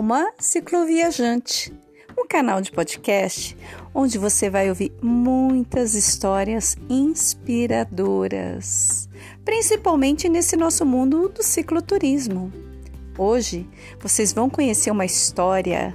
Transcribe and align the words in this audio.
Alma 0.00 0.32
Cicloviajante, 0.38 1.70
um 2.18 2.26
canal 2.26 2.62
de 2.62 2.72
podcast 2.72 3.54
onde 3.94 4.16
você 4.16 4.48
vai 4.48 4.70
ouvir 4.70 4.90
muitas 5.02 5.94
histórias 5.94 6.74
inspiradoras, 6.88 9.10
principalmente 9.44 10.26
nesse 10.26 10.56
nosso 10.56 10.86
mundo 10.86 11.28
do 11.28 11.42
cicloturismo. 11.42 12.50
Hoje 13.18 13.68
vocês 14.00 14.32
vão 14.32 14.48
conhecer 14.48 14.90
uma 14.90 15.04
história 15.04 15.94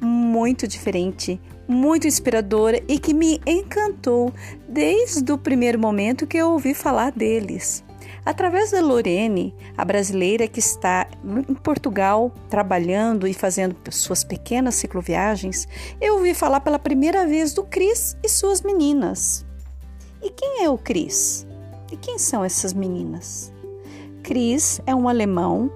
muito 0.00 0.66
diferente, 0.66 1.40
muito 1.68 2.08
inspiradora 2.08 2.82
e 2.88 2.98
que 2.98 3.14
me 3.14 3.40
encantou 3.46 4.34
desde 4.68 5.30
o 5.30 5.38
primeiro 5.38 5.78
momento 5.78 6.26
que 6.26 6.36
eu 6.36 6.50
ouvi 6.50 6.74
falar 6.74 7.12
deles. 7.12 7.84
Através 8.26 8.72
da 8.72 8.80
Lorene, 8.80 9.54
a 9.78 9.84
brasileira 9.84 10.48
que 10.48 10.58
está 10.58 11.06
em 11.24 11.54
Portugal 11.54 12.32
trabalhando 12.50 13.28
e 13.28 13.32
fazendo 13.32 13.76
suas 13.92 14.24
pequenas 14.24 14.74
cicloviagens, 14.74 15.68
eu 16.00 16.16
ouvi 16.16 16.34
falar 16.34 16.58
pela 16.58 16.76
primeira 16.76 17.24
vez 17.24 17.54
do 17.54 17.62
Cris 17.62 18.16
e 18.24 18.28
suas 18.28 18.62
meninas. 18.62 19.46
E 20.20 20.30
quem 20.30 20.64
é 20.64 20.68
o 20.68 20.76
Cris? 20.76 21.46
E 21.92 21.96
quem 21.96 22.18
são 22.18 22.44
essas 22.44 22.72
meninas? 22.72 23.52
Cris 24.24 24.80
é 24.84 24.92
um 24.92 25.08
alemão 25.08 25.70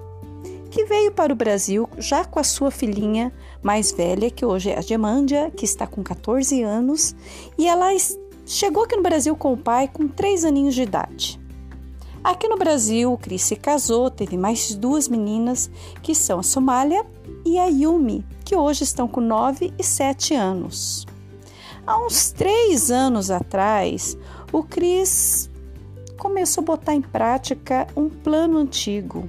que 0.69 0.83
veio 0.83 1.13
para 1.13 1.31
o 1.31 1.37
Brasil 1.37 1.87
já 1.97 2.25
com 2.25 2.37
a 2.37 2.43
sua 2.43 2.69
filhinha 2.69 3.31
mais 3.63 3.93
velha, 3.93 4.29
que 4.29 4.45
hoje 4.45 4.71
é 4.71 4.77
a 4.77 4.81
Gemândia, 4.81 5.49
que 5.51 5.63
está 5.63 5.87
com 5.87 6.03
14 6.03 6.61
anos, 6.63 7.15
e 7.57 7.65
ela 7.65 7.87
chegou 8.45 8.83
aqui 8.83 8.97
no 8.97 9.03
Brasil 9.03 9.37
com 9.37 9.53
o 9.53 9.57
pai 9.57 9.87
com 9.87 10.05
3 10.05 10.43
aninhos 10.43 10.75
de 10.75 10.81
idade. 10.81 11.40
Aqui 12.23 12.47
no 12.47 12.55
Brasil, 12.55 13.11
o 13.11 13.17
Cris 13.17 13.41
se 13.41 13.55
casou, 13.55 14.11
teve 14.11 14.37
mais 14.37 14.75
duas 14.75 15.07
meninas, 15.07 15.71
que 16.03 16.13
são 16.13 16.39
a 16.39 16.43
Somália 16.43 17.03
e 17.43 17.57
a 17.57 17.65
Yumi, 17.65 18.23
que 18.45 18.55
hoje 18.55 18.83
estão 18.83 19.07
com 19.07 19.19
9 19.19 19.73
e 19.77 19.83
7 19.83 20.35
anos. 20.35 21.07
Há 21.85 21.97
uns 22.05 22.31
três 22.31 22.91
anos 22.91 23.31
atrás, 23.31 24.15
o 24.51 24.61
Cris 24.61 25.49
começou 26.19 26.61
a 26.61 26.65
botar 26.65 26.93
em 26.93 27.01
prática 27.01 27.87
um 27.95 28.07
plano 28.07 28.59
antigo. 28.59 29.27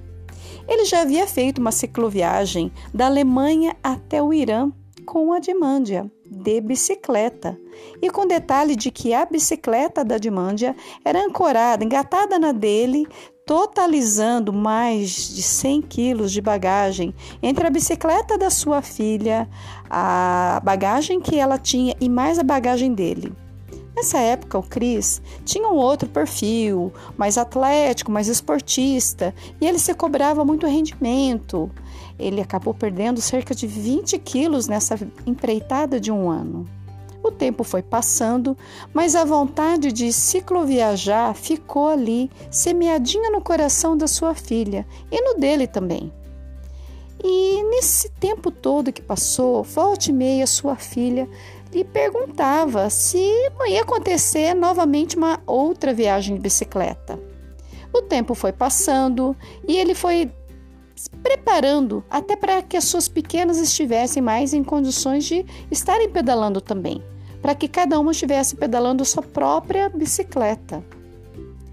Ele 0.69 0.85
já 0.85 1.01
havia 1.01 1.27
feito 1.27 1.63
uma 1.63 1.73
cicloviagem 1.73 2.71
da 2.93 3.07
Alemanha 3.07 3.75
até 3.83 4.23
o 4.23 4.35
Irã 4.35 4.71
com 5.05 5.33
a 5.33 5.39
Dimândia, 5.39 6.11
de 6.25 6.61
bicicleta. 6.61 7.59
E 8.01 8.11
com 8.11 8.27
detalhe 8.27 8.77
de 8.77 8.91
que 8.91 9.13
a 9.13 9.25
bicicleta 9.25 10.05
da 10.05 10.19
Dimândia 10.19 10.75
era 11.05 11.25
ancorada, 11.25 11.85
engatada 11.85 12.39
na 12.39 12.53
dele, 12.53 13.07
totalizando 13.45 14.53
mais 14.53 15.35
de 15.35 15.43
100 15.43 15.83
quilos 15.83 16.33
de 16.33 16.41
bagagem 16.41 17.15
entre 17.43 17.67
a 17.67 17.71
bicicleta 17.71 18.39
da 18.39 18.51
sua 18.51 18.81
filha, 18.83 19.49
a 19.91 20.61
bagagem 20.65 21.21
que 21.21 21.39
ela 21.39 21.59
tinha 21.59 21.95
e 22.01 22.09
mais 22.09 22.39
a 22.39 22.43
bagagem 22.43 22.95
dele. 22.95 23.33
Nessa 23.95 24.19
época, 24.19 24.59
o 24.59 24.63
Cris 24.63 25.21
tinha 25.45 25.69
um 25.69 25.77
outro 25.77 26.09
perfil, 26.09 26.93
mais 27.17 27.37
atlético, 27.37 28.11
mais 28.11 28.27
esportista, 28.27 29.35
e 29.61 29.67
ele 29.67 29.79
se 29.79 29.95
cobrava 29.95 30.45
muito 30.45 30.67
rendimento. 30.67 31.71
Ele 32.19 32.41
acabou 32.41 32.73
perdendo 32.73 33.21
cerca 33.21 33.55
de 33.55 33.67
20 33.67 34.19
quilos 34.19 34.67
nessa 34.67 34.99
empreitada 35.27 36.01
de 36.01 36.11
um 36.11 36.31
ano. 36.31 36.67
O 37.23 37.31
tempo 37.31 37.63
foi 37.63 37.83
passando, 37.83 38.57
mas 38.93 39.15
a 39.15 39.25
vontade 39.25 39.93
de 39.93 40.13
cicloviajar 40.13 41.35
ficou 41.35 41.89
ali, 41.89 42.31
semeadinha 42.51 43.31
no 43.31 43.41
coração 43.41 43.97
da 43.97 44.09
sua 44.09 44.35
filha 44.35 44.85
e 45.11 45.21
no 45.21 45.39
dele 45.39 45.69
também. 45.69 46.13
E 47.23 47.63
nesse 47.71 48.09
tempo 48.11 48.51
todo 48.51 48.93
que 48.93 49.01
passou, 49.01 49.63
volte 49.63 50.11
e 50.11 50.13
meia 50.13 50.47
sua 50.47 50.75
filha 50.75 51.29
lhe 51.73 51.85
perguntava 51.85 52.91
se 52.91 53.51
não 53.59 53.67
ia 53.67 53.83
acontecer 53.83 54.55
novamente 54.55 55.17
uma 55.17 55.41
outra 55.47 55.95
viagem 55.95 56.37
de 56.37 56.43
bicicleta. 56.43 57.19
O 57.93 58.03
tempo 58.03 58.35
foi 58.35 58.53
passando 58.53 59.37
e 59.67 59.77
ele 59.77 59.95
foi 59.95 60.31
se 60.95 61.11
preparando 61.23 62.05
até 62.09 62.37
para 62.37 62.63
que 62.63 62.77
as 62.77 62.85
suas 62.85 63.09
pequenas 63.09 63.59
estivessem 63.59 64.23
mais 64.23 64.53
em 64.53 64.63
condições 64.63 65.25
de 65.25 65.45
estarem 65.71 66.09
pedalando 66.09 66.61
também, 66.61 67.03
para 67.41 67.55
que 67.55 67.67
cada 67.67 67.99
uma 67.99 68.13
estivesse 68.13 68.55
pedalando 68.55 69.05
sua 69.05 69.23
própria 69.23 69.89
bicicleta. 69.89 70.85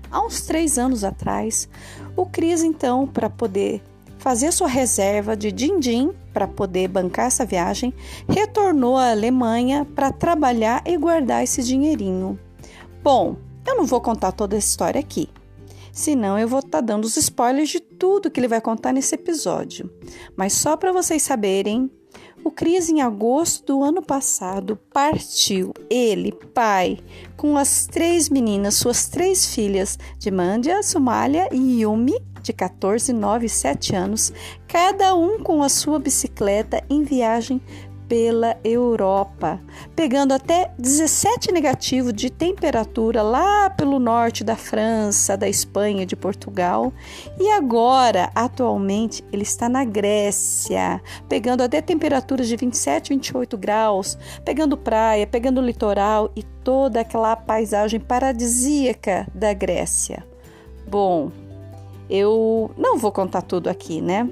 Há 0.09 0.25
uns 0.25 0.41
três 0.41 0.79
anos 0.79 1.03
atrás, 1.03 1.69
o 2.15 2.25
Cris, 2.25 2.63
então, 2.63 3.05
para 3.05 3.29
poder 3.29 3.81
fazer 4.19 4.51
sua 4.51 4.67
reserva 4.67 5.35
de 5.35 5.51
din-din 5.51 6.11
para 6.31 6.47
poder 6.47 6.87
bancar 6.89 7.27
essa 7.27 7.45
viagem, 7.45 7.93
retornou 8.27 8.97
à 8.97 9.11
Alemanha 9.11 9.85
para 9.95 10.11
trabalhar 10.11 10.83
e 10.85 10.95
guardar 10.97 11.43
esse 11.43 11.63
dinheirinho. 11.63 12.37
Bom, 13.01 13.37
eu 13.65 13.75
não 13.75 13.85
vou 13.85 14.01
contar 14.01 14.33
toda 14.33 14.55
a 14.55 14.59
história 14.59 14.99
aqui, 14.99 15.29
senão 15.91 16.37
eu 16.37 16.47
vou 16.47 16.59
estar 16.59 16.79
tá 16.79 16.81
dando 16.81 17.05
os 17.05 17.17
spoilers 17.17 17.69
de 17.69 17.79
tudo 17.79 18.29
que 18.29 18.39
ele 18.39 18.47
vai 18.47 18.61
contar 18.61 18.91
nesse 18.91 19.15
episódio. 19.15 19.89
Mas 20.35 20.53
só 20.53 20.75
para 20.75 20.91
vocês 20.91 21.21
saberem, 21.21 21.89
o 22.43 22.51
Cris, 22.51 22.89
em 22.89 23.01
agosto 23.01 23.65
do 23.65 23.83
ano 23.83 24.01
passado, 24.01 24.77
partiu, 24.93 25.73
ele, 25.89 26.31
pai, 26.53 26.99
com 27.35 27.57
as 27.57 27.85
três 27.85 28.29
meninas, 28.29 28.75
suas 28.75 29.07
três 29.07 29.53
filhas, 29.53 29.99
de 30.17 30.31
Mandia, 30.31 30.81
Somália 30.81 31.49
e 31.51 31.81
Yumi, 31.81 32.15
de 32.49 32.53
14, 32.53 33.13
9 33.13 33.45
e 33.45 33.49
7 33.49 33.95
anos, 33.95 34.33
cada 34.67 35.13
um 35.15 35.39
com 35.39 35.61
a 35.61 35.69
sua 35.69 35.99
bicicleta 35.99 36.83
em 36.89 37.03
viagem 37.03 37.61
pela 38.07 38.57
Europa, 38.63 39.61
pegando 39.95 40.33
até 40.33 40.71
17 40.79 41.51
negativo 41.51 42.11
de 42.11 42.31
temperatura 42.31 43.21
lá 43.21 43.69
pelo 43.69 43.99
norte 43.99 44.43
da 44.43 44.55
França, 44.55 45.37
da 45.37 45.47
Espanha, 45.47 46.07
de 46.07 46.15
Portugal. 46.15 46.91
E 47.39 47.51
agora, 47.51 48.31
atualmente, 48.33 49.23
ele 49.31 49.43
está 49.43 49.69
na 49.69 49.85
Grécia, 49.85 50.99
pegando 51.29 51.61
até 51.61 51.83
temperaturas 51.83 52.47
de 52.47 52.55
27, 52.55 53.09
28 53.09 53.55
graus, 53.59 54.17
pegando 54.43 54.75
praia, 54.75 55.27
pegando 55.27 55.61
litoral 55.61 56.31
e 56.35 56.41
toda 56.41 57.01
aquela 57.01 57.35
paisagem 57.35 57.99
paradisíaca 57.99 59.27
da 59.35 59.53
Grécia. 59.53 60.25
Bom, 60.89 61.31
eu 62.09 62.71
não 62.77 62.97
vou 62.97 63.11
contar 63.11 63.41
tudo 63.41 63.69
aqui, 63.69 64.01
né? 64.01 64.27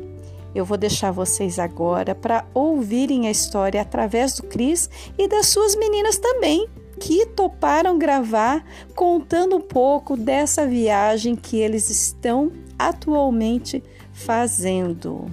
Eu 0.55 0.65
vou 0.65 0.77
deixar 0.77 1.11
vocês 1.11 1.59
agora 1.59 2.15
para 2.15 2.45
ouvirem 2.53 3.27
a 3.27 3.31
história 3.31 3.81
através 3.81 4.33
do 4.33 4.43
Cris 4.43 4.89
e 5.17 5.27
das 5.27 5.47
suas 5.47 5.75
meninas 5.75 6.17
também, 6.17 6.67
que 6.99 7.25
toparam 7.27 7.99
gravar 7.99 8.65
contando 8.95 9.57
um 9.57 9.61
pouco 9.61 10.17
dessa 10.17 10.65
viagem 10.65 11.35
que 11.35 11.57
eles 11.57 11.89
estão 11.89 12.51
atualmente 12.79 13.83
fazendo. 14.11 15.25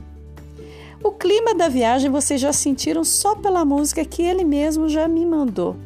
O 1.03 1.13
clima 1.13 1.55
da 1.55 1.69
viagem 1.69 2.11
vocês 2.11 2.41
já 2.41 2.53
sentiram 2.53 3.05
só 3.05 3.35
pela 3.35 3.65
música 3.65 4.05
que 4.05 4.23
ele 4.23 4.45
mesmo 4.45 4.89
já 4.89 5.09
me 5.09 5.25
mandou. 5.25 5.77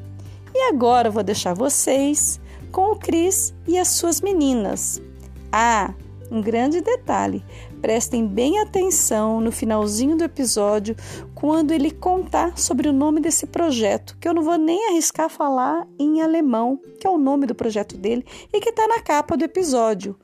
E 0.54 0.68
agora 0.68 1.08
eu 1.08 1.12
vou 1.12 1.22
deixar 1.22 1.54
vocês 1.54 2.40
com 2.72 2.92
o 2.92 2.96
Cris 2.96 3.54
e 3.66 3.78
as 3.78 3.88
suas 3.88 4.20
meninas. 4.20 5.00
Ah, 5.52 5.92
Um 6.30 6.40
grande 6.40 6.80
detalhe: 6.80 7.44
prestem 7.80 8.26
bem 8.26 8.60
atenção 8.60 9.40
no 9.40 9.50
finalzinho 9.50 10.16
do 10.16 10.24
episódio 10.24 10.94
quando 11.34 11.72
ele 11.72 11.90
contar 11.90 12.58
sobre 12.58 12.88
o 12.88 12.92
nome 12.92 13.20
desse 13.20 13.46
projeto, 13.46 14.16
que 14.20 14.28
eu 14.28 14.34
não 14.34 14.42
vou 14.42 14.58
nem 14.58 14.88
arriscar 14.88 15.30
falar 15.30 15.86
em 15.98 16.20
alemão, 16.20 16.78
que 17.00 17.06
é 17.06 17.10
o 17.10 17.18
nome 17.18 17.46
do 17.46 17.54
projeto 17.54 17.96
dele 17.96 18.24
e 18.52 18.60
que 18.60 18.70
está 18.70 18.86
na 18.86 19.00
capa 19.00 19.36
do 19.36 19.44
episódio, 19.44 20.16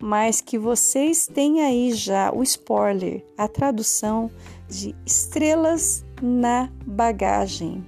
mas 0.00 0.40
que 0.40 0.58
vocês 0.58 1.26
têm 1.26 1.60
aí 1.60 1.92
já 1.92 2.32
o 2.32 2.42
spoiler, 2.42 3.24
a 3.38 3.46
tradução 3.46 4.30
de 4.68 4.96
Estrelas 5.06 6.04
na 6.20 6.70
Bagagem. 6.84 7.84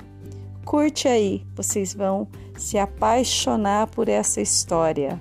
Curte 0.64 1.08
aí, 1.08 1.44
vocês 1.54 1.92
vão 1.92 2.28
se 2.56 2.78
apaixonar 2.78 3.88
por 3.88 4.08
essa 4.08 4.40
história. 4.40 5.20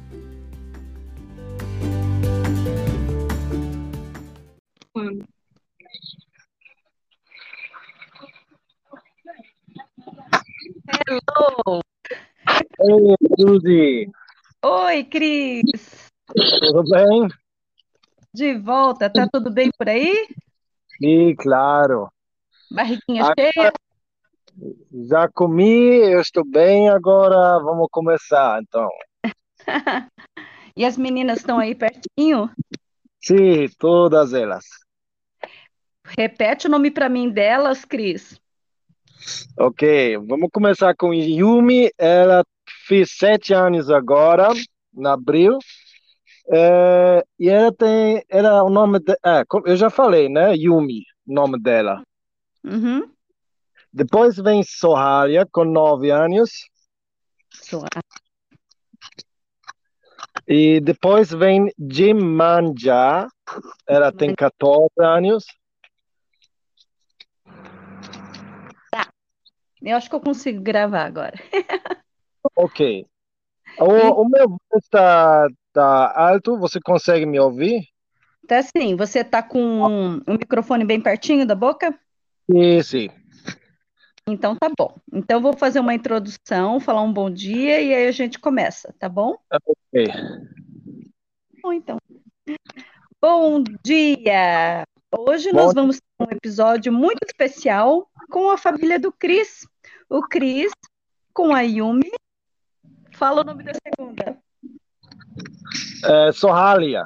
Hello! 11.14 11.82
Oi, 12.80 13.16
Suzy! 13.40 14.12
Oi, 14.66 15.04
Cris! 15.04 16.10
Tudo 16.60 16.84
bem? 16.90 17.28
De 18.34 18.58
volta, 18.58 19.12
tá 19.12 19.28
tudo 19.32 19.52
bem 19.52 19.70
por 19.78 19.88
aí? 19.90 20.28
Sim, 20.98 21.36
claro. 21.36 22.10
Barriguinha 22.72 23.26
Ah, 23.26 23.34
cheia? 23.38 23.72
Já 25.08 25.30
comi, 25.30 25.98
eu 26.12 26.20
estou 26.20 26.44
bem, 26.44 26.90
agora 26.90 27.60
vamos 27.60 27.88
começar, 27.92 28.60
então. 28.62 28.90
E 30.76 30.84
as 30.84 30.98
meninas 30.98 31.38
estão 31.38 31.60
aí 31.60 31.76
pertinho? 31.76 32.50
Sim, 33.22 33.68
todas 33.78 34.34
elas. 34.34 34.66
Repete 36.18 36.66
o 36.66 36.70
nome 36.72 36.90
para 36.90 37.08
mim 37.08 37.30
delas, 37.30 37.86
Cris. 37.86 38.42
Ok, 39.58 40.18
vamos 40.18 40.50
começar 40.52 40.96
com 40.96 41.14
Yumi. 41.14 41.92
Ela 41.98 42.44
fez 42.88 43.12
sete 43.18 43.54
anos 43.54 43.90
agora, 43.90 44.50
em 44.96 45.06
abril. 45.08 45.58
É, 46.52 47.24
e 47.40 47.50
ela 47.50 47.72
tem, 47.72 48.24
ela, 48.28 48.64
o 48.64 48.70
nome, 48.70 49.00
de, 49.00 49.14
é, 49.26 49.44
eu 49.66 49.78
já 49.78 49.90
falei, 49.90 50.28
né? 50.28 50.56
Yumi, 50.56 51.04
o 51.26 51.34
nome 51.34 51.60
dela. 51.60 52.02
Uhum. 52.64 53.10
Depois 53.92 54.36
vem 54.38 54.64
Soharia, 54.64 55.46
com 55.52 55.64
nove 55.64 56.10
anos. 56.10 56.50
Sua- 57.52 57.88
E 60.48 60.82
depois 60.82 61.30
vem 61.32 61.72
Jimanja, 61.80 63.28
ela 63.88 64.12
tem 64.12 64.34
14 64.36 64.90
anos. 65.00 65.46
Eu 69.84 69.98
acho 69.98 70.10
que 70.10 70.16
eu 70.16 70.22
consigo 70.22 70.62
gravar 70.62 71.04
agora. 71.04 71.38
Ok. 72.56 73.06
O, 73.78 74.22
o 74.22 74.30
meu 74.30 74.48
voz 74.48 74.84
está 74.84 75.48
tá 75.74 76.14
alto, 76.16 76.58
você 76.58 76.80
consegue 76.80 77.26
me 77.26 77.40
ouvir? 77.40 77.88
Tá 78.48 78.60
assim, 78.60 78.96
você 78.96 79.24
tá 79.24 79.44
com 79.44 79.84
o 80.26 80.34
microfone 80.34 80.86
bem 80.86 81.02
pertinho 81.02 81.46
da 81.46 81.56
boca? 81.56 81.98
Sim, 82.50 82.84
sim. 82.84 83.10
Então 84.28 84.56
tá 84.56 84.70
bom. 84.78 84.96
Então 85.12 85.42
vou 85.42 85.54
fazer 85.54 85.80
uma 85.80 85.94
introdução, 85.94 86.80
falar 86.80 87.02
um 87.02 87.12
bom 87.12 87.30
dia 87.30 87.82
e 87.82 87.94
aí 87.94 88.08
a 88.08 88.12
gente 88.12 88.40
começa, 88.40 88.94
tá 88.98 89.10
bom? 89.10 89.36
Ok. 89.52 90.08
Bom, 91.62 91.74
então. 91.74 91.98
Bom 93.22 93.64
dia! 93.84 94.84
Hoje 95.18 95.52
Bom 95.52 95.60
nós 95.60 95.74
vamos 95.74 95.98
ter 95.98 96.26
um 96.26 96.32
episódio 96.32 96.92
muito 96.92 97.20
especial 97.26 98.10
com 98.30 98.50
a 98.50 98.58
família 98.58 99.00
do 99.00 99.12
Cris. 99.12 99.66
O 100.14 100.22
Cris 100.22 100.72
com 101.34 101.56
a 101.56 101.62
Yumi. 101.62 102.12
Fala 103.14 103.42
o 103.42 103.44
nome 103.44 103.64
da 103.64 103.72
segunda. 103.74 104.38
É, 106.06 106.32
Sohalia, 106.32 107.04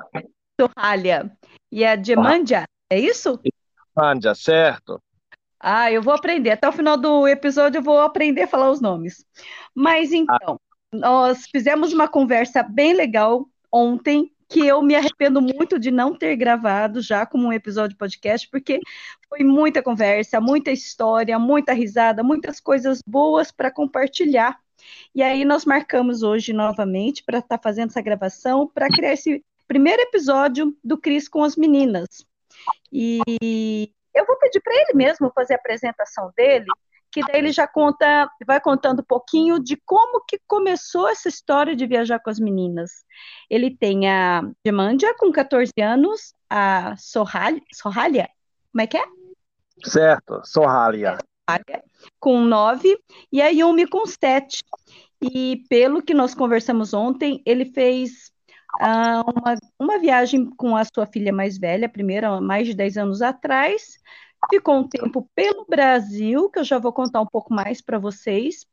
Sorralha. 0.59 1.31
E 1.71 1.85
a 1.85 1.95
Djemandia, 1.95 2.65
é 2.91 2.99
isso? 2.99 3.39
Manja, 3.95 4.35
certo? 4.35 5.01
Ah, 5.57 5.89
eu 5.89 6.01
vou 6.01 6.13
aprender. 6.13 6.51
Até 6.51 6.67
o 6.67 6.73
final 6.73 6.97
do 6.97 7.25
episódio 7.25 7.79
eu 7.79 7.83
vou 7.83 8.01
aprender 8.01 8.41
a 8.41 8.47
falar 8.47 8.69
os 8.71 8.81
nomes. 8.81 9.25
Mas 9.73 10.11
então, 10.11 10.59
nós 10.91 11.47
fizemos 11.49 11.93
uma 11.93 12.09
conversa 12.09 12.61
bem 12.61 12.91
legal 12.91 13.47
ontem, 13.71 14.33
que 14.49 14.67
eu 14.67 14.81
me 14.81 14.95
arrependo 14.95 15.41
muito 15.41 15.79
de 15.79 15.91
não 15.91 16.13
ter 16.13 16.35
gravado 16.35 17.01
já 17.01 17.25
como 17.25 17.47
um 17.47 17.53
episódio 17.53 17.97
podcast, 17.97 18.49
porque 18.49 18.81
foi 19.29 19.43
muita 19.43 19.81
conversa, 19.81 20.39
muita 20.39 20.71
história, 20.71 21.37
muita 21.37 21.73
risada, 21.73 22.23
muitas 22.23 22.59
coisas 22.59 23.01
boas 23.05 23.51
para 23.51 23.71
compartilhar. 23.71 24.59
E 25.13 25.21
aí 25.21 25.43
nós 25.43 25.65
marcamos 25.65 26.23
hoje 26.23 26.53
novamente 26.53 27.23
para 27.23 27.39
estar 27.39 27.59
fazendo 27.61 27.89
essa 27.89 28.01
gravação, 28.01 28.67
para 28.67 28.87
criar 28.87 29.13
esse 29.13 29.43
primeiro 29.67 30.01
episódio 30.01 30.75
do 30.83 30.97
Cris 30.97 31.27
com 31.27 31.43
as 31.43 31.55
meninas. 31.55 32.07
E 32.91 33.91
eu 34.15 34.25
vou 34.25 34.37
pedir 34.39 34.61
para 34.61 34.73
ele 34.73 34.93
mesmo 34.93 35.31
fazer 35.33 35.53
a 35.53 35.57
apresentação 35.57 36.31
dele, 36.35 36.65
que 37.11 37.21
daí 37.21 37.39
ele 37.39 37.51
já 37.51 37.67
conta, 37.67 38.29
vai 38.45 38.59
contando 38.61 38.99
um 39.01 39.05
pouquinho 39.05 39.59
de 39.59 39.75
como 39.77 40.23
que 40.25 40.39
começou 40.47 41.07
essa 41.09 41.27
história 41.27 41.75
de 41.75 41.85
viajar 41.85 42.19
com 42.19 42.29
as 42.29 42.39
meninas. 42.39 42.91
Ele 43.49 43.75
tem 43.75 44.09
a 44.09 44.41
Demandia 44.63 45.13
com 45.17 45.31
14 45.31 45.71
anos, 45.81 46.33
a 46.49 46.95
Sorralha, 46.97 47.61
Sorralha, 47.73 48.29
como 48.71 48.81
é 48.81 48.87
que 48.87 48.97
é? 48.97 49.16
Certo. 49.83 50.41
Sorralha, 50.43 51.17
com 52.19 52.41
9 52.41 52.97
e 53.31 53.41
a 53.41 53.47
Yumi 53.47 53.87
com 53.87 54.05
7. 54.05 54.63
E 55.21 55.63
pelo 55.69 56.01
que 56.01 56.13
nós 56.13 56.35
conversamos 56.35 56.93
ontem, 56.93 57.41
ele 57.45 57.65
fez 57.65 58.31
ah, 58.79 59.23
uma, 59.25 59.55
uma 59.79 59.99
viagem 59.99 60.45
com 60.55 60.75
a 60.75 60.83
sua 60.83 61.05
filha 61.05 61.33
mais 61.33 61.57
velha, 61.57 61.89
primeira, 61.89 62.39
mais 62.39 62.67
de 62.67 62.73
10 62.73 62.97
anos 62.97 63.21
atrás. 63.21 63.97
Ficou 64.51 64.75
um 64.75 64.87
tempo 64.87 65.27
pelo 65.33 65.65
Brasil, 65.65 66.49
que 66.49 66.59
eu 66.59 66.63
já 66.63 66.77
vou 66.77 66.93
contar 66.93 67.21
um 67.21 67.25
pouco 67.25 67.53
mais 67.53 67.81
para 67.81 67.97
vocês. 67.97 68.65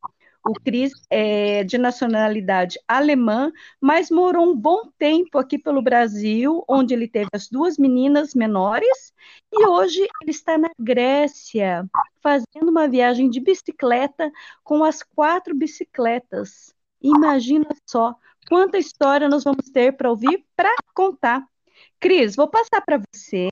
O 0.47 0.53
Cris 0.53 0.93
é 1.09 1.65
de 1.65 1.79
nacionalidade 1.79 2.79
alemã, 2.87 3.51
mas 3.81 4.11
morou 4.11 4.51
um 4.51 4.55
bom 4.55 4.91
tempo 4.99 5.39
aqui 5.39 5.59
pelo 5.59 5.81
Brasil, 5.81 6.63
onde 6.69 6.93
ele 6.93 7.09
teve 7.09 7.31
as 7.33 7.49
duas 7.49 7.79
meninas 7.79 8.35
menores, 8.35 9.15
e 9.51 9.67
hoje 9.67 10.07
ele 10.21 10.31
está 10.31 10.59
na 10.59 10.69
Grécia, 10.79 11.89
fazendo 12.23 12.69
uma 12.69 12.87
viagem 12.87 13.31
de 13.31 13.41
bicicleta 13.41 14.31
com 14.63 14.85
as 14.85 15.03
quatro 15.03 15.55
bicicletas. 15.55 16.75
Imagina 17.01 17.69
só 17.89 18.15
quanta 18.47 18.77
história 18.77 19.29
nós 19.29 19.45
vamos 19.45 19.71
ter 19.71 19.97
para 19.97 20.11
ouvir, 20.11 20.45
para 20.55 20.75
contar. 20.95 21.43
Cris, 22.05 22.37
vou 22.37 22.47
passar 22.47 22.83
para 22.83 22.99
você 22.99 23.49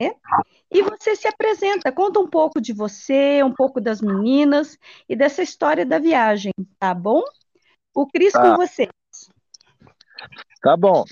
e 0.71 0.83
você 0.83 1.17
se 1.17 1.27
apresenta, 1.27 1.91
conta 1.91 2.21
um 2.21 2.29
pouco 2.29 2.61
de 2.61 2.75
você, 2.75 3.43
um 3.43 3.51
pouco 3.51 3.81
das 3.81 4.03
meninas 4.03 4.79
e 5.09 5.17
dessa 5.17 5.43
história 5.43 5.87
da 5.87 5.99
viagem, 5.99 6.53
tá 6.79 6.93
bom? 6.93 7.23
O 7.95 8.07
Cris 8.07 8.35
Tá. 8.35 8.43
com 8.43 8.57
você. 8.57 8.91
Tá 10.61 10.77
bom. 10.77 11.03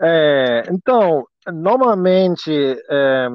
É, 0.00 0.62
então, 0.70 1.24
normalmente, 1.52 2.50
é, 2.90 3.28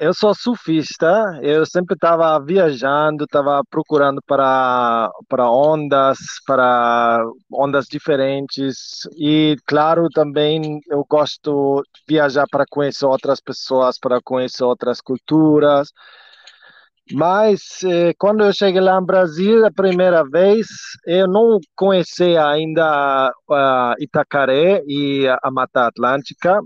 eu 0.00 0.14
sou 0.14 0.34
surfista, 0.34 1.38
eu 1.42 1.66
sempre 1.66 1.94
estava 1.94 2.38
viajando, 2.44 3.24
estava 3.24 3.62
procurando 3.68 4.20
para, 4.26 5.10
para 5.28 5.50
ondas, 5.50 6.18
para 6.46 7.24
ondas 7.52 7.86
diferentes, 7.86 9.00
e 9.18 9.56
claro, 9.66 10.08
também 10.10 10.80
eu 10.88 11.04
gosto 11.08 11.82
de 11.94 12.02
viajar 12.14 12.46
para 12.50 12.64
conhecer 12.68 13.06
outras 13.06 13.40
pessoas, 13.40 13.98
para 13.98 14.20
conhecer 14.22 14.64
outras 14.64 15.00
culturas. 15.00 15.90
Mas 17.12 17.82
eh, 17.84 18.12
quando 18.18 18.42
eu 18.44 18.52
cheguei 18.52 18.80
lá 18.80 19.00
no 19.00 19.06
Brasil 19.06 19.64
a 19.64 19.70
primeira 19.70 20.24
vez, 20.28 20.66
eu 21.06 21.28
não 21.28 21.58
conhecia 21.76 22.44
ainda 22.46 23.32
a 23.50 23.94
Itacaré 24.00 24.82
e 24.86 25.26
a 25.42 25.50
Mata 25.50 25.86
Atlântica. 25.86 26.60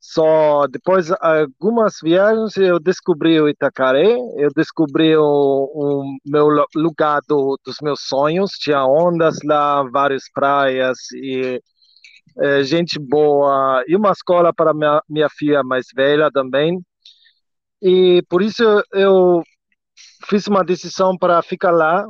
Só 0.00 0.66
depois 0.68 1.06
de 1.08 1.16
algumas 1.20 1.94
viagens 2.02 2.56
eu 2.56 2.80
descobri 2.80 3.40
o 3.40 3.48
Itacaré, 3.48 4.16
eu 4.38 4.50
descobri 4.56 5.16
o, 5.16 5.22
o 5.24 6.04
meu 6.26 6.48
lu- 6.48 6.66
lugar 6.76 7.20
do, 7.28 7.58
dos 7.64 7.76
meus 7.82 8.00
sonhos. 8.08 8.52
Tinha 8.52 8.84
ondas 8.86 9.36
lá, 9.44 9.82
várias 9.90 10.24
praias 10.34 10.98
e 11.14 11.60
eh, 12.40 12.64
gente 12.64 12.98
boa 12.98 13.84
e 13.88 13.96
uma 13.96 14.12
escola 14.12 14.52
para 14.54 14.74
minha, 14.74 15.02
minha 15.08 15.28
filha 15.30 15.62
mais 15.64 15.86
velha 15.94 16.30
também. 16.32 16.80
E 17.82 18.22
por 18.28 18.42
isso 18.42 18.62
eu 18.92 19.42
fiz 20.28 20.46
uma 20.46 20.64
decisão 20.64 21.16
para 21.16 21.42
ficar 21.42 21.70
lá. 21.70 22.04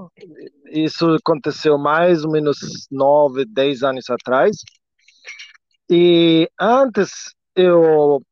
Isso 0.70 1.14
aconteceu 1.14 1.78
mais 1.78 2.25
ou 2.25 2.30
menos 2.30 2.59
nove, 2.90 3.44
dez 3.44 3.82
anos 3.82 4.09
atrás. 4.11 4.56
E 5.90 6.49
antes 6.61 7.35
eu 7.56 8.23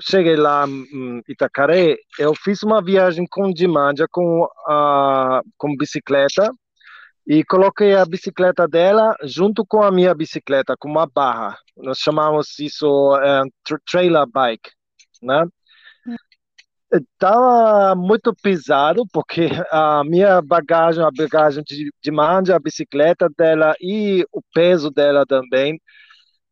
cheguei 0.00 0.36
lá 0.36 0.66
em 0.66 1.22
Itacaré, 1.28 1.96
eu 2.18 2.34
fiz 2.34 2.62
uma 2.62 2.82
viagem 2.82 3.26
com 3.30 3.52
Dimanja 3.52 4.06
com 4.10 4.48
a 4.66 5.40
com 5.56 5.76
bicicleta 5.76 6.50
e 7.26 7.44
coloquei 7.44 7.94
a 7.94 8.04
bicicleta 8.04 8.68
dela 8.68 9.16
junto 9.22 9.64
com 9.64 9.82
a 9.82 9.90
minha 9.90 10.14
bicicleta, 10.14 10.74
com 10.78 10.88
uma 10.88 11.06
barra. 11.06 11.56
Nós 11.76 11.98
chamamos 11.98 12.58
isso 12.58 13.16
é, 13.16 13.42
trailer 13.90 14.26
bike, 14.26 14.70
né? 15.22 15.46
Estava 16.94 17.96
muito 17.96 18.32
pesado, 18.40 19.04
porque 19.12 19.48
a 19.70 20.04
minha 20.04 20.40
bagagem, 20.40 21.02
a 21.02 21.10
bagagem 21.10 21.64
de, 21.64 21.90
de 22.00 22.10
manja, 22.12 22.54
a 22.54 22.60
bicicleta 22.60 23.28
dela 23.36 23.74
e 23.80 24.24
o 24.32 24.40
peso 24.54 24.90
dela 24.90 25.26
também 25.26 25.80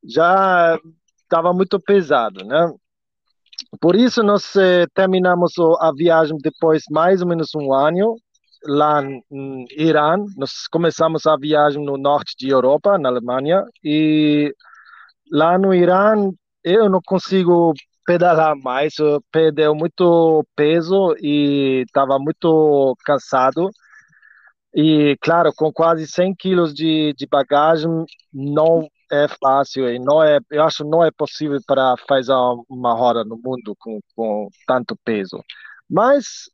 já 0.04 0.76
estava 1.22 1.52
muito 1.52 1.78
pesado, 1.80 2.44
né? 2.44 2.72
Por 3.80 3.94
isso 3.94 4.22
nós 4.22 4.56
eh, 4.56 4.86
terminamos 4.94 5.52
a 5.80 5.92
viagem 5.94 6.36
depois 6.42 6.82
mais 6.90 7.22
ou 7.22 7.28
menos 7.28 7.54
um 7.54 7.72
ano 7.72 8.16
lá 8.64 9.02
em 9.02 9.66
Irã. 9.76 10.16
Nós 10.36 10.66
começamos 10.70 11.26
a 11.26 11.36
viagem 11.36 11.84
no 11.84 11.96
norte 11.96 12.34
de 12.36 12.48
Europa, 12.50 12.98
na 12.98 13.08
Alemanha, 13.08 13.64
e 13.84 14.52
lá 15.30 15.56
no 15.56 15.72
Irã 15.72 16.30
eu 16.64 16.88
não 16.88 17.00
consigo 17.04 17.74
pedalar 18.04 18.56
mais, 18.56 18.98
eu 18.98 19.22
perdeu 19.32 19.74
muito 19.74 20.46
peso 20.56 21.14
e 21.20 21.84
estava 21.86 22.18
muito 22.18 22.96
cansado. 23.04 23.70
E, 24.74 25.16
claro, 25.20 25.52
com 25.54 25.72
quase 25.72 26.06
100 26.06 26.34
quilos 26.34 26.74
de, 26.74 27.12
de 27.16 27.26
bagagem, 27.26 28.04
não 28.32 28.88
é 29.12 29.28
fácil 29.28 29.88
e 29.90 29.98
não 29.98 30.22
é, 30.22 30.38
eu 30.50 30.62
acho 30.64 30.84
não 30.84 31.04
é 31.04 31.10
possível 31.10 31.58
para 31.66 31.94
fazer 32.08 32.32
uma 32.68 32.94
roda 32.94 33.22
no 33.24 33.36
mundo 33.36 33.76
com, 33.78 34.00
com 34.16 34.48
tanto 34.66 34.96
peso. 35.04 35.38
Mas 35.88 36.50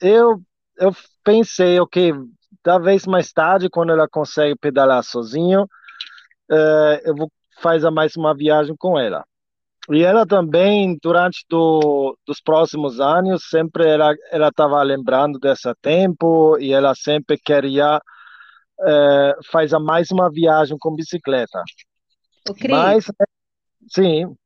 eu, 0.00 0.42
eu 0.78 0.92
pensei, 1.24 1.80
ok, 1.80 2.12
talvez 2.62 3.06
mais 3.06 3.32
tarde, 3.32 3.70
quando 3.70 3.92
ela 3.92 4.06
consegue 4.08 4.54
pedalar 4.56 5.02
sozinho, 5.02 5.62
uh, 6.50 7.00
eu 7.04 7.14
vou 7.16 7.30
fazer 7.62 7.90
mais 7.90 8.16
uma 8.16 8.34
viagem 8.34 8.76
com 8.78 8.98
ela. 8.98 9.24
E 9.90 10.02
ela 10.02 10.26
também, 10.26 10.98
durante 11.02 11.44
do, 11.48 12.16
dos 12.26 12.40
próximos 12.42 13.00
anos, 13.00 13.48
sempre 13.48 13.88
ela 13.88 14.14
ela 14.30 14.48
estava 14.48 14.82
lembrando 14.82 15.38
desse 15.38 15.72
tempo 15.80 16.58
e 16.58 16.72
ela 16.72 16.94
sempre 16.94 17.38
queria 17.38 17.98
é, 18.80 19.36
fazer 19.50 19.78
mais 19.78 20.10
uma 20.10 20.30
viagem 20.30 20.76
com 20.78 20.94
bicicleta. 20.94 21.62
O 22.48 22.54
Cris, 22.54 22.70
Mas, 22.70 23.04
sim. 23.88 24.36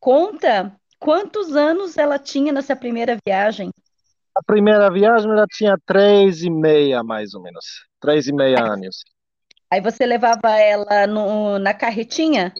Conta 0.00 0.74
quantos 0.98 1.54
anos 1.54 1.98
ela 1.98 2.18
tinha 2.18 2.52
nessa 2.52 2.74
primeira 2.74 3.18
viagem? 3.26 3.70
A 4.34 4.42
primeira 4.42 4.90
viagem 4.90 5.30
ela 5.30 5.46
tinha 5.46 5.76
três 5.84 6.42
e 6.42 6.50
meia, 6.50 7.02
mais 7.04 7.34
ou 7.34 7.42
menos. 7.42 7.64
Três 8.00 8.26
e 8.26 8.32
meia 8.32 8.64
anos. 8.64 9.04
Aí 9.70 9.80
você 9.80 10.06
levava 10.06 10.50
ela 10.58 11.06
no, 11.06 11.58
na 11.58 11.74
carretinha? 11.74 12.54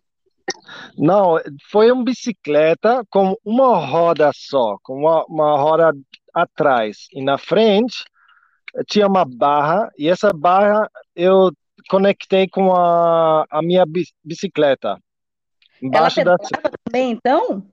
Não, 0.96 1.38
foi 1.70 1.90
uma 1.90 2.04
bicicleta 2.04 3.04
com 3.10 3.34
uma 3.44 3.78
roda 3.78 4.30
só, 4.34 4.76
com 4.82 4.94
uma, 5.00 5.24
uma 5.26 5.56
roda 5.56 5.92
atrás. 6.32 7.08
E 7.12 7.22
na 7.22 7.38
frente 7.38 8.04
tinha 8.88 9.06
uma 9.06 9.24
barra, 9.24 9.90
e 9.96 10.08
essa 10.08 10.32
barra 10.32 10.88
eu 11.14 11.52
conectei 11.88 12.48
com 12.48 12.74
a, 12.74 13.44
a 13.50 13.62
minha 13.62 13.84
bicicleta. 14.24 14.98
Embaixo 15.82 16.20
Ela 16.20 16.36
pedalava 16.36 16.62
da... 16.62 16.78
também, 16.84 17.10
então? 17.10 17.66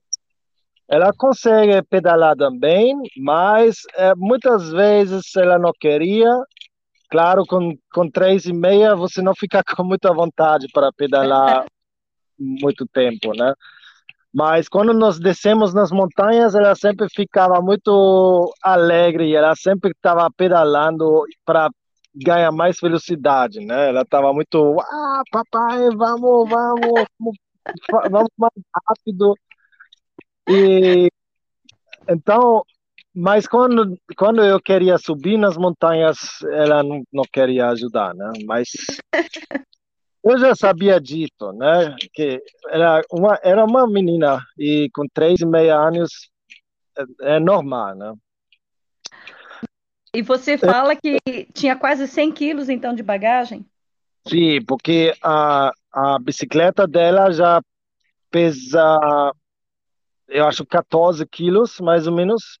Ela 0.88 1.12
consegue 1.16 1.82
pedalar 1.84 2.36
também, 2.36 2.94
mas 3.16 3.76
é, 3.94 4.14
muitas 4.14 4.70
vezes 4.70 5.34
ela 5.36 5.58
não 5.58 5.72
queria. 5.78 6.28
Claro, 7.10 7.44
com, 7.46 7.76
com 7.92 8.10
três 8.10 8.46
e 8.46 8.52
meia 8.52 8.94
você 8.94 9.22
não 9.22 9.34
fica 9.34 9.62
com 9.76 9.84
muita 9.84 10.12
vontade 10.12 10.66
para 10.72 10.92
pedalar 10.92 11.64
muito 12.60 12.86
tempo, 12.86 13.32
né? 13.36 13.54
Mas 14.34 14.68
quando 14.68 14.94
nós 14.94 15.18
descemos 15.18 15.74
nas 15.74 15.90
montanhas, 15.90 16.54
ela 16.54 16.74
sempre 16.74 17.06
ficava 17.14 17.60
muito 17.60 18.52
alegre, 18.62 19.34
ela 19.34 19.54
sempre 19.54 19.90
estava 19.90 20.28
pedalando 20.34 21.24
para 21.44 21.68
ganhar 22.14 22.50
mais 22.50 22.78
velocidade, 22.80 23.60
né? 23.60 23.90
Ela 23.90 24.02
estava 24.02 24.32
muito, 24.32 24.76
ah, 24.80 25.22
papai, 25.30 25.88
vamos, 25.94 26.48
vamos, 26.48 27.04
vamos 28.10 28.30
mais 28.38 28.52
rápido. 28.88 29.34
E 30.48 31.08
então, 32.08 32.62
mas 33.14 33.46
quando 33.46 33.98
quando 34.16 34.42
eu 34.42 34.60
queria 34.60 34.98
subir 34.98 35.36
nas 35.36 35.56
montanhas, 35.56 36.18
ela 36.50 36.82
não, 36.82 37.02
não 37.12 37.24
queria 37.30 37.68
ajudar, 37.68 38.14
né? 38.14 38.32
Mas 38.46 38.68
eu 40.24 40.38
já 40.38 40.54
sabia 40.54 41.00
disso, 41.00 41.52
né? 41.54 41.96
Que 42.12 42.40
era 42.68 43.02
uma, 43.10 43.38
era 43.42 43.64
uma 43.64 43.86
menina 43.86 44.40
e 44.56 44.88
com 44.94 45.06
três 45.12 45.40
e 45.40 45.46
meia 45.46 45.76
anos 45.76 46.30
é, 46.96 47.36
é 47.36 47.40
normal, 47.40 47.94
né? 47.94 48.14
E 50.14 50.20
você 50.20 50.58
fala 50.58 50.94
que 50.94 51.18
tinha 51.54 51.74
quase 51.74 52.06
100 52.06 52.32
quilos, 52.32 52.68
então, 52.68 52.94
de 52.94 53.02
bagagem? 53.02 53.64
Sim, 54.28 54.62
porque 54.66 55.14
a, 55.22 55.72
a 55.90 56.18
bicicleta 56.18 56.86
dela 56.86 57.32
já 57.32 57.62
pesa, 58.30 59.32
eu 60.28 60.46
acho, 60.46 60.66
14 60.66 61.26
quilos, 61.26 61.80
mais 61.80 62.06
ou 62.06 62.14
menos. 62.14 62.58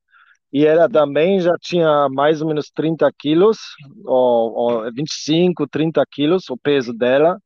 E 0.50 0.66
ela 0.66 0.88
também 0.88 1.40
já 1.40 1.54
tinha 1.60 2.08
mais 2.10 2.40
ou 2.42 2.48
menos 2.48 2.70
30 2.70 3.10
quilos, 3.18 3.58
ou, 4.04 4.52
ou 4.54 4.92
25, 4.92 5.66
30 5.66 6.02
quilos, 6.10 6.48
o 6.48 6.56
peso 6.56 6.92
dela. 6.92 7.38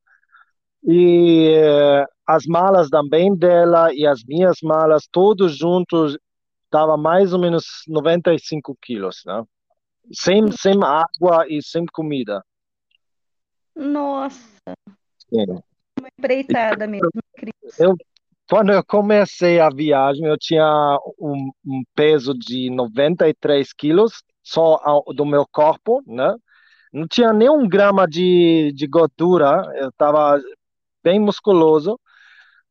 E 0.87 1.52
eh, 1.52 2.05
as 2.26 2.47
malas 2.47 2.88
também 2.88 3.35
dela 3.35 3.93
e 3.93 4.07
as 4.07 4.23
minhas 4.25 4.59
malas, 4.62 5.09
todos 5.11 5.57
juntos, 5.57 6.16
estava 6.64 6.97
mais 6.97 7.33
ou 7.33 7.40
menos 7.40 7.64
95 7.88 8.76
quilos, 8.81 9.23
né? 9.26 9.43
Sem, 10.12 10.50
sem 10.52 10.75
água 10.83 11.47
e 11.49 11.61
sem 11.62 11.85
comida. 11.87 12.45
Nossa! 13.75 14.73
Sim. 15.28 15.59
Uma 15.99 16.09
empreitada 16.19 16.87
mesmo. 16.87 17.09
Eu, 17.78 17.97
quando 18.49 18.73
eu 18.73 18.85
comecei 18.85 19.59
a 19.59 19.69
viagem, 19.69 20.25
eu 20.26 20.38
tinha 20.38 20.99
um, 21.19 21.50
um 21.64 21.83
peso 21.95 22.33
de 22.33 22.71
93 22.71 23.73
quilos 23.73 24.23
só 24.43 24.81
ao, 24.83 25.02
do 25.12 25.26
meu 25.26 25.45
corpo, 25.50 26.02
né? 26.07 26.35
Não 26.93 27.07
tinha 27.07 27.33
nem 27.33 27.50
um 27.50 27.69
grama 27.69 28.07
de, 28.07 28.73
de 28.73 28.87
gordura, 28.87 29.62
eu 29.75 29.88
estava 29.88 30.40
bem 31.06 31.20
musculoso, 31.20 32.00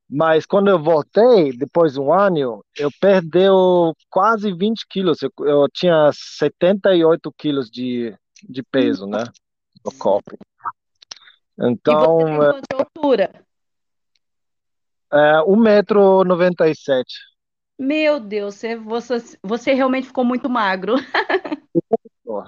mas 0.10 0.46
quando 0.46 0.68
eu 0.68 0.78
voltei, 0.78 1.58
depois 1.58 1.94
de 1.94 2.02
um 2.02 2.14
ano, 2.14 2.62
eu 2.78 2.90
perdeu 3.00 3.94
quase 4.10 4.52
20 4.52 4.86
quilos. 4.90 5.22
Eu, 5.22 5.32
eu 5.40 5.70
tinha 5.74 6.12
78 6.12 7.34
quilos 7.38 7.72
de, 7.72 8.14
de 8.44 8.62
peso, 8.62 9.08
né? 9.08 9.24
No 9.86 9.94
corpo. 9.98 10.38
Então. 11.58 12.20
E 12.20 12.36
você 12.36 12.52
tem 12.52 12.62
de 12.62 12.76
altura? 12.78 13.32
É, 15.14 15.40
1,97m. 15.44 17.06
Meu 17.80 18.20
Deus, 18.20 18.56
você, 18.56 18.76
você, 18.76 19.38
você 19.42 19.74
realmente 19.74 20.08
ficou 20.08 20.26
muito 20.26 20.50
magro. 20.50 20.96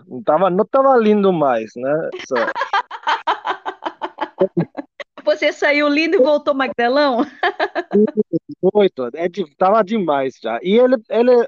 Não 0.07 0.19
estava 0.19 0.49
não 0.49 0.65
tava 0.65 0.97
lindo 0.97 1.31
mais, 1.31 1.71
né? 1.77 2.09
Você 5.27 5.51
saiu 5.51 5.89
lindo 5.89 6.15
e 6.15 6.23
voltou 6.23 6.53
magrelão? 6.53 7.17
Muito, 8.73 9.07
é, 9.13 9.27
tava 9.57 9.83
demais 9.83 10.35
já. 10.41 10.57
E 10.63 10.79
ele, 10.79 10.95
ele 11.09 11.45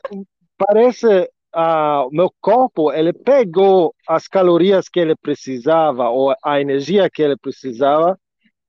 parece, 0.58 1.08
uh, 1.56 2.06
o 2.06 2.10
meu 2.12 2.30
corpo, 2.42 2.92
ele 2.92 3.14
pegou 3.14 3.96
as 4.06 4.28
calorias 4.28 4.90
que 4.90 5.00
ele 5.00 5.16
precisava, 5.16 6.10
ou 6.10 6.36
a 6.44 6.60
energia 6.60 7.10
que 7.10 7.22
ele 7.22 7.38
precisava, 7.38 8.20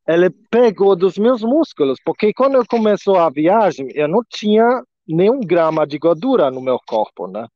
ele 0.06 0.30
pegou 0.48 0.94
dos 0.94 1.18
meus 1.18 1.42
músculos, 1.42 1.98
porque 2.04 2.32
quando 2.32 2.54
eu 2.54 2.64
começou 2.64 3.16
a 3.16 3.28
viagem, 3.28 3.88
eu 3.96 4.06
não 4.06 4.22
tinha 4.28 4.80
nenhum 5.08 5.40
grama 5.40 5.84
de 5.88 5.98
gordura 5.98 6.52
no 6.52 6.60
meu 6.60 6.78
corpo, 6.86 7.26
né? 7.26 7.48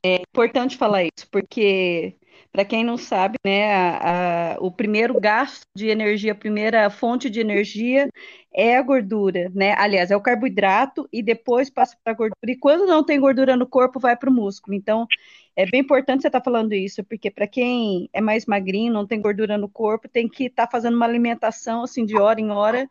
É 0.00 0.22
importante 0.22 0.76
falar 0.76 1.02
isso, 1.02 1.28
porque 1.28 2.17
para 2.58 2.64
quem 2.64 2.82
não 2.82 2.96
sabe, 2.96 3.38
né, 3.46 3.72
a, 3.72 4.54
a, 4.54 4.56
o 4.58 4.68
primeiro 4.68 5.20
gasto 5.20 5.62
de 5.76 5.86
energia, 5.86 6.32
a 6.32 6.34
primeira 6.34 6.90
fonte 6.90 7.30
de 7.30 7.38
energia 7.38 8.08
é 8.52 8.76
a 8.76 8.82
gordura, 8.82 9.48
né? 9.54 9.76
Aliás, 9.78 10.10
é 10.10 10.16
o 10.16 10.20
carboidrato 10.20 11.08
e 11.12 11.22
depois 11.22 11.70
passa 11.70 11.96
para 12.02 12.12
a 12.12 12.16
gordura. 12.16 12.36
E 12.48 12.56
quando 12.56 12.84
não 12.84 13.04
tem 13.04 13.20
gordura 13.20 13.56
no 13.56 13.64
corpo, 13.64 14.00
vai 14.00 14.16
para 14.16 14.28
o 14.28 14.32
músculo. 14.32 14.74
Então, 14.74 15.06
é 15.54 15.66
bem 15.66 15.82
importante 15.82 16.22
você 16.22 16.26
estar 16.26 16.40
tá 16.40 16.44
falando 16.44 16.72
isso, 16.72 17.04
porque 17.04 17.30
para 17.30 17.46
quem 17.46 18.10
é 18.12 18.20
mais 18.20 18.44
magrinho, 18.44 18.92
não 18.92 19.06
tem 19.06 19.20
gordura 19.20 19.56
no 19.56 19.68
corpo, 19.68 20.08
tem 20.08 20.28
que 20.28 20.46
estar 20.46 20.66
tá 20.66 20.72
fazendo 20.72 20.96
uma 20.96 21.06
alimentação 21.06 21.84
assim 21.84 22.04
de 22.04 22.18
hora 22.18 22.40
em 22.40 22.50
hora 22.50 22.88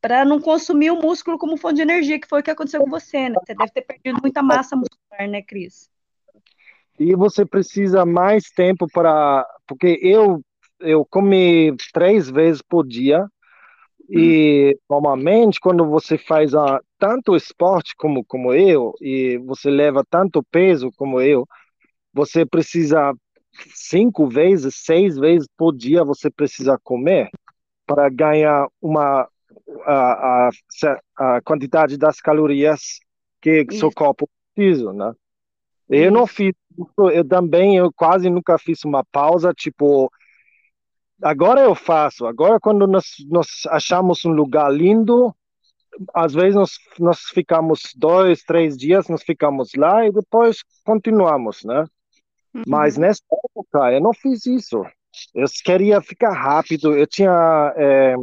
para 0.00 0.24
não 0.24 0.40
consumir 0.40 0.92
o 0.92 1.02
músculo 1.02 1.38
como 1.38 1.56
fonte 1.56 1.74
de 1.74 1.82
energia, 1.82 2.20
que 2.20 2.28
foi 2.28 2.38
o 2.38 2.42
que 2.44 2.52
aconteceu 2.52 2.80
com 2.84 2.88
você, 2.88 3.28
né? 3.28 3.34
Você 3.44 3.52
deve 3.52 3.72
ter 3.72 3.82
perdido 3.82 4.20
muita 4.22 4.44
massa 4.44 4.76
muscular, 4.76 5.28
né, 5.28 5.42
Cris? 5.42 5.90
E 6.98 7.14
você 7.14 7.44
precisa 7.46 8.04
mais 8.04 8.50
tempo 8.50 8.86
para. 8.92 9.46
Porque 9.66 9.98
eu, 10.02 10.40
eu 10.80 11.04
comi 11.04 11.74
três 11.92 12.28
vezes 12.28 12.62
por 12.62 12.86
dia. 12.86 13.26
E 14.10 14.74
normalmente, 14.88 15.60
quando 15.60 15.84
você 15.84 16.16
faz 16.16 16.54
a, 16.54 16.80
tanto 16.98 17.36
esporte 17.36 17.94
como, 17.94 18.24
como 18.24 18.54
eu, 18.54 18.94
e 19.02 19.36
você 19.44 19.68
leva 19.68 20.02
tanto 20.08 20.42
peso 20.50 20.90
como 20.96 21.20
eu, 21.20 21.46
você 22.12 22.46
precisa 22.46 23.12
cinco 23.74 24.26
vezes, 24.26 24.76
seis 24.76 25.16
vezes 25.16 25.46
por 25.56 25.76
dia 25.76 26.04
você 26.04 26.30
precisa 26.30 26.78
comer 26.82 27.28
para 27.86 28.08
ganhar 28.08 28.66
uma 28.80 29.28
a, 29.84 30.48
a, 30.48 30.50
a 31.16 31.40
quantidade 31.42 31.96
das 31.96 32.20
calorias 32.20 33.00
que 33.40 33.66
Isso. 33.68 33.80
seu 33.80 33.92
corpo 33.92 34.28
precisa, 34.54 34.92
né? 34.92 35.12
Eu 35.88 36.10
não 36.10 36.26
fiz 36.26 36.54
eu 37.12 37.26
também, 37.26 37.76
eu 37.76 37.92
quase 37.92 38.30
nunca 38.30 38.58
fiz 38.58 38.84
uma 38.84 39.04
pausa, 39.04 39.52
tipo, 39.52 40.10
agora 41.22 41.60
eu 41.62 41.74
faço, 41.74 42.26
agora 42.26 42.60
quando 42.60 42.86
nós, 42.86 43.16
nós 43.28 43.48
achamos 43.68 44.24
um 44.24 44.30
lugar 44.30 44.72
lindo, 44.72 45.34
às 46.14 46.32
vezes 46.32 46.54
nós, 46.54 46.72
nós 47.00 47.20
ficamos 47.34 47.92
dois, 47.96 48.42
três 48.42 48.76
dias, 48.76 49.08
nós 49.08 49.22
ficamos 49.22 49.70
lá 49.76 50.06
e 50.06 50.12
depois 50.12 50.62
continuamos, 50.84 51.64
né? 51.64 51.84
Uhum. 52.54 52.62
Mas 52.66 52.96
nessa 52.96 53.22
época 53.46 53.92
eu 53.92 54.00
não 54.00 54.12
fiz 54.12 54.46
isso. 54.46 54.84
Eu 55.34 55.46
queria 55.64 56.00
ficar 56.00 56.32
rápido, 56.32 56.96
eu 56.96 57.06
tinha 57.06 57.74
é, 57.76 58.14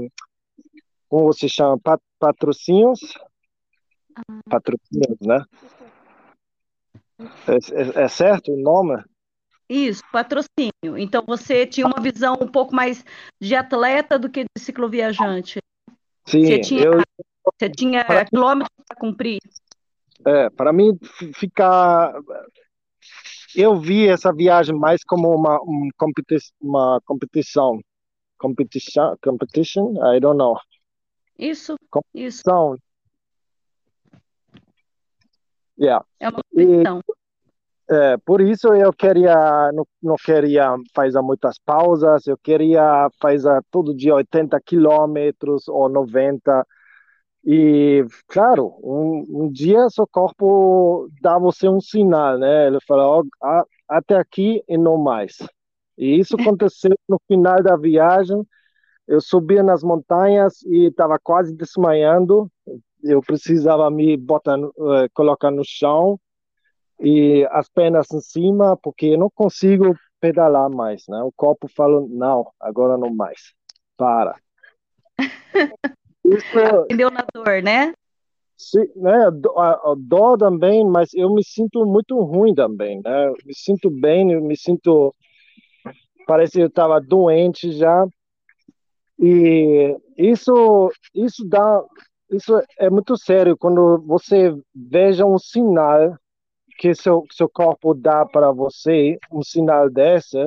como 1.10 1.25
você 1.25 1.49
chama, 1.49 1.78
Pat 1.80 1.99
patrocínios, 2.17 2.99
ah. 4.15 4.39
patrocínios, 4.49 5.19
né? 5.21 5.43
É, 7.19 8.01
é, 8.01 8.04
é, 8.04 8.08
certo 8.08 8.51
o 8.51 8.58
nome? 8.58 9.01
Isso, 9.67 10.04
patrocínio. 10.12 10.97
Então 10.97 11.23
você 11.25 11.65
tinha 11.65 11.88
uma 11.88 12.01
visão 12.01 12.38
um 12.39 12.47
pouco 12.47 12.75
mais 12.75 13.04
de 13.39 13.56
atleta 13.56 14.19
do 14.19 14.30
que 14.30 14.43
de 14.43 14.62
cicloviajante. 14.63 15.60
Sim, 16.25 16.45
você 16.45 16.60
tinha, 16.60 16.84
eu, 16.84 17.01
você 17.43 17.69
tinha 17.69 18.04
para, 18.06 18.25
quilômetros 18.25 18.69
para 18.88 18.97
cumprir. 18.97 19.39
É, 20.25 20.49
para 20.49 20.73
mim 20.73 20.97
ficar 21.36 22.13
eu 23.56 23.80
vi 23.80 24.08
essa 24.08 24.34
viagem 24.34 24.75
mais 24.75 25.01
como 25.04 25.34
uma, 25.34 25.56
um 25.62 25.89
competi 25.97 26.38
uma 26.60 26.99
competição. 27.06 27.80
Competition, 28.38 29.15
competition? 29.23 29.93
I 30.13 30.19
don't 30.19 30.38
know. 30.38 30.58
Isso, 31.39 31.75
competição. 31.89 32.75
isso. 32.75 32.84
Yeah. 35.79 36.05
É 36.19 36.29
uma. 36.29 36.41
E, 36.53 36.83
é, 37.88 38.17
por 38.17 38.41
isso 38.41 38.73
eu 38.73 38.91
queria, 38.91 39.71
não, 39.71 39.85
não 40.01 40.15
queria 40.15 40.75
fazer 40.93 41.21
muitas 41.21 41.59
pausas, 41.59 42.25
eu 42.25 42.38
queria 42.38 43.07
fazer 43.21 43.61
todo 43.69 43.95
dia 43.95 44.15
80 44.15 44.59
quilômetros 44.61 45.67
ou 45.67 45.88
90 45.88 46.65
e, 47.45 48.03
claro, 48.27 48.73
um, 48.83 49.43
um, 49.43 49.51
dia 49.51 49.88
seu 49.89 50.07
corpo 50.07 51.07
dá 51.21 51.38
você 51.38 51.69
um 51.69 51.79
sinal, 51.79 52.39
né? 52.39 52.65
Ele 52.65 52.79
fala, 52.88 53.19
oh, 53.19 53.23
até 53.88 54.15
aqui 54.17 54.63
e 54.67 54.77
não 54.77 54.97
mais. 54.97 55.38
E 55.95 56.19
isso 56.19 56.35
aconteceu 56.41 56.91
no 57.07 57.19
final 57.27 57.61
da 57.61 57.77
viagem. 57.77 58.43
Eu 59.07 59.21
subia 59.21 59.61
nas 59.61 59.83
montanhas 59.83 60.63
e 60.63 60.88
estava 60.88 61.19
quase 61.21 61.55
desmaiando. 61.55 62.51
Eu 63.05 63.21
precisava 63.21 63.89
me 63.89 64.17
botar, 64.17 64.57
uh, 64.59 65.09
colocar 65.13 65.51
no 65.51 65.63
chão 65.63 66.19
e 66.99 67.47
as 67.51 67.69
pernas 67.69 68.11
em 68.11 68.19
cima, 68.19 68.77
porque 68.77 69.07
eu 69.07 69.19
não 69.19 69.29
consigo 69.29 69.95
pedalar 70.19 70.69
mais, 70.69 71.03
né? 71.07 71.21
O 71.21 71.31
corpo 71.31 71.67
falou, 71.67 72.07
não, 72.09 72.51
agora 72.59 72.97
não 72.97 73.13
mais. 73.13 73.53
Para. 73.95 74.35
Isso, 76.25 76.59
Aprendeu 76.59 77.11
na 77.11 77.25
dor, 77.33 77.61
né? 77.61 77.93
Sim, 78.57 78.87
né, 78.95 79.27
a, 79.57 79.91
a 79.91 79.95
dor 79.97 80.37
também, 80.37 80.85
mas 80.85 81.13
eu 81.13 81.33
me 81.33 81.43
sinto 81.43 81.85
muito 81.85 82.19
ruim 82.21 82.55
também, 82.55 83.01
né? 83.03 83.31
Me 83.45 83.53
sinto 83.53 83.89
bem, 83.89 84.31
eu 84.31 84.41
me 84.41 84.57
sinto 84.57 85.13
parece 86.25 86.53
que 86.53 86.61
eu 86.61 86.67
estava 86.67 86.99
doente 86.99 87.71
já. 87.71 88.07
E 89.19 89.95
isso 90.17 90.91
isso 91.13 91.47
dá 91.47 91.83
isso 92.36 92.62
é 92.78 92.89
muito 92.89 93.17
sério 93.17 93.58
quando 93.58 94.00
você 94.06 94.54
veja 94.74 95.26
um 95.26 95.38
sinal 95.39 96.17
que 96.78 96.93
seu 96.93 97.24
seu 97.32 97.50
corpo 97.50 97.93
dá 97.93 98.26
para 98.26 98.52
você, 98.52 99.17
um 99.32 99.41
sinal 99.43 99.89
desse, 99.89 100.38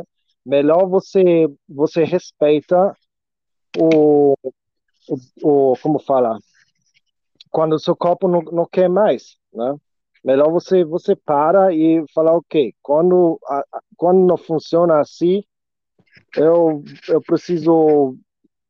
melhor 0.44 0.86
você 0.88 1.48
você 1.68 2.04
respeita 2.04 2.94
o 3.78 4.34
o, 5.42 5.72
o 5.72 5.74
como 5.82 5.98
fala, 5.98 6.38
quando 7.50 7.78
seu 7.78 7.96
corpo 7.96 8.28
não, 8.28 8.42
não 8.42 8.66
quer 8.66 8.88
mais, 8.88 9.36
né? 9.52 9.74
Melhor 10.24 10.50
você 10.50 10.84
você 10.84 11.16
para 11.16 11.72
e 11.72 12.04
falar, 12.14 12.34
ok, 12.36 12.74
quando 12.82 13.38
a, 13.46 13.64
quando 13.96 14.26
não 14.26 14.36
funciona 14.36 15.00
assim, 15.00 15.42
eu 16.36 16.82
eu 17.08 17.22
preciso 17.22 18.16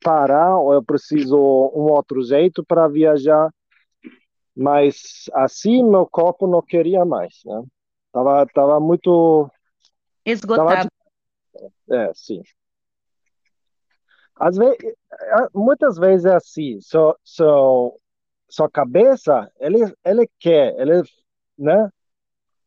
parar 0.01 0.59
ou 0.59 0.73
eu 0.73 0.83
preciso 0.83 1.37
um 1.37 1.91
outro 1.91 2.23
jeito 2.23 2.65
para 2.65 2.89
viajar, 2.89 3.53
mas 4.57 5.25
assim 5.33 5.83
meu 5.83 6.07
corpo 6.07 6.47
não 6.47 6.63
queria 6.63 7.05
mais, 7.05 7.41
né? 7.45 7.63
Tava 8.13 8.47
tava 8.47 8.81
muito 8.81 9.51
esgotado. 10.25 10.89
Tava, 10.89 11.73
é, 11.91 12.13
sim. 12.15 12.43
Às 14.37 14.57
vezes, 14.57 14.79
é, 14.85 15.49
muitas 15.53 15.99
vezes 15.99 16.25
é 16.25 16.37
assim, 16.37 16.81
sua, 16.81 17.19
sua, 17.25 17.93
sua 18.49 18.71
cabeça, 18.71 19.51
ele, 19.59 19.93
ele 20.05 20.31
quer, 20.39 20.79
ele, 20.79 21.03
né? 21.59 21.91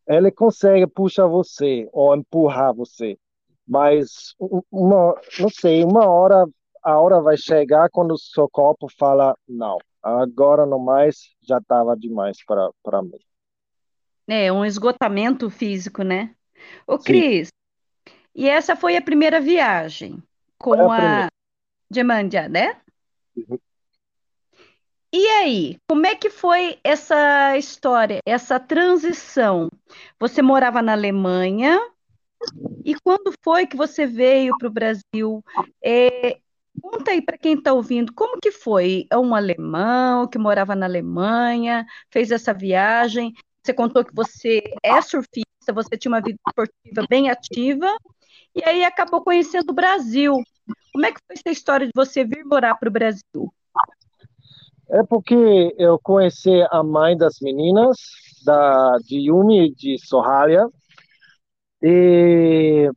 Ele 0.05 0.31
consegue 0.31 0.85
puxar 0.85 1.27
você 1.27 1.87
ou 1.93 2.13
empurrar 2.13 2.73
você, 2.73 3.17
mas 3.65 4.35
uma, 4.69 5.15
não 5.39 5.49
sei, 5.49 5.85
uma 5.85 6.09
hora 6.09 6.45
a 6.83 6.99
hora 6.99 7.21
vai 7.21 7.37
chegar 7.37 7.89
quando 7.89 8.11
o 8.11 8.17
seu 8.17 8.49
corpo 8.49 8.87
fala 8.97 9.37
não, 9.47 9.77
agora 10.01 10.65
não 10.65 10.79
mais, 10.79 11.35
já 11.41 11.57
estava 11.57 11.95
demais 11.95 12.37
para 12.45 13.01
mim. 13.01 13.19
É 14.27 14.51
um 14.51 14.63
esgotamento 14.63 15.49
físico, 15.49 16.03
né? 16.03 16.35
Ô 16.87 16.97
Cris, 16.97 17.49
e 18.33 18.47
essa 18.47 18.75
foi 18.75 18.95
a 18.95 19.01
primeira 19.01 19.41
viagem 19.41 20.21
com 20.57 20.91
a, 20.91 21.25
a 21.25 22.47
né? 22.49 22.79
Uhum. 23.35 23.59
E 25.13 25.27
aí, 25.27 25.77
como 25.89 26.05
é 26.05 26.15
que 26.15 26.29
foi 26.29 26.79
essa 26.83 27.57
história, 27.57 28.19
essa 28.25 28.57
transição? 28.57 29.69
Você 30.17 30.41
morava 30.41 30.81
na 30.81 30.93
Alemanha 30.93 31.77
e 32.85 32.95
quando 32.95 33.33
foi 33.43 33.67
que 33.67 33.75
você 33.75 34.07
veio 34.07 34.57
para 34.57 34.69
o 34.69 34.71
Brasil? 34.71 35.43
É, 35.83 36.39
conta 36.79 37.11
aí 37.11 37.21
para 37.21 37.37
quem 37.37 37.53
está 37.53 37.73
ouvindo, 37.73 38.13
como 38.13 38.39
que 38.39 38.51
foi? 38.51 39.05
É 39.09 39.17
um 39.17 39.33
alemão 39.33 40.27
que 40.27 40.37
morava 40.37 40.75
na 40.75 40.85
Alemanha, 40.85 41.85
fez 42.09 42.31
essa 42.31 42.53
viagem. 42.53 43.33
Você 43.63 43.73
contou 43.73 44.03
que 44.03 44.13
você 44.13 44.61
é 44.83 45.01
surfista, 45.01 45.73
você 45.73 45.97
tinha 45.97 46.11
uma 46.11 46.21
vida 46.21 46.37
esportiva 46.47 47.05
bem 47.09 47.29
ativa 47.29 47.87
e 48.55 48.63
aí 48.63 48.83
acabou 48.83 49.23
conhecendo 49.23 49.69
o 49.71 49.75
Brasil. 49.75 50.35
Como 50.93 51.05
é 51.05 51.11
que 51.11 51.19
foi 51.25 51.35
essa 51.35 51.51
história 51.51 51.85
de 51.87 51.93
você 51.95 52.23
vir 52.23 52.43
morar 52.45 52.75
para 52.75 52.89
o 52.89 52.91
Brasil? 52.91 53.53
É 54.89 55.03
porque 55.03 55.73
eu 55.77 55.97
conheci 55.99 56.61
a 56.69 56.83
mãe 56.83 57.15
das 57.15 57.39
meninas, 57.41 57.97
da, 58.45 58.97
de 59.05 59.19
Yumi 59.19 59.73
de 59.73 59.97
Sohalia, 60.05 60.67
e 61.81 62.91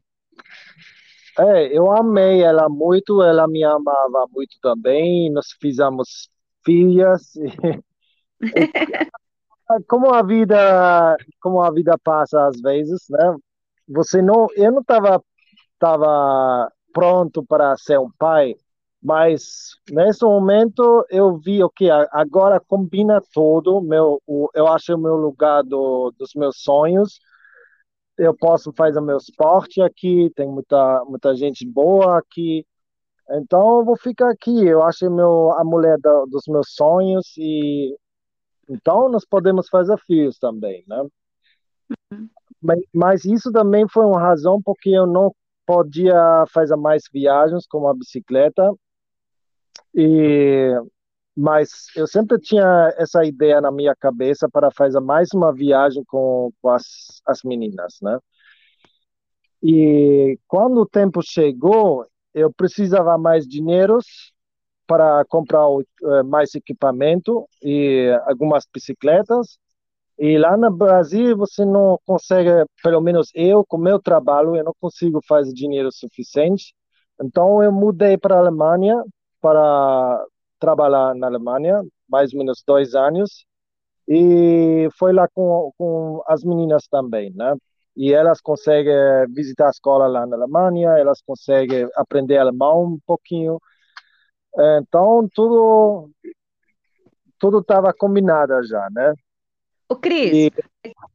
é, 1.39 1.77
eu 1.77 1.91
amei 1.91 2.43
ela 2.43 2.69
muito, 2.69 3.23
ela 3.23 3.47
me 3.49 3.65
amava 3.65 4.27
muito 4.33 4.57
também, 4.63 5.31
nós 5.33 5.47
fizemos 5.61 6.29
filhas, 6.65 7.33
como 9.89 10.13
a 10.15 10.23
vida, 10.23 11.17
como 11.41 11.61
a 11.63 11.71
vida 11.73 11.99
passa 12.03 12.47
às 12.47 12.61
vezes, 12.61 13.07
né? 13.11 13.37
Você 13.89 14.23
não, 14.23 14.47
eu 14.57 14.73
não 14.73 14.81
estava 14.81 15.23
estava 15.75 16.73
pronto 16.93 17.45
para 17.45 17.77
ser 17.77 17.99
um 18.01 18.11
pai, 18.19 18.57
mas 19.03 19.77
nesse 19.91 20.25
momento 20.25 21.05
eu 21.11 21.37
vi 21.39 21.63
o 21.63 21.67
okay, 21.67 21.89
que 21.89 21.93
agora 22.13 22.61
combina 22.61 23.21
tudo, 23.33 23.81
meu, 23.83 24.23
eu 24.55 24.69
acho 24.69 24.95
o 24.95 24.99
meu 24.99 25.17
lugar 25.17 25.63
do, 25.65 26.13
dos 26.19 26.35
meus 26.35 26.63
sonhos. 26.63 27.21
Eu 28.19 28.35
posso 28.35 28.73
fazer 28.73 28.99
o 29.01 29.03
meu 29.03 29.17
esporte 29.17 29.81
aqui, 29.83 30.31
tem 30.37 30.49
muita 30.49 31.05
muita 31.07 31.35
gente 31.35 31.67
boa 31.67 32.19
aqui 32.19 32.65
Então 33.31 33.79
eu 33.81 33.85
vou 33.85 33.97
ficar 33.97 34.31
aqui. 34.31 34.67
Eu 34.67 34.83
acho 34.83 35.11
meu 35.11 35.53
a 35.53 35.65
mulher 35.65 35.99
da, 36.01 36.25
dos 36.27 36.45
meus 36.49 36.75
sonhos 36.75 37.37
e 37.39 37.97
então 38.69 39.09
nós 39.09 39.25
podemos 39.27 39.69
fazer 39.69 39.99
filhos 40.07 40.39
também, 40.39 40.85
né? 40.89 41.03
Uhum. 42.13 42.29
Mas, 42.63 42.81
mas, 42.95 43.25
isso 43.25 43.53
também 43.53 43.87
foi 43.89 44.07
uma 44.07 44.21
razão 44.21 44.61
porque 44.63 44.91
eu 44.91 45.07
não 45.07 45.35
podia 45.67 46.45
fazer 46.53 46.77
mais 46.77 47.05
viagens 47.13 47.67
com 47.67 47.89
a 47.89 47.95
bicicleta 47.95 48.75
e 49.95 50.73
mas 51.37 51.87
eu 51.97 52.07
sempre 52.07 52.39
tinha 52.39 52.93
essa 52.97 53.25
ideia 53.25 53.61
na 53.61 53.71
minha 53.73 53.95
cabeça 53.97 54.49
para 54.49 54.71
fazer 54.71 55.01
mais 55.01 55.29
uma 55.35 55.53
viagem 55.53 56.05
com, 56.05 56.51
com 56.63 56.69
as, 56.71 57.21
as 57.27 57.43
meninas, 57.43 57.99
né? 58.03 58.19
E 59.63 60.39
quando 60.47 60.83
o 60.83 60.87
tempo 60.87 61.23
chegou, 61.23 62.07
eu 62.35 62.53
precisava 62.53 63.17
mais 63.17 63.47
dinheiro 63.47 63.99
para 64.87 65.25
comprar 65.27 65.67
eh, 66.03 66.23
mais 66.23 66.55
equipamento 66.55 67.49
e 67.63 68.11
algumas 68.27 68.67
bicicletas. 68.73 69.59
E 70.19 70.39
lá 70.39 70.57
no 70.57 70.71
Brasil 70.71 71.37
você 71.37 71.65
não 71.65 71.99
consegue, 72.07 72.51
pelo 72.83 73.01
menos 73.01 73.31
eu, 73.35 73.65
com 73.67 73.79
meu 73.79 73.99
trabalho, 73.99 74.55
eu 74.55 74.65
não 74.65 74.75
consigo 74.81 75.21
fazer 75.27 75.53
dinheiro 75.53 75.91
suficiente. 75.91 76.75
Então 77.21 77.63
eu 77.63 77.73
mudei 77.73 78.19
para 78.19 78.37
a 78.37 78.39
Alemanha 78.39 79.03
para 79.41 80.25
trabalhar 80.59 81.15
na 81.15 81.27
Alemanha, 81.27 81.83
mais 82.09 82.33
ou 82.33 82.39
menos 82.39 82.63
dois 82.67 82.95
anos. 82.95 83.47
E 84.09 84.89
foi 84.99 85.13
lá 85.13 85.27
com, 85.29 85.73
com 85.79 86.23
as 86.27 86.45
meninas 86.45 86.87
também, 86.89 87.33
né? 87.35 87.57
e 87.97 88.13
elas 88.13 88.41
conseguem 88.41 88.95
visitar 89.31 89.69
a 89.69 89.71
escola 89.71 90.07
lá 90.07 90.27
na 90.27 90.37
Alemanha, 90.37 90.91
elas 90.99 91.23
conseguem 91.23 91.89
aprender 91.97 92.39
alemão 92.39 92.85
um 92.85 92.99
pouquinho. 93.07 93.61
Então, 94.81 95.29
tudo 95.33 96.11
tudo 97.39 97.59
estava 97.59 97.93
combinado 97.93 98.63
já, 98.65 98.89
né? 98.91 99.13
O 99.89 99.97
Cris, 99.97 100.33
e... 100.33 100.53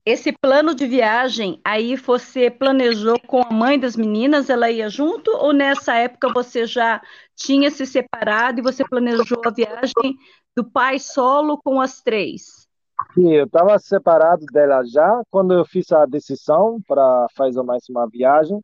esse 0.06 0.32
plano 0.32 0.74
de 0.74 0.88
viagem, 0.88 1.60
aí 1.64 1.96
você 1.96 2.50
planejou 2.50 3.20
com 3.28 3.42
a 3.42 3.54
mãe 3.54 3.80
das 3.80 3.96
meninas, 3.96 4.50
ela 4.50 4.72
ia 4.72 4.90
junto, 4.90 5.30
ou 5.32 5.54
nessa 5.54 5.96
época 5.96 6.32
você 6.34 6.66
já 6.66 7.02
tinha 7.36 7.70
se 7.70 7.86
separado 7.86 8.60
e 8.60 8.64
você 8.64 8.84
planejou 8.84 9.42
a 9.46 9.52
viagem 9.52 10.18
do 10.56 10.64
pai 10.64 11.00
solo 11.00 11.60
com 11.64 11.80
as 11.80 12.02
três? 12.02 12.68
Sim, 13.14 13.34
eu 13.34 13.46
estava 13.46 13.78
separado 13.80 14.46
dela 14.48 14.84
já 14.84 15.22
quando 15.30 15.54
eu 15.54 15.66
fiz 15.66 15.92
a 15.92 16.06
decisão 16.06 16.82
para 16.88 17.28
fazer 17.36 17.62
mais 17.64 17.88
uma 17.90 18.08
viagem. 18.08 18.60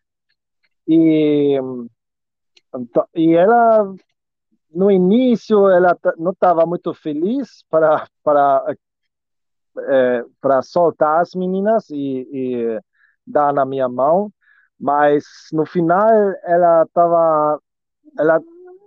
E, 0.88 1.58
e 3.16 3.34
ela, 3.34 3.94
no 4.74 4.92
início, 4.92 5.70
ela 5.70 5.98
não 6.18 6.32
estava 6.32 6.66
muito 6.66 6.94
feliz 6.94 7.64
para, 7.70 8.08
para, 8.24 8.76
é, 9.78 10.24
para 10.42 10.62
soltar 10.62 11.22
as 11.22 11.34
meninas 11.36 11.90
e, 11.90 12.28
e 12.32 12.80
dar 13.26 13.54
na 13.54 13.66
minha 13.66 13.90
mão, 13.90 14.32
mas 14.80 15.24
no 15.52 15.66
final 15.66 16.10
ela 16.44 16.84
estava. 16.84 17.60
Ela, 18.18 18.40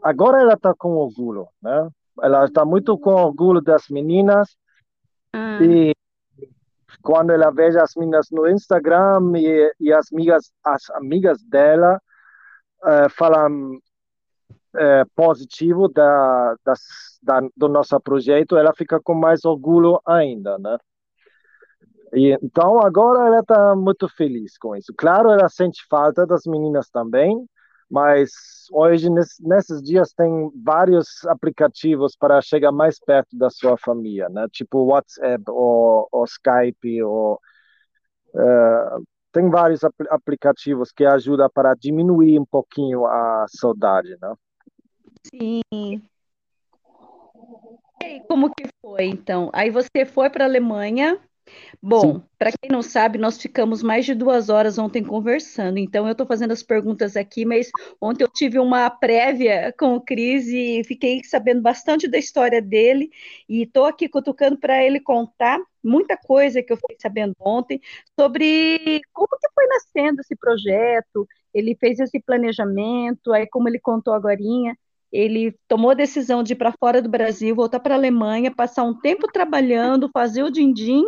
agora 0.02 0.40
ela 0.40 0.54
está 0.54 0.74
com 0.74 0.96
orgulho, 0.96 1.48
né? 1.62 1.88
Ela 2.22 2.44
está 2.44 2.64
muito 2.64 2.98
com 2.98 3.10
orgulho 3.10 3.60
das 3.60 3.88
meninas 3.88 4.56
ah. 5.32 5.58
E 5.62 5.94
quando 7.02 7.30
ela 7.30 7.50
veja 7.50 7.82
as 7.82 7.94
meninas 7.94 8.28
no 8.30 8.48
Instagram 8.48 9.32
e, 9.36 9.72
e 9.80 9.92
as 9.92 10.12
amigas, 10.12 10.52
as 10.64 10.90
amigas 10.90 11.42
dela 11.44 12.00
uh, 12.82 13.10
falam 13.10 13.78
uh, 14.74 15.08
positivo 15.14 15.88
da, 15.88 16.56
das, 16.64 16.80
da, 17.22 17.40
do 17.56 17.68
nosso 17.68 17.98
projeto, 18.00 18.56
ela 18.56 18.72
fica 18.74 19.00
com 19.00 19.14
mais 19.14 19.44
orgulho 19.44 20.00
ainda, 20.06 20.58
né? 20.58 20.78
E, 22.14 22.38
então 22.42 22.80
agora 22.80 23.26
ela 23.26 23.40
está 23.40 23.76
muito 23.76 24.08
feliz 24.08 24.56
com 24.58 24.74
isso. 24.74 24.92
Claro, 24.96 25.30
ela 25.30 25.48
sente 25.48 25.84
falta 25.88 26.26
das 26.26 26.42
meninas 26.46 26.88
também, 26.88 27.46
mas 27.90 28.30
hoje, 28.70 29.08
nesses 29.10 29.82
dias, 29.82 30.12
tem 30.12 30.50
vários 30.62 31.24
aplicativos 31.26 32.14
para 32.16 32.40
chegar 32.40 32.72
mais 32.72 32.98
perto 32.98 33.36
da 33.36 33.50
sua 33.50 33.76
família, 33.78 34.28
né? 34.28 34.46
Tipo 34.50 34.84
WhatsApp 34.84 35.44
ou, 35.48 36.08
ou 36.12 36.24
Skype, 36.24 37.02
ou, 37.02 37.40
uh, 38.34 39.04
tem 39.32 39.48
vários 39.50 39.80
aplicativos 40.10 40.92
que 40.92 41.04
ajudam 41.04 41.48
para 41.52 41.74
diminuir 41.74 42.38
um 42.38 42.44
pouquinho 42.46 43.06
a 43.06 43.46
saudade, 43.48 44.16
né? 44.20 44.34
Sim. 45.24 46.02
E 48.02 48.20
como 48.28 48.54
que 48.54 48.68
foi, 48.80 49.06
então? 49.06 49.50
Aí 49.52 49.70
você 49.70 50.04
foi 50.06 50.30
para 50.30 50.44
a 50.44 50.48
Alemanha, 50.48 51.20
Bom, 51.82 52.22
para 52.38 52.50
quem 52.52 52.70
não 52.70 52.82
sabe, 52.82 53.18
nós 53.18 53.40
ficamos 53.40 53.82
mais 53.82 54.04
de 54.04 54.14
duas 54.14 54.48
horas 54.48 54.78
ontem 54.78 55.02
conversando, 55.02 55.78
então 55.78 56.06
eu 56.06 56.12
estou 56.12 56.26
fazendo 56.26 56.52
as 56.52 56.62
perguntas 56.62 57.16
aqui, 57.16 57.44
mas 57.44 57.70
ontem 58.00 58.24
eu 58.24 58.28
tive 58.28 58.58
uma 58.58 58.90
prévia 58.90 59.72
com 59.78 59.94
o 59.94 60.00
Cris 60.00 60.46
e 60.48 60.82
fiquei 60.84 61.22
sabendo 61.24 61.62
bastante 61.62 62.08
da 62.08 62.18
história 62.18 62.60
dele. 62.60 63.10
E 63.48 63.62
estou 63.62 63.86
aqui 63.86 64.08
cutucando 64.08 64.58
para 64.58 64.84
ele 64.84 65.00
contar 65.00 65.58
muita 65.82 66.16
coisa 66.16 66.62
que 66.62 66.72
eu 66.72 66.76
fiquei 66.76 66.96
sabendo 67.00 67.34
ontem 67.40 67.80
sobre 68.18 69.00
como 69.12 69.28
que 69.28 69.48
foi 69.54 69.66
nascendo 69.66 70.20
esse 70.20 70.36
projeto, 70.36 71.26
ele 71.54 71.76
fez 71.76 71.98
esse 72.00 72.20
planejamento, 72.20 73.32
aí 73.32 73.46
como 73.46 73.68
ele 73.68 73.78
contou 73.78 74.14
agora, 74.14 74.36
ele 75.12 75.56
tomou 75.66 75.90
a 75.90 75.94
decisão 75.94 76.42
de 76.42 76.52
ir 76.52 76.56
para 76.56 76.72
fora 76.72 77.00
do 77.00 77.08
Brasil, 77.08 77.54
voltar 77.54 77.80
para 77.80 77.94
a 77.94 77.98
Alemanha, 77.98 78.54
passar 78.54 78.84
um 78.84 78.94
tempo 78.94 79.26
trabalhando, 79.26 80.10
fazer 80.12 80.42
o 80.42 80.50
din-din 80.50 81.04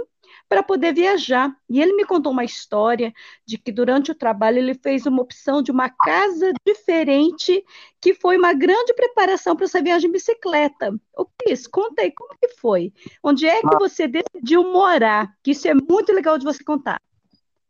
para 0.48 0.64
poder 0.64 0.92
viajar. 0.92 1.54
E 1.68 1.80
ele 1.80 1.94
me 1.94 2.04
contou 2.04 2.32
uma 2.32 2.44
história 2.44 3.12
de 3.46 3.56
que 3.56 3.70
durante 3.70 4.10
o 4.10 4.14
trabalho 4.14 4.58
ele 4.58 4.74
fez 4.74 5.06
uma 5.06 5.22
opção 5.22 5.62
de 5.62 5.70
uma 5.70 5.88
casa 5.88 6.52
diferente, 6.66 7.64
que 8.00 8.14
foi 8.14 8.36
uma 8.36 8.52
grande 8.52 8.92
preparação 8.94 9.54
para 9.54 9.66
essa 9.66 9.80
viagem 9.80 10.08
de 10.08 10.12
bicicleta. 10.12 10.92
O 11.16 11.24
Cris, 11.38 11.68
conta 11.68 12.02
aí 12.02 12.10
como 12.10 12.36
que 12.36 12.48
foi? 12.48 12.92
Onde 13.22 13.46
é 13.46 13.60
que 13.60 13.78
você 13.78 14.08
decidiu 14.08 14.64
morar? 14.72 15.32
Que 15.42 15.52
isso 15.52 15.68
é 15.68 15.74
muito 15.74 16.12
legal 16.12 16.36
de 16.36 16.44
você 16.44 16.64
contar. 16.64 17.00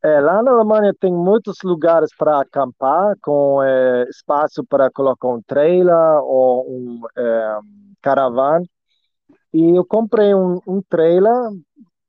É, 0.02 0.20
lá 0.20 0.42
na 0.42 0.52
Alemanha 0.52 0.94
tem 0.98 1.12
muitos 1.12 1.56
lugares 1.62 2.10
para 2.16 2.40
acampar, 2.40 3.14
com 3.20 3.62
é, 3.62 4.04
espaço 4.08 4.64
para 4.64 4.90
colocar 4.90 5.28
um 5.28 5.42
trailer 5.42 5.94
ou 6.22 6.66
um 6.70 7.00
é, 7.16 7.58
caravana. 8.02 8.64
E 9.52 9.76
eu 9.76 9.84
comprei 9.84 10.34
um, 10.34 10.58
um 10.66 10.80
trailer 10.88 11.34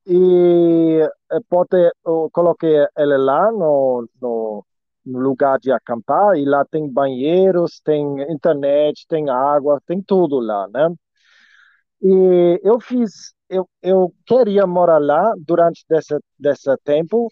e 0.06 1.00
eh, 1.30 1.40
pode, 1.48 1.90
eu 2.06 2.28
coloquei 2.32 2.86
ele 2.96 3.16
lá 3.18 3.50
no, 3.52 4.08
no, 4.20 4.64
no, 5.06 5.18
lugar 5.20 5.58
de 5.58 5.70
acampar 5.72 6.36
e 6.36 6.44
lá 6.44 6.64
tem 6.64 6.88
banheiros, 6.88 7.80
tem 7.84 8.22
internet, 8.32 9.06
tem 9.08 9.28
água, 9.30 9.80
tem 9.86 10.02
tudo 10.02 10.40
lá, 10.40 10.68
né? 10.68 10.88
E 12.02 12.60
eu 12.64 12.80
fiz, 12.80 13.34
eu, 13.48 13.68
eu 13.82 14.12
queria 14.26 14.66
morar 14.66 14.98
lá 14.98 15.34
durante 15.38 15.84
desse 16.38 16.76
tempo 16.84 17.28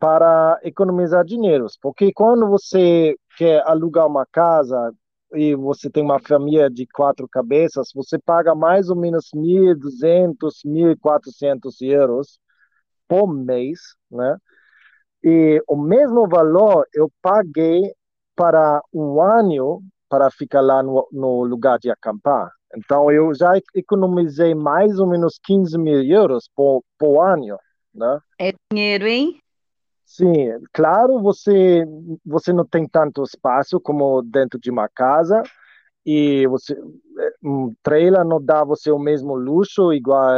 para 0.00 0.58
economizar 0.64 1.22
dinheiro, 1.26 1.66
porque 1.82 2.10
quando 2.10 2.48
você 2.48 3.14
quer 3.36 3.62
alugar 3.68 4.06
uma 4.06 4.24
casa 4.24 4.94
e 5.34 5.54
você 5.54 5.90
tem 5.90 6.02
uma 6.02 6.18
família 6.18 6.70
de 6.70 6.86
quatro 6.86 7.28
cabeças, 7.28 7.90
você 7.94 8.18
paga 8.18 8.54
mais 8.54 8.88
ou 8.88 8.96
menos 8.96 9.26
1.200, 9.34 10.64
1.400 10.64 11.82
euros 11.82 12.40
por 13.06 13.26
mês, 13.26 13.78
né? 14.10 14.38
E 15.22 15.62
o 15.68 15.76
mesmo 15.76 16.26
valor 16.26 16.86
eu 16.94 17.12
paguei 17.20 17.92
para 18.34 18.80
um 18.94 19.20
ano 19.20 19.82
para 20.08 20.30
ficar 20.30 20.62
lá 20.62 20.82
no, 20.82 21.06
no 21.12 21.44
lugar 21.44 21.78
de 21.78 21.90
acampar. 21.90 22.50
Então 22.74 23.12
eu 23.12 23.34
já 23.34 23.52
economizei 23.74 24.54
mais 24.54 24.98
ou 24.98 25.06
menos 25.06 25.38
15 25.44 25.76
mil 25.76 26.02
euros 26.02 26.48
por, 26.56 26.82
por 26.98 27.22
ano, 27.22 27.58
né? 27.94 28.18
É 28.38 28.54
dinheiro, 28.72 29.06
hein? 29.06 29.38
Sim, 30.12 30.48
claro, 30.72 31.20
você 31.22 31.84
você 32.26 32.52
não 32.52 32.66
tem 32.66 32.86
tanto 32.88 33.22
espaço 33.22 33.80
como 33.80 34.20
dentro 34.22 34.58
de 34.58 34.68
uma 34.70 34.88
casa 34.88 35.40
e 36.06 36.46
você 36.48 36.76
um 37.42 37.74
trailer 37.82 38.24
não 38.24 38.42
dá 38.44 38.64
você 38.64 38.90
o 38.90 38.98
mesmo 38.98 39.34
luxo 39.36 39.92
igual 39.92 40.30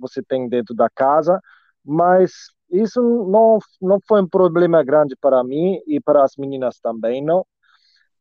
você 0.00 0.22
tem 0.22 0.48
dentro 0.48 0.74
da 0.74 0.90
casa, 0.90 1.40
mas 1.84 2.32
isso 2.70 3.00
não 3.30 3.58
não 3.82 4.00
foi 4.08 4.22
um 4.22 4.28
problema 4.28 4.84
grande 4.84 5.16
para 5.20 5.44
mim 5.44 5.80
e 5.86 6.00
para 6.00 6.24
as 6.24 6.36
meninas 6.36 6.80
também, 6.80 7.22
não. 7.24 7.46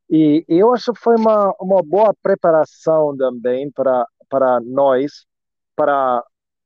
E 0.10 0.46
eu 0.48 0.74
acho 0.74 0.94
que 0.94 1.00
foi 1.02 1.16
uma 1.18 1.54
uma 1.60 1.82
boa 1.84 2.14
preparação 2.22 3.16
também 3.18 3.70
para 3.72 4.06
para 4.30 4.60
nós 4.62 5.26
para 5.76 6.24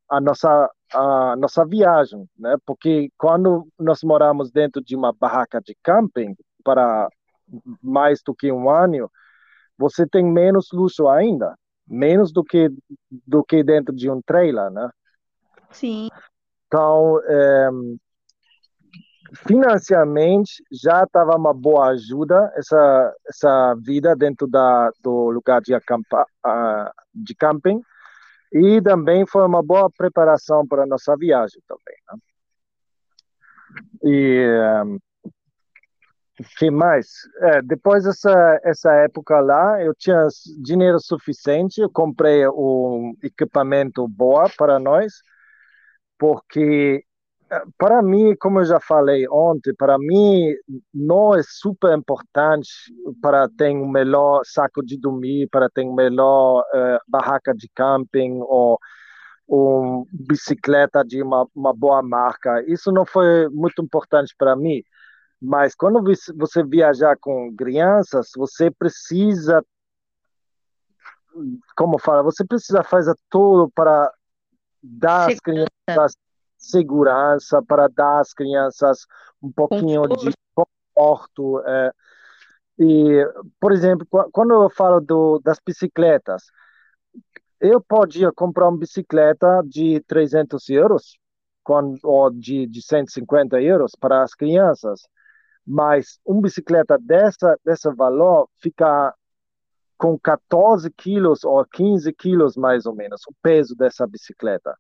a 0.10 0.22
nossa 0.22 0.70
a 0.94 1.36
nossa 1.38 1.66
viagem, 1.66 2.28
né? 2.38 2.56
Porque 2.66 3.10
quando 3.18 3.68
nós 3.80 4.04
moramos 4.04 4.52
dentro 4.52 4.82
de 4.84 4.96
uma 4.96 5.14
barraca 5.14 5.62
de 5.62 5.76
camping 5.84 6.36
para 6.64 7.10
mais 7.82 8.22
do 8.24 8.34
que 8.36 8.52
um 8.52 8.70
ano, 8.70 9.10
você 9.78 10.06
tem 10.08 10.24
menos 10.24 10.68
luxo 10.72 11.08
ainda, 11.08 11.56
menos 11.88 12.32
do 12.32 12.44
que 12.44 12.70
do 13.10 13.44
que 13.44 13.64
dentro 13.64 13.96
de 13.96 14.10
um 14.10 14.22
trailer, 14.22 14.70
né? 14.72 14.90
Sim. 15.72 16.10
Então, 16.68 17.20
é, 17.26 17.70
financeiramente 19.34 20.64
já 20.72 21.04
estava 21.04 21.36
uma 21.36 21.54
boa 21.54 21.90
ajuda 21.90 22.52
essa 22.56 23.14
essa 23.28 23.76
vida 23.76 24.16
dentro 24.16 24.48
da 24.48 24.92
do 25.02 25.30
lugar 25.30 25.62
de 25.62 25.74
acampa, 25.74 26.26
uh, 26.46 26.92
de 27.14 27.34
camping 27.36 27.82
e 28.52 28.82
também 28.82 29.26
foi 29.26 29.46
uma 29.46 29.64
boa 29.64 29.90
preparação 29.90 30.68
para 30.68 30.84
a 30.84 30.88
nossa 30.88 31.16
viagem 31.16 31.62
também. 31.68 31.96
Né? 32.12 32.20
E 34.04 34.84
um, 34.84 34.98
que 36.58 36.72
mais? 36.72 37.08
É, 37.40 37.62
depois 37.62 38.04
dessa 38.04 38.60
essa 38.64 38.94
época 38.94 39.40
lá, 39.40 39.82
eu 39.82 39.94
tinha 39.96 40.28
dinheiro 40.62 41.00
suficiente, 41.00 41.82
eu 41.82 41.90
comprei 41.90 42.48
um 42.48 43.16
equipamento 43.24 44.08
boa 44.08 44.50
para 44.58 44.80
nós, 44.80 45.14
porque 46.18 47.04
para 47.78 48.02
mim, 48.02 48.36
como 48.38 48.60
eu 48.60 48.66
já 48.66 48.80
falei 48.80 49.28
ontem, 49.30 49.74
para 49.76 49.98
mim 49.98 50.54
não 50.94 51.36
é 51.36 51.42
super 51.44 51.98
importante 51.98 52.70
para 53.22 53.50
ter 53.50 53.76
um 53.76 53.90
melhor 53.90 54.42
saco 54.46 54.84
de 54.84 54.98
dormir, 54.98 55.50
para 55.50 55.70
ter 55.70 55.84
um 55.84 55.94
melhor 55.94 56.62
uh, 56.62 57.00
barraca 57.08 57.54
de 57.54 57.70
camping 57.76 58.40
ou 58.42 58.80
uma 59.48 60.06
bicicleta 60.14 61.04
de 61.04 61.22
uma, 61.22 61.46
uma 61.54 61.74
boa 61.74 62.02
marca. 62.02 62.64
Isso 62.68 62.90
não 62.90 63.06
foi 63.06 63.50
muito 63.50 63.82
importante 63.82 64.34
para 64.38 64.56
mim. 64.56 64.82
Mas 65.42 65.76
quando 65.76 66.02
você 66.38 66.64
viajar 66.64 67.18
com 67.20 67.54
crianças, 67.56 68.30
você 68.38 68.72
precisa, 68.72 69.62
como 71.76 72.00
fala, 72.00 72.24
você 72.24 72.46
precisa 72.46 72.82
fazer 72.82 73.16
tudo 73.30 73.70
para 73.76 74.10
dar 74.82 75.32
às 75.32 75.40
crianças 75.40 76.16
segurança, 76.62 77.62
para 77.62 77.88
dar 77.88 78.20
às 78.20 78.34
crianças 78.34 79.06
um 79.42 79.52
pouquinho 79.52 80.04
conforto. 80.04 80.30
de 80.30 80.36
conforto. 80.54 81.60
É. 81.66 81.92
E, 82.80 83.28
por 83.60 83.72
exemplo, 83.72 84.08
quando 84.32 84.54
eu 84.54 84.70
falo 84.70 85.02
do, 85.02 85.40
das 85.40 85.60
bicicletas, 85.66 86.44
eu 87.60 87.82
podia 87.82 88.32
comprar 88.32 88.70
uma 88.70 88.78
bicicleta 88.78 89.62
de 89.66 90.00
300 90.08 90.70
euros 90.70 91.18
quando, 91.64 92.00
ou 92.04 92.30
de, 92.32 92.66
de 92.68 92.82
150 92.82 93.62
euros 93.62 93.92
para 94.00 94.24
as 94.24 94.34
crianças, 94.34 95.02
mas 95.66 96.20
uma 96.26 96.42
bicicleta 96.42 96.98
dessa, 97.00 97.58
desse 97.64 97.90
valor 97.94 98.50
fica 98.60 99.14
com 99.96 100.18
14 100.18 100.90
quilos 100.90 101.44
ou 101.44 101.64
15 101.64 102.12
quilos 102.14 102.58
mais 102.58 102.88
ou 102.88 102.96
menos, 102.96 103.22
o 103.28 103.34
peso 103.44 103.76
dessa 103.76 104.08
bicicleta. 104.08 104.76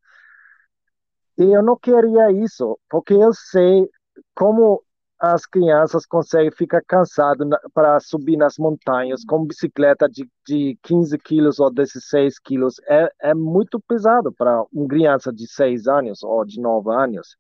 E 1.38 1.44
eu 1.44 1.63
não 1.63 1.78
queria 1.78 2.32
isso, 2.32 2.78
porque 2.89 3.13
eu 3.13 3.34
sei 3.34 3.89
como 4.36 4.84
as 5.22 5.46
crianças 5.46 6.04
conseguem 6.04 6.52
ficar 6.52 6.82
cansadas 6.82 7.48
para 7.76 8.00
subir 8.00 8.38
nas 8.38 8.58
montanhas 8.58 9.24
com 9.24 9.46
bicicleta 9.46 10.10
de, 10.10 10.28
de 10.48 10.76
15 10.82 11.15
quilos 11.20 11.60
ou 11.60 11.72
16 11.72 12.39
quilos. 12.39 12.82
É, 12.88 13.08
é 13.22 13.34
muito 13.36 13.80
pesado 13.80 14.34
para 14.34 14.63
uma 14.74 14.88
criança 14.88 15.32
de 15.32 15.48
6 15.48 15.88
anos 15.88 16.24
ou 16.24 16.44
de 16.44 16.60
9 16.60 16.89
anos. 16.91 17.38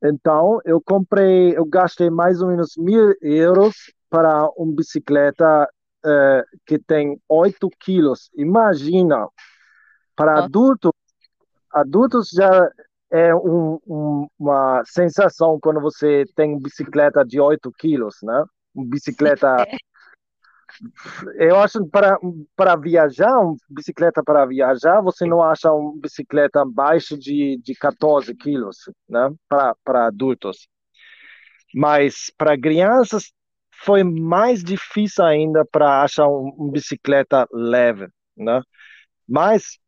Então, 0.00 0.60
eu 0.64 0.80
comprei, 0.80 1.56
eu 1.56 1.64
gastei 1.64 2.08
mais 2.08 2.40
ou 2.40 2.48
menos 2.48 2.76
mil 2.76 3.12
euros 3.20 3.74
para 4.08 4.48
uma 4.56 4.72
bicicleta 4.72 5.68
uh, 6.06 6.58
que 6.64 6.78
tem 6.78 7.20
8 7.28 7.68
quilos. 7.80 8.30
Imagina, 8.36 9.28
para 10.14 10.44
adultos, 10.44 10.92
adultos 11.72 12.28
já 12.32 12.70
é 13.12 13.34
um, 13.34 13.78
um, 13.86 14.26
uma 14.38 14.82
sensação 14.86 15.58
quando 15.60 15.80
você 15.80 16.24
tem 16.34 16.58
bicicleta 16.58 17.22
de 17.22 17.38
8 17.38 17.70
quilos, 17.78 18.16
né? 18.22 18.44
Uma 18.74 18.86
bicicleta. 18.86 19.54
Eu 21.36 21.58
acho 21.60 21.86
para 21.88 22.18
para 22.56 22.74
viajar, 22.76 23.38
uma 23.38 23.54
bicicleta 23.68 24.22
para 24.24 24.46
viajar, 24.46 25.02
você 25.02 25.26
não 25.26 25.42
acha 25.42 25.70
uma 25.70 25.92
bicicleta 26.00 26.62
abaixo 26.62 27.18
de, 27.18 27.60
de 27.62 27.74
14 27.74 28.34
quilos, 28.34 28.78
né? 29.06 29.30
Para 29.46 29.76
para 29.84 30.06
adultos. 30.06 30.66
Mas 31.74 32.32
para 32.38 32.58
crianças 32.58 33.30
foi 33.84 34.02
mais 34.02 34.64
difícil 34.64 35.24
ainda 35.24 35.66
para 35.66 36.02
achar 36.02 36.26
uma 36.28 36.50
um 36.58 36.70
bicicleta 36.70 37.46
leve, 37.52 38.08
né? 38.34 38.62
Mas 39.28 39.78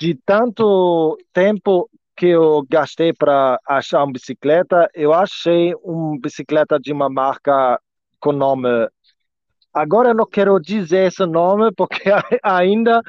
de 0.00 0.16
tanto 0.26 1.16
tempo 1.32 1.88
que 2.16 2.26
eu 2.26 2.64
gastei 2.68 3.12
para 3.12 3.58
achar 3.66 4.04
uma 4.04 4.12
bicicleta, 4.12 4.88
eu 4.94 5.12
achei 5.12 5.74
uma 5.82 6.18
bicicleta 6.20 6.78
de 6.78 6.92
uma 6.92 7.08
marca 7.08 7.80
com 8.20 8.32
nome. 8.32 8.68
Agora 9.72 10.10
eu 10.10 10.14
não 10.14 10.26
quero 10.26 10.58
dizer 10.60 11.08
esse 11.08 11.24
nome 11.24 11.72
porque 11.74 12.02
ainda 12.42 13.00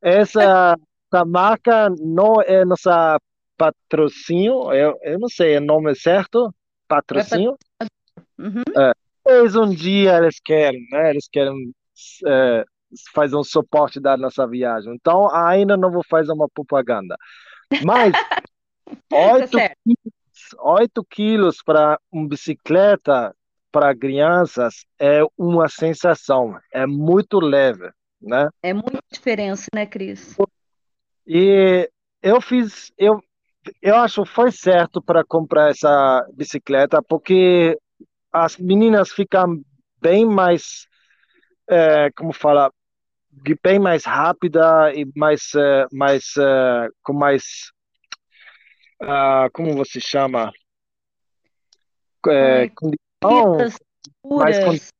essa, 0.00 0.76
essa 1.12 1.24
marca 1.24 1.88
não 2.00 2.40
é 2.42 2.64
nossa 2.64 3.18
patrocínio. 3.56 4.72
Eu, 4.72 4.96
eu 5.02 5.18
não 5.18 5.28
sei 5.28 5.58
o 5.58 5.60
nome 5.60 5.94
certo. 5.94 6.54
Patrocínio. 6.86 7.58
Uhum. 8.38 8.62
É, 8.76 8.92
um 9.58 9.68
dia 9.68 10.16
eles 10.16 10.40
querem, 10.42 10.86
né? 10.90 11.10
Eles 11.10 11.28
querem 11.28 11.72
é, 12.26 12.64
fazer 13.12 13.36
um 13.36 13.44
suporte 13.44 14.00
da 14.00 14.16
nossa 14.16 14.46
viagem. 14.46 14.94
Então 14.94 15.28
ainda 15.34 15.76
não 15.76 15.90
vou 15.90 16.02
fazer 16.08 16.32
uma 16.32 16.48
propaganda. 16.48 17.16
Mas 17.84 18.12
8, 19.12 19.50
tá 19.50 19.74
quilos, 19.84 20.54
8 20.58 21.04
quilos 21.04 21.62
para 21.62 21.98
uma 22.10 22.28
bicicleta 22.28 23.34
para 23.70 23.94
crianças 23.94 24.86
é 24.98 25.20
uma 25.36 25.68
sensação, 25.68 26.58
é 26.72 26.86
muito 26.86 27.38
leve, 27.38 27.90
né? 28.20 28.48
É 28.62 28.72
muita 28.72 29.00
diferença, 29.12 29.66
né, 29.74 29.84
Cris? 29.84 30.36
E 31.26 31.88
eu 32.22 32.40
fiz, 32.40 32.90
eu, 32.96 33.22
eu 33.82 33.96
acho 33.96 34.24
que 34.24 34.30
foi 34.30 34.50
certo 34.50 35.02
para 35.02 35.22
comprar 35.22 35.70
essa 35.70 36.26
bicicleta, 36.32 37.02
porque 37.02 37.78
as 38.32 38.56
meninas 38.56 39.10
ficam 39.10 39.60
bem 40.00 40.24
mais, 40.24 40.86
é, 41.68 42.10
como 42.12 42.32
fala, 42.32 42.72
bem 43.62 43.78
mais 43.78 44.04
rápida 44.04 44.92
e 44.94 45.06
mais, 45.16 45.52
uh, 45.54 45.88
mais 45.92 46.24
uh, 46.36 46.92
com 47.02 47.12
mais, 47.12 47.72
uh, 49.02 49.50
como 49.52 49.74
você 49.74 50.00
chama? 50.00 50.52
É, 52.26 52.68
condição, 52.70 53.56
mais 54.24 54.90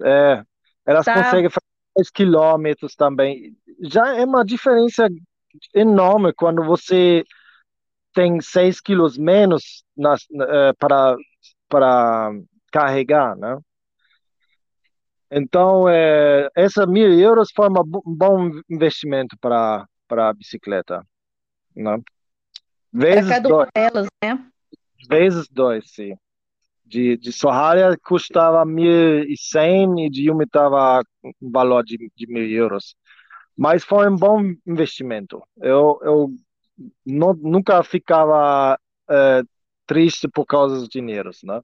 é, 0.00 0.44
elas 0.86 1.04
tá. 1.04 1.14
conseguem 1.14 1.50
fazer 1.50 1.66
10 1.96 2.10
quilômetros 2.10 2.94
também. 2.94 3.56
Já 3.82 4.16
é 4.16 4.24
uma 4.24 4.44
diferença 4.44 5.08
enorme 5.74 6.32
quando 6.32 6.62
você 6.62 7.24
tem 8.14 8.40
6 8.40 8.80
quilos 8.80 9.18
menos 9.18 9.82
nas, 9.96 10.24
para, 10.78 11.16
para 11.68 12.30
carregar, 12.70 13.34
né? 13.36 13.58
Então, 15.30 15.88
é, 15.88 16.48
essa 16.54 16.86
mil 16.86 17.12
euros 17.18 17.50
foi 17.54 17.68
uma, 17.68 17.82
um 17.82 18.14
bom 18.14 18.50
investimento 18.70 19.36
para 19.38 19.86
para 20.08 20.30
a 20.30 20.32
bicicleta, 20.32 21.06
né? 21.76 22.00
Vezes 22.90 23.28
cada 23.28 23.48
dois. 23.48 23.68
delas, 23.74 24.06
né? 24.24 24.50
Vezes 25.08 25.48
dois, 25.48 25.90
sim. 25.92 26.16
De, 26.84 27.18
de 27.18 27.30
Sorraria 27.30 27.94
custava 28.02 28.64
1.100 28.64 30.06
e 30.06 30.10
de 30.10 30.22
Yumi 30.28 30.44
estava 30.44 31.02
um 31.42 31.50
valor 31.50 31.84
de, 31.84 32.10
de 32.16 32.26
mil 32.26 32.48
euros. 32.48 32.96
Mas 33.54 33.84
foi 33.84 34.08
um 34.08 34.16
bom 34.16 34.40
investimento. 34.66 35.42
Eu, 35.60 36.00
eu 36.02 36.30
não, 37.04 37.34
nunca 37.34 37.82
ficava 37.82 38.78
é, 39.10 39.42
triste 39.86 40.26
por 40.28 40.46
causa 40.46 40.76
dos 40.76 40.88
dinheiros, 40.88 41.40
né? 41.42 41.60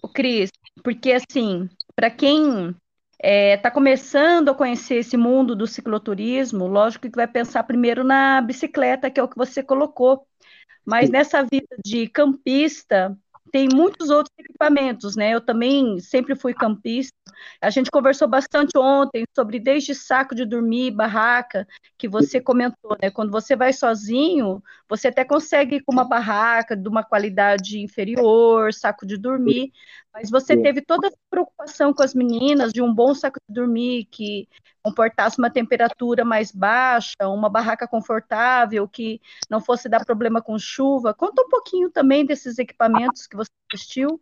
O 0.00 0.08
Cris, 0.08 0.50
porque 0.82 1.12
assim, 1.12 1.68
para 1.94 2.10
quem 2.10 2.68
está 2.68 2.76
é, 3.20 3.56
tá 3.56 3.70
começando 3.70 4.48
a 4.48 4.54
conhecer 4.54 4.96
esse 4.96 5.16
mundo 5.16 5.56
do 5.56 5.66
cicloturismo, 5.66 6.66
lógico 6.66 7.10
que 7.10 7.16
vai 7.16 7.26
pensar 7.26 7.64
primeiro 7.64 8.04
na 8.04 8.40
bicicleta, 8.40 9.10
que 9.10 9.18
é 9.18 9.22
o 9.22 9.28
que 9.28 9.36
você 9.36 9.62
colocou. 9.62 10.26
Mas 10.84 11.06
Sim. 11.06 11.12
nessa 11.12 11.42
vida 11.42 11.76
de 11.84 12.08
campista, 12.08 13.16
tem 13.50 13.68
muitos 13.72 14.08
outros 14.10 14.34
equipamentos, 14.38 15.16
né? 15.16 15.34
Eu 15.34 15.40
também 15.40 15.98
sempre 16.00 16.34
fui 16.34 16.54
campista, 16.54 17.17
A 17.60 17.70
gente 17.70 17.90
conversou 17.90 18.28
bastante 18.28 18.76
ontem 18.76 19.24
sobre 19.34 19.58
desde 19.58 19.94
saco 19.94 20.34
de 20.34 20.44
dormir, 20.44 20.90
barraca, 20.90 21.66
que 21.96 22.08
você 22.08 22.40
comentou, 22.40 22.96
né? 23.02 23.10
Quando 23.10 23.30
você 23.30 23.56
vai 23.56 23.72
sozinho, 23.72 24.62
você 24.88 25.08
até 25.08 25.24
consegue 25.24 25.76
ir 25.76 25.80
com 25.80 25.92
uma 25.92 26.04
barraca 26.04 26.76
de 26.76 26.88
uma 26.88 27.02
qualidade 27.02 27.80
inferior, 27.80 28.72
saco 28.72 29.06
de 29.06 29.16
dormir, 29.16 29.72
mas 30.12 30.30
você 30.30 30.56
teve 30.56 30.80
toda 30.80 31.08
a 31.08 31.12
preocupação 31.30 31.92
com 31.92 32.02
as 32.02 32.14
meninas 32.14 32.72
de 32.72 32.82
um 32.82 32.92
bom 32.92 33.14
saco 33.14 33.38
de 33.48 33.54
dormir 33.54 34.06
que 34.10 34.48
comportasse 34.82 35.38
uma 35.38 35.50
temperatura 35.50 36.24
mais 36.24 36.50
baixa, 36.50 37.14
uma 37.22 37.48
barraca 37.48 37.86
confortável, 37.86 38.88
que 38.88 39.20
não 39.50 39.60
fosse 39.60 39.88
dar 39.88 40.04
problema 40.04 40.40
com 40.40 40.58
chuva. 40.58 41.14
Conta 41.14 41.42
um 41.42 41.48
pouquinho 41.48 41.90
também 41.90 42.24
desses 42.24 42.58
equipamentos 42.58 43.26
que 43.26 43.36
você 43.36 43.50
investiu. 43.70 44.20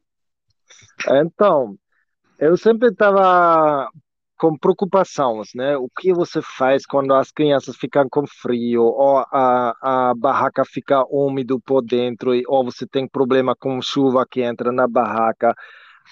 Então, 1.09 1.79
eu 2.38 2.57
sempre 2.57 2.88
estava 2.88 3.88
com 4.38 4.57
preocupações, 4.57 5.49
né? 5.55 5.77
O 5.77 5.88
que 5.88 6.12
você 6.12 6.40
faz 6.42 6.85
quando 6.85 7.14
as 7.14 7.31
crianças 7.31 7.77
ficam 7.77 8.07
com 8.09 8.27
frio, 8.27 8.83
ou 8.83 9.18
a, 9.18 10.11
a 10.11 10.14
barraca 10.14 10.64
fica 10.64 11.05
úmido 11.11 11.59
por 11.61 11.83
dentro, 11.83 12.33
ou 12.49 12.64
você 12.64 12.87
tem 12.87 13.09
problema 13.09 13.55
com 13.57 13.81
chuva 13.81 14.27
que 14.29 14.42
entra 14.42 14.70
na 14.70 14.87
barraca. 14.87 15.55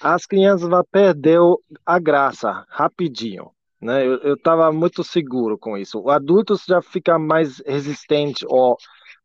As 0.01 0.25
crianças 0.25 0.67
vão 0.67 0.83
perder 0.91 1.39
a 1.85 1.99
graça 1.99 2.65
rapidinho, 2.69 3.51
né? 3.85 4.05
Eu 4.05 4.33
estava 4.33 4.71
muito 4.71 5.03
seguro 5.03 5.57
com 5.57 5.77
isso. 5.77 5.99
O 5.99 6.09
adulto 6.09 6.55
já 6.67 6.81
fica 6.81 7.19
mais 7.19 7.61
resistente, 7.65 8.43
ou 8.49 8.75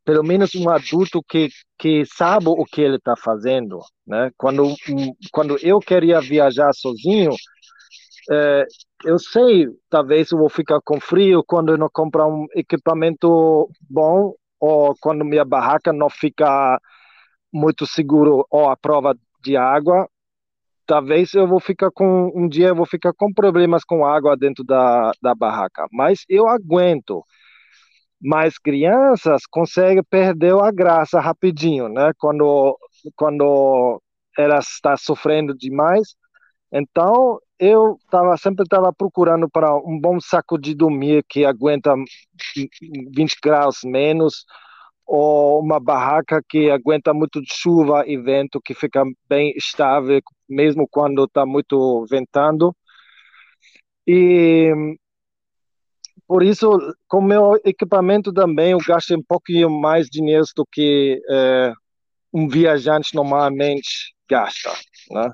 pelo 0.05 0.23
menos 0.23 0.55
um 0.55 0.68
adulto 0.68 1.23
que, 1.27 1.49
que 1.79 2.05
sabe 2.05 2.49
o 2.49 2.64
que 2.64 2.83
ele 2.83 2.96
está 2.96 3.14
fazendo, 3.16 3.79
né? 4.07 4.31
Quando, 4.37 4.75
quando 5.33 5.57
eu 5.62 5.79
queria 5.81 6.20
viajar 6.20 6.73
sozinho, 6.75 7.31
é, 8.31 8.66
eu 9.05 9.18
sei, 9.18 9.66
talvez 9.88 10.31
eu 10.31 10.38
vou 10.38 10.51
ficar 10.51 10.81
com 10.85 11.01
frio 11.01 11.42
quando 11.46 11.73
eu 11.73 11.79
não 11.79 11.88
comprar 11.90 12.27
um 12.27 12.46
equipamento 12.55 13.68
bom 13.88 14.35
ou 14.61 14.94
quando 15.01 15.25
minha 15.25 15.44
barraca 15.44 15.92
não 15.92 16.11
fica 16.11 16.79
muito 17.53 17.87
seguro 17.87 18.46
ou 18.51 18.68
a 18.68 18.77
prova 18.77 19.16
de 19.42 19.57
água. 19.57 20.07
Talvez 20.90 21.35
eu 21.35 21.46
vou 21.46 21.61
ficar 21.61 21.88
com 21.92 22.33
um 22.35 22.48
dia 22.48 22.66
eu 22.68 22.74
vou 22.74 22.85
ficar 22.85 23.12
com 23.12 23.33
problemas 23.33 23.85
com 23.85 24.05
água 24.05 24.37
dentro 24.37 24.64
da, 24.64 25.12
da 25.22 25.37
barraca, 25.37 25.87
mas 25.92 26.24
eu 26.29 26.48
aguento 26.48 27.24
mas 28.20 28.59
crianças 28.59 29.42
conseguem 29.48 30.03
perder 30.03 30.53
a 30.55 30.72
graça 30.72 31.20
rapidinho, 31.20 31.88
né? 31.88 32.11
Quando 32.18 32.76
quando 33.14 34.03
elas 34.37 34.66
está 34.66 34.96
sofrendo 34.96 35.57
demais. 35.57 36.16
Então 36.72 37.38
eu 37.59 37.96
tava 38.11 38.37
sempre 38.37 38.64
estava 38.64 38.92
procurando 38.92 39.48
para 39.48 39.72
um 39.76 39.96
bom 40.00 40.18
saco 40.20 40.59
de 40.59 40.74
dormir 40.74 41.24
que 41.29 41.44
aguenta 41.44 41.94
20 43.14 43.37
graus 43.40 43.81
menos 43.85 44.44
ou 45.12 45.61
uma 45.61 45.81
barraca 45.81 46.40
que 46.49 46.70
aguenta 46.70 47.12
muito 47.12 47.42
chuva 47.44 48.05
e 48.07 48.16
vento 48.16 48.61
que 48.64 48.75
fica 48.75 49.03
bem 49.29 49.53
estável 49.57 50.20
mesmo 50.49 50.87
quando 50.88 51.25
está 51.25 51.44
muito 51.44 52.07
ventando. 52.09 52.73
E 54.07 54.73
por 56.29 56.44
isso, 56.44 56.79
com 57.09 57.20
meu 57.20 57.61
equipamento 57.64 58.33
também, 58.33 58.70
eu 58.70 58.79
gasto 58.87 59.12
um 59.16 59.23
pouquinho 59.23 59.68
mais 59.68 60.07
dinheiro 60.07 60.44
do 60.55 60.64
que 60.64 61.20
é, 61.29 61.73
um 62.33 62.46
viajante 62.46 63.12
normalmente 63.12 64.14
gasta, 64.29 64.70
né? 65.11 65.29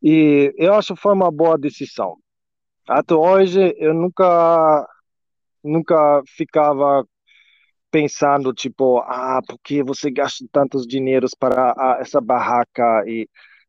E 0.00 0.54
eu 0.56 0.74
acho 0.74 0.94
que 0.94 1.00
foi 1.00 1.14
uma 1.14 1.32
boa 1.32 1.58
decisão. 1.58 2.16
Até 2.88 3.12
hoje, 3.12 3.74
eu 3.76 3.92
nunca, 3.92 4.86
nunca 5.64 6.22
ficava 6.28 7.04
pensando, 7.92 8.54
tipo, 8.54 8.98
ah, 9.00 9.40
por 9.46 9.58
que 9.62 9.82
você 9.82 10.10
gasta 10.10 10.44
tantos 10.50 10.86
dinheiros 10.86 11.34
para 11.38 11.74
a, 11.76 11.98
essa 12.00 12.20
barraca? 12.20 13.04
E 13.06 13.28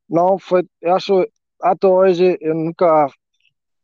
não, 0.10 0.40
foi, 0.40 0.64
eu 0.82 0.96
acho, 0.96 1.28
até 1.62 1.86
hoje, 1.86 2.38
eu 2.40 2.56
nunca 2.56 3.08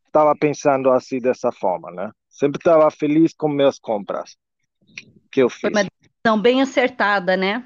estava 0.08 0.34
pensando 0.39 0.89
assim 0.89 1.19
dessa 1.19 1.52
forma, 1.52 1.91
né? 1.91 2.10
Sempre 2.30 2.58
estava 2.58 2.89
feliz 2.89 3.34
com 3.34 3.49
minhas 3.49 3.78
compras 3.78 4.38
que 5.30 5.43
eu 5.43 5.49
fiz. 5.49 5.62
Foi 5.62 5.71
uma 5.71 5.84
decisão 5.84 6.41
bem 6.41 6.62
acertada, 6.62 7.36
né? 7.36 7.65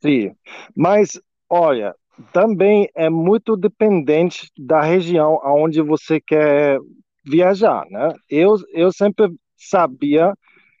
Sim, 0.00 0.34
mas 0.74 1.20
olha, 1.50 1.94
também 2.32 2.88
é 2.94 3.10
muito 3.10 3.54
dependente 3.54 4.50
da 4.58 4.80
região 4.80 5.38
aonde 5.42 5.82
você 5.82 6.20
quer 6.20 6.78
viajar, 7.24 7.84
né? 7.90 8.14
Eu, 8.30 8.56
eu 8.72 8.90
sempre 8.90 9.30
sabia 9.56 10.32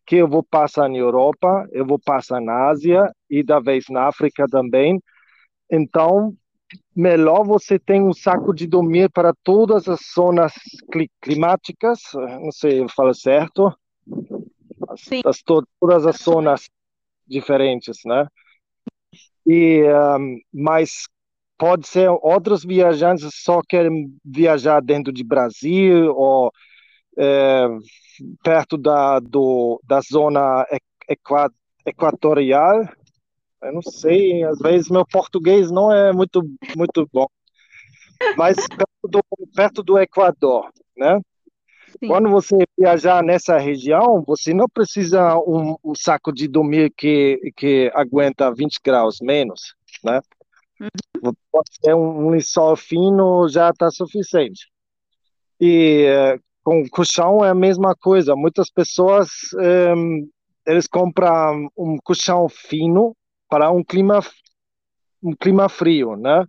que 0.08 0.16
eu 0.16 0.26
vou 0.26 0.42
passar 0.42 0.88
na 0.88 0.96
Europa, 0.96 1.68
eu 1.70 1.84
vou 1.84 1.98
passar 1.98 2.40
na 2.40 2.70
Ásia 2.70 3.12
e 3.28 3.42
da 3.42 3.60
vez 3.60 3.84
na 3.90 4.08
África 4.08 4.46
também. 4.50 5.02
Então, 5.70 6.34
melhor 6.96 7.44
você 7.44 7.78
ter 7.78 8.00
um 8.00 8.14
saco 8.14 8.54
de 8.54 8.66
dormir 8.66 9.10
para 9.10 9.34
todas 9.44 9.86
as 9.86 10.00
zonas 10.14 10.54
climáticas, 11.20 12.00
não 12.14 12.50
sei, 12.50 12.80
eu 12.80 12.88
falo 12.88 13.12
certo? 13.12 13.70
Sim. 14.96 15.20
As, 15.26 15.42
todas 15.42 16.06
as 16.06 16.16
zonas 16.16 16.70
diferentes, 17.26 17.98
né? 18.06 18.26
E, 19.46 19.82
um, 20.18 20.40
mas 20.54 21.06
pode 21.58 21.86
ser 21.86 22.08
outros 22.08 22.64
viajantes 22.64 23.28
só 23.34 23.60
querem 23.60 24.10
viajar 24.24 24.80
dentro 24.80 25.12
de 25.12 25.22
Brasil 25.22 26.14
ou 26.16 26.50
é, 27.18 27.66
perto 28.42 28.78
da, 28.78 29.18
do, 29.18 29.80
da 29.84 30.00
zona 30.00 30.64
equatorial, 31.84 32.88
eu 33.62 33.72
não 33.72 33.82
sei, 33.82 34.44
às 34.44 34.58
vezes 34.58 34.88
meu 34.88 35.04
português 35.04 35.70
não 35.70 35.92
é 35.92 36.12
muito, 36.12 36.42
muito 36.76 37.08
bom. 37.12 37.26
Mas 38.36 38.56
perto 38.56 39.08
do, 39.08 39.20
perto 39.54 39.82
do 39.82 39.98
Equador, 39.98 40.70
né? 40.96 41.20
Sim. 41.88 42.06
Quando 42.06 42.28
você 42.28 42.56
viajar 42.78 43.22
nessa 43.22 43.56
região, 43.58 44.22
você 44.26 44.52
não 44.52 44.68
precisa 44.68 45.36
um, 45.38 45.76
um, 45.82 45.94
saco 45.94 46.32
de 46.32 46.46
dormir 46.46 46.92
que, 46.96 47.40
que 47.56 47.90
aguenta 47.94 48.54
20 48.54 48.78
graus 48.84 49.18
menos, 49.20 49.74
né? 50.04 50.20
Uhum. 50.80 51.32
Pode 51.50 51.70
ser 51.82 51.94
um 51.94 52.30
lençol 52.30 52.76
fino, 52.76 53.48
já 53.48 53.70
está 53.70 53.90
suficiente. 53.90 54.68
E 55.60 56.04
eh, 56.06 56.38
com 56.68 56.86
colchão 56.90 57.42
é 57.42 57.48
a 57.48 57.54
mesma 57.54 57.96
coisa. 57.96 58.36
Muitas 58.36 58.70
pessoas, 58.70 59.30
um, 59.96 60.28
eles 60.66 60.86
compram 60.86 61.70
um 61.74 61.96
colchão 62.04 62.46
fino 62.46 63.16
para 63.48 63.70
um 63.70 63.82
clima 63.82 64.20
um 65.22 65.34
clima 65.34 65.66
frio, 65.70 66.14
né? 66.14 66.44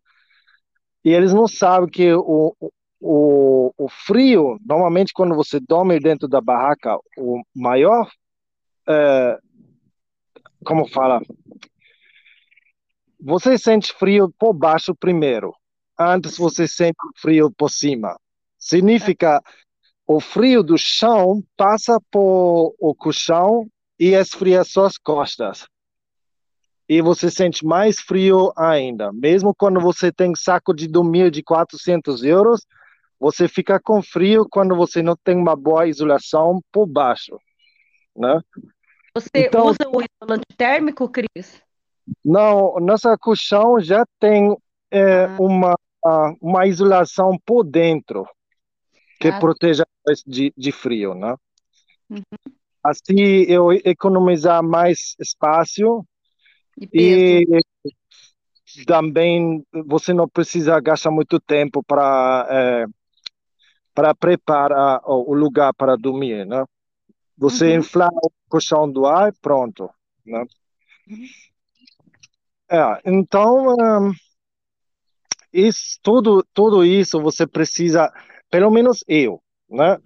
E 1.06 1.12
eles 1.12 1.34
não 1.34 1.48
sabem 1.48 1.90
que 1.90 2.14
o, 2.14 2.54
o, 3.00 3.74
o 3.78 3.88
frio, 3.88 4.60
normalmente 4.64 5.14
quando 5.14 5.34
você 5.34 5.58
dorme 5.58 5.98
dentro 6.02 6.28
da 6.28 6.42
barraca, 6.42 7.00
o 7.18 7.42
maior, 7.56 8.12
é, 8.88 9.40
como 10.66 10.86
fala, 10.86 11.22
você 13.18 13.58
sente 13.58 13.94
frio 13.94 14.30
por 14.38 14.52
baixo 14.52 14.94
primeiro, 14.94 15.56
antes 15.98 16.38
você 16.38 16.68
sente 16.68 16.98
frio 17.16 17.50
por 17.50 17.72
cima. 17.72 18.20
Significa 18.58 19.42
o 20.10 20.20
frio 20.20 20.64
do 20.64 20.76
chão 20.76 21.44
passa 21.56 22.02
por 22.10 22.74
o 22.80 22.96
colchão 22.96 23.70
e 24.00 24.16
esfria 24.16 24.64
suas 24.64 24.98
costas 24.98 25.68
e 26.90 27.00
você 27.00 27.30
sente 27.30 27.64
mais 27.64 28.00
frio 28.00 28.52
ainda. 28.58 29.14
Mesmo 29.14 29.54
quando 29.54 29.80
você 29.80 30.12
tem 30.12 30.34
saco 30.36 30.74
de 30.74 30.88
dormir 30.88 31.30
de 31.30 31.44
400 31.44 32.24
euros, 32.24 32.66
você 33.20 33.48
fica 33.48 33.80
com 33.80 34.02
frio 34.02 34.48
quando 34.50 34.76
você 34.76 35.04
não 35.04 35.16
tem 35.16 35.38
uma 35.38 35.56
boa 35.56 35.86
isolação 35.86 36.60
por 36.72 36.88
baixo, 36.88 37.38
né? 38.18 38.42
Você 39.14 39.30
então, 39.36 39.68
usa 39.68 39.88
o 39.94 40.02
isolante 40.02 40.48
térmico, 40.58 41.08
Cris? 41.08 41.62
Não, 42.26 42.78
nossa 42.80 43.16
colchão 43.16 43.80
já 43.80 44.04
tem 44.20 44.58
é, 44.90 45.26
ah. 45.26 45.38
uma, 45.40 45.76
uma 46.42 46.66
isolação 46.66 47.38
por 47.46 47.64
dentro 47.64 48.28
que 49.20 49.28
ah. 49.28 49.40
proteja 49.40 49.86
de, 50.26 50.54
de 50.58 50.72
frio, 50.72 51.14
né? 51.14 51.36
Uhum. 52.10 52.22
Assim 52.84 53.20
eu 53.48 53.72
economizar 53.72 54.64
mais 54.64 55.16
espaço 55.20 56.06
e, 56.94 57.46
e 58.78 58.86
também 58.86 59.64
você 59.86 60.14
não 60.14 60.28
precisa 60.28 60.80
gastar 60.80 61.12
muito 61.12 61.40
tempo 61.40 61.84
para 61.84 62.48
é, 62.50 62.86
para 63.94 64.16
preparar 64.16 65.02
o 65.04 65.34
lugar 65.34 65.74
para 65.74 65.98
dormir, 65.98 66.46
né? 66.46 66.64
Você 67.38 67.74
uhum. 67.74 67.80
inflar 67.80 68.10
o 68.24 68.32
colchão 68.48 68.90
do 68.90 69.06
ar, 69.06 69.34
pronto, 69.42 69.90
né? 70.26 70.46
Uhum. 71.08 71.26
É, 72.72 73.02
então 73.04 73.76
um, 73.76 74.12
isso, 75.52 76.00
tudo, 76.04 76.46
tudo 76.54 76.86
isso 76.86 77.20
você 77.20 77.48
precisa, 77.48 78.12
pelo 78.50 78.72
menos 78.72 79.04
eu, 79.08 79.42
né? 79.70 79.98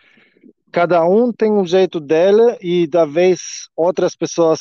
Cada 0.72 1.06
um 1.06 1.32
tem 1.32 1.52
um 1.52 1.66
jeito 1.66 2.00
dele 2.00 2.58
e 2.60 2.88
talvez 2.88 3.70
outras 3.76 4.16
pessoas 4.16 4.60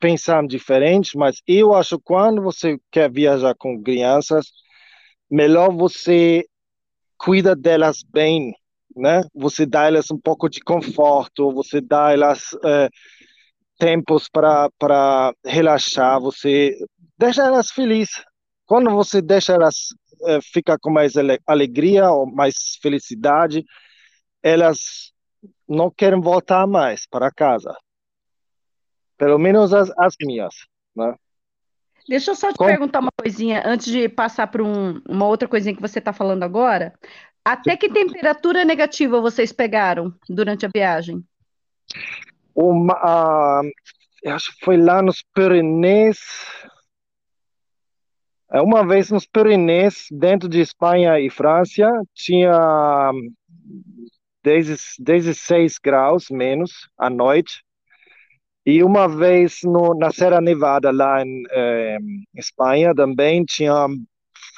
pensam 0.00 0.44
diferente, 0.44 1.16
mas 1.16 1.40
eu 1.46 1.72
acho 1.72 1.98
que 1.98 2.04
quando 2.04 2.42
você 2.42 2.78
quer 2.90 3.08
viajar 3.08 3.54
com 3.54 3.80
crianças, 3.80 4.46
melhor 5.30 5.72
você 5.72 6.44
cuida 7.16 7.54
delas 7.54 8.02
bem, 8.02 8.52
né? 8.96 9.22
Você 9.34 9.64
dá 9.64 9.86
elas 9.86 10.10
um 10.10 10.18
pouco 10.18 10.48
de 10.48 10.60
conforto, 10.60 11.52
você 11.52 11.80
dá 11.80 12.12
elas 12.12 12.56
é, 12.64 12.88
tempos 13.78 14.28
para 14.28 14.68
para 14.78 15.32
relaxar, 15.44 16.20
você 16.20 16.76
deixa 17.16 17.44
elas 17.44 17.70
felizes. 17.70 18.24
Quando 18.66 18.90
você 18.90 19.22
deixa 19.22 19.52
elas 19.52 19.94
é, 20.24 20.40
ficar 20.40 20.78
com 20.78 20.90
mais 20.90 21.14
alegria 21.46 22.10
ou 22.10 22.26
mais 22.26 22.78
felicidade, 22.80 23.64
elas 24.42 25.12
não 25.68 25.90
querem 25.90 26.20
voltar 26.20 26.66
mais 26.66 27.06
para 27.06 27.30
casa. 27.30 27.76
Pelo 29.16 29.38
menos 29.38 29.72
as, 29.72 29.90
as 29.98 30.14
minhas, 30.20 30.54
né? 30.94 31.14
Deixa 32.08 32.32
eu 32.32 32.34
só 32.34 32.52
te 32.52 32.58
Com... 32.58 32.66
perguntar 32.66 33.00
uma 33.00 33.12
coisinha 33.16 33.62
antes 33.64 33.86
de 33.86 34.08
passar 34.08 34.48
para 34.48 34.62
um, 34.62 35.00
uma 35.08 35.26
outra 35.26 35.46
coisinha 35.46 35.74
que 35.74 35.80
você 35.80 35.98
está 35.98 36.12
falando 36.12 36.42
agora. 36.42 36.92
Até 37.44 37.76
que 37.76 37.88
temperatura 37.88 38.64
negativa 38.64 39.20
vocês 39.20 39.52
pegaram 39.52 40.14
durante 40.28 40.66
a 40.66 40.70
viagem? 40.72 41.24
Uma, 42.54 43.62
uh, 43.62 44.30
acho 44.30 44.52
que 44.52 44.64
foi 44.64 44.76
lá 44.76 45.02
nos 45.02 45.24
Pirineus. 45.34 46.18
É, 48.52 48.60
uma 48.60 48.86
vez 48.86 49.10
nos 49.10 49.26
Pirineus, 49.26 50.06
dentro 50.10 50.46
de 50.46 50.60
Espanha 50.60 51.18
e 51.18 51.30
França, 51.30 51.90
tinha 52.14 53.10
16 54.42 55.78
graus 55.78 56.28
menos 56.30 56.90
à 56.98 57.08
noite. 57.08 57.64
E 58.66 58.84
uma 58.84 59.08
vez 59.08 59.60
no, 59.64 59.94
na 59.94 60.12
Serra 60.12 60.40
Nevada, 60.40 60.90
lá 60.92 61.24
em 61.24 61.42
eh, 61.50 61.98
Espanha, 62.36 62.94
também 62.94 63.42
tinha 63.44 63.86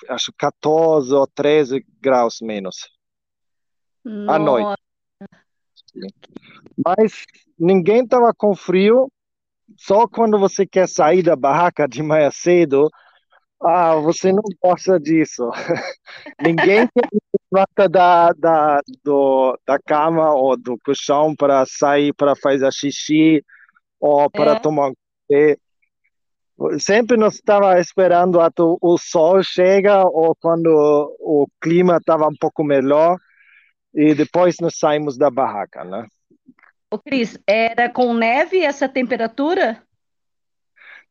acho 0.09 0.33
14 0.37 1.15
ou 1.15 1.27
13 1.27 1.87
graus 2.01 2.41
menos 2.43 2.91
Nossa. 4.05 4.33
à 4.33 4.39
noite. 4.39 4.83
Mas 6.85 7.25
ninguém 7.59 8.03
estava 8.03 8.35
com 8.37 8.55
frio, 8.57 9.09
só 9.77 10.07
quando 10.09 10.39
você 10.39 10.67
quer 10.67 10.89
sair 10.89 11.23
da 11.23 11.37
barraca 11.37 11.87
de 11.89 12.03
manhã 12.03 12.31
cedo, 12.31 12.91
ah, 13.65 13.95
você 13.97 14.33
não 14.33 14.43
gosta 14.63 15.01
disso. 15.01 15.51
ninguém 16.41 16.89
levanta 17.53 17.89
da, 17.89 18.31
da, 18.33 18.81
do, 19.03 19.59
da 19.67 19.79
cama 19.79 20.35
ou 20.35 20.57
do 20.57 20.79
colchão 20.85 21.35
para 21.35 21.65
sair 21.67 22.13
para 22.13 22.37
fazer 22.37 22.71
xixi 22.73 23.45
ou 23.99 24.31
para 24.31 24.53
é. 24.53 24.61
tomar 24.61 24.89
um 24.89 24.95
café 25.29 25.57
sempre 26.79 27.17
nós 27.17 27.35
estava 27.35 27.79
esperando 27.81 28.41
até 28.41 28.63
o 28.63 28.97
sol 28.99 29.43
chega 29.43 30.03
ou 30.07 30.35
quando 30.37 30.69
o 31.19 31.49
clima 31.61 31.97
estava 31.97 32.27
um 32.29 32.37
pouco 32.39 32.63
melhor 32.63 33.19
e 33.93 34.15
depois 34.15 34.57
nós 34.61 34.79
saímos 34.79 35.17
da 35.17 35.31
barraca, 35.31 35.85
né? 35.85 36.07
O 36.91 36.99
Cris, 36.99 37.39
era 37.47 37.89
com 37.89 38.15
neve 38.15 38.61
essa 38.61 38.89
temperatura? 38.89 39.83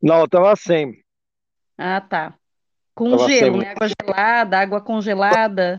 Não, 0.01 0.25
estava 0.25 0.55
sem. 0.55 1.03
Ah, 1.77 1.99
tá. 1.99 2.37
Com 2.95 3.17
gelo, 3.27 3.57
né? 3.57 3.71
Água 3.71 3.87
gelada, 3.87 4.59
água 4.59 4.81
congelada. 4.81 5.77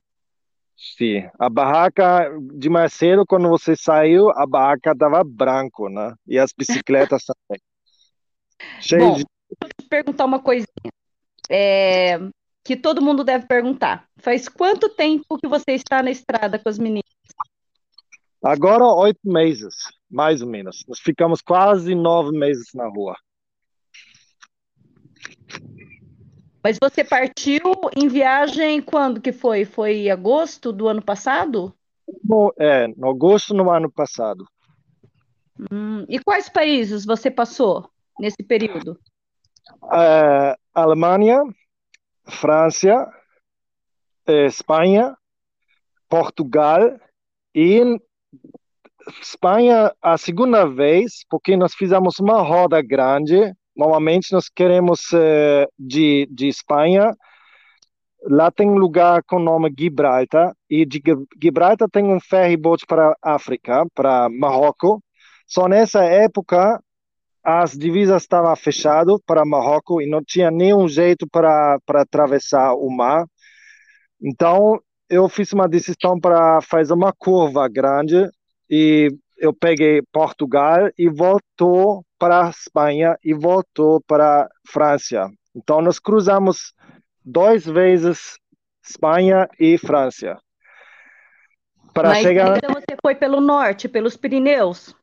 Sim, 0.76 1.28
a 1.38 1.48
barraca 1.48 2.28
de 2.54 2.68
mais 2.68 2.92
cedo, 2.92 3.24
quando 3.24 3.48
você 3.48 3.76
saiu, 3.76 4.30
a 4.30 4.44
barraca 4.46 4.90
estava 4.90 5.22
branco, 5.24 5.88
né? 5.88 6.14
E 6.26 6.38
as 6.38 6.52
bicicletas 6.56 7.24
também. 7.48 7.60
Cheio 8.80 9.00
Bom, 9.00 9.14
de 9.14 9.24
te 9.24 9.88
perguntar 9.88 10.24
uma 10.24 10.40
coisinha 10.40 10.92
é, 11.50 12.18
que 12.64 12.76
todo 12.76 13.02
mundo 13.02 13.22
deve 13.22 13.46
perguntar. 13.46 14.06
Faz 14.16 14.48
quanto 14.48 14.88
tempo 14.88 15.38
que 15.38 15.46
você 15.46 15.72
está 15.72 16.02
na 16.02 16.10
estrada 16.10 16.58
com 16.58 16.68
as 16.68 16.78
meninas? 16.78 17.04
Agora 18.42 18.84
oito 18.84 19.20
meses, 19.24 19.74
mais 20.10 20.42
ou 20.42 20.48
menos. 20.48 20.84
Nós 20.88 20.98
ficamos 20.98 21.40
quase 21.40 21.94
nove 21.94 22.36
meses 22.36 22.68
na 22.74 22.86
rua. 22.88 23.16
Mas 26.64 26.78
você 26.82 27.04
partiu 27.04 27.60
em 27.94 28.08
viagem 28.08 28.80
quando 28.80 29.20
que 29.20 29.32
foi? 29.32 29.66
Foi 29.66 29.96
em 29.96 30.10
agosto 30.10 30.72
do 30.72 30.88
ano 30.88 31.02
passado? 31.02 31.74
No, 32.24 32.52
é, 32.58 32.88
no 32.88 33.10
agosto 33.10 33.52
do 33.52 33.70
ano 33.70 33.92
passado. 33.92 34.46
Hum, 35.70 36.06
e 36.08 36.18
quais 36.18 36.48
países 36.48 37.04
você 37.04 37.30
passou 37.30 37.88
nesse 38.18 38.42
período? 38.42 38.98
uh, 39.82 40.56
Alemanha, 40.74 41.42
França, 42.26 43.10
Espanha, 44.26 45.16
Portugal 46.08 46.98
e 47.54 47.98
Espanha 49.20 49.94
a 50.00 50.16
segunda 50.16 50.66
vez, 50.66 51.24
porque 51.28 51.56
nós 51.56 51.74
fizemos 51.74 52.18
uma 52.18 52.40
roda 52.40 52.80
grande. 52.82 53.52
Normalmente 53.76 54.32
nós 54.32 54.48
queremos 54.48 55.00
uh, 55.12 55.66
de, 55.78 56.28
de 56.30 56.48
Espanha. 56.48 57.14
Lá 58.26 58.50
tem 58.50 58.68
um 58.68 58.78
lugar 58.78 59.22
com 59.24 59.36
o 59.36 59.42
nome 59.42 59.72
Gibraltar 59.76 60.54
e 60.70 60.86
de 60.86 61.02
Gibraltar 61.42 61.88
tem 61.90 62.04
um 62.04 62.20
ferry 62.20 62.56
boat 62.56 62.86
para 62.86 63.16
África, 63.22 63.84
para 63.94 64.28
Marrocos. 64.30 65.00
Só 65.46 65.68
nessa 65.68 66.04
época 66.04 66.80
as 67.42 67.72
divisas 67.72 68.22
estavam 68.22 68.56
fechadas 68.56 69.20
para 69.26 69.44
Marrocos 69.44 70.02
e 70.02 70.08
não 70.08 70.22
tinha 70.24 70.50
nenhum 70.50 70.88
jeito 70.88 71.26
para, 71.30 71.78
para 71.84 72.00
atravessar 72.00 72.74
o 72.74 72.88
mar. 72.88 73.26
Então, 74.22 74.80
eu 75.10 75.28
fiz 75.28 75.52
uma 75.52 75.68
decisão 75.68 76.18
para 76.18 76.62
fazer 76.62 76.94
uma 76.94 77.12
curva 77.12 77.68
grande 77.68 78.26
e 78.70 79.10
eu 79.36 79.52
peguei 79.52 80.02
Portugal 80.12 80.90
e 80.98 81.08
voltou 81.08 82.04
para 82.18 82.48
Espanha 82.48 83.18
e 83.22 83.34
voltou 83.34 84.00
para 84.00 84.48
França. 84.66 85.30
Então, 85.54 85.80
nós 85.80 85.98
cruzamos 85.98 86.72
duas 87.24 87.64
vezes 87.64 88.38
Espanha 88.82 89.48
e 89.58 89.78
França. 89.78 90.38
Para 91.92 92.10
Mas 92.10 92.22
chegar... 92.22 92.58
então 92.58 92.74
você 92.74 92.96
foi 93.00 93.14
pelo 93.14 93.40
norte, 93.40 93.88
pelos 93.88 94.16
Pirineus? 94.16 94.94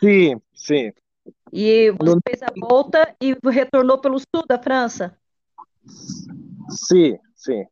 Sim, 0.00 0.40
sim. 0.54 0.92
E 1.52 1.90
você 1.90 2.18
fez 2.28 2.42
a 2.42 2.52
volta 2.60 3.14
e 3.20 3.36
retornou 3.50 3.98
pelo 3.98 4.18
sul 4.18 4.44
da 4.48 4.58
França? 4.58 5.16
Sim, 6.68 7.18
sim. 7.34 7.66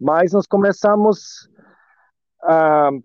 Mas 0.00 0.32
nós 0.32 0.46
começamos. 0.46 1.48
Uh, 2.44 3.02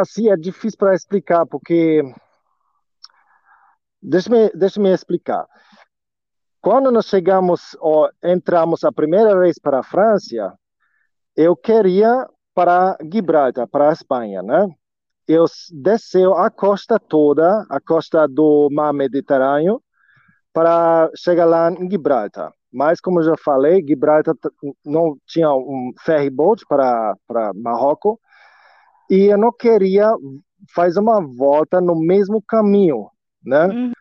assim, 0.00 0.30
é 0.30 0.36
difícil 0.36 0.78
para 0.78 0.94
explicar, 0.94 1.46
porque. 1.46 2.02
Deixa-me 4.00 4.50
deixa 4.50 4.80
explicar. 4.88 5.46
Quando 6.60 6.90
nós 6.90 7.06
chegamos, 7.06 7.76
ou 7.80 8.08
entramos 8.22 8.84
a 8.84 8.92
primeira 8.92 9.38
vez 9.38 9.58
para 9.58 9.80
a 9.80 9.82
França, 9.82 10.56
eu 11.36 11.56
queria 11.56 12.28
para 12.54 12.96
Gibraltar, 13.12 13.66
para 13.68 13.90
a 13.90 13.92
Espanha, 13.92 14.42
né? 14.42 14.68
eu 15.26 15.44
desceu 15.72 16.34
a 16.34 16.50
costa 16.50 16.98
toda, 16.98 17.64
a 17.68 17.80
costa 17.80 18.26
do 18.26 18.68
Mar 18.70 18.92
Mediterrâneo, 18.92 19.82
para 20.52 21.10
chegar 21.16 21.46
lá 21.46 21.70
em 21.70 21.90
Gibraltar. 21.90 22.52
Mas, 22.72 23.00
como 23.00 23.20
eu 23.20 23.24
já 23.24 23.36
falei, 23.42 23.84
Gibraltar 23.86 24.34
não 24.84 25.16
tinha 25.26 25.52
um 25.52 25.92
ferry 26.04 26.30
boat 26.30 26.64
para, 26.68 27.14
para 27.26 27.52
Marrocos, 27.54 28.18
e 29.10 29.32
eu 29.32 29.38
não 29.38 29.52
queria 29.52 30.12
fazer 30.74 31.00
uma 31.00 31.20
volta 31.20 31.80
no 31.80 31.98
mesmo 31.98 32.42
caminho, 32.42 33.08
né? 33.44 33.66
Uhum. 33.66 33.92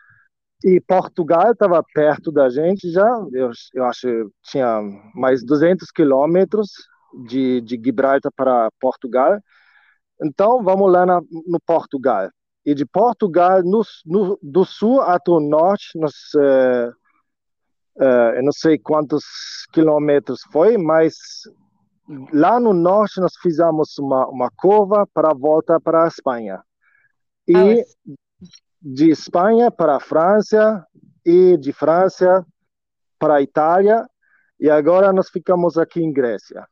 E 0.64 0.80
Portugal 0.80 1.52
estava 1.52 1.84
perto 1.93 2.32
da 2.32 2.49
gente 2.49 2.91
já, 2.91 3.08
eu, 3.34 3.52
eu 3.74 3.84
acho 3.86 4.08
que 4.08 4.26
tinha 4.43 4.80
mais 5.16 5.43
200 5.43 5.89
quilômetros 5.91 6.70
de, 7.28 7.62
de 7.62 7.82
Gibraltar 7.84 8.32
para 8.36 8.70
Portugal, 8.80 9.39
então, 10.24 10.64
vamos 10.64 10.91
lá 10.91 11.06
na, 11.06 11.20
no 11.47 11.60
Portugal. 11.66 12.30
E 12.64 12.76
de 12.76 12.86
Portugal, 12.86 13.64
no, 13.64 13.82
no, 14.06 14.39
do 14.41 14.64
sul 14.64 15.02
até 15.02 15.32
o 15.32 15.39
norte, 15.39 15.97
nos, 15.97 16.14
uh, 16.36 16.91
uh, 17.95 18.36
eu 18.36 18.43
não 18.43 18.52
sei 18.52 18.78
quantos 18.78 19.24
quilômetros 19.74 20.41
foi, 20.52 20.78
mas 20.78 21.16
lá 22.34 22.59
no 22.59 22.74
norte 22.74 23.20
nós 23.20 23.34
fizemos 23.41 23.97
uma, 23.97 24.28
uma 24.28 24.49
curva 24.51 25.07
para 25.14 25.34
voltar 25.34 25.80
para 25.80 26.03
a 26.03 26.07
Espanha. 26.07 26.62
E 27.47 27.55
ah, 27.55 28.16
de 28.82 29.09
Espanha 29.12 29.70
para 29.70 29.97
a 29.97 29.99
França, 29.99 30.86
e 31.26 31.57
de 31.57 31.72
França 31.72 32.45
para 33.20 33.36
a 33.36 33.41
Itália, 33.41 34.07
e 34.59 34.70
agora 34.70 35.14
nós 35.14 35.30
ficamos 35.30 35.78
aqui 35.78 36.01
em 36.01 36.12
Grécia. 36.12 36.68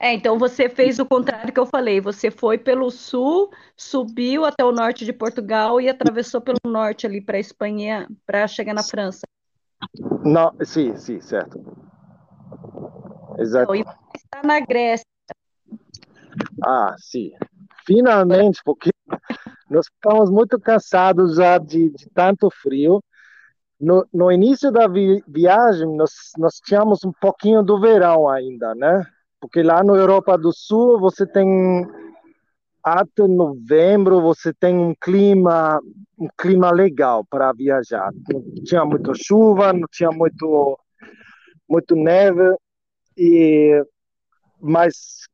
É, 0.00 0.12
então 0.12 0.38
você 0.38 0.68
fez 0.68 1.00
o 1.00 1.06
contrário 1.06 1.52
que 1.52 1.58
eu 1.58 1.66
falei. 1.66 2.00
Você 2.00 2.30
foi 2.30 2.56
pelo 2.56 2.88
sul, 2.88 3.50
subiu 3.76 4.44
até 4.44 4.64
o 4.64 4.70
norte 4.70 5.04
de 5.04 5.12
Portugal 5.12 5.80
e 5.80 5.88
atravessou 5.88 6.40
pelo 6.40 6.58
norte 6.64 7.04
ali 7.04 7.20
para 7.20 7.36
a 7.36 7.40
Espanha 7.40 8.06
para 8.24 8.46
chegar 8.46 8.74
na 8.74 8.82
França. 8.84 9.26
Não, 10.24 10.52
sim, 10.64 10.96
sim, 10.96 11.20
certo. 11.20 11.60
Exato. 13.38 13.74
Então, 13.74 13.94
está 14.14 14.42
na 14.44 14.60
Grécia. 14.60 15.04
Ah, 16.64 16.94
sim. 16.98 17.32
Finalmente, 17.86 18.60
porque 18.64 18.90
nós 19.70 19.86
ficamos 19.86 20.30
muito 20.30 20.58
cansados 20.60 21.36
já 21.36 21.58
de, 21.58 21.90
de 21.90 22.08
tanto 22.10 22.50
frio. 22.50 23.02
No, 23.80 24.04
no 24.12 24.32
início 24.32 24.72
da 24.72 24.88
vi 24.88 25.22
viagem, 25.26 25.86
nós, 25.96 26.10
nós 26.36 26.54
tínhamos 26.56 27.04
um 27.04 27.12
pouquinho 27.20 27.62
do 27.62 27.80
verão 27.80 28.28
ainda, 28.28 28.74
né? 28.74 29.04
Porque 29.40 29.62
lá 29.62 29.84
na 29.84 29.92
Europa 29.92 30.36
do 30.36 30.52
Sul 30.52 30.98
você 30.98 31.24
tem 31.24 31.86
até 32.82 33.26
novembro 33.26 34.20
você 34.20 34.52
tem 34.52 34.76
um 34.76 34.94
clima 35.00 35.78
um 36.18 36.28
clima 36.36 36.72
legal 36.72 37.24
para 37.24 37.52
viajar. 37.52 38.10
Não 38.32 38.64
tinha 38.64 38.84
muita 38.84 39.12
chuva, 39.14 39.72
não 39.72 39.86
tinha 39.90 40.10
muito 40.10 40.78
muito 41.68 41.94
neve 41.94 42.56
e 43.18 43.84
mas 44.60 45.26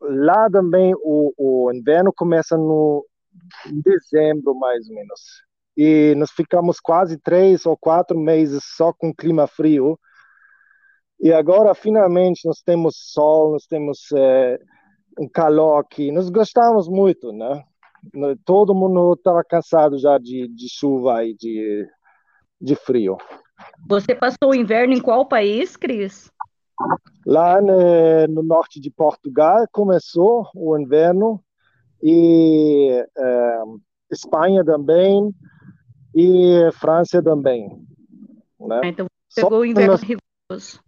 lá 0.00 0.50
também 0.50 0.94
o, 0.96 1.32
o 1.36 1.72
inverno 1.72 2.12
começa 2.12 2.56
no 2.56 3.06
em 3.66 3.80
dezembro 3.80 4.54
mais 4.54 4.88
ou 4.88 4.94
menos 4.94 5.20
e 5.76 6.14
nós 6.16 6.30
ficamos 6.30 6.78
quase 6.78 7.18
três 7.18 7.66
ou 7.66 7.76
quatro 7.76 8.18
meses 8.18 8.62
só 8.64 8.92
com 8.92 9.14
clima 9.14 9.46
frio 9.46 9.98
e 11.24 11.32
agora, 11.32 11.74
finalmente, 11.74 12.46
nós 12.46 12.60
temos 12.60 12.96
sol, 12.98 13.52
nós 13.52 13.66
temos 13.66 14.12
é, 14.14 14.58
um 15.18 15.28
calor 15.28 15.78
aqui. 15.78 16.12
Nós 16.12 16.28
gostamos 16.28 16.88
muito, 16.88 17.32
né? 17.32 17.64
Todo 18.44 18.74
mundo 18.74 19.14
estava 19.14 19.42
cansado 19.42 19.98
já 19.98 20.18
de, 20.18 20.48
de 20.48 20.68
chuva 20.68 21.24
e 21.24 21.34
de, 21.34 21.88
de 22.60 22.76
frio. 22.76 23.16
Você 23.88 24.14
passou 24.14 24.50
o 24.50 24.54
inverno 24.54 24.92
em 24.92 25.00
qual 25.00 25.26
país, 25.26 25.76
Cris? 25.76 26.30
Lá 27.26 27.60
no, 27.60 27.76
né, 27.76 28.26
no 28.26 28.42
norte 28.42 28.80
de 28.80 28.90
Portugal 28.90 29.64
começou 29.72 30.48
o 30.54 30.76
inverno 30.78 31.42
e 32.02 33.04
é, 33.16 33.62
Espanha 34.10 34.64
também 34.64 35.34
e 36.14 36.70
França 36.72 37.22
também. 37.22 37.68
Né? 38.60 38.80
Ah, 38.82 38.86
então 38.86 39.06
pegou 39.34 39.60
o 39.60 39.64
inverno 39.64 39.92
nós... 39.92 40.02
rigoroso. 40.02 40.80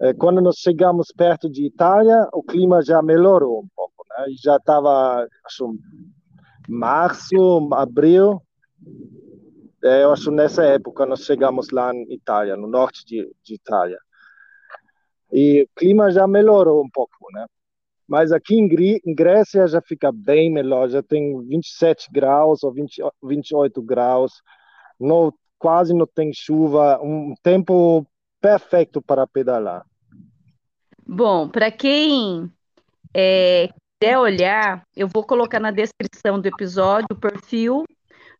É, 0.00 0.12
quando 0.14 0.40
nós 0.40 0.56
chegamos 0.56 1.12
perto 1.16 1.48
de 1.50 1.66
Itália, 1.66 2.28
o 2.32 2.42
clima 2.42 2.82
já 2.82 3.00
melhorou 3.02 3.60
um 3.60 3.68
pouco, 3.76 4.04
né? 4.10 4.24
Já 4.42 4.56
estava, 4.56 5.26
acho, 5.44 5.78
março, 6.68 7.68
abril. 7.72 8.42
É, 9.84 10.02
eu 10.04 10.12
acho 10.12 10.30
nessa 10.30 10.64
época 10.64 11.06
nós 11.06 11.20
chegamos 11.20 11.70
lá 11.70 11.94
em 11.94 12.12
Itália, 12.12 12.56
no 12.56 12.66
norte 12.66 13.04
de, 13.04 13.30
de 13.44 13.54
Itália. 13.54 13.98
E 15.32 15.62
o 15.62 15.68
clima 15.74 16.10
já 16.10 16.26
melhorou 16.26 16.84
um 16.84 16.90
pouco, 16.90 17.26
né? 17.32 17.46
Mas 18.06 18.30
aqui 18.32 18.54
em, 18.56 18.68
em 19.06 19.14
Grécia 19.14 19.66
já 19.66 19.80
fica 19.80 20.12
bem 20.12 20.50
melhor, 20.50 20.88
já 20.90 21.02
tem 21.02 21.40
27 21.46 22.10
graus 22.12 22.62
ou 22.62 22.72
20, 22.72 23.02
28 23.22 23.80
graus, 23.80 24.42
não, 25.00 25.32
quase 25.58 25.94
não 25.94 26.06
tem 26.06 26.32
chuva, 26.32 27.00
um 27.02 27.34
tempo 27.42 28.06
perfeito 28.40 29.00
para 29.00 29.26
pedalar. 29.26 29.86
Bom, 31.06 31.48
para 31.48 31.70
quem 31.70 32.52
é, 33.14 33.68
olhar, 34.18 34.82
eu 34.96 35.08
vou 35.08 35.24
colocar 35.24 35.60
na 35.60 35.70
descrição 35.70 36.40
do 36.40 36.46
episódio 36.46 37.06
o 37.12 37.16
perfil 37.16 37.84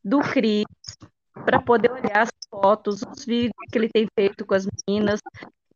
do 0.05 0.19
Cris 0.21 0.65
para 1.45 1.61
poder 1.61 1.91
olhar 1.91 2.23
as 2.23 2.31
fotos, 2.51 3.03
os 3.03 3.25
vídeos 3.25 3.53
que 3.71 3.79
ele 3.79 3.89
tem 3.89 4.07
feito 4.19 4.45
com 4.45 4.55
as 4.55 4.67
meninas. 4.87 5.21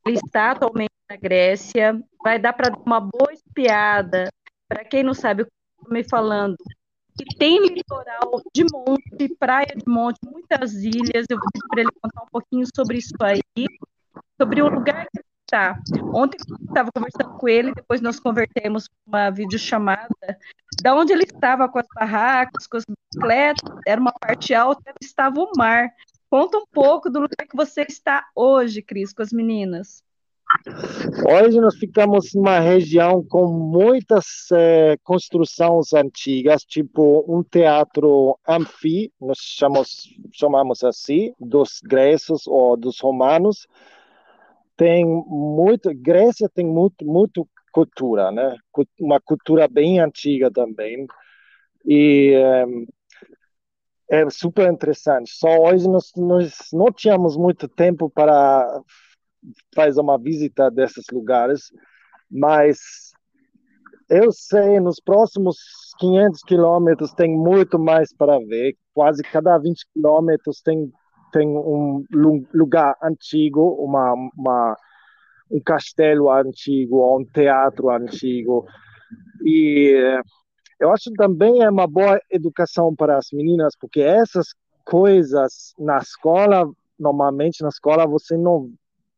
Ele 0.06 0.18
está 0.24 0.52
atualmente 0.52 0.92
na 1.10 1.16
Grécia. 1.16 2.00
Vai 2.22 2.38
dar 2.38 2.52
para 2.52 2.70
dar 2.70 2.78
uma 2.84 3.00
boa 3.00 3.32
espiada. 3.32 4.30
Para 4.68 4.84
quem 4.84 5.02
não 5.02 5.14
sabe 5.14 5.42
o 5.42 5.46
que 5.46 5.52
eu 5.52 5.82
estou 5.82 5.94
me 5.94 6.04
falando, 6.04 6.56
que 7.16 7.36
tem 7.36 7.58
litoral 7.68 8.42
de 8.54 8.64
monte, 8.72 9.36
praia 9.38 9.74
de 9.76 9.84
monte, 9.86 10.18
muitas 10.24 10.74
ilhas. 10.74 11.26
Eu 11.28 11.38
vou 11.38 11.68
para 11.70 11.80
ele 11.80 11.90
contar 12.02 12.22
um 12.22 12.28
pouquinho 12.30 12.64
sobre 12.74 12.98
isso 12.98 13.14
aí 13.20 13.40
sobre 14.40 14.62
o 14.62 14.68
lugar 14.68 15.06
que 15.06 15.18
ele 15.18 15.26
está. 15.42 15.78
Ontem 16.14 16.36
eu 16.48 16.56
estava 16.66 16.90
conversando 16.94 17.38
com 17.38 17.48
ele, 17.48 17.74
depois 17.74 18.00
nós 18.00 18.20
convertemos 18.20 18.88
uma 19.06 19.30
videochamada, 19.30 20.38
da 20.82 20.94
onde 20.94 21.12
ele 21.12 21.24
estava 21.24 21.68
com 21.68 21.78
as 21.78 21.86
barracas, 21.94 22.66
com 22.66 22.76
as 22.76 22.84
bicicletas, 22.84 23.80
era 23.86 24.00
uma 24.00 24.12
parte 24.12 24.54
alta, 24.54 24.92
estava 25.00 25.40
o 25.40 25.50
mar. 25.56 25.90
Conta 26.28 26.58
um 26.58 26.66
pouco 26.66 27.08
do 27.08 27.20
lugar 27.20 27.46
que 27.48 27.56
você 27.56 27.82
está 27.82 28.26
hoje, 28.34 28.82
Cris, 28.82 29.12
com 29.12 29.22
as 29.22 29.32
meninas. 29.32 30.04
Hoje 31.28 31.60
nós 31.60 31.76
ficamos 31.76 32.32
numa 32.34 32.60
região 32.60 33.22
com 33.24 33.46
muitas 33.48 34.24
eh, 34.52 34.96
construções 35.02 35.92
antigas, 35.92 36.62
tipo 36.62 37.24
um 37.28 37.42
teatro 37.42 38.38
anfi, 38.48 39.12
nós 39.20 39.38
chamamos, 39.38 40.08
chamamos 40.32 40.84
assim, 40.84 41.32
dos 41.38 41.80
gregos 41.82 42.46
ou 42.46 42.76
dos 42.76 43.00
romanos, 43.00 43.66
tem 44.76 45.04
muito, 45.04 45.90
Grécia 45.94 46.48
tem 46.48 46.66
muito, 46.66 47.04
muito 47.04 47.48
cultura, 47.72 48.30
né? 48.30 48.56
Uma 49.00 49.20
cultura 49.20 49.66
bem 49.66 49.98
antiga 49.98 50.50
também. 50.50 51.06
E 51.84 52.32
é, 52.34 52.64
é 54.08 54.28
super 54.30 54.72
interessante. 54.72 55.30
Só 55.30 55.48
hoje 55.58 55.88
nós, 55.88 56.12
nós 56.16 56.56
não 56.72 56.92
tínhamos 56.92 57.36
muito 57.36 57.68
tempo 57.68 58.10
para 58.10 58.80
fazer 59.74 60.00
uma 60.00 60.18
visita 60.18 60.70
desses 60.70 61.04
lugares, 61.12 61.72
mas 62.30 62.78
eu 64.08 64.30
sei, 64.32 64.78
nos 64.80 65.00
próximos 65.00 65.56
500 65.98 66.42
quilômetros 66.42 67.12
tem 67.12 67.36
muito 67.36 67.78
mais 67.78 68.12
para 68.14 68.38
ver. 68.38 68.76
Quase 68.94 69.22
cada 69.22 69.58
20 69.58 69.86
quilômetros 69.92 70.60
tem 70.60 70.92
tem 71.32 71.48
um 71.48 72.02
lugar 72.54 72.96
antigo, 73.02 73.74
uma, 73.78 74.14
uma, 74.36 74.76
um 75.50 75.60
castelo 75.60 76.30
antigo, 76.30 77.18
um 77.18 77.24
teatro 77.24 77.90
antigo. 77.90 78.66
E 79.44 80.18
eu 80.78 80.92
acho 80.92 81.10
também 81.12 81.62
é 81.62 81.70
uma 81.70 81.86
boa 81.86 82.20
educação 82.30 82.94
para 82.94 83.16
as 83.16 83.28
meninas, 83.32 83.74
porque 83.78 84.00
essas 84.00 84.54
coisas 84.84 85.74
na 85.78 85.98
escola, 85.98 86.70
normalmente 86.98 87.62
na 87.62 87.68
escola 87.68 88.06
você 88.06 88.36
não 88.36 88.70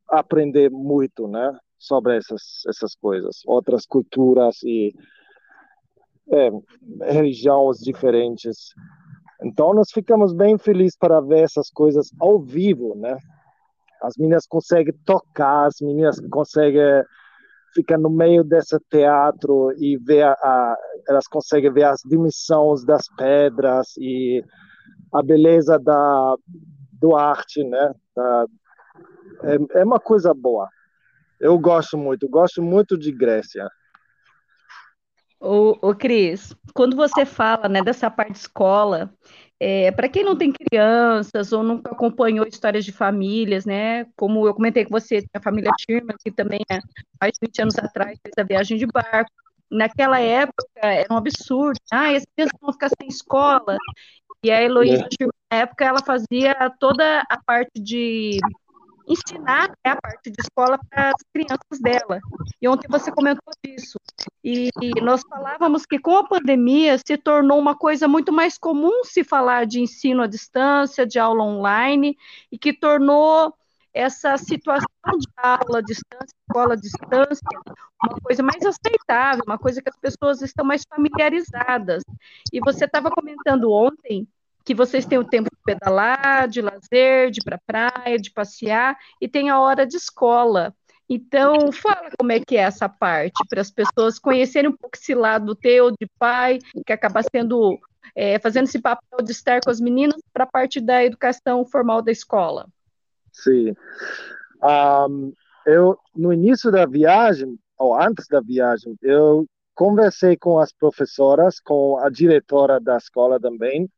aprende 0.08 0.70
muito, 0.70 1.28
né? 1.28 1.56
Sobre 1.78 2.16
essas, 2.16 2.64
essas 2.68 2.94
coisas, 2.94 3.42
outras 3.46 3.86
culturas 3.86 4.62
e 4.62 4.94
é, 6.30 6.50
religiões 7.12 7.78
diferentes. 7.78 8.74
Então 9.42 9.74
nós 9.74 9.90
ficamos 9.92 10.32
bem 10.32 10.58
felizes 10.58 10.96
para 10.96 11.20
ver 11.20 11.44
essas 11.44 11.70
coisas 11.70 12.10
ao 12.20 12.40
vivo, 12.40 12.94
né? 12.96 13.16
As 14.02 14.16
meninas 14.16 14.46
conseguem 14.46 14.94
tocar, 15.04 15.66
as 15.66 15.80
meninas 15.80 16.20
conseguem 16.30 17.04
ficar 17.74 17.98
no 17.98 18.10
meio 18.10 18.42
desse 18.44 18.78
teatro 18.90 19.72
e 19.78 19.96
ver 19.96 20.24
a, 20.24 20.76
elas 21.08 21.26
conseguem 21.26 21.72
ver 21.72 21.84
as 21.84 22.00
dimensões 22.04 22.84
das 22.84 23.06
pedras 23.16 23.96
e 23.98 24.44
a 25.12 25.22
beleza 25.22 25.78
da 25.78 26.36
do 27.00 27.16
arte, 27.16 27.62
né? 27.62 27.94
Da, 28.14 28.46
é, 29.44 29.80
é 29.80 29.84
uma 29.84 30.00
coisa 30.00 30.34
boa. 30.34 30.68
Eu 31.40 31.56
gosto 31.58 31.96
muito, 31.96 32.28
gosto 32.28 32.60
muito 32.60 32.98
de 32.98 33.12
Grécia. 33.12 33.68
O, 35.40 35.78
o 35.80 35.94
Cris, 35.94 36.52
quando 36.74 36.96
você 36.96 37.24
fala 37.24 37.68
né, 37.68 37.80
dessa 37.80 38.10
parte 38.10 38.34
escola, 38.34 39.14
é, 39.60 39.90
para 39.90 40.08
quem 40.08 40.24
não 40.24 40.36
tem 40.36 40.52
crianças 40.52 41.52
ou 41.52 41.62
nunca 41.62 41.90
acompanhou 41.90 42.46
histórias 42.46 42.84
de 42.84 42.92
famílias, 42.92 43.64
né? 43.64 44.04
Como 44.16 44.46
eu 44.46 44.54
comentei 44.54 44.84
com 44.84 44.90
você, 44.90 45.24
a 45.34 45.40
família 45.40 45.70
Schirmer, 45.80 46.16
que 46.22 46.30
também 46.30 46.60
é 46.70 46.78
mais 47.20 47.32
de 47.32 47.38
20 47.42 47.62
anos 47.62 47.78
atrás 47.78 48.18
fez 48.22 48.34
a 48.38 48.44
viagem 48.44 48.78
de 48.78 48.86
barco. 48.86 49.30
Naquela 49.70 50.20
época 50.20 50.64
era 50.80 51.12
um 51.12 51.16
absurdo. 51.16 51.78
Ah, 51.92 52.10
as 52.10 52.24
crianças 52.34 52.58
vão 52.60 52.72
ficar 52.72 52.88
sem 52.88 53.08
escola. 53.08 53.76
E 54.42 54.50
a 54.50 54.62
Heloísa 54.62 55.08
é. 55.20 55.26
Na 55.50 55.58
época, 55.62 55.84
ela 55.84 56.00
fazia 56.04 56.54
toda 56.78 57.24
a 57.28 57.42
parte 57.44 57.80
de 57.80 58.38
ensinar 59.08 59.68
né, 59.68 59.92
a 59.92 60.00
parte 60.00 60.30
de 60.30 60.36
escola 60.40 60.78
para 60.90 61.08
as 61.08 61.22
crianças 61.32 61.80
dela. 61.80 62.20
E 62.60 62.68
ontem 62.68 62.86
você 62.88 63.10
comentou 63.10 63.52
disso. 63.64 63.98
E, 64.44 64.68
e 64.80 65.00
nós 65.00 65.22
falávamos 65.28 65.86
que 65.86 65.98
com 65.98 66.16
a 66.16 66.28
pandemia 66.28 66.98
se 66.98 67.16
tornou 67.16 67.58
uma 67.58 67.74
coisa 67.74 68.06
muito 68.06 68.32
mais 68.32 68.58
comum 68.58 69.04
se 69.04 69.24
falar 69.24 69.66
de 69.66 69.80
ensino 69.80 70.22
à 70.22 70.26
distância, 70.26 71.06
de 71.06 71.18
aula 71.18 71.42
online, 71.42 72.16
e 72.52 72.58
que 72.58 72.72
tornou 72.72 73.54
essa 73.92 74.36
situação 74.36 74.86
de 75.18 75.26
aula 75.36 75.78
à 75.78 75.82
distância, 75.82 76.36
escola 76.48 76.74
à 76.74 76.76
distância, 76.76 77.48
uma 78.04 78.20
coisa 78.20 78.42
mais 78.42 78.64
aceitável, 78.64 79.42
uma 79.46 79.58
coisa 79.58 79.82
que 79.82 79.88
as 79.88 79.96
pessoas 79.96 80.42
estão 80.42 80.64
mais 80.64 80.84
familiarizadas. 80.88 82.04
E 82.52 82.60
você 82.60 82.84
estava 82.84 83.10
comentando 83.10 83.72
ontem 83.72 84.28
que 84.68 84.74
vocês 84.74 85.06
têm 85.06 85.16
o 85.16 85.24
tempo 85.24 85.48
de 85.50 85.62
pedalar, 85.64 86.46
de 86.46 86.60
lazer, 86.60 87.30
de 87.30 87.40
ir 87.40 87.42
para 87.42 87.56
a 87.56 87.90
praia, 87.90 88.18
de 88.18 88.30
passear, 88.30 88.98
e 89.18 89.26
tem 89.26 89.48
a 89.48 89.58
hora 89.58 89.86
de 89.86 89.96
escola. 89.96 90.74
Então, 91.08 91.72
fala 91.72 92.10
como 92.18 92.32
é 92.32 92.38
que 92.38 92.54
é 92.54 92.60
essa 92.60 92.86
parte, 92.86 93.42
para 93.48 93.62
as 93.62 93.70
pessoas 93.70 94.18
conhecerem 94.18 94.68
um 94.68 94.76
pouco 94.76 94.94
esse 94.94 95.14
lado 95.14 95.54
teu 95.54 95.90
de 95.90 96.06
pai, 96.18 96.58
que 96.86 96.92
acaba 96.92 97.22
sendo, 97.22 97.78
é, 98.14 98.38
fazendo 98.38 98.64
esse 98.64 98.78
papel 98.78 99.24
de 99.24 99.32
estar 99.32 99.58
com 99.64 99.70
as 99.70 99.80
meninas 99.80 100.20
para 100.34 100.44
a 100.44 100.46
parte 100.46 100.82
da 100.82 101.02
educação 101.02 101.64
formal 101.64 102.02
da 102.02 102.12
escola. 102.12 102.66
Sim. 103.32 103.74
Um, 104.62 105.32
eu, 105.64 105.98
no 106.14 106.30
início 106.30 106.70
da 106.70 106.84
viagem, 106.84 107.58
ou 107.78 107.98
antes 107.98 108.28
da 108.28 108.42
viagem, 108.42 108.98
eu 109.00 109.46
conversei 109.74 110.36
com 110.36 110.58
as 110.58 110.74
professoras, 110.74 111.58
com 111.58 111.96
a 111.96 112.10
diretora 112.10 112.78
da 112.78 112.98
escola 112.98 113.40
também, 113.40 113.88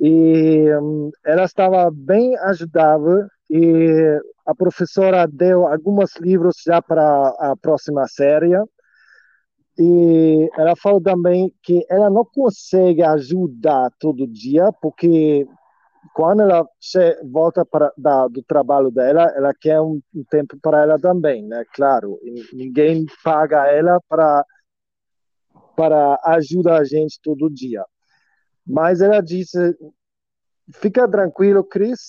e 0.00 0.74
um, 0.76 1.10
ela 1.24 1.44
estava 1.44 1.90
bem 1.92 2.34
ajudável 2.38 3.26
e 3.50 4.18
a 4.46 4.54
professora 4.54 5.26
deu 5.26 5.66
alguns 5.66 6.16
livros 6.16 6.56
já 6.64 6.80
para 6.80 7.28
a 7.38 7.54
próxima 7.60 8.06
série. 8.08 8.56
E 9.78 10.48
ela 10.56 10.74
falou 10.74 11.02
também 11.02 11.52
que 11.62 11.84
ela 11.90 12.08
não 12.08 12.24
consegue 12.24 13.02
ajudar 13.02 13.90
todo 13.98 14.26
dia, 14.26 14.72
porque 14.80 15.46
quando 16.14 16.42
ela 16.42 16.66
volta 17.30 17.64
para, 17.64 17.92
da, 17.96 18.26
do 18.28 18.42
trabalho 18.42 18.90
dela, 18.90 19.30
ela 19.36 19.52
quer 19.54 19.80
um, 19.80 20.00
um 20.14 20.24
tempo 20.30 20.58
para 20.62 20.82
ela 20.82 20.98
também, 20.98 21.46
né? 21.46 21.64
Claro, 21.74 22.18
ninguém 22.52 23.04
paga 23.22 23.66
ela 23.66 24.00
para 24.08 24.44
para 25.76 26.18
ajudar 26.24 26.80
a 26.80 26.84
gente 26.84 27.18
todo 27.22 27.48
dia. 27.48 27.82
Mas 28.66 29.00
ela 29.00 29.20
disse: 29.20 29.58
fica 30.74 31.08
tranquilo, 31.08 31.64
Cris, 31.64 32.00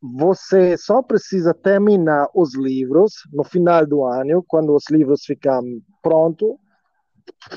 você 0.00 0.76
só 0.76 1.00
precisa 1.00 1.54
terminar 1.54 2.28
os 2.34 2.56
livros 2.56 3.12
no 3.32 3.44
final 3.44 3.86
do 3.86 4.04
ano, 4.04 4.44
quando 4.46 4.74
os 4.74 4.84
livros 4.90 5.24
ficam 5.24 5.62
prontos, 6.02 6.56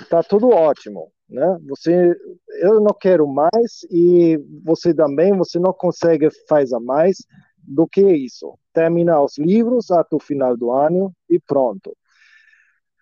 tá 0.09 0.21
tudo 0.21 0.49
ótimo, 0.49 1.11
né? 1.27 1.57
Você, 1.67 2.15
eu 2.61 2.79
não 2.79 2.93
quero 2.93 3.27
mais 3.27 3.83
e 3.89 4.37
você 4.63 4.93
também, 4.93 5.35
você 5.35 5.57
não 5.57 5.73
consegue 5.73 6.29
fazer 6.47 6.79
mais 6.79 7.17
do 7.57 7.87
que 7.87 8.01
isso. 8.01 8.57
Terminar 8.71 9.23
os 9.23 9.37
livros 9.39 9.89
até 9.89 10.15
o 10.15 10.19
final 10.19 10.55
do 10.55 10.71
ano 10.71 11.11
e 11.27 11.39
pronto. 11.39 11.95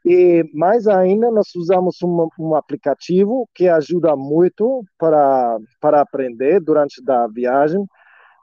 E 0.05 0.43
mais 0.53 0.85
ainda, 0.87 1.31
nós 1.31 1.47
usamos 1.55 1.97
um, 2.03 2.27
um 2.37 2.55
aplicativo 2.55 3.47
que 3.55 3.69
ajuda 3.69 4.15
muito 4.15 4.83
para 4.97 5.57
para 5.79 6.01
aprender 6.01 6.59
durante 6.59 7.01
a 7.09 7.27
viagem 7.27 7.85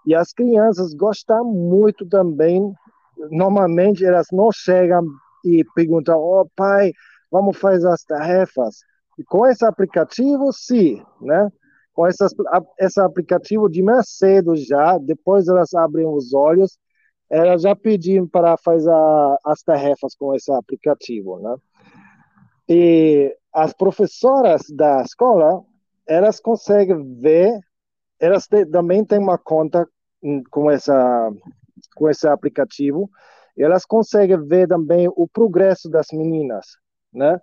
e 0.06 0.14
as 0.14 0.32
crianças 0.32 0.94
gostam 0.94 1.44
muito 1.44 2.06
também. 2.08 2.72
Normalmente 3.30 4.04
elas 4.04 4.28
não 4.32 4.50
chegam 4.52 5.04
e 5.44 5.64
perguntam: 5.74 6.18
"Oh, 6.18 6.46
pai, 6.56 6.92
vamos 7.30 7.58
fazer 7.58 7.88
as 7.88 8.04
tarefas". 8.04 8.76
E 9.18 9.24
com 9.24 9.46
esse 9.46 9.64
aplicativo, 9.64 10.52
sim, 10.52 11.02
né? 11.20 11.50
Com 11.94 12.06
essas, 12.06 12.32
esse 12.78 13.00
aplicativo 13.00 13.68
de 13.68 13.82
mais 13.82 14.08
cedo 14.10 14.56
já, 14.56 14.98
depois 14.98 15.48
elas 15.48 15.74
abrem 15.74 16.06
os 16.06 16.32
olhos, 16.34 16.78
elas 17.30 17.62
já 17.62 17.76
pediram 17.76 18.26
para 18.26 18.56
fazer 18.56 18.90
as 19.44 19.62
tarefas 19.62 20.14
com 20.14 20.34
esse 20.34 20.50
aplicativo, 20.52 21.38
né? 21.38 21.56
E 22.68 23.36
as 23.52 23.72
professoras 23.72 24.62
da 24.70 25.02
escola, 25.02 25.62
elas 26.06 26.40
conseguem 26.40 27.14
ver 27.20 27.58
elas 28.20 28.46
te, 28.46 28.66
também 28.66 29.04
têm 29.04 29.18
uma 29.18 29.38
conta 29.38 29.88
com 30.50 30.70
essa 30.70 31.30
com 31.96 32.08
esse 32.08 32.28
aplicativo 32.28 33.10
elas 33.58 33.84
conseguem 33.84 34.38
ver 34.46 34.68
também 34.68 35.08
o 35.08 35.28
progresso 35.28 35.88
das 35.88 36.06
meninas, 36.12 36.66
né? 37.12 37.38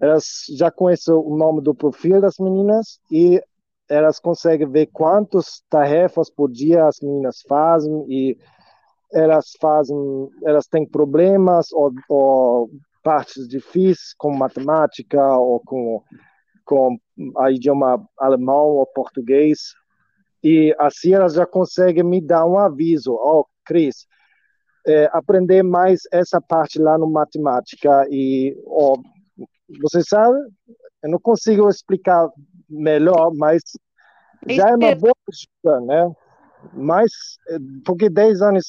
Elas 0.00 0.44
já 0.56 0.70
conhecem 0.70 1.14
o 1.14 1.36
nome 1.36 1.60
do 1.60 1.74
perfil 1.74 2.20
das 2.20 2.38
meninas 2.38 3.00
e 3.10 3.42
elas 3.88 4.20
conseguem 4.20 4.70
ver 4.70 4.86
quantas 4.86 5.62
tarefas 5.68 6.30
por 6.30 6.50
dia 6.50 6.86
as 6.86 7.00
meninas 7.00 7.42
fazem 7.48 8.04
e 8.08 8.36
elas 9.12 9.52
fazem, 9.60 9.96
elas 10.44 10.66
têm 10.66 10.86
problemas 10.86 11.72
ou, 11.72 11.92
ou 12.08 12.70
partes 13.02 13.48
difíceis 13.48 14.14
com 14.18 14.34
matemática 14.34 15.36
ou 15.36 15.60
com 15.60 16.02
com 16.68 16.98
a 17.38 17.50
idioma 17.50 18.06
alemão 18.18 18.66
ou 18.66 18.86
português. 18.86 19.74
E 20.44 20.76
assim 20.78 21.14
elas 21.14 21.32
já 21.32 21.46
conseguem 21.46 22.04
me 22.04 22.20
dar 22.20 22.46
um 22.46 22.58
aviso, 22.58 23.14
ó, 23.14 23.40
oh, 23.40 23.46
Cris, 23.64 24.06
é, 24.86 25.08
aprender 25.12 25.62
mais 25.62 26.02
essa 26.12 26.40
parte 26.40 26.78
lá 26.78 26.98
no 26.98 27.10
matemática 27.10 28.06
e, 28.10 28.54
ó, 28.66 28.94
oh, 28.94 29.02
você 29.80 30.02
sabe, 30.02 30.36
eu 31.02 31.10
não 31.10 31.18
consigo 31.18 31.68
explicar 31.68 32.28
melhor, 32.68 33.32
mas 33.34 33.62
já 34.46 34.68
é 34.68 34.76
uma 34.76 34.94
boa 34.94 35.14
ajuda, 35.28 35.80
né? 35.86 36.12
Mas, 36.72 37.10
porque 37.84 38.08
10 38.08 38.42
anos 38.42 38.66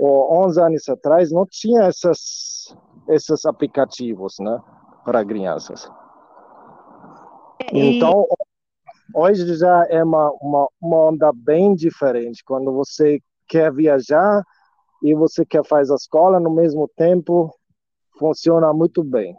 ou 0.00 0.44
11 0.46 0.60
anos 0.60 0.88
atrás 0.88 1.30
não 1.30 1.44
tinha 1.46 1.82
essas, 1.82 2.74
esses 3.08 3.44
aplicativos, 3.44 4.36
né, 4.40 4.58
para 5.04 5.24
crianças. 5.24 5.86
Então, 7.72 8.26
hoje 9.14 9.54
já 9.56 9.86
é 9.90 10.02
uma, 10.02 10.30
uma, 10.40 10.68
uma 10.80 10.96
onda 11.10 11.30
bem 11.34 11.74
diferente. 11.74 12.42
Quando 12.42 12.72
você 12.72 13.20
quer 13.46 13.72
viajar 13.72 14.42
e 15.02 15.14
você 15.14 15.44
quer 15.44 15.64
fazer 15.64 15.92
a 15.92 15.96
escola 15.96 16.40
no 16.40 16.50
mesmo 16.50 16.88
tempo, 16.96 17.54
funciona 18.18 18.72
muito 18.72 19.04
bem. 19.04 19.36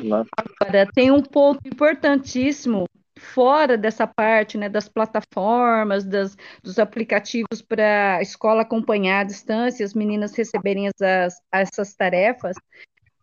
Né? 0.00 0.24
Agora, 0.36 0.86
tem 0.92 1.10
um 1.10 1.22
ponto 1.22 1.60
importantíssimo 1.64 2.86
fora 3.18 3.76
dessa 3.76 4.06
parte 4.06 4.58
né, 4.58 4.68
das 4.68 4.88
plataformas, 4.88 6.04
das, 6.04 6.36
dos 6.62 6.78
aplicativos 6.78 7.62
para 7.62 8.16
a 8.16 8.22
escola 8.22 8.62
acompanhar 8.62 9.20
à 9.20 9.24
distância, 9.24 9.84
as 9.84 9.94
meninas 9.94 10.34
receberem 10.34 10.88
as, 10.88 11.40
essas 11.52 11.94
tarefas, 11.94 12.56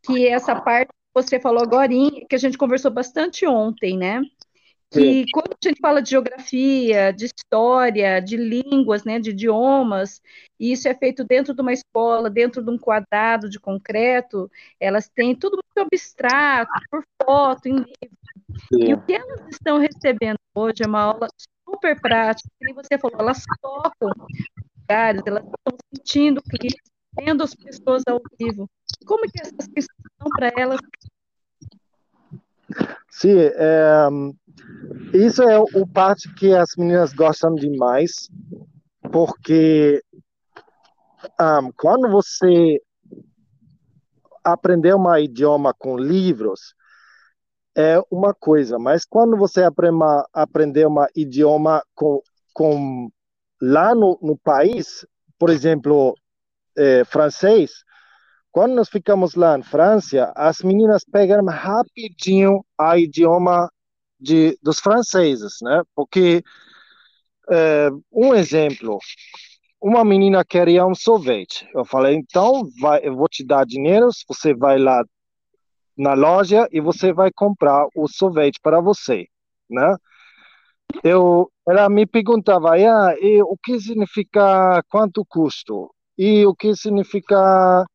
que 0.03 0.27
essa 0.27 0.59
parte 0.59 0.89
que 0.89 1.21
você 1.21 1.39
falou 1.39 1.61
agora, 1.61 1.89
que 1.89 2.35
a 2.35 2.37
gente 2.37 2.57
conversou 2.57 2.91
bastante 2.91 3.45
ontem, 3.45 3.97
né? 3.97 4.21
que 4.93 5.25
quando 5.31 5.53
a 5.53 5.67
gente 5.67 5.79
fala 5.81 6.01
de 6.01 6.11
geografia, 6.11 7.11
de 7.11 7.25
história, 7.25 8.19
de 8.19 8.37
línguas, 8.37 9.03
né, 9.03 9.19
de 9.19 9.31
idiomas, 9.31 10.21
e 10.59 10.71
isso 10.71 10.87
é 10.87 10.93
feito 10.93 11.23
dentro 11.23 11.53
de 11.53 11.61
uma 11.61 11.73
escola, 11.73 12.29
dentro 12.29 12.63
de 12.63 12.69
um 12.69 12.77
quadrado 12.77 13.49
de 13.49 13.59
concreto, 13.59 14.49
elas 14.79 15.09
têm 15.09 15.35
tudo 15.35 15.57
muito 15.57 15.87
abstrato, 15.87 16.71
por 16.91 17.03
foto, 17.23 17.67
em 17.67 17.75
livro. 17.77 18.22
E 18.71 18.93
o 18.93 19.01
que 19.01 19.13
elas 19.13 19.41
estão 19.51 19.77
recebendo 19.77 20.37
hoje 20.55 20.83
é 20.83 20.87
uma 20.87 21.01
aula 21.01 21.27
super 21.67 21.99
prática, 21.99 22.49
como 22.59 22.75
você 22.75 22.97
falou, 22.97 23.19
elas 23.19 23.43
tocam 23.61 24.09
lugares, 24.79 25.21
elas 25.25 25.43
estão 25.43 25.77
sentindo 25.93 26.39
o 26.39 26.43
clima, 26.43 26.75
vendo 27.15 27.43
as 27.43 27.55
pessoas 27.55 28.03
ao 28.07 28.21
vivo. 28.39 28.69
Como 29.05 29.23
que 29.23 29.41
essas 29.41 29.67
questões 29.67 30.11
são 30.19 30.29
para 30.35 30.51
elas? 30.57 30.79
Sim, 33.09 33.37
é, 33.37 34.07
isso 35.13 35.43
é 35.43 35.59
o 35.59 35.87
parte 35.87 36.33
que 36.33 36.53
as 36.53 36.75
meninas 36.75 37.13
gostam 37.13 37.53
demais, 37.55 38.29
porque 39.11 40.01
um, 41.39 41.71
quando 41.77 42.09
você 42.09 42.81
aprender 44.43 44.95
um 44.95 45.15
idioma 45.17 45.73
com 45.73 45.97
livros 45.97 46.73
é 47.75 47.99
uma 48.11 48.33
coisa, 48.33 48.77
mas 48.77 49.05
quando 49.05 49.35
você 49.37 49.63
aprender 50.33 50.87
um 50.87 50.95
idioma 51.15 51.83
com, 51.95 52.21
com 52.53 53.09
lá 53.61 53.95
no, 53.95 54.17
no 54.21 54.37
país, 54.37 55.05
por 55.39 55.49
exemplo, 55.49 56.15
é, 56.77 57.03
francês, 57.05 57.83
quando 58.51 58.75
nós 58.75 58.89
ficamos 58.89 59.33
lá 59.33 59.57
em 59.57 59.63
França, 59.63 60.31
as 60.35 60.61
meninas 60.61 61.03
pegam 61.03 61.43
rapidinho 61.45 62.63
a 62.77 62.97
idioma 62.99 63.67
de, 64.19 64.57
dos 64.61 64.79
franceses, 64.79 65.55
né? 65.61 65.81
Porque, 65.95 66.43
é, 67.49 67.89
um 68.11 68.35
exemplo, 68.35 68.99
uma 69.81 70.05
menina 70.05 70.45
queria 70.45 70.85
um 70.85 70.95
sorvete. 70.95 71.67
Eu 71.73 71.83
falei, 71.83 72.15
então, 72.15 72.63
vai, 72.79 73.01
eu 73.03 73.15
vou 73.15 73.27
te 73.27 73.43
dar 73.43 73.65
dinheiro, 73.65 74.09
você 74.27 74.53
vai 74.53 74.77
lá 74.77 75.03
na 75.97 76.13
loja 76.13 76.67
e 76.71 76.81
você 76.81 77.13
vai 77.13 77.31
comprar 77.31 77.87
o 77.95 78.07
sorvete 78.07 78.59
para 78.61 78.81
você, 78.81 79.27
né? 79.69 79.95
eu, 81.03 81.49
ela 81.67 81.89
me 81.89 82.05
perguntava, 82.05 82.73
ah, 82.75 83.15
e 83.19 83.41
o 83.41 83.57
que 83.57 83.79
significa 83.79 84.83
quanto 84.89 85.25
custo? 85.25 85.93
E 86.17 86.45
o 86.45 86.53
que 86.53 86.75
significa 86.75 87.85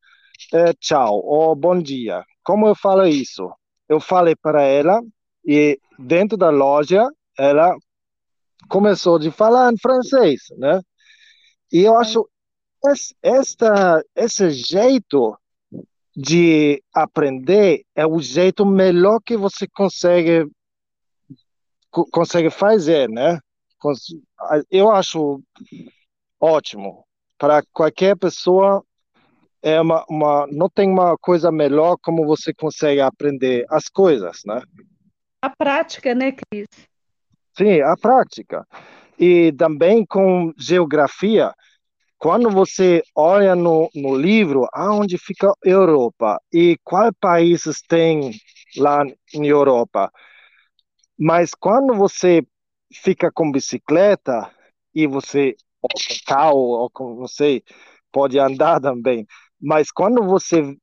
é, 0.52 0.72
tchau 0.74 1.20
ou 1.24 1.54
bom 1.54 1.78
dia? 1.80 2.24
Como 2.42 2.66
eu 2.66 2.74
falo 2.74 3.06
isso? 3.06 3.50
Eu 3.88 4.00
falei 4.00 4.34
para 4.34 4.62
ela 4.62 5.00
e 5.46 5.78
dentro 5.98 6.36
da 6.36 6.50
loja 6.50 7.06
ela 7.38 7.74
começou 8.68 9.18
a 9.18 9.30
falar 9.30 9.72
em 9.72 9.78
francês, 9.78 10.40
né? 10.58 10.80
E 11.72 11.82
eu 11.82 11.96
acho 11.98 12.28
esta, 13.22 14.02
esse 14.16 14.50
jeito 14.50 15.36
de 16.20 16.82
aprender 16.92 17.84
é 17.94 18.04
o 18.04 18.18
jeito 18.18 18.66
melhor 18.66 19.20
que 19.24 19.36
você 19.36 19.68
consegue 19.68 20.50
consegue 22.10 22.50
fazer, 22.50 23.08
né? 23.08 23.38
Eu 24.68 24.90
acho 24.90 25.40
ótimo 26.40 27.04
para 27.38 27.62
qualquer 27.72 28.16
pessoa 28.16 28.82
é 29.62 29.80
uma, 29.80 30.04
uma 30.10 30.46
não 30.50 30.68
tem 30.68 30.90
uma 30.90 31.16
coisa 31.18 31.52
melhor 31.52 31.96
como 32.02 32.26
você 32.26 32.52
consegue 32.52 33.00
aprender 33.00 33.64
as 33.70 33.88
coisas, 33.88 34.40
né? 34.44 34.60
A 35.40 35.50
prática, 35.50 36.16
né, 36.16 36.32
Cris? 36.32 36.66
Sim, 37.56 37.80
a 37.80 37.96
prática. 37.96 38.66
E 39.16 39.52
também 39.52 40.04
com 40.04 40.52
geografia, 40.58 41.54
quando 42.18 42.50
você 42.50 43.02
olha 43.14 43.54
no, 43.54 43.88
no 43.94 44.16
livro 44.16 44.66
aonde 44.72 45.16
fica 45.16 45.52
Europa? 45.64 46.40
E 46.52 46.76
quais 46.82 47.12
países 47.20 47.80
tem 47.80 48.32
lá 48.76 49.04
em 49.32 49.46
Europa, 49.46 50.10
mas 51.18 51.52
quando 51.54 51.94
você 51.94 52.42
fica 52.92 53.30
com 53.32 53.50
bicicleta 53.50 54.50
e 54.94 55.06
você 55.06 55.54
ou 55.80 55.88
com 55.88 56.24
carro 56.26 56.58
ou 56.58 56.90
com 56.90 57.14
não 57.14 57.28
sei 57.28 57.62
pode 58.12 58.38
andar 58.38 58.80
também, 58.82 59.26
mas 59.60 59.90
quando 59.90 60.22
você 60.24 60.76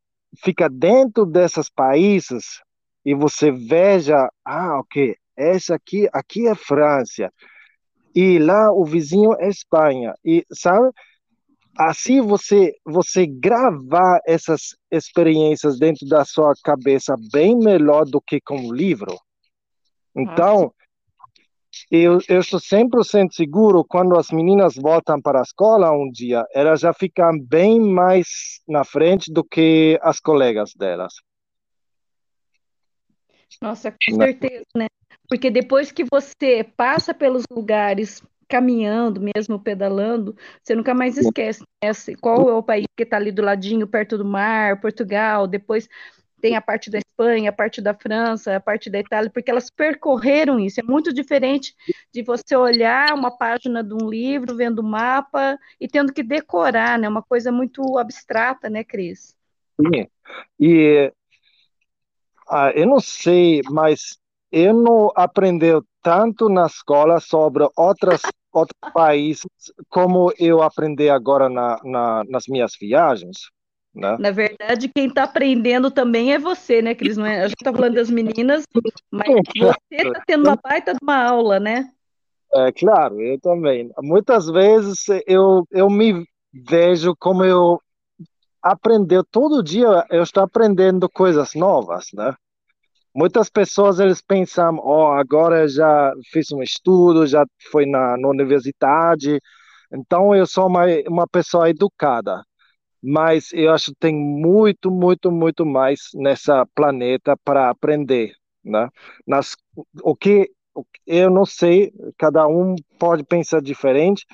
fica 0.44 0.70
dentro 0.70 1.26
desses 1.26 1.70
países 1.70 2.62
e 3.04 3.14
você 3.14 3.52
veja, 3.52 4.30
ah, 4.44 4.80
ok, 4.80 5.16
essa 5.38 5.76
aqui, 5.76 6.08
aqui 6.14 6.48
é 6.48 6.56
França 6.56 7.32
e 8.16 8.40
lá 8.40 8.72
o 8.72 8.86
vizinho 8.86 9.34
é 9.40 9.50
Espanha 9.50 10.14
e 10.24 10.46
sabe 10.52 10.92
assim 11.78 12.22
você 12.22 12.74
você 12.86 13.26
gravar 13.26 14.20
essas 14.26 14.76
experiências 14.92 15.78
dentro 15.78 16.08
da 16.08 16.24
sua 16.24 16.54
cabeça 16.64 17.16
bem 17.32 17.58
melhor 17.58 18.06
do 18.06 18.22
que 18.22 18.40
com 18.42 18.68
o 18.68 18.74
livro 18.74 19.18
então 20.16 20.74
eu, 21.92 22.20
eu 22.28 22.40
estou 22.40 22.60
100% 22.60 23.34
seguro 23.34 23.84
quando 23.84 24.18
as 24.18 24.32
meninas 24.32 24.76
voltam 24.76 25.22
para 25.22 25.40
a 25.40 25.44
escola 25.44 25.92
um 25.92 26.10
dia, 26.10 26.46
elas 26.54 26.80
já 26.80 26.94
ficam 26.94 27.38
bem 27.40 27.80
mais 27.80 28.62
na 28.68 28.84
frente 28.84 29.32
do 29.32 29.44
que 29.44 30.00
as 30.02 30.20
colegas 30.20 30.72
delas. 30.74 31.14
Nossa, 33.62 33.92
com 33.92 34.18
né? 34.18 34.28
certeza, 34.28 34.66
né? 34.76 34.88
Porque 35.28 35.50
depois 35.50 35.92
que 35.92 36.06
você 36.12 36.64
passa 36.64 37.14
pelos 37.14 37.44
lugares 37.50 38.22
caminhando, 38.48 39.22
mesmo 39.22 39.60
pedalando, 39.60 40.36
você 40.64 40.76
nunca 40.76 40.94
mais 40.94 41.18
esquece 41.18 41.62
né? 41.62 42.18
qual 42.22 42.50
é 42.50 42.54
o 42.54 42.64
país 42.64 42.86
que 42.96 43.04
está 43.04 43.18
ali 43.18 43.32
do 43.32 43.42
ladinho, 43.42 43.88
perto 43.88 44.18
do 44.18 44.26
mar, 44.26 44.80
Portugal, 44.80 45.48
depois 45.48 45.88
tem 46.42 46.56
a 46.56 46.62
parte 46.62 46.92
da 46.92 47.00
Espanha, 47.00 47.50
a 47.50 47.54
parte 47.54 47.82
da 47.82 47.94
França, 47.94 48.56
a 48.56 48.60
parte 48.60 48.88
da 48.90 49.00
Itália, 49.00 49.32
porque 49.32 49.50
elas 49.50 49.72
percorreram 49.72 50.60
isso. 50.60 50.80
É 50.80 50.84
muito 50.84 51.12
diferente 51.12 51.74
de 52.14 52.22
você 52.22 52.56
olhar 52.56 53.16
uma 53.16 53.36
página 53.36 53.84
de 53.84 53.96
um 53.96 54.08
livro, 54.08 54.56
vendo 54.56 54.80
o 54.80 54.84
mapa 54.84 55.58
e 55.80 55.88
tendo 55.88 56.14
que 56.14 56.22
decorar, 56.22 57.00
né? 57.00 57.10
Uma 57.10 57.24
coisa 57.24 57.52
muito 57.52 57.98
abstrata, 57.98 58.70
né, 58.70 58.84
Cris? 58.84 59.36
Sim. 59.82 60.08
E 60.60 61.12
ah, 62.48 62.72
eu 62.76 62.86
não 62.86 63.00
sei, 63.00 63.62
mas 63.72 64.20
eu 64.56 64.74
não 64.74 65.12
aprendi 65.14 65.68
tanto 66.02 66.48
na 66.48 66.66
escola 66.66 67.20
sobre 67.20 67.68
outras, 67.76 68.22
outros 68.54 68.80
países 68.94 69.44
como 69.90 70.32
eu 70.40 70.62
aprendi 70.62 71.10
agora 71.10 71.50
na, 71.50 71.78
na, 71.84 72.24
nas 72.24 72.46
minhas 72.48 72.72
viagens. 72.80 73.50
Né? 73.94 74.16
Na 74.18 74.32
verdade, 74.32 74.88
quem 74.88 75.08
está 75.08 75.24
aprendendo 75.24 75.92
também 75.92 76.34
é 76.34 76.40
você, 76.40 76.82
né, 76.82 76.96
Cris? 76.96 77.18
Não 77.18 77.26
é, 77.26 77.42
a 77.42 77.48
gente 77.50 77.58
está 77.60 77.74
falando 77.74 77.96
das 77.96 78.10
meninas, 78.10 78.64
mas 79.12 79.28
você 79.58 79.76
está 79.92 80.24
tendo 80.26 80.48
uma 80.48 80.56
baita 80.56 80.94
de 80.94 81.00
uma 81.02 81.22
aula, 81.22 81.60
né? 81.60 81.90
É 82.54 82.72
claro, 82.72 83.20
eu 83.20 83.38
também. 83.42 83.92
Muitas 84.00 84.48
vezes 84.48 85.04
eu, 85.28 85.68
eu 85.70 85.90
me 85.90 86.26
vejo 86.54 87.14
como 87.20 87.44
eu 87.44 87.82
aprender 88.64 89.22
todo 89.30 89.64
dia, 89.64 90.06
eu 90.10 90.24
estou 90.24 90.44
aprendendo 90.44 91.10
coisas 91.10 91.54
novas, 91.56 92.08
né? 92.14 92.34
Muitas 93.16 93.50
pessoas 93.50 94.00
eles 94.00 94.22
pensam, 94.22 94.78
ó, 94.80 95.10
oh, 95.10 95.14
agora 95.14 95.68
já 95.68 96.14
fiz 96.32 96.52
um 96.52 96.62
estudo, 96.62 97.26
já 97.26 97.46
fui 97.72 97.86
na, 97.86 98.18
na 98.18 98.28
universidade, 98.28 99.40
então 99.94 100.36
eu 100.36 100.46
sou 100.46 100.68
uma, 100.68 100.84
uma 101.08 101.28
pessoa 101.28 101.70
educada 101.70 102.44
mas 103.08 103.54
eu 103.54 103.72
acho 103.72 103.92
que 103.92 104.00
tem 104.00 104.16
muito, 104.16 104.90
muito, 104.90 105.32
muito 105.32 105.64
mais 105.64 106.10
nessa 106.16 106.66
planeta 106.74 107.38
para 107.44 107.70
aprender, 107.70 108.34
né? 108.64 108.90
Nas, 109.28 109.56
o 110.02 110.16
que 110.16 110.50
eu 111.06 111.30
não 111.30 111.46
sei, 111.46 111.94
cada 112.18 112.48
um 112.48 112.74
pode 112.98 113.24
pensar 113.24 113.62
diferente, 113.62 114.26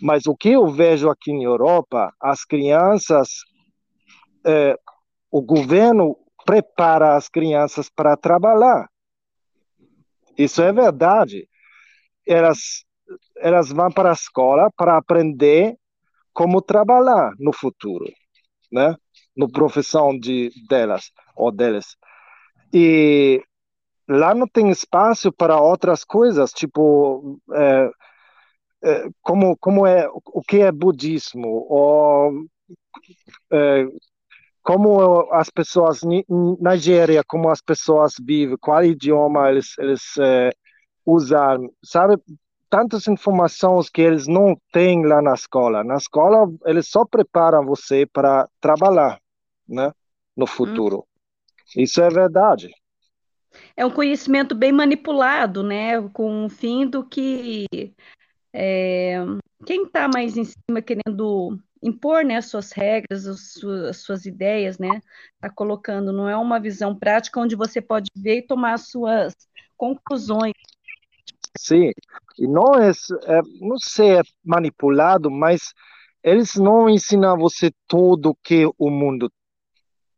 mas 0.00 0.24
o 0.26 0.36
que 0.36 0.50
eu 0.50 0.68
vejo 0.68 1.10
aqui 1.10 1.32
em 1.32 1.42
Europa, 1.42 2.14
as 2.20 2.44
crianças, 2.44 3.28
é, 4.46 4.78
o 5.28 5.42
governo 5.42 6.16
prepara 6.46 7.16
as 7.16 7.28
crianças 7.28 7.90
para 7.90 8.16
trabalhar. 8.16 8.88
Isso 10.38 10.62
é 10.62 10.72
verdade. 10.72 11.48
Elas, 12.24 12.84
elas 13.38 13.70
vão 13.70 13.90
para 13.90 14.10
a 14.10 14.14
escola 14.14 14.70
para 14.76 14.96
aprender 14.96 15.76
como 16.32 16.62
trabalhar 16.62 17.32
no 17.38 17.52
futuro, 17.52 18.06
né? 18.70 18.94
No 19.36 19.50
profissão 19.50 20.16
de 20.18 20.50
delas 20.68 21.10
ou 21.34 21.50
deles. 21.50 21.96
E 22.72 23.42
lá 24.08 24.34
não 24.34 24.46
tem 24.46 24.70
espaço 24.70 25.32
para 25.32 25.60
outras 25.60 26.04
coisas, 26.04 26.52
tipo 26.52 27.40
é, 27.52 27.90
é, 28.84 29.08
como 29.22 29.56
como 29.58 29.86
é 29.86 30.08
o 30.08 30.42
que 30.42 30.60
é 30.60 30.70
budismo 30.70 31.48
ou 31.68 32.46
é, 33.50 33.86
como 34.66 35.32
as 35.32 35.48
pessoas 35.48 36.00
na 36.58 36.72
Nigéria, 36.72 37.22
como 37.24 37.48
as 37.50 37.62
pessoas 37.62 38.14
vivem, 38.20 38.56
qual 38.60 38.84
idioma 38.84 39.48
eles 39.48 39.78
eles 39.78 40.02
é, 40.18 40.50
usam, 41.06 41.70
sabe? 41.84 42.20
tantas 42.68 43.06
informações 43.06 43.88
que 43.88 44.02
eles 44.02 44.26
não 44.26 44.60
têm 44.72 45.06
lá 45.06 45.22
na 45.22 45.34
escola. 45.34 45.84
Na 45.84 45.94
escola, 45.94 46.52
eles 46.64 46.88
só 46.88 47.04
preparam 47.04 47.64
você 47.64 48.04
para 48.04 48.48
trabalhar, 48.60 49.20
né, 49.68 49.92
no 50.36 50.42
hum. 50.44 50.48
futuro. 50.48 50.98
Hum. 50.98 51.82
Isso 51.82 52.02
é 52.02 52.08
verdade. 52.08 52.68
É 53.76 53.86
um 53.86 53.90
conhecimento 53.90 54.52
bem 54.52 54.72
manipulado, 54.72 55.62
né, 55.62 56.02
com 56.08 56.46
o 56.46 56.50
fim 56.50 56.88
do 56.88 57.04
que 57.04 57.66
é, 58.52 59.18
quem 59.64 59.84
está 59.84 60.08
mais 60.08 60.36
em 60.36 60.44
cima 60.44 60.82
querendo 60.82 61.56
impor, 61.82 62.24
né, 62.24 62.36
as 62.36 62.46
suas 62.46 62.72
regras, 62.72 63.26
as 63.26 63.52
suas, 63.52 63.84
as 63.84 63.96
suas 63.98 64.26
ideias, 64.26 64.78
né, 64.78 65.00
está 65.34 65.50
colocando. 65.50 66.12
Não 66.12 66.28
é 66.28 66.36
uma 66.36 66.58
visão 66.58 66.94
prática 66.94 67.40
onde 67.40 67.54
você 67.54 67.80
pode 67.80 68.10
ver 68.16 68.38
e 68.38 68.46
tomar 68.46 68.74
as 68.74 68.88
suas 68.88 69.34
conclusões 69.76 70.54
Sim, 71.58 71.90
e 72.38 72.46
não 72.46 72.74
é, 72.74 72.90
é, 72.90 73.40
não 73.60 73.78
sei, 73.78 74.18
é 74.18 74.22
manipulado, 74.44 75.30
mas 75.30 75.72
eles 76.22 76.54
não 76.54 76.88
ensinam 76.88 77.36
você 77.36 77.72
tudo 77.86 78.36
que 78.42 78.66
o 78.78 78.90
mundo 78.90 79.32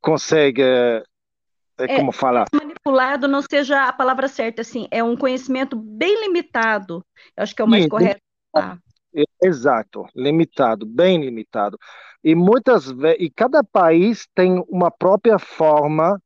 consegue, 0.00 0.62
é, 0.62 1.02
é, 1.78 1.96
como 1.96 2.12
falar? 2.12 2.46
Manipulado 2.52 3.28
não 3.28 3.40
seja 3.42 3.84
a 3.84 3.92
palavra 3.92 4.26
certa, 4.26 4.62
assim, 4.62 4.88
é 4.90 5.02
um 5.02 5.16
conhecimento 5.16 5.76
bem 5.76 6.20
limitado, 6.26 7.04
eu 7.36 7.42
acho 7.42 7.54
que 7.54 7.62
é 7.62 7.64
o 7.64 7.68
mais 7.68 7.84
Sim, 7.84 7.88
correto. 7.88 8.20
Exato, 9.42 10.06
limitado, 10.14 10.86
bem 10.86 11.20
limitado. 11.20 11.78
E 12.22 12.34
muitas 12.34 12.86
e 13.18 13.30
cada 13.30 13.62
país 13.64 14.26
tem 14.34 14.62
uma 14.68 14.90
própria 14.90 15.38
forma 15.38 16.20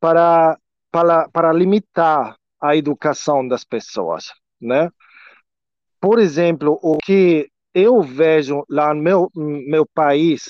para, 0.00 0.58
para, 0.90 1.28
para 1.30 1.52
limitar 1.52 2.36
a 2.60 2.76
educação 2.76 3.46
das 3.46 3.64
pessoas, 3.64 4.26
né? 4.60 4.90
Por 6.00 6.18
exemplo, 6.18 6.78
o 6.82 6.98
que 6.98 7.48
eu 7.74 8.00
vejo 8.02 8.64
lá 8.68 8.92
no 8.94 9.02
meu, 9.02 9.30
meu 9.34 9.86
país, 9.86 10.44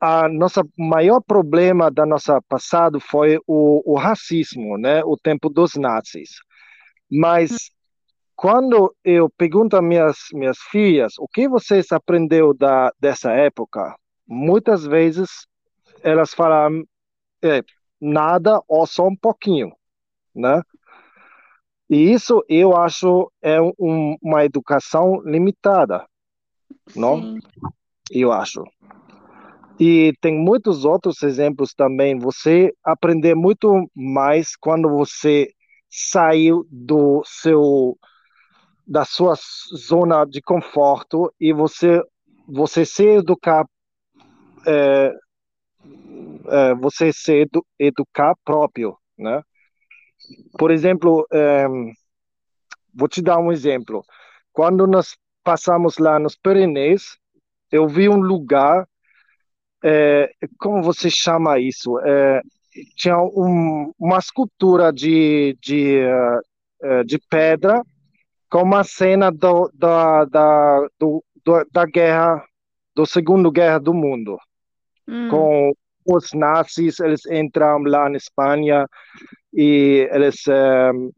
a 0.00 0.28
nossa 0.28 0.62
maior 0.76 1.20
problema 1.20 1.90
da 1.90 2.04
nossa 2.04 2.40
passado 2.42 2.98
foi 2.98 3.38
o, 3.46 3.92
o 3.92 3.96
racismo, 3.96 4.76
né? 4.76 5.02
O 5.04 5.16
tempo 5.16 5.48
dos 5.48 5.74
nazis. 5.74 6.30
Mas 7.10 7.70
quando 8.36 8.94
eu 9.04 9.30
pergunto 9.30 9.76
às 9.76 9.82
minhas, 9.82 10.16
minhas 10.32 10.58
filhas 10.70 11.14
o 11.18 11.28
que 11.28 11.48
vocês 11.48 11.92
aprendeu 11.92 12.54
da, 12.54 12.92
dessa 12.98 13.32
época, 13.32 13.96
muitas 14.26 14.84
vezes 14.84 15.46
elas 16.02 16.34
falam 16.34 16.82
é, 17.42 17.62
nada 18.00 18.60
ou 18.66 18.86
só 18.86 19.06
um 19.06 19.16
pouquinho, 19.16 19.72
né? 20.34 20.62
E 21.88 22.10
isso 22.12 22.42
eu 22.48 22.76
acho 22.76 23.30
é 23.42 23.60
um, 23.60 24.16
uma 24.22 24.44
educação 24.44 25.20
limitada, 25.24 26.06
não? 26.96 27.20
Sim. 27.20 27.38
Eu 28.10 28.32
acho. 28.32 28.64
E 29.78 30.12
tem 30.20 30.38
muitos 30.38 30.84
outros 30.84 31.22
exemplos 31.22 31.74
também. 31.74 32.18
Você 32.18 32.74
aprender 32.84 33.34
muito 33.34 33.90
mais 33.94 34.54
quando 34.56 34.88
você 34.88 35.52
saiu 35.90 36.66
do 36.70 37.22
seu 37.24 37.98
da 38.86 39.04
sua 39.04 39.34
zona 39.76 40.24
de 40.24 40.40
conforto 40.42 41.32
e 41.40 41.52
você 41.52 42.02
você 42.46 42.84
se 42.84 43.06
educar 43.06 43.64
é, 44.66 45.12
é, 46.48 46.74
você 46.74 47.12
se 47.12 47.42
edu, 47.42 47.64
educar 47.78 48.34
próprio, 48.44 48.96
né? 49.16 49.42
Por 50.58 50.70
exemplo, 50.70 51.26
é, 51.32 51.66
vou 52.94 53.08
te 53.08 53.22
dar 53.22 53.38
um 53.38 53.52
exemplo. 53.52 54.04
Quando 54.52 54.86
nós 54.86 55.16
passamos 55.42 55.98
lá 55.98 56.18
nos 56.18 56.36
Pirineus, 56.36 57.18
eu 57.70 57.88
vi 57.88 58.08
um 58.08 58.20
lugar, 58.20 58.86
é, 59.82 60.30
como 60.58 60.82
você 60.82 61.10
chama 61.10 61.58
isso? 61.58 61.98
É, 62.00 62.40
tinha 62.96 63.18
um, 63.18 63.92
uma 63.98 64.18
escultura 64.18 64.92
de, 64.92 65.56
de, 65.60 66.00
uh, 66.82 67.04
de 67.04 67.18
pedra 67.18 67.82
com 68.52 68.62
uma 68.64 68.84
cena 68.84 69.32
do, 69.32 69.70
da, 69.72 70.26
da, 70.26 70.86
do, 71.00 71.24
do, 71.42 71.66
da 71.72 71.86
guerra, 71.86 72.44
do 72.94 73.06
Segundo 73.06 73.50
Guerra 73.50 73.80
do 73.80 73.94
Mundo, 73.94 74.36
Hum. 75.08 75.28
com 75.30 75.72
os 76.06 76.32
nazis, 76.34 77.00
eles 77.00 77.24
entram 77.26 77.82
lá 77.82 78.10
na 78.10 78.16
Espanha 78.16 78.86
e 79.54 80.06
eles, 80.12 80.44
um, 80.46 81.10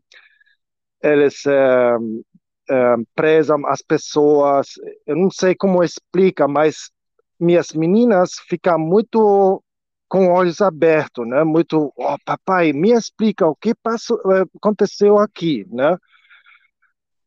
eles 1.03 1.43
um, 1.47 2.23
um, 2.71 3.05
presam 3.17 3.67
as 3.67 3.83
pessoas. 3.83 4.69
Eu 5.05 5.17
não 5.17 5.31
sei 5.31 5.57
como 5.57 5.83
explica, 5.83 6.47
mas 6.47 6.91
minhas 7.39 7.73
meninas 7.73 8.35
ficam 8.49 8.79
muito 8.79 9.61
com 10.09 10.29
olhos 10.29 10.61
abertos, 10.61 11.27
né? 11.27 11.43
Muito, 11.43 11.93
oh, 11.97 12.17
papai, 12.25 12.73
me 12.73 12.93
explica 12.93 13.45
o 13.45 13.57
que 13.57 13.75
passou, 13.75 14.21
aconteceu 14.57 15.19
aqui, 15.19 15.67
né? 15.69 15.99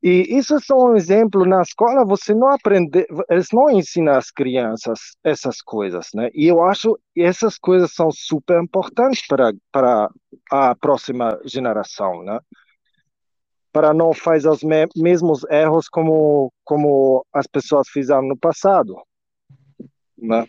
E 0.08 0.38
isso 0.38 0.56
é 0.56 0.60
só 0.62 0.78
um 0.78 0.96
exemplo. 0.96 1.46
Na 1.46 1.62
escola 1.62 2.06
você 2.06 2.34
não 2.34 2.48
aprende, 2.48 3.06
eles 3.30 3.50
não 3.52 3.70
ensinam 3.70 4.14
as 4.14 4.32
crianças 4.32 5.18
essas 5.22 5.62
coisas, 5.62 6.08
né? 6.16 6.30
E 6.34 6.48
eu 6.48 6.64
acho 6.64 6.98
que 7.14 7.22
essas 7.22 7.58
coisas 7.58 7.92
são 7.94 8.10
super 8.10 8.64
importantes 8.64 9.28
para 9.28 9.52
para 9.70 10.10
a 10.50 10.74
próxima 10.76 11.38
geração, 11.44 12.24
né? 12.24 12.40
Para 13.74 13.94
não 13.94 14.14
fazer 14.14 14.48
os 14.48 14.64
me 14.64 14.88
mesmos 14.96 15.44
erros 15.50 15.90
como 15.90 16.54
como 16.64 17.26
as 17.34 17.46
pessoas 17.46 17.90
fizeram 17.90 18.30
no 18.30 18.38
passado, 18.38 18.96
né? 20.18 20.48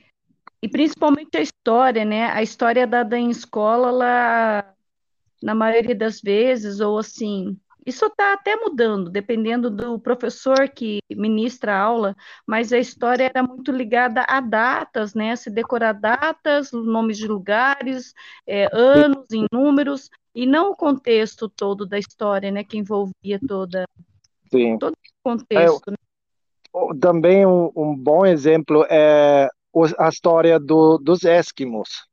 E 0.63 0.69
principalmente 0.69 1.37
a 1.37 1.41
história, 1.41 2.05
né? 2.05 2.27
A 2.27 2.45
história 2.45 2.87
dada 2.87 3.19
em 3.19 3.31
escola, 3.31 3.89
ela, 3.89 4.75
na 5.43 5.55
maioria 5.57 5.97
das 5.97 6.21
vezes, 6.21 6.79
ou 6.79 6.97
assim, 6.97 7.59
isso 7.89 8.05
está 8.05 8.35
até 8.35 8.55
mudando, 8.55 9.11
dependendo 9.11 9.71
do 9.71 9.99
professor 9.99 10.69
que 10.69 10.99
ministra 11.11 11.75
a 11.75 11.81
aula, 11.81 12.15
mas 12.47 12.71
a 12.71 12.79
história 12.79 13.25
era 13.25 13.43
muito 13.43 13.73
ligada 13.73 14.27
a 14.29 14.43
datas, 14.43 15.15
né? 15.15 15.35
Se 15.37 15.49
decorar 15.49 15.93
datas, 15.93 16.71
nomes 16.71 17.17
de 17.17 17.27
lugares, 17.27 18.13
é, 18.47 18.69
anos, 18.77 19.25
em 19.33 19.47
números, 19.51 20.11
e 20.35 20.45
não 20.45 20.73
o 20.73 20.77
contexto 20.77 21.49
todo 21.49 21.87
da 21.87 21.99
história, 21.99 22.51
né? 22.51 22.63
Que 22.63 22.77
envolvia 22.77 23.41
toda, 23.49 23.87
Sim. 24.51 24.77
todo 24.77 24.93
o 24.93 25.23
contexto. 25.23 25.91
É, 25.91 26.99
também 27.01 27.47
um, 27.47 27.73
um, 27.75 27.97
bom 27.97 28.27
exemplo 28.27 28.85
é 28.91 29.49
a 29.99 30.09
história 30.11 30.61
do, 30.61 30.99
dos 30.99 31.25
Esquimos. 31.25 32.07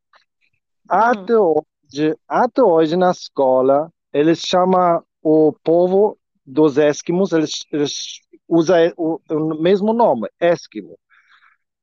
Até, 0.88 1.38
hum. 1.38 1.62
hoje, 1.92 2.16
até 2.30 2.64
hoje 2.64 2.96
na 2.96 3.12
escola, 3.12 3.92
eles 4.14 4.40
chamam 4.40 5.04
o 5.26 5.52
povo 5.52 6.20
dos 6.46 6.78
Esquimos, 6.78 7.32
eles, 7.32 7.66
eles 7.72 8.22
usam 8.48 8.94
o, 8.96 9.20
o, 9.28 9.60
mesmo 9.60 9.92
nome, 9.92 10.30
Esquimo. 10.40 11.00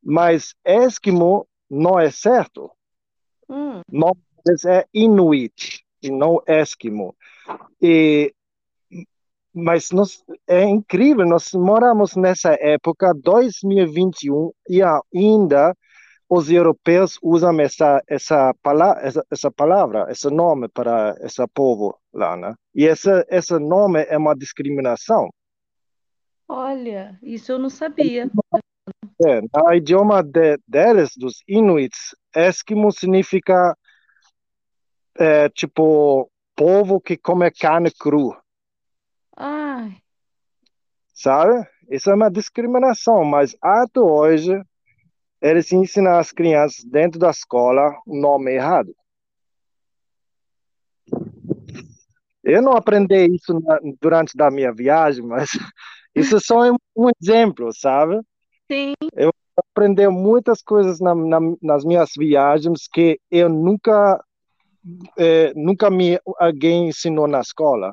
Mas 0.01 0.55
Esquimo 0.65 1.49
não 1.69 1.99
é 1.99 2.09
certo. 2.09 2.71
Hum. 3.49 3.81
Nome 3.91 4.21
é 4.65 4.87
Inuit, 4.95 5.85
e 6.01 6.09
não 6.09 6.41
Esquimo. 6.47 7.17
E, 7.81 8.33
mas 9.53 9.91
nós, 9.91 10.23
é 10.47 10.63
incrível, 10.63 11.27
nós 11.27 11.53
moramos 11.53 12.15
nessa 12.15 12.57
época, 12.61 13.13
2021, 13.13 14.53
e 14.69 14.81
ainda 15.13 15.77
os 16.35 16.49
europeus 16.51 17.19
usam 17.23 17.61
essa 17.61 18.03
essa 18.09 18.55
palavra 18.63 19.03
essa, 19.03 19.27
essa 19.31 19.51
palavra 19.51 20.07
esse 20.11 20.31
nome 20.31 20.67
para 20.67 21.15
esse 21.21 21.47
povo 21.49 21.95
lá 22.11 22.35
né? 22.39 22.55
E 22.75 22.87
esse 22.87 23.11
esse 23.29 23.59
nome 23.59 24.03
é 24.09 24.17
uma 24.17 24.35
discriminação. 24.35 25.29
Olha 26.49 27.19
isso 27.23 27.53
eu 27.53 27.59
não 27.59 27.69
sabia. 27.69 28.31
é, 29.27 29.41
no 29.43 29.75
idioma 29.75 30.23
de, 30.23 30.59
deles 30.67 31.11
dos 31.19 31.43
inuits 31.47 32.17
Eskimo 32.35 32.91
significa 32.91 33.77
é, 35.19 35.51
tipo 35.51 36.31
povo 36.57 36.99
que 36.99 37.19
come 37.19 37.51
carne 37.51 37.91
cru. 37.91 38.35
Ai. 39.37 39.99
sabe? 41.13 41.69
Isso 41.91 42.09
é 42.11 42.15
uma 42.15 42.31
discriminação 42.31 43.23
mas 43.23 43.55
até 43.61 44.01
hoje 44.01 44.63
eles 45.43 45.73
ensinam 45.73 46.19
as 46.19 46.31
crianças 46.31 46.85
dentro 46.85 47.19
da 47.19 47.31
escola 47.31 47.93
o 48.07 48.17
nome 48.17 48.53
errado. 48.53 48.95
Eu 52.45 52.63
não 52.63 52.73
aprendi 52.73 53.27
isso 53.27 53.59
na, 53.61 53.79
durante 54.01 54.37
da 54.37 54.51
minha 54.51 54.73
viagem, 54.73 55.25
mas 55.25 55.51
isso 56.15 56.37
é 56.37 56.41
só 56.41 56.71
um, 56.71 56.77
um 56.97 57.09
exemplo, 57.21 57.71
sabe? 57.73 58.21
Sim. 58.71 58.95
Eu 59.15 59.33
aprendi 59.57 60.09
muitas 60.09 60.63
coisas 60.63 61.01
na, 61.01 61.15
na, 61.15 61.39
nas 61.61 61.85
minhas 61.85 62.11
viagens 62.17 62.89
que 62.93 63.19
eu 63.31 63.49
nunca 63.49 64.23
é, 65.17 65.53
nunca 65.55 65.91
me 65.91 66.19
alguém 66.39 66.89
ensinou 66.89 67.27
na 67.27 67.41
escola. 67.41 67.93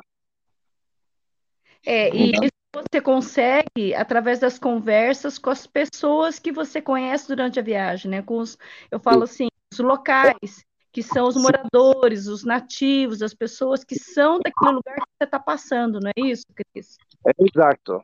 É, 1.85 2.09
e 2.15 2.31
isso 2.31 2.58
você 2.73 3.01
consegue 3.01 3.93
através 3.95 4.39
das 4.39 4.59
conversas 4.59 5.37
com 5.37 5.49
as 5.49 5.65
pessoas 5.65 6.37
que 6.37 6.51
você 6.51 6.81
conhece 6.81 7.27
durante 7.27 7.59
a 7.59 7.63
viagem, 7.63 8.11
né? 8.11 8.21
Com 8.21 8.37
os, 8.37 8.57
eu 8.91 8.99
falo 8.99 9.23
assim, 9.23 9.47
os 9.73 9.79
locais, 9.79 10.63
que 10.91 11.01
são 11.01 11.27
os 11.27 11.35
moradores, 11.35 12.27
os 12.27 12.43
nativos, 12.43 13.21
as 13.21 13.33
pessoas 13.33 13.83
que 13.83 13.95
são 13.95 14.39
daquele 14.39 14.75
lugar 14.75 14.95
que 14.95 15.17
você 15.17 15.23
está 15.23 15.39
passando, 15.39 15.99
não 15.99 16.11
é 16.15 16.29
isso, 16.29 16.45
Cris? 16.53 16.97
É 17.27 17.31
exato. 17.39 18.03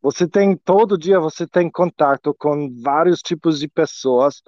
Você 0.00 0.26
tem 0.26 0.56
todo 0.56 0.98
dia 0.98 1.20
você 1.20 1.46
tem 1.46 1.70
contato 1.70 2.34
com 2.34 2.74
vários 2.82 3.20
tipos 3.20 3.60
de 3.60 3.68
pessoas 3.68 4.42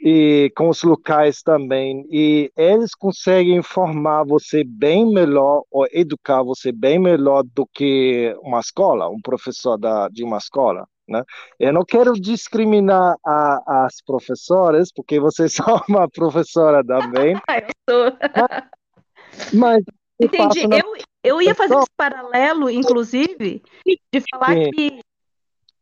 e 0.00 0.52
com 0.56 0.68
os 0.68 0.82
locais 0.82 1.42
também. 1.42 2.06
E 2.10 2.50
eles 2.56 2.94
conseguem 2.94 3.56
informar 3.56 4.24
você 4.24 4.62
bem 4.64 5.06
melhor 5.06 5.62
ou 5.70 5.86
educar 5.92 6.42
você 6.42 6.72
bem 6.72 6.98
melhor 6.98 7.42
do 7.42 7.66
que 7.66 8.36
uma 8.42 8.60
escola, 8.60 9.08
um 9.08 9.20
professor 9.20 9.76
da, 9.76 10.08
de 10.08 10.24
uma 10.24 10.38
escola. 10.38 10.86
Né? 11.08 11.22
Eu 11.58 11.72
não 11.72 11.84
quero 11.84 12.12
discriminar 12.14 13.14
a, 13.24 13.84
as 13.86 14.02
professoras, 14.04 14.90
porque 14.92 15.20
você 15.20 15.48
são 15.48 15.80
uma 15.88 16.08
professora 16.08 16.84
também. 16.84 17.34
eu 17.88 17.94
sou. 17.94 18.12
Mas, 19.52 19.84
Entendi. 20.20 20.66
Na... 20.66 20.78
Eu, 20.78 20.94
eu 21.22 21.42
ia 21.42 21.54
fazer 21.54 21.76
esse 21.76 21.90
paralelo, 21.96 22.70
inclusive, 22.70 23.62
de 23.84 24.22
falar 24.30 24.54
que, 24.70 25.00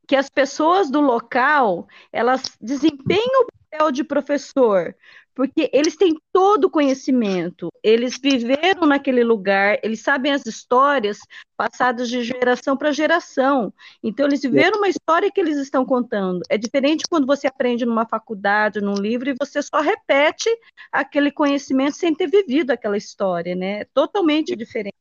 que 0.06 0.16
as 0.16 0.28
pessoas 0.28 0.90
do 0.90 1.00
local, 1.00 1.86
elas 2.12 2.42
desempenham 2.60 3.46
papel 3.74 3.90
de 3.90 4.04
professor, 4.04 4.94
porque 5.34 5.68
eles 5.72 5.96
têm 5.96 6.14
todo 6.32 6.66
o 6.66 6.70
conhecimento, 6.70 7.68
eles 7.82 8.18
viveram 8.18 8.86
naquele 8.86 9.24
lugar, 9.24 9.78
eles 9.82 10.00
sabem 10.00 10.32
as 10.32 10.46
histórias 10.46 11.18
passadas 11.56 12.08
de 12.08 12.22
geração 12.22 12.76
para 12.76 12.92
geração. 12.92 13.72
Então, 14.02 14.26
eles 14.26 14.42
viveram 14.42 14.78
uma 14.78 14.88
história 14.88 15.30
que 15.30 15.40
eles 15.40 15.56
estão 15.56 15.84
contando. 15.84 16.40
É 16.48 16.56
diferente 16.56 17.04
quando 17.10 17.26
você 17.26 17.48
aprende 17.48 17.84
numa 17.84 18.06
faculdade, 18.06 18.80
num 18.80 18.94
livro, 18.94 19.28
e 19.28 19.36
você 19.38 19.60
só 19.60 19.80
repete 19.80 20.48
aquele 20.92 21.32
conhecimento 21.32 21.96
sem 21.96 22.14
ter 22.14 22.28
vivido 22.28 22.70
aquela 22.70 22.96
história, 22.96 23.54
né? 23.56 23.80
É 23.80 23.86
totalmente 23.92 24.54
diferente. 24.54 24.94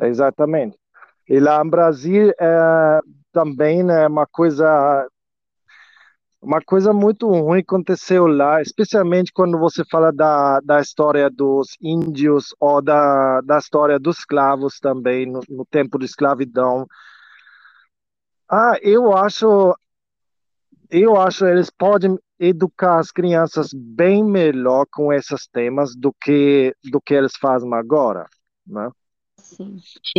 Exatamente. 0.00 0.76
E 1.28 1.38
lá 1.38 1.62
no 1.62 1.70
Brasil 1.70 2.32
é, 2.38 3.00
também 3.32 3.80
é 3.80 3.84
né, 3.84 4.06
uma 4.06 4.26
coisa 4.26 5.08
uma 6.42 6.60
coisa 6.60 6.92
muito 6.92 7.28
ruim 7.28 7.60
aconteceu 7.60 8.26
lá, 8.26 8.60
especialmente 8.60 9.32
quando 9.32 9.56
você 9.58 9.84
fala 9.88 10.12
da, 10.12 10.58
da 10.60 10.80
história 10.80 11.30
dos 11.30 11.76
índios 11.80 12.52
ou 12.58 12.82
da, 12.82 13.40
da 13.42 13.58
história 13.58 13.96
dos 13.98 14.18
escravos 14.18 14.80
também, 14.80 15.24
no, 15.24 15.40
no 15.48 15.64
tempo 15.64 15.98
da 15.98 16.04
escravidão. 16.04 16.84
Ah, 18.50 18.76
eu 18.82 19.16
acho, 19.16 19.72
eu 20.90 21.16
acho 21.16 21.46
eles 21.46 21.70
podem 21.70 22.18
educar 22.40 22.98
as 22.98 23.12
crianças 23.12 23.70
bem 23.72 24.24
melhor 24.24 24.84
com 24.92 25.12
esses 25.12 25.46
temas 25.46 25.94
do 25.94 26.12
que 26.20 26.74
do 26.90 27.00
que 27.00 27.14
eles 27.14 27.32
fazem 27.40 27.72
agora, 27.72 28.26
né? 28.66 28.90
Sim. 29.54 29.78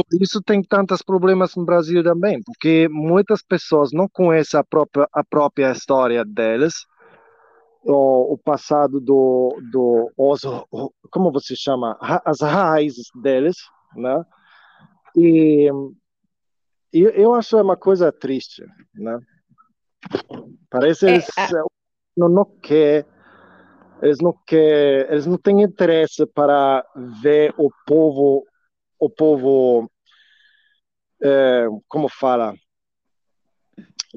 Por 0.10 0.22
isso 0.22 0.42
tem 0.42 0.62
tantos 0.62 1.02
problemas 1.02 1.56
no 1.56 1.66
Brasil 1.66 2.04
também, 2.04 2.42
porque 2.44 2.88
muitas 2.90 3.42
pessoas 3.42 3.92
não 3.92 4.08
conhecem 4.08 4.60
a 4.60 4.64
própria, 4.64 5.08
a 5.12 5.24
própria 5.24 5.72
história 5.72 6.24
deles, 6.24 6.86
o, 7.84 8.34
o 8.34 8.38
passado 8.38 9.00
do, 9.00 9.60
do 9.72 10.12
os, 10.18 10.42
como 11.12 11.32
você 11.32 11.56
chama, 11.56 11.98
as 12.26 12.42
raízes 12.42 13.08
deles, 13.22 13.58
né? 13.96 14.24
E, 15.16 15.70
e 16.94 17.02
eu 17.02 17.34
acho 17.34 17.60
uma 17.62 17.78
coisa 17.78 18.12
triste, 18.12 18.64
né? 18.96 19.20
Parece 20.70 21.08
é, 21.08 21.10
eles 21.12 21.28
não, 22.18 22.30
não 22.30 22.46
quer 22.62 23.06
eles 24.04 24.18
não 24.20 24.38
quer, 24.46 25.10
eles 25.10 25.26
não 25.26 25.38
têm 25.38 25.62
interesse 25.62 26.26
para 26.26 26.86
ver 27.22 27.54
o 27.58 27.72
povo 27.88 28.46
o 29.06 29.10
povo, 29.10 29.92
é, 31.22 31.68
como 31.88 32.08
fala, 32.08 32.54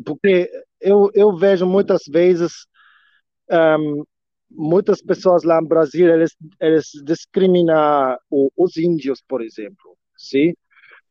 porque 0.05 0.51
eu, 0.81 1.11
eu 1.15 1.37
vejo 1.37 1.67
muitas 1.67 2.03
vezes 2.09 2.67
um, 3.51 4.05
muitas 4.51 5.03
pessoas 5.03 5.43
lá 5.43 5.61
no 5.61 5.69
Brasil 5.69 6.13
eles, 6.13 6.37
eles 6.61 6.91
discriminam 7.05 8.17
o, 8.31 8.51
os 8.57 8.77
índios, 8.77 9.23
por 9.27 9.43
exemplo, 9.43 9.97
sim? 10.17 10.55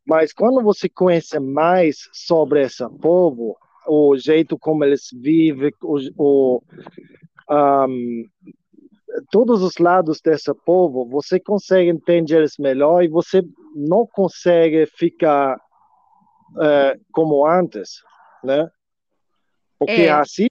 Mas 0.05 0.31
quando 0.31 0.61
você 0.61 0.87
conhece 0.87 1.39
mais 1.39 2.07
sobre 2.13 2.61
esse 2.61 2.87
povo, 3.01 3.57
o 3.87 4.15
jeito 4.17 4.57
como 4.57 4.83
eles 4.83 5.07
vivem, 5.11 5.71
o, 5.81 5.97
o 6.17 6.63
um, 7.49 8.25
todos 9.31 9.61
os 9.61 9.77
lados 9.77 10.21
desse 10.21 10.53
povo, 10.65 11.05
você 11.05 11.39
consegue 11.39 11.89
entender 11.89 12.37
eles 12.37 12.57
melhor 12.57 13.03
e 13.03 13.07
você 13.07 13.41
não 13.75 14.05
consegue 14.05 14.85
ficar 14.85 15.59
é, 16.61 16.97
como 17.11 17.45
antes, 17.45 18.01
né? 18.43 18.69
Porque 19.77 20.03
é. 20.03 20.09
racismo, 20.09 20.49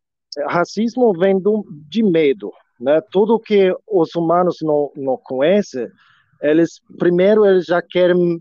racismo 0.48 1.12
vem 1.18 1.38
do, 1.38 1.64
de 1.88 2.02
medo, 2.02 2.52
né? 2.78 3.00
Tudo 3.10 3.40
que 3.40 3.74
os 3.86 4.14
humanos 4.14 4.58
não, 4.62 4.90
não 4.94 5.16
conhecem, 5.16 5.88
eles 6.42 6.80
primeiro 6.98 7.46
eles 7.46 7.64
já 7.64 7.80
querem 7.80 8.40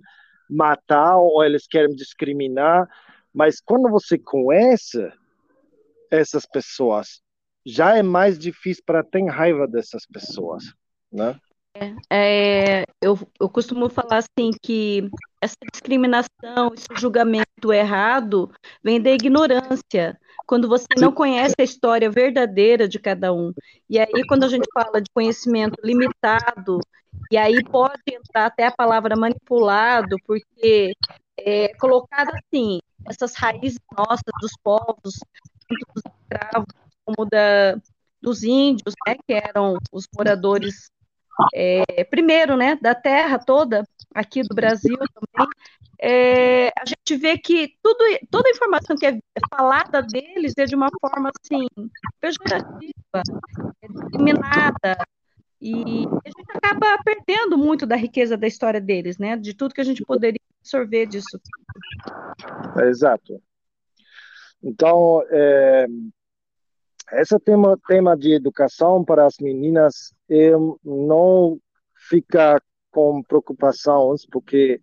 matar 0.49 1.17
ou 1.17 1.43
eles 1.43 1.65
querem 1.67 1.95
discriminar, 1.95 2.87
mas 3.33 3.59
quando 3.59 3.89
você 3.89 4.17
conhece 4.17 5.11
essas 6.11 6.45
pessoas, 6.45 7.22
já 7.65 7.97
é 7.97 8.03
mais 8.03 8.37
difícil 8.37 8.83
para 8.85 9.03
ter 9.03 9.25
raiva 9.27 9.67
dessas 9.67 10.05
pessoas, 10.05 10.73
né? 11.11 11.39
É, 11.75 11.95
é, 12.11 12.83
eu, 13.01 13.17
eu 13.39 13.49
costumo 13.49 13.89
falar 13.89 14.17
assim 14.17 14.51
que 14.61 15.09
essa 15.41 15.55
discriminação, 15.71 16.71
esse 16.73 16.87
julgamento 16.95 17.73
errado 17.73 18.51
vem 18.83 19.01
da 19.01 19.09
ignorância, 19.09 20.19
quando 20.45 20.67
você 20.67 20.85
não 20.97 21.11
conhece 21.11 21.55
a 21.57 21.63
história 21.63 22.11
verdadeira 22.11 22.87
de 22.87 22.99
cada 22.99 23.33
um. 23.33 23.51
E 23.89 23.97
aí, 23.97 24.23
quando 24.27 24.43
a 24.43 24.47
gente 24.47 24.67
fala 24.73 25.01
de 25.01 25.09
conhecimento 25.13 25.75
limitado, 25.83 26.79
e 27.31 27.37
aí 27.37 27.63
pode 27.63 28.01
entrar 28.07 28.45
até 28.45 28.67
a 28.67 28.71
palavra 28.71 29.15
manipulado, 29.15 30.15
porque 30.27 30.93
é 31.37 31.73
colocado 31.75 32.29
assim, 32.35 32.79
essas 33.09 33.33
raízes 33.35 33.79
nossas 33.97 34.31
dos 34.39 34.51
povos, 34.63 35.19
dos 35.69 36.03
escravos, 36.05 36.82
como 37.05 37.27
da, 37.29 37.75
dos 38.21 38.43
índios, 38.43 38.93
né, 39.07 39.15
que 39.27 39.33
eram 39.33 39.77
os 39.91 40.07
moradores 40.15 40.89
é, 41.53 42.03
primeiro, 42.05 42.55
né, 42.55 42.77
da 42.81 42.93
terra 42.93 43.39
toda, 43.39 43.83
aqui 44.13 44.41
do 44.43 44.55
Brasil 44.55 44.97
também, 44.97 45.49
é, 45.99 46.67
a 46.67 46.85
gente 46.85 47.15
vê 47.15 47.37
que 47.37 47.75
tudo, 47.81 47.99
toda 48.29 48.49
a 48.49 48.51
informação 48.51 48.95
que 48.95 49.05
é 49.05 49.19
falada 49.49 50.01
deles 50.01 50.53
é 50.57 50.65
de 50.65 50.75
uma 50.75 50.89
forma, 51.01 51.31
assim, 51.41 51.67
pejorativa, 52.19 53.23
é 53.81 53.87
discriminada, 53.87 54.97
e 55.61 56.05
a 56.25 56.29
gente 56.29 56.51
acaba 56.53 57.01
perdendo 57.03 57.57
muito 57.57 57.85
da 57.85 57.95
riqueza 57.95 58.35
da 58.35 58.45
história 58.45 58.81
deles, 58.81 59.17
né, 59.17 59.37
de 59.37 59.53
tudo 59.53 59.73
que 59.73 59.81
a 59.81 59.85
gente 59.85 60.03
poderia 60.03 60.39
absorver 60.59 61.05
disso. 61.05 61.39
exato. 62.81 63.41
Então, 64.61 65.23
é, 65.29 65.87
esse 67.13 67.37
tema, 67.39 67.77
tema 67.87 68.17
de 68.17 68.33
educação 68.33 69.03
para 69.03 69.25
as 69.25 69.35
meninas 69.39 70.13
eu 70.29 70.79
não 70.83 71.59
fica 72.09 72.61
com 72.91 73.21
preocupações, 73.23 74.25
porque 74.25 74.79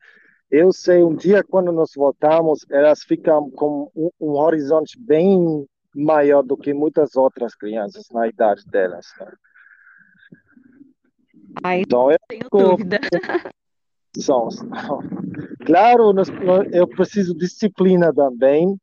eu 0.51 0.73
sei 0.73 1.03
um 1.03 1.15
dia 1.15 1.45
quando 1.45 1.71
nós 1.71 1.91
voltamos, 1.95 2.67
elas 2.71 3.03
ficam 3.03 3.51
com 3.51 3.91
um, 3.95 4.11
um 4.21 4.31
horizonte 4.33 4.99
bem 4.99 5.67
maior 5.95 6.43
do 6.43 6.57
que 6.57 6.75
muitas 6.75 7.17
outras 7.17 7.55
crianças 7.55 8.07
na 8.11 8.29
idade 8.29 8.65
delas. 8.67 9.07
Né? 9.19 9.33
Ai, 11.63 11.81
então, 11.81 12.11
eu 12.11 12.19
tenho 12.29 12.49
dúvida. 12.51 12.99
São, 14.19 14.49
claro, 15.65 16.13
nós, 16.13 16.29
eu 16.73 16.89
preciso 16.89 17.33
disciplina 17.33 18.13
também, 18.13 18.77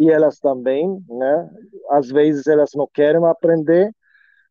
e 0.00 0.10
elas 0.10 0.38
também, 0.40 0.88
né? 1.10 1.50
Às 1.90 2.08
vezes 2.08 2.46
elas 2.46 2.70
não 2.74 2.88
querem 2.92 3.22
aprender, 3.26 3.94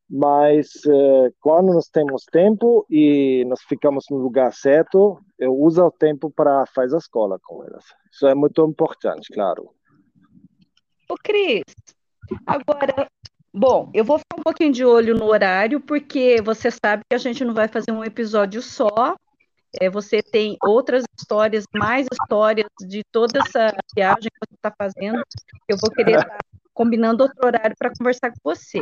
mas 0.08 0.68
uh, 0.86 1.34
quando 1.42 1.74
nós 1.74 1.88
temos 1.88 2.24
tempo 2.26 2.86
e 2.88 3.44
nós 3.48 3.60
ficamos 3.64 4.06
no 4.12 4.18
lugar 4.18 4.54
certo, 4.54 5.20
eu 5.40 5.52
uso 5.52 5.84
o 5.84 5.92
tempo 5.92 6.30
para 6.30 6.68
fazer 6.68 6.96
a 6.96 7.00
escola 7.00 7.40
com 7.44 7.64
elas. 7.64 7.84
Isso 8.12 8.28
é 8.28 8.36
muito 8.36 8.64
importante, 8.64 9.34
claro. 9.34 9.72
Ô, 11.10 11.16
Cris, 11.24 11.64
agora, 12.46 13.08
bom, 13.52 13.90
eu 13.92 14.06
vou 14.06 14.20
ficar 14.20 14.40
um 14.40 14.44
pouquinho 14.44 14.72
de 14.72 14.86
olho 14.86 15.16
no 15.16 15.26
horário, 15.26 15.82
porque 15.82 16.40
você 16.44 16.70
sabe 16.70 17.02
que 17.10 17.16
a 17.16 17.20
gente 17.20 17.44
não 17.44 17.56
vai 17.56 17.68
fazer 17.68 17.92
um 17.92 18.04
episódio 18.04 18.62
só, 18.62 19.16
é, 19.80 19.90
você 19.90 20.22
tem 20.22 20.58
outras 20.64 21.04
histórias, 21.18 21.66
mais 21.74 22.08
histórias 22.12 22.70
de 22.80 23.04
toda 23.12 23.40
essa 23.40 23.76
viagem 23.96 24.30
que 24.30 24.48
você 24.48 24.56
está 24.56 24.74
fazendo. 24.78 25.22
Eu 25.68 25.78
vou 25.78 25.92
querer 25.92 26.18
estar 26.18 26.30
tá 26.30 26.38
combinando 26.74 27.24
outro 27.24 27.46
horário 27.46 27.76
para 27.78 27.92
conversar 27.96 28.32
com 28.32 28.40
você. 28.44 28.80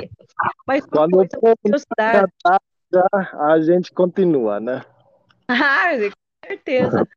Mas 0.65 0.85
quando 0.85 1.17
curiosidade... 1.61 2.31
a 3.33 3.59
gente 3.61 3.91
continua, 3.91 4.59
né? 4.59 4.83
Ah, 5.49 5.91
com 5.91 6.47
certeza. 6.47 7.07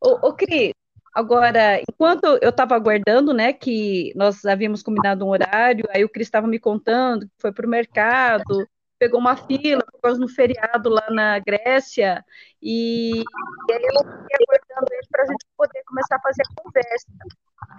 Ô, 0.00 0.28
ô 0.28 0.32
Cris, 0.32 0.72
agora, 1.12 1.80
enquanto 1.80 2.24
eu 2.40 2.50
estava 2.50 2.76
aguardando, 2.76 3.32
né, 3.32 3.52
que 3.52 4.12
nós 4.14 4.44
havíamos 4.44 4.80
combinado 4.80 5.24
um 5.24 5.30
horário, 5.30 5.84
aí 5.90 6.04
o 6.04 6.08
Cris 6.08 6.28
estava 6.28 6.46
me 6.46 6.60
contando 6.60 7.26
que 7.26 7.32
foi 7.40 7.52
para 7.52 7.66
o 7.66 7.70
mercado, 7.70 8.64
pegou 9.04 9.20
uma 9.20 9.36
fila 9.36 9.84
por 9.92 10.00
causa 10.00 10.18
do 10.18 10.26
feriado 10.26 10.88
lá 10.88 11.06
na 11.10 11.38
Grécia, 11.38 12.24
e, 12.62 13.18
e 13.18 13.72
aí 13.72 13.82
eu 13.82 13.98
fiquei 13.98 14.38
aguardando 14.40 14.92
ele 14.92 15.06
para 15.10 15.22
a 15.24 15.26
gente 15.26 15.44
poder 15.58 15.82
começar 15.86 16.16
a 16.16 16.20
fazer 16.20 16.42
a 16.42 16.62
conversa. 16.62 17.06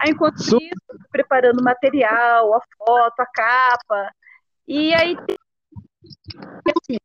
Aí, 0.00 0.10
enquanto 0.12 0.38
isso, 0.38 0.56
eu 0.56 0.98
preparando 1.10 1.58
o 1.58 1.64
material, 1.64 2.54
a 2.54 2.60
foto, 2.78 3.20
a 3.20 3.26
capa, 3.26 4.12
e 4.68 4.94
aí, 4.94 5.16
assim, 6.78 6.96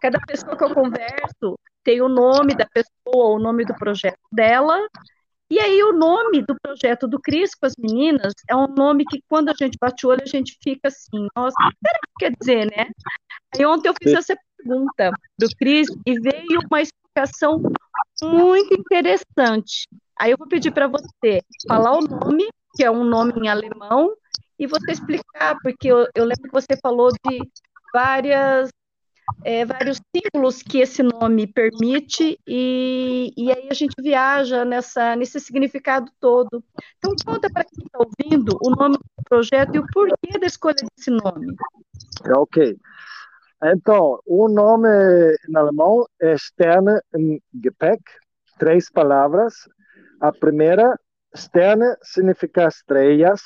cada 0.00 0.18
pessoa 0.26 0.56
que 0.56 0.64
eu 0.64 0.74
converso 0.74 1.56
tem 1.84 2.02
o 2.02 2.08
nome 2.08 2.56
da 2.56 2.66
pessoa, 2.66 3.36
o 3.36 3.38
nome 3.38 3.64
do 3.64 3.76
projeto 3.76 4.18
dela, 4.32 4.88
e 5.50 5.58
aí 5.60 5.82
o 5.82 5.92
nome 5.92 6.42
do 6.42 6.54
projeto 6.60 7.06
do 7.06 7.18
Cris 7.18 7.54
com 7.54 7.64
as 7.64 7.74
meninas 7.78 8.34
é 8.50 8.54
um 8.54 8.66
nome 8.66 9.04
que 9.06 9.22
quando 9.26 9.48
a 9.48 9.54
gente 9.54 9.78
bate 9.80 10.04
o 10.04 10.10
olho 10.10 10.22
a 10.22 10.28
gente 10.28 10.58
fica 10.62 10.88
assim, 10.88 11.26
nossa, 11.34 11.54
o 11.64 11.70
que 11.70 11.76
quer 12.18 12.32
dizer, 12.38 12.66
né? 12.66 12.90
Aí 13.54 13.64
ontem 13.64 13.88
eu 13.88 13.94
fiz 14.00 14.12
essa 14.12 14.36
pergunta 14.56 15.12
do 15.38 15.48
Cris 15.56 15.88
e 16.06 16.20
veio 16.20 16.60
uma 16.70 16.82
explicação 16.82 17.62
muito 18.22 18.74
interessante. 18.74 19.88
Aí 20.18 20.32
eu 20.32 20.38
vou 20.38 20.48
pedir 20.48 20.72
para 20.72 20.88
você 20.88 21.40
falar 21.66 21.92
o 21.92 22.00
nome, 22.00 22.48
que 22.74 22.84
é 22.84 22.90
um 22.90 23.04
nome 23.04 23.32
em 23.36 23.48
alemão, 23.48 24.12
e 24.58 24.66
você 24.66 24.92
explicar, 24.92 25.56
porque 25.62 25.88
eu, 25.88 26.08
eu 26.14 26.24
lembro 26.24 26.42
que 26.42 26.52
você 26.52 26.76
falou 26.82 27.10
de 27.10 27.38
várias 27.92 28.70
é, 29.44 29.64
vários 29.64 30.00
símbolos 30.14 30.62
que 30.62 30.78
esse 30.78 31.02
nome 31.02 31.46
permite, 31.46 32.38
e, 32.46 33.32
e 33.36 33.52
aí 33.52 33.68
a 33.70 33.74
gente 33.74 33.94
viaja 34.00 34.64
nessa, 34.64 35.14
nesse 35.16 35.38
significado 35.38 36.10
todo. 36.18 36.64
Então, 36.96 37.14
conta 37.24 37.48
para 37.50 37.64
quem 37.64 37.84
está 37.84 37.98
ouvindo 37.98 38.58
o 38.62 38.70
nome 38.70 38.96
do 38.96 39.24
projeto 39.28 39.74
e 39.74 39.78
o 39.78 39.86
porquê 39.92 40.38
da 40.38 40.46
escolha 40.46 40.76
desse 40.96 41.10
nome. 41.10 41.54
Ok. 42.36 42.76
Então, 43.62 44.20
o 44.24 44.48
nome 44.48 44.88
em 45.48 45.56
alemão 45.56 46.06
é 46.20 46.38
Sterne 46.38 47.00
im 47.12 47.40
Gepäck, 47.60 48.00
três 48.56 48.88
palavras. 48.88 49.54
A 50.20 50.32
primeira, 50.32 50.96
Sterne, 51.36 51.96
significa 52.00 52.68
estrelas. 52.68 53.40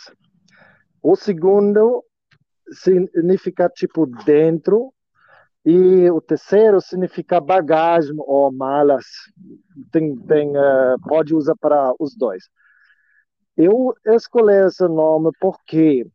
O 1.02 1.16
segundo, 1.16 2.04
significa 2.70 3.70
tipo 3.70 4.06
dentro. 4.06 4.92
E 5.64 6.10
o 6.10 6.20
terceiro 6.20 6.78
significa 6.80 7.40
bagagem 7.40 8.14
ou 8.18 8.52
malas. 8.52 9.06
Tem, 9.90 10.14
tem, 10.26 10.50
uh, 10.50 11.00
pode 11.08 11.34
usar 11.34 11.54
para 11.58 11.94
os 11.98 12.14
dois. 12.14 12.44
Eu 13.56 13.94
escolhi 14.04 14.66
esse 14.66 14.86
nome 14.86 15.30
porque 15.40 16.06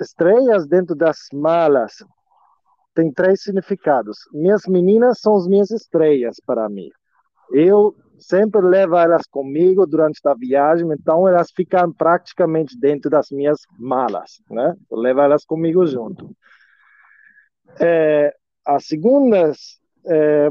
estrelas 0.00 0.68
dentro 0.68 0.94
das 0.94 1.16
malas 1.32 1.94
tem 2.94 3.12
três 3.12 3.42
significados. 3.42 4.18
Minhas 4.32 4.62
meninas 4.66 5.20
são 5.20 5.36
as 5.36 5.46
minhas 5.46 5.70
estrelas 5.70 6.36
para 6.44 6.68
mim. 6.68 6.90
Eu 7.52 7.94
sempre 8.18 8.60
levo 8.60 8.96
elas 8.96 9.26
comigo 9.26 9.86
durante 9.86 10.20
a 10.24 10.34
viagem, 10.34 10.86
então 10.92 11.28
elas 11.28 11.50
ficam 11.50 11.92
praticamente 11.92 12.78
dentro 12.78 13.10
das 13.10 13.30
minhas 13.30 13.58
malas, 13.78 14.40
né? 14.50 14.74
Eu 14.90 14.98
levo 14.98 15.20
elas 15.20 15.44
comigo 15.44 15.86
junto. 15.86 16.34
É, 17.80 18.34
a 18.64 18.80
segunda, 18.80 19.52
é, 20.06 20.48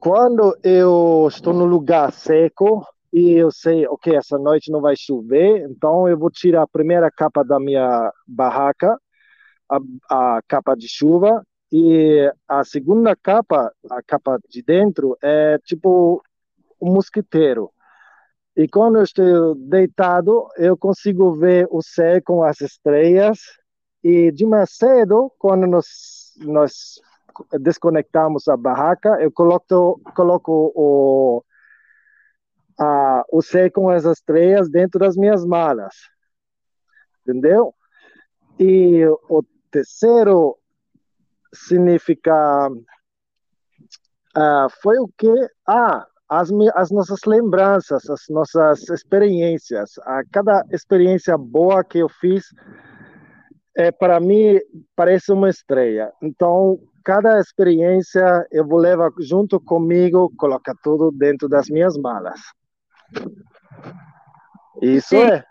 quando 0.00 0.56
eu 0.62 1.26
estou 1.28 1.54
no 1.54 1.64
lugar 1.64 2.12
seco 2.12 2.86
e 3.12 3.32
eu 3.32 3.50
sei, 3.50 3.86
ok, 3.86 4.14
essa 4.14 4.36
noite 4.36 4.70
não 4.70 4.80
vai 4.80 4.94
chover, 4.96 5.66
então 5.70 6.08
eu 6.08 6.18
vou 6.18 6.30
tirar 6.30 6.62
a 6.62 6.68
primeira 6.68 7.10
capa 7.10 7.42
da 7.42 7.58
minha 7.58 8.12
barraca, 8.26 8.98
a, 9.68 9.78
a 10.36 10.40
capa 10.46 10.74
de 10.74 10.88
chuva, 10.88 11.42
e 11.70 12.32
a 12.46 12.64
segunda 12.64 13.16
capa, 13.16 13.72
a 13.90 14.02
capa 14.02 14.38
de 14.48 14.62
dentro, 14.62 15.16
é 15.22 15.58
tipo 15.58 16.22
um 16.80 16.92
mosquiteiro. 16.92 17.70
E 18.56 18.68
quando 18.68 18.96
eu 18.96 19.02
estou 19.02 19.54
deitado, 19.54 20.48
eu 20.56 20.76
consigo 20.76 21.34
ver 21.34 21.66
o 21.70 21.82
céu 21.82 22.22
com 22.24 22.42
as 22.42 22.60
estrelas. 22.60 23.38
E 24.02 24.30
de 24.30 24.46
manhã 24.46 24.64
cedo, 24.66 25.30
quando 25.38 25.66
nós, 25.66 26.32
nós 26.38 27.00
desconectamos 27.60 28.46
a 28.48 28.56
barraca, 28.56 29.20
eu 29.20 29.30
coloco, 29.32 30.00
coloco 30.14 30.72
o, 30.74 31.44
a, 32.78 33.24
o 33.30 33.42
céu 33.42 33.70
com 33.72 33.90
as 33.90 34.04
estrelas 34.04 34.70
dentro 34.70 35.00
das 35.00 35.16
minhas 35.16 35.44
malas. 35.44 35.94
Entendeu? 37.22 37.74
E 38.58 39.04
o 39.28 39.42
terceiro 39.76 40.56
significa 41.52 42.68
uh, 44.36 44.68
foi 44.82 44.98
o 44.98 45.08
que 45.18 45.32
ah 45.68 46.06
as, 46.28 46.50
as 46.74 46.90
nossas 46.90 47.20
lembranças 47.26 48.08
as 48.08 48.24
nossas 48.30 48.88
experiências. 48.88 49.98
A 50.02 50.22
cada 50.32 50.64
experiência 50.70 51.36
boa 51.36 51.84
que 51.84 51.98
eu 51.98 52.08
fiz 52.08 52.46
é 53.76 53.92
para 53.92 54.18
mim 54.18 54.58
parece 54.94 55.30
uma 55.30 55.50
estreia. 55.50 56.10
Então 56.22 56.78
cada 57.04 57.38
experiência 57.38 58.46
eu 58.50 58.66
vou 58.66 58.78
levar 58.78 59.10
junto 59.20 59.60
comigo 59.60 60.32
colocar 60.38 60.74
tudo 60.82 61.12
dentro 61.12 61.48
das 61.48 61.68
minhas 61.68 61.98
malas. 61.98 62.40
Isso 64.80 65.08
Sim. 65.08 65.22
é. 65.22 65.44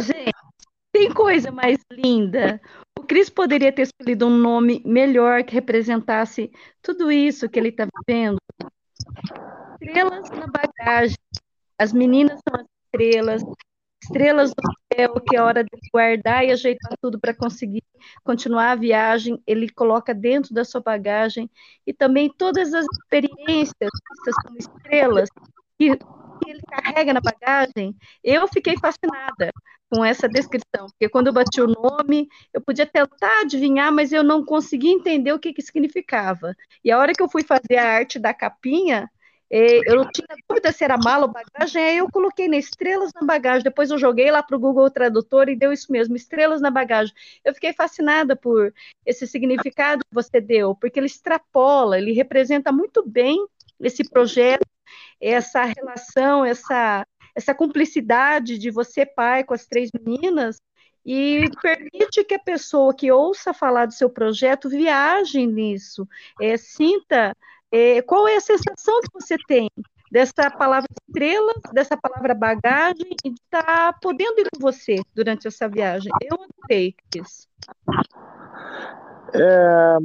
Gente, 0.00 0.32
tem 0.92 1.12
coisa 1.12 1.50
mais 1.50 1.78
linda. 1.90 2.60
O 2.98 3.02
Cris 3.02 3.30
poderia 3.30 3.72
ter 3.72 3.82
escolhido 3.82 4.26
um 4.26 4.36
nome 4.36 4.82
melhor 4.84 5.42
que 5.42 5.54
representasse 5.54 6.52
tudo 6.82 7.10
isso 7.10 7.48
que 7.48 7.58
ele 7.58 7.70
está 7.70 7.88
vivendo. 8.06 8.36
Estrelas 9.80 10.30
na 10.30 10.46
bagagem. 10.46 11.16
As 11.78 11.92
meninas 11.92 12.38
são 12.46 12.60
as 12.60 12.66
estrelas. 12.84 13.42
Estrelas 14.02 14.50
do 14.50 14.72
céu, 14.94 15.14
que 15.20 15.36
é 15.36 15.42
hora 15.42 15.64
de 15.64 15.70
guardar 15.92 16.44
e 16.44 16.52
ajeitar 16.52 16.92
tudo 17.00 17.18
para 17.18 17.34
conseguir 17.34 17.82
continuar 18.22 18.72
a 18.72 18.76
viagem. 18.76 19.42
Ele 19.46 19.68
coloca 19.70 20.12
dentro 20.12 20.52
da 20.52 20.64
sua 20.64 20.80
bagagem. 20.80 21.50
E 21.86 21.92
também 21.92 22.30
todas 22.36 22.74
as 22.74 22.84
experiências, 22.84 23.74
essas 23.80 24.34
como 24.44 24.58
estrelas, 24.58 25.28
que 25.78 25.98
ele 26.46 26.60
carrega 26.68 27.14
na 27.14 27.20
bagagem, 27.20 27.96
eu 28.22 28.46
fiquei 28.48 28.76
fascinada 28.76 29.50
com 29.92 30.02
essa 30.02 30.26
descrição, 30.26 30.86
porque 30.86 31.06
quando 31.06 31.26
eu 31.26 31.34
bati 31.34 31.60
o 31.60 31.66
nome, 31.66 32.26
eu 32.50 32.62
podia 32.62 32.86
tentar 32.86 33.42
adivinhar, 33.42 33.92
mas 33.92 34.10
eu 34.10 34.22
não 34.22 34.42
conseguia 34.42 34.90
entender 34.90 35.34
o 35.34 35.38
que, 35.38 35.52
que 35.52 35.60
significava. 35.60 36.56
E 36.82 36.90
a 36.90 36.98
hora 36.98 37.12
que 37.12 37.22
eu 37.22 37.28
fui 37.28 37.42
fazer 37.42 37.76
a 37.76 37.92
arte 37.92 38.18
da 38.18 38.32
capinha, 38.32 39.10
eh, 39.50 39.80
eu 39.84 39.96
não 39.96 40.10
tinha 40.10 40.26
dúvida 40.48 40.72
se 40.72 40.82
era 40.82 40.96
mala 40.96 41.26
ou 41.26 41.32
bagagem, 41.32 41.84
aí 41.84 41.98
eu 41.98 42.10
coloquei 42.10 42.48
na 42.48 42.56
estrelas 42.56 43.10
na 43.14 43.26
bagagem, 43.26 43.64
depois 43.64 43.90
eu 43.90 43.98
joguei 43.98 44.30
lá 44.30 44.42
para 44.42 44.56
o 44.56 44.60
Google 44.60 44.90
Tradutor 44.90 45.50
e 45.50 45.56
deu 45.56 45.74
isso 45.74 45.92
mesmo, 45.92 46.16
estrelas 46.16 46.62
na 46.62 46.70
bagagem. 46.70 47.14
Eu 47.44 47.52
fiquei 47.52 47.74
fascinada 47.74 48.34
por 48.34 48.72
esse 49.04 49.26
significado 49.26 50.06
que 50.06 50.14
você 50.14 50.40
deu, 50.40 50.74
porque 50.74 50.98
ele 50.98 51.06
extrapola, 51.06 51.98
ele 51.98 52.12
representa 52.12 52.72
muito 52.72 53.06
bem 53.06 53.36
esse 53.78 54.08
projeto 54.08 54.64
essa 55.20 55.62
relação, 55.64 56.44
essa, 56.44 57.06
essa 57.34 57.54
cumplicidade 57.54 58.58
de 58.58 58.70
você, 58.70 59.06
pai, 59.06 59.44
com 59.44 59.54
as 59.54 59.66
três 59.66 59.90
meninas, 59.92 60.60
e 61.04 61.44
permite 61.60 62.24
que 62.24 62.34
a 62.34 62.38
pessoa 62.38 62.94
que 62.94 63.10
ouça 63.10 63.52
falar 63.52 63.86
do 63.86 63.92
seu 63.92 64.08
projeto 64.08 64.68
viaje 64.68 65.44
nisso, 65.46 66.06
é, 66.40 66.56
sinta 66.56 67.36
é, 67.70 68.02
qual 68.02 68.28
é 68.28 68.36
a 68.36 68.40
sensação 68.40 69.00
que 69.00 69.20
você 69.20 69.36
tem 69.48 69.68
dessa 70.12 70.50
palavra 70.50 70.86
estrelas, 71.08 71.56
dessa 71.72 71.96
palavra 71.96 72.34
bagagem, 72.34 73.16
e 73.24 73.30
de 73.30 73.40
estar 73.40 73.64
tá 73.64 73.98
podendo 74.00 74.40
ir 74.40 74.46
com 74.54 74.60
você 74.60 74.96
durante 75.14 75.48
essa 75.48 75.66
viagem. 75.66 76.12
Eu 76.20 76.36
adorei 76.36 76.94
isso. 77.16 77.48
É, 79.34 79.96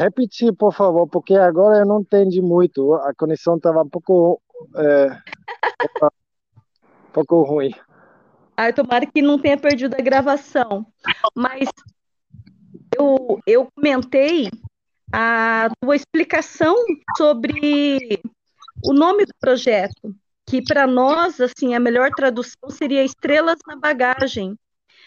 repetir, 0.00 0.54
por 0.54 0.72
favor, 0.72 1.08
porque 1.08 1.34
agora 1.34 1.78
eu 1.78 1.86
não 1.86 2.00
entendi 2.00 2.40
muito. 2.40 2.94
A 2.94 3.12
conexão 3.14 3.56
estava 3.56 3.82
um 3.82 3.88
pouco, 3.88 4.40
é, 4.76 5.08
um 7.16 7.24
pouco 7.24 7.42
ruim. 7.42 7.72
Ah, 8.56 8.72
tomara 8.72 9.06
que 9.06 9.22
não 9.22 9.38
tenha 9.38 9.56
perdido 9.56 9.94
a 9.94 10.02
gravação. 10.02 10.86
Mas 11.34 11.68
eu, 12.96 13.40
eu 13.46 13.68
comentei 13.74 14.50
a 15.12 15.68
tua 15.80 15.96
explicação 15.96 16.74
sobre 17.16 18.20
o 18.84 18.92
nome 18.92 19.24
do 19.24 19.32
projeto, 19.40 20.14
que 20.46 20.62
para 20.62 20.86
nós, 20.86 21.40
assim, 21.40 21.74
a 21.74 21.80
melhor 21.80 22.10
tradução 22.10 22.70
seria 22.70 23.04
estrelas 23.04 23.58
na 23.66 23.76
bagagem. 23.76 24.56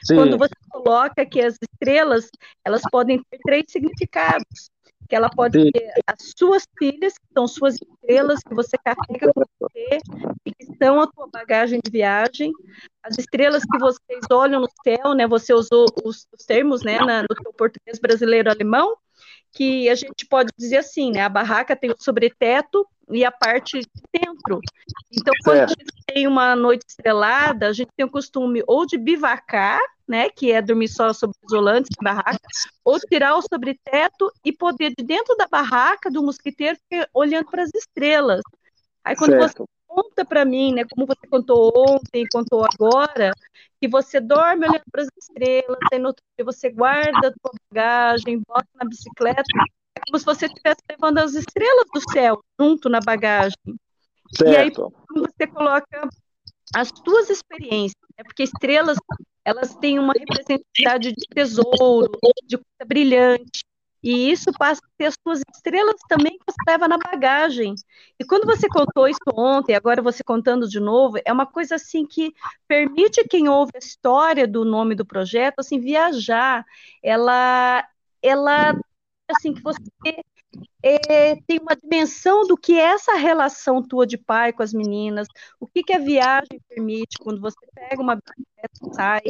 Sim. 0.03 0.15
Quando 0.15 0.37
você 0.37 0.53
coloca 0.69 1.25
que 1.25 1.41
as 1.41 1.55
estrelas, 1.61 2.29
elas 2.65 2.81
podem 2.89 3.21
ter 3.29 3.39
três 3.43 3.65
significados 3.67 4.69
que 5.09 5.15
ela 5.15 5.29
pode 5.29 5.71
ter 5.71 5.91
as 6.05 6.33
suas 6.37 6.67
filhas, 6.77 7.13
que 7.17 7.27
são 7.33 7.47
suas 7.47 7.75
estrelas, 7.75 8.41
que 8.47 8.53
você 8.53 8.77
carrega 8.77 9.33
com 9.33 9.43
você 9.59 9.97
e 10.45 10.51
que 10.53 10.65
são 10.77 11.01
a 11.01 11.07
tua 11.07 11.27
bagagem 11.27 11.79
de 11.83 11.91
viagem, 11.91 12.53
as 13.01 13.17
estrelas 13.17 13.63
que 13.65 13.79
vocês 13.79 14.21
olham 14.31 14.61
no 14.61 14.69
céu, 14.83 15.13
né? 15.15 15.27
Você 15.27 15.51
usou 15.51 15.87
os, 16.05 16.27
os 16.31 16.45
termos, 16.45 16.83
né, 16.83 16.99
na, 16.99 17.23
no 17.23 17.27
teu 17.27 17.51
português 17.53 17.99
brasileiro 17.99 18.51
alemão, 18.51 18.95
que 19.51 19.89
a 19.89 19.95
gente 19.95 20.27
pode 20.29 20.51
dizer 20.55 20.77
assim, 20.77 21.11
né? 21.11 21.21
A 21.21 21.29
barraca 21.29 21.75
tem 21.75 21.89
o 21.89 21.95
sobreteto 21.97 22.85
e 23.09 23.25
a 23.25 23.31
parte 23.31 23.79
de 23.79 23.87
dentro. 24.13 24.61
Então, 25.11 25.33
quando 25.43 25.61
a 25.61 25.67
gente 25.67 25.85
tem 26.05 26.27
uma 26.27 26.55
noite 26.55 26.85
estrelada, 26.87 27.67
a 27.67 27.73
gente 27.73 27.89
tem 27.97 28.05
o 28.05 28.11
costume 28.11 28.63
ou 28.67 28.85
de 28.85 28.95
bivacar, 28.95 29.81
né, 30.09 30.29
que 30.29 30.51
é 30.51 30.59
dormir 30.61 30.87
só 30.87 31.13
sobre 31.13 31.37
isolantes 31.45 31.91
na 32.01 32.15
barraca, 32.15 32.39
ou 32.83 32.99
tirar 32.99 33.35
o 33.35 33.41
sobreteto 33.43 34.31
e 34.43 34.51
poder, 34.51 34.91
de 34.97 35.03
dentro 35.03 35.35
da 35.37 35.47
barraca 35.47 36.09
do 36.09 36.23
mosquiteiro, 36.23 36.77
olhando 37.13 37.45
para 37.49 37.61
as 37.61 37.69
estrelas. 37.75 38.41
Aí, 39.03 39.15
quando 39.15 39.31
certo. 39.31 39.59
você 39.59 39.65
conta 39.87 40.25
para 40.25 40.43
mim, 40.43 40.73
né, 40.73 40.83
como 40.89 41.05
você 41.05 41.27
contou 41.27 41.71
ontem, 41.75 42.25
contou 42.31 42.65
agora, 42.65 43.31
que 43.79 43.87
você 43.87 44.19
dorme 44.19 44.67
olhando 44.67 44.83
para 44.91 45.03
as 45.03 45.09
estrelas, 45.17 45.77
aí 45.93 45.99
no 45.99 46.07
outro 46.07 46.23
dia 46.35 46.43
você 46.43 46.69
guarda 46.71 47.27
a 47.27 47.31
sua 47.31 47.51
bagagem, 47.71 48.41
bota 48.47 48.67
na 48.75 48.89
bicicleta, 48.89 49.43
é 49.95 50.01
como 50.07 50.17
se 50.17 50.25
você 50.25 50.47
estivesse 50.47 50.81
levando 50.89 51.19
as 51.19 51.33
estrelas 51.35 51.85
do 51.93 52.01
céu 52.11 52.43
junto 52.59 52.89
na 52.89 52.99
bagagem. 52.99 53.57
Certo. 54.35 54.51
E 54.51 54.55
aí 54.55 54.71
você 54.71 55.47
coloca 55.47 56.09
as 56.75 56.91
suas 57.03 57.29
experiências, 57.29 58.01
né, 58.17 58.23
porque 58.23 58.43
estrelas 58.43 58.97
elas 59.49 59.75
têm 59.75 59.99
uma 59.99 60.13
representatividade 60.13 61.11
de 61.11 61.25
tesouro, 61.33 62.11
de 62.45 62.57
coisa 62.57 62.85
brilhante. 62.87 63.63
E 64.01 64.31
isso 64.31 64.51
passa 64.57 64.81
a 64.81 64.89
ter 64.97 65.05
as 65.07 65.15
suas 65.21 65.41
estrelas 65.53 65.95
também 66.07 66.37
que 66.37 66.45
você 66.47 66.57
leva 66.67 66.87
na 66.87 66.97
bagagem. 66.97 67.75
E 68.17 68.23
quando 68.23 68.45
você 68.45 68.67
contou 68.69 69.07
isso 69.07 69.19
ontem, 69.35 69.75
agora 69.75 70.01
você 70.01 70.23
contando 70.23 70.69
de 70.69 70.79
novo, 70.79 71.17
é 71.25 71.33
uma 71.33 71.45
coisa 71.45 71.75
assim 71.75 72.05
que 72.05 72.33
permite 72.67 73.23
quem 73.27 73.49
ouve 73.49 73.71
a 73.75 73.79
história 73.79 74.47
do 74.47 74.63
nome 74.63 74.95
do 74.95 75.05
projeto 75.05 75.59
assim 75.59 75.79
viajar. 75.79 76.65
Ela 77.03 77.85
ela 78.21 78.79
assim 79.29 79.53
que 79.53 79.61
você 79.61 79.81
é, 80.81 81.35
tem 81.47 81.59
uma 81.59 81.75
dimensão 81.75 82.47
do 82.47 82.57
que 82.57 82.73
é 82.73 82.93
essa 82.93 83.15
relação 83.15 83.83
tua 83.83 84.07
de 84.07 84.17
pai 84.17 84.53
com 84.53 84.63
as 84.63 84.73
meninas, 84.73 85.27
o 85.59 85.67
que, 85.67 85.83
que 85.83 85.93
a 85.93 85.99
viagem 85.99 86.61
permite 86.67 87.17
quando 87.19 87.41
você 87.41 87.57
pega 87.73 88.01
uma 88.01 88.15
bicicleta, 88.15 88.93
sai, 88.93 89.21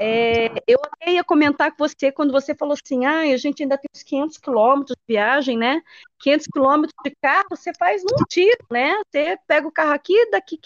é, 0.00 0.46
eu 0.66 0.78
até 0.84 1.12
ia 1.12 1.24
comentar 1.24 1.72
com 1.72 1.78
você 1.78 2.12
quando 2.12 2.30
você 2.30 2.54
falou 2.54 2.74
assim, 2.74 3.04
ah, 3.04 3.20
a 3.20 3.36
gente 3.36 3.62
ainda 3.62 3.76
tem 3.76 3.88
uns 3.92 4.02
500 4.04 4.38
quilômetros 4.38 4.96
de 4.96 5.14
viagem, 5.14 5.58
né? 5.58 5.82
500 6.20 6.46
quilômetros 6.46 6.94
de 7.04 7.16
carro, 7.20 7.48
você 7.50 7.72
faz 7.76 8.02
num 8.02 8.24
tiro, 8.28 8.64
né? 8.70 8.94
Você 9.10 9.36
pega 9.46 9.66
o 9.66 9.72
carro 9.72 9.92
aqui, 9.92 10.30
daqui 10.30 10.58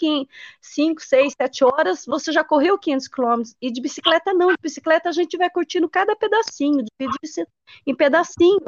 5, 0.61 1.01
6, 1.01 1.33
7 1.35 1.65
horas, 1.65 2.05
você 2.05 2.31
já 2.31 2.43
correu 2.43 2.77
500 2.77 3.07
quilômetros. 3.07 3.55
E 3.59 3.71
de 3.71 3.81
bicicleta 3.81 4.33
não, 4.33 4.49
de 4.49 4.57
bicicleta 4.61 5.09
a 5.09 5.11
gente 5.11 5.35
vai 5.35 5.49
curtindo 5.49 5.89
cada 5.89 6.15
pedacinho, 6.15 6.85
divide 6.99 7.47
em 7.87 7.95
pedacinho. 7.95 8.61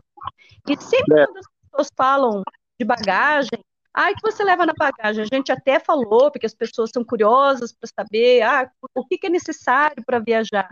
E 0.67 0.81
sempre 0.81 1.21
é. 1.21 1.25
quando 1.25 1.37
as 1.37 1.45
pessoas 1.69 1.91
falam 1.95 2.43
de 2.79 2.85
bagagem, 2.85 3.59
ah, 3.97 4.13
que 4.13 4.21
você 4.21 4.43
leva 4.43 4.65
na 4.65 4.73
bagagem? 4.77 5.23
A 5.23 5.35
gente 5.35 5.53
até 5.53 5.79
falou, 5.79 6.29
porque 6.29 6.45
as 6.45 6.53
pessoas 6.53 6.89
são 6.93 7.01
curiosas 7.01 7.71
para 7.71 7.87
saber 7.87 8.41
ah, 8.41 8.69
o 8.93 9.05
que, 9.05 9.17
que 9.17 9.27
é 9.27 9.29
necessário 9.29 10.03
para 10.05 10.19
viajar. 10.19 10.67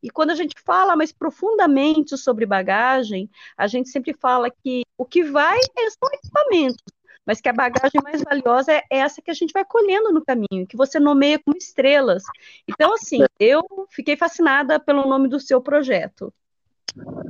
E 0.00 0.08
quando 0.08 0.30
a 0.30 0.36
gente 0.36 0.54
fala 0.64 0.94
mais 0.94 1.10
profundamente 1.10 2.16
sobre 2.16 2.46
bagagem, 2.46 3.28
a 3.56 3.66
gente 3.66 3.88
sempre 3.88 4.14
fala 4.14 4.48
que 4.48 4.82
o 4.96 5.04
que 5.04 5.24
vai 5.24 5.58
é 5.58 5.90
são 5.90 6.08
equipamentos, 6.12 6.84
mas 7.26 7.40
que 7.40 7.48
a 7.48 7.52
bagagem 7.52 8.00
mais 8.04 8.22
valiosa 8.22 8.72
é 8.72 8.84
essa 8.88 9.20
que 9.20 9.32
a 9.32 9.34
gente 9.34 9.52
vai 9.52 9.64
colhendo 9.64 10.12
no 10.12 10.24
caminho, 10.24 10.64
que 10.68 10.76
você 10.76 11.00
nomeia 11.00 11.40
como 11.40 11.56
estrelas. 11.56 12.22
Então, 12.68 12.94
assim, 12.94 13.18
eu 13.40 13.62
fiquei 13.90 14.16
fascinada 14.16 14.78
pelo 14.78 15.08
nome 15.08 15.28
do 15.28 15.40
seu 15.40 15.60
projeto. 15.60 16.32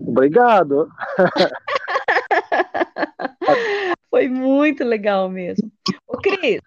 Obrigado. 0.06 0.90
Foi 4.10 4.28
muito 4.28 4.82
legal 4.82 5.30
mesmo. 5.30 5.70
Ô, 6.06 6.18
Cris, 6.18 6.60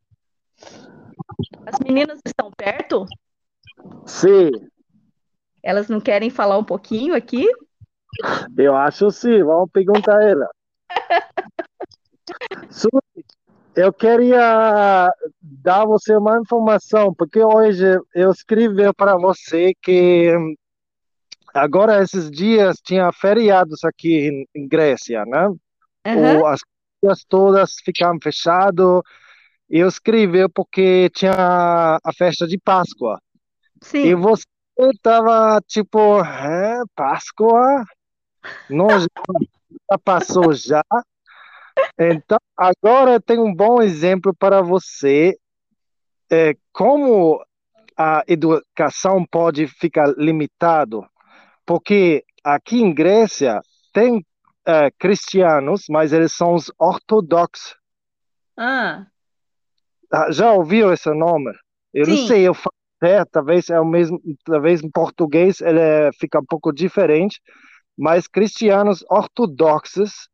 as 1.65 1.77
meninas 1.83 2.19
estão 2.25 2.49
perto? 2.55 3.05
Sim. 4.05 4.51
Elas 5.61 5.89
não 5.89 5.99
querem 5.99 6.29
falar 6.29 6.57
um 6.57 6.63
pouquinho 6.63 7.13
aqui? 7.13 7.45
Eu 8.57 8.75
acho 8.75 9.11
sim, 9.11 9.43
vamos 9.43 9.69
perguntar 9.71 10.17
a 10.17 10.23
ela. 10.23 10.49
eu 13.75 13.91
queria 13.91 15.11
dar 15.41 15.85
você 15.85 16.15
uma 16.15 16.39
informação, 16.39 17.13
porque 17.13 17.43
hoje 17.43 17.99
eu 18.13 18.31
escrevi 18.31 18.93
para 18.95 19.17
você 19.17 19.73
que 19.81 20.31
agora 21.53 22.01
esses 22.01 22.31
dias 22.31 22.77
tinha 22.83 23.11
feriados 23.11 23.83
aqui 23.83 24.45
em 24.55 24.67
Grécia, 24.67 25.25
né? 25.25 25.49
Uhum. 26.05 26.45
as 26.45 26.59
coisas 27.03 27.25
todas 27.27 27.75
ficaram 27.83 28.17
fechadas. 28.21 29.01
Eu 29.69 29.87
escrevi 29.87 30.47
porque 30.49 31.09
tinha 31.09 31.99
a 32.03 32.13
festa 32.17 32.47
de 32.47 32.57
Páscoa. 32.57 33.19
Sim. 33.81 34.05
E 34.05 34.15
você 34.15 34.45
estava 34.79 35.59
tipo, 35.67 36.23
é, 36.23 36.81
Páscoa? 36.95 37.83
Não, 38.69 38.87
já 38.99 39.97
passou 40.03 40.53
já. 40.53 40.83
Então, 41.99 42.37
agora 42.55 43.19
tem 43.19 43.39
um 43.39 43.53
bom 43.53 43.81
exemplo 43.81 44.33
para 44.37 44.61
você 44.61 45.35
é, 46.31 46.55
como 46.71 47.43
a 47.97 48.23
educação 48.27 49.25
pode 49.29 49.67
ficar 49.67 50.07
limitado, 50.17 51.05
porque 51.65 52.23
aqui 52.43 52.81
em 52.81 52.93
Grécia 52.93 53.59
tem 53.91 54.25
é, 54.65 54.91
cristianos, 54.91 55.85
mas 55.89 56.13
eles 56.13 56.33
são 56.33 56.53
os 56.53 56.71
ortodoxos. 56.79 57.75
Ah. 58.57 59.05
ah. 60.11 60.31
Já 60.31 60.51
ouviu 60.51 60.93
esse 60.93 61.11
nome? 61.13 61.51
Eu 61.93 62.05
Sim. 62.05 62.11
não 62.11 62.27
sei, 62.27 62.47
eu 62.47 62.53
falo, 62.53 62.73
é, 63.01 63.25
talvez 63.25 63.69
é 63.69 63.79
o 63.79 63.85
mesmo, 63.85 64.21
talvez 64.45 64.81
em 64.81 64.89
português 64.89 65.59
ele 65.61 65.79
é, 65.79 66.09
fica 66.13 66.39
um 66.39 66.45
pouco 66.45 66.71
diferente, 66.71 67.41
mas 67.97 68.27
cristianos 68.27 69.03
ortodoxos 69.09 70.29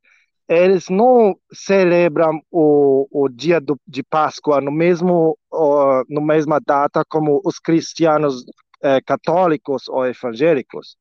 eles 0.48 0.90
não 0.90 1.36
celebram 1.54 2.42
o, 2.50 3.08
o 3.12 3.30
dia 3.30 3.62
do, 3.62 3.80
de 3.88 4.02
Páscoa 4.02 4.60
no 4.60 4.72
mesmo 4.72 5.38
uh, 5.54 6.04
no 6.10 6.22
mesma 6.22 6.60
data 6.60 7.04
como 7.08 7.40
os 7.46 7.60
cristianos 7.60 8.42
uh, 8.42 9.00
católicos 9.06 9.88
ou 9.88 10.08
evangélicos. 10.08 10.98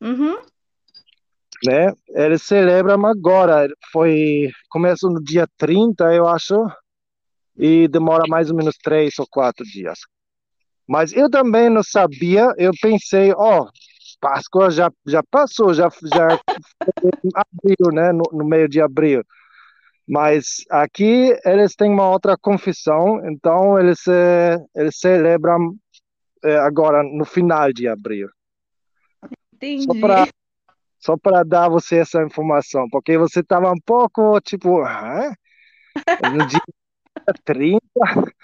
Uhum 0.00 0.38
né? 1.64 1.92
Eles 2.08 2.42
celebram 2.42 3.04
agora, 3.06 3.68
foi 3.92 4.50
começa 4.68 5.08
no 5.08 5.22
dia 5.22 5.46
30, 5.56 6.14
eu 6.14 6.28
acho, 6.28 6.54
e 7.56 7.88
demora 7.88 8.24
mais 8.28 8.50
ou 8.50 8.56
menos 8.56 8.76
três 8.76 9.18
ou 9.18 9.26
quatro 9.28 9.64
dias. 9.64 9.98
Mas 10.86 11.12
eu 11.12 11.30
também 11.30 11.68
não 11.68 11.82
sabia, 11.82 12.48
eu 12.56 12.70
pensei, 12.80 13.32
ó, 13.32 13.62
oh, 13.62 13.68
Páscoa 14.20 14.70
já, 14.70 14.90
já 15.06 15.22
passou, 15.30 15.74
já, 15.74 15.88
já 15.90 16.28
abril, 17.34 17.92
né, 17.92 18.12
no, 18.12 18.22
no 18.32 18.44
meio 18.44 18.68
de 18.68 18.80
abril. 18.80 19.22
Mas 20.08 20.64
aqui 20.70 21.36
eles 21.44 21.74
têm 21.74 21.90
uma 21.90 22.08
outra 22.08 22.36
confissão, 22.40 23.20
então 23.28 23.78
eles, 23.78 24.06
eh, 24.08 24.56
eles 24.74 24.98
celebram 24.98 25.74
eh, 26.42 26.56
agora 26.56 27.02
no 27.02 27.26
final 27.26 27.70
de 27.72 27.86
abril. 27.86 28.28
Entendi. 29.52 29.84
Só 29.84 30.00
para 30.00 30.26
só 31.00 31.16
para 31.16 31.44
dar 31.44 31.68
você 31.68 31.98
essa 31.98 32.22
informação, 32.22 32.88
porque 32.90 33.18
você 33.18 33.40
estava 33.40 33.70
um 33.72 33.80
pouco 33.84 34.40
tipo, 34.40 34.82
Hã? 34.84 35.32
no 36.20 36.44
dia 36.44 36.60
30, 37.44 37.80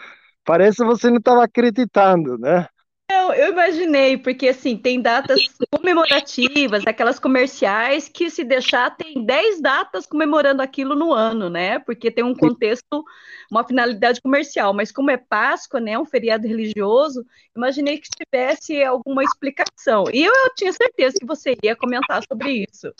parece 0.45 0.79
que 0.79 0.85
você 0.85 1.11
não 1.11 1.19
estava 1.19 1.45
acreditando, 1.45 2.39
né? 2.39 2.69
Não, 3.15 3.33
eu 3.33 3.53
imaginei, 3.53 4.19
porque 4.19 4.49
assim, 4.49 4.77
tem 4.77 5.01
datas 5.01 5.41
comemorativas, 5.71 6.85
aquelas 6.85 7.21
comerciais, 7.21 8.09
que 8.09 8.29
se 8.29 8.43
deixar 8.43 8.91
tem 8.97 9.25
10 9.25 9.63
datas 9.63 10.05
comemorando 10.05 10.61
aquilo 10.61 10.97
no 10.97 11.13
ano, 11.13 11.49
né? 11.49 11.79
Porque 11.79 12.11
tem 12.11 12.25
um 12.25 12.35
contexto, 12.35 13.05
uma 13.49 13.63
finalidade 13.63 14.21
comercial. 14.21 14.75
Mas 14.75 14.91
como 14.91 15.13
é 15.13 15.17
Páscoa, 15.17 15.79
né? 15.79 15.97
Um 15.97 16.05
feriado 16.05 16.49
religioso, 16.49 17.25
imaginei 17.57 17.99
que 17.99 18.09
tivesse 18.11 18.83
alguma 18.83 19.23
explicação. 19.23 20.07
E 20.13 20.25
eu, 20.25 20.33
eu 20.33 20.55
tinha 20.57 20.73
certeza 20.73 21.15
que 21.17 21.25
você 21.25 21.57
ia 21.63 21.77
comentar 21.77 22.21
sobre 22.29 22.67
isso. 22.69 22.93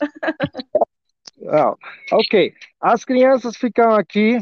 Oh, 1.41 1.75
ok. 2.15 2.53
As 2.79 3.03
crianças 3.03 3.57
ficam 3.57 3.93
aqui 3.93 4.39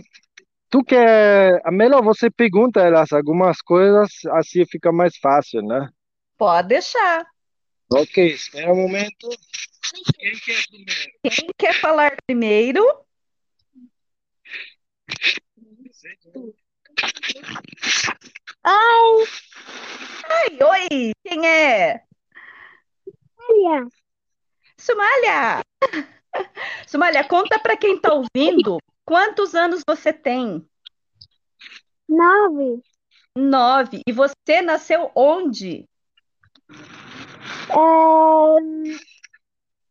tu 0.73 0.83
quer, 0.83 1.61
a 1.63 1.71
melhor 1.71 2.03
você 2.03 2.31
pergunta 2.31 2.81
elas 2.81 3.13
algumas 3.13 3.61
coisas, 3.61 4.09
assim 4.31 4.65
fica 4.65 4.91
mais 4.91 5.15
fácil, 5.17 5.61
né? 5.61 5.87
Pode 6.35 6.69
deixar. 6.69 7.23
Ok, 7.91 8.25
espera 8.33 8.73
um 8.73 8.77
momento. 8.77 9.29
Quem 10.17 10.33
quer 10.33 10.65
primeiro? 10.67 11.11
Quem 11.21 11.47
quer 11.55 11.73
falar 11.75 12.15
primeiro? 12.25 12.83
Ai! 18.63 19.23
Ai, 20.25 20.57
oi! 20.89 21.11
Quem 21.23 21.47
é? 21.47 22.03
Sumália. 23.37 23.87
Sumália! 24.75 25.63
Sumália, 26.87 27.23
conta 27.25 27.59
para 27.59 27.77
quem 27.77 27.97
está 27.97 28.11
ouvindo 28.11 28.79
Quantos 29.05 29.53
anos 29.53 29.81
você 29.87 30.13
tem? 30.13 30.67
Nove. 32.07 32.81
Nove. 33.35 34.01
E 34.07 34.11
você 34.11 34.61
nasceu 34.61 35.11
onde? 35.15 35.87
É... 37.69 37.75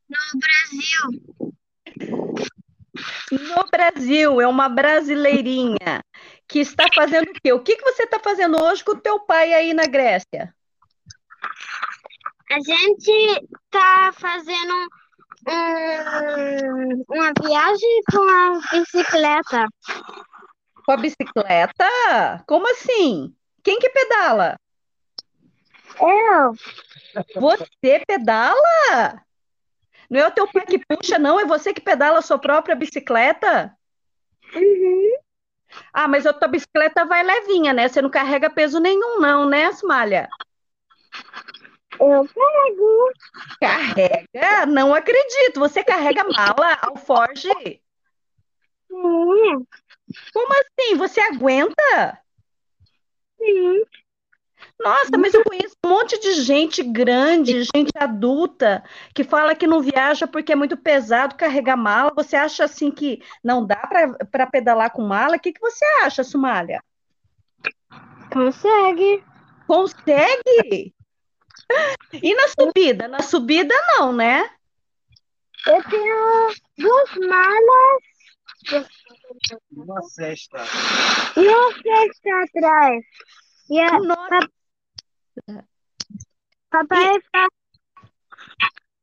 No 0.08 0.40
Brasil. 0.40 1.22
No 3.30 3.64
Brasil, 3.70 4.40
é 4.40 4.46
uma 4.46 4.68
brasileirinha 4.68 6.04
que 6.46 6.60
está 6.60 6.86
fazendo 6.94 7.30
o 7.30 7.32
quê? 7.32 7.52
O 7.52 7.62
que, 7.62 7.76
que 7.76 7.84
você 7.84 8.04
está 8.04 8.18
fazendo 8.18 8.62
hoje 8.62 8.84
com 8.84 8.92
o 8.92 9.00
teu 9.00 9.20
pai 9.20 9.54
aí 9.54 9.72
na 9.72 9.86
Grécia? 9.86 10.54
A 12.50 12.60
gente 12.60 13.10
está 13.64 14.12
fazendo 14.12 14.88
Hum, 15.46 17.04
uma 17.08 17.32
viagem 17.42 18.02
com 18.10 18.22
a 18.22 18.60
bicicleta. 18.70 19.68
Com 20.84 20.92
a 20.92 20.96
bicicleta? 20.96 22.44
Como 22.46 22.70
assim? 22.70 23.34
Quem 23.62 23.78
que 23.78 23.90
pedala? 23.90 24.56
Eu. 26.00 26.54
Você 27.40 28.02
pedala? 28.06 29.22
Não 30.08 30.20
é 30.20 30.26
o 30.26 30.30
teu 30.30 30.46
pai 30.46 30.64
que 30.66 30.78
puxa, 30.78 31.18
não? 31.18 31.40
É 31.40 31.44
você 31.44 31.72
que 31.72 31.80
pedala 31.80 32.18
a 32.18 32.22
sua 32.22 32.38
própria 32.38 32.74
bicicleta? 32.74 33.76
Uhum. 34.54 35.16
Ah, 35.92 36.06
mas 36.06 36.26
a 36.26 36.32
tua 36.32 36.48
bicicleta 36.48 37.04
vai 37.04 37.22
levinha, 37.22 37.72
né? 37.72 37.88
Você 37.88 38.02
não 38.02 38.10
carrega 38.10 38.50
peso 38.50 38.78
nenhum, 38.78 39.18
não, 39.20 39.48
né, 39.48 39.72
Sumália? 39.72 40.28
Eu 42.02 42.26
pego. 42.26 43.12
Carrega? 43.60 44.66
Não 44.66 44.92
acredito. 44.92 45.60
Você 45.60 45.84
carrega 45.84 46.24
mala, 46.24 46.76
alforge? 46.82 47.48
Sim, 48.88 49.66
Como 50.32 50.52
assim? 50.52 50.96
Você 50.96 51.20
aguenta? 51.20 52.18
sim. 53.38 53.84
Nossa, 54.80 55.16
mas 55.16 55.32
eu 55.32 55.44
conheço 55.44 55.76
um 55.84 55.88
monte 55.88 56.18
de 56.18 56.34
gente 56.42 56.82
grande, 56.82 57.62
gente 57.62 57.92
adulta, 57.96 58.82
que 59.14 59.22
fala 59.22 59.54
que 59.54 59.66
não 59.66 59.80
viaja 59.80 60.26
porque 60.26 60.52
é 60.52 60.56
muito 60.56 60.76
pesado 60.76 61.36
carregar 61.36 61.76
mala. 61.76 62.12
Você 62.16 62.34
acha 62.34 62.64
assim 62.64 62.90
que 62.90 63.22
não 63.44 63.64
dá 63.64 63.88
para 64.30 64.46
pedalar 64.48 64.90
com 64.90 65.02
mala? 65.02 65.36
O 65.36 65.40
que 65.40 65.52
que 65.52 65.60
você 65.60 65.84
acha, 66.02 66.24
Sumália? 66.24 66.82
Consegue. 68.32 69.22
Consegue? 69.66 70.92
E 72.22 72.34
na 72.34 72.48
subida? 72.48 73.08
Na 73.08 73.22
subida 73.22 73.74
não, 73.98 74.12
né? 74.12 74.48
Eu 75.66 75.82
tenho 75.84 76.52
duas 76.76 77.10
malas 77.28 78.86
Uma 79.72 80.02
cesta. 80.02 80.58
e 81.36 81.46
uma 81.48 81.72
cesta 81.72 82.44
atrás. 82.44 83.04
E 83.70 83.80
a, 83.80 83.98
Nossa, 84.00 84.48
papai 86.70 87.14
faz 87.32 87.48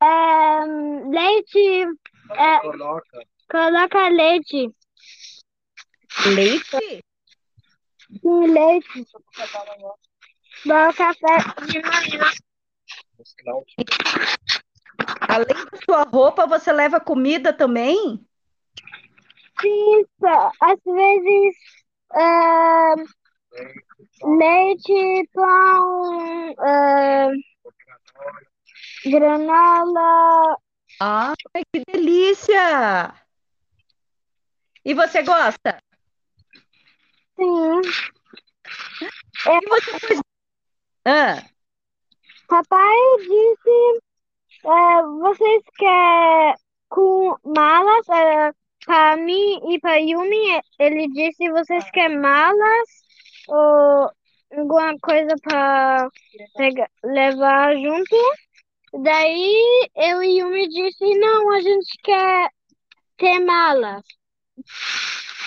é, 0.02 0.65
leite, 1.10 1.86
é, 2.31 2.60
Coloca. 2.60 3.23
coloca 3.49 4.10
leite. 4.10 4.73
leite? 6.26 7.03
Sim, 8.22 8.48
leite. 8.48 9.06
Dá 10.65 10.94
café 10.94 11.38
de 11.68 11.81
manhã. 11.81 12.31
Além 15.28 15.48
da 15.48 15.78
sua 15.84 16.04
roupa, 16.04 16.48
você 16.48 16.72
leva 16.72 17.00
comida 17.00 17.54
também? 17.54 18.26
Sim, 19.62 20.06
às 20.62 20.80
vezes 20.86 21.56
é, 22.16 22.94
leite, 24.24 25.30
pão, 25.34 26.56
é, 26.66 27.32
granola. 29.06 30.58
Ai, 31.00 31.36
que 31.74 31.84
delícia! 31.91 33.14
E 34.84 34.94
você 34.94 35.22
gosta? 35.24 35.82
Sim. 37.36 37.82
E 39.46 39.70
você 39.70 40.00
faz... 40.00 40.22
Ah, 41.06 41.50
Papai 42.50 42.96
disse, 43.20 44.02
é, 44.66 45.04
vocês 45.22 45.64
querem 45.78 46.56
com 46.90 47.36
malas 47.46 48.10
é, 48.10 48.52
para 48.84 49.18
mim 49.18 49.62
e 49.72 49.80
para 49.80 49.98
Yumi? 49.98 50.60
Ele 50.80 51.08
disse, 51.10 51.48
vocês 51.52 51.90
querem 51.92 52.18
malas 52.18 52.90
ou 53.48 54.10
alguma 54.58 54.98
coisa 55.00 55.36
para 55.44 56.10
levar 57.04 57.76
junto? 57.76 58.16
Daí 59.04 59.88
eu 59.96 60.24
e 60.24 60.40
Yumi 60.40 60.68
disse, 60.70 61.20
não, 61.20 61.52
a 61.52 61.62
gente 61.62 61.98
quer 62.04 62.50
ter 63.16 63.40
malas. 63.46 64.04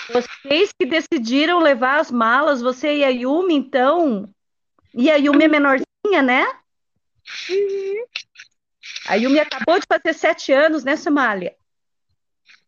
vocês 0.07 0.71
que 0.71 0.85
decidiram 0.85 1.59
levar 1.59 1.99
as 1.99 2.09
malas, 2.09 2.61
você 2.61 2.99
e 2.99 3.03
a 3.03 3.09
Yumi, 3.09 3.55
então? 3.55 4.25
E 4.93 5.11
a 5.11 5.17
Yumi 5.17 5.43
é 5.43 5.47
menorzinha, 5.49 6.21
né? 6.23 6.62
Uhum, 7.49 8.05
A 9.07 9.15
Yumi 9.15 9.39
acabou 9.39 9.79
de 9.79 9.85
fazer 9.87 10.13
sete 10.13 10.51
anos, 10.51 10.83
né, 10.83 10.95
Somália? 10.95 11.55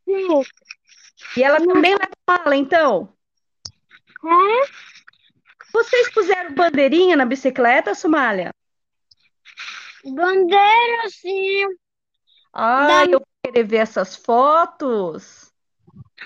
sim. 0.05 0.43
E 1.37 1.43
ela 1.43 1.57
também 1.57 1.93
leva 1.93 2.11
mala, 2.27 2.55
então? 2.55 3.13
É? 4.23 4.85
Vocês 5.73 6.09
puseram 6.13 6.55
bandeirinha 6.55 7.15
na 7.15 7.25
bicicleta, 7.25 7.93
Somália? 7.93 8.51
Bandeira, 10.05 11.09
sim. 11.09 11.65
Ai, 12.53 13.07
eu 13.13 13.19
vou 13.19 13.27
querer 13.43 13.63
ver 13.63 13.77
essas 13.77 14.15
fotos. 14.15 15.51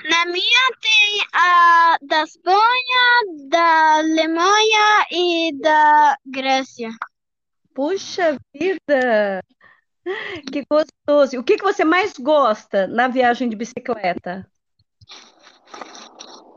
Na 0.03 0.25
minha 0.27 0.71
tem 0.79 1.27
a 1.33 1.97
da 2.01 2.23
Espanha, 2.23 3.47
da 3.49 3.97
Alemanha 3.97 5.05
e 5.11 5.51
da 5.59 6.17
Grécia. 6.25 6.89
Puxa 7.79 8.37
vida! 8.53 9.41
Que 10.51 10.65
gostoso. 10.69 11.39
O 11.39 11.43
que 11.45 11.55
que 11.55 11.63
você 11.63 11.85
mais 11.85 12.11
gosta 12.17 12.85
na 12.87 13.07
viagem 13.07 13.47
de 13.47 13.55
bicicleta? 13.55 14.45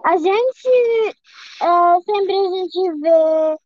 A 0.04 0.16
gente 0.16 1.16
é, 1.60 2.00
sempre 2.04 2.34
a 2.34 2.50
gente 2.50 3.00
vê 3.00 3.56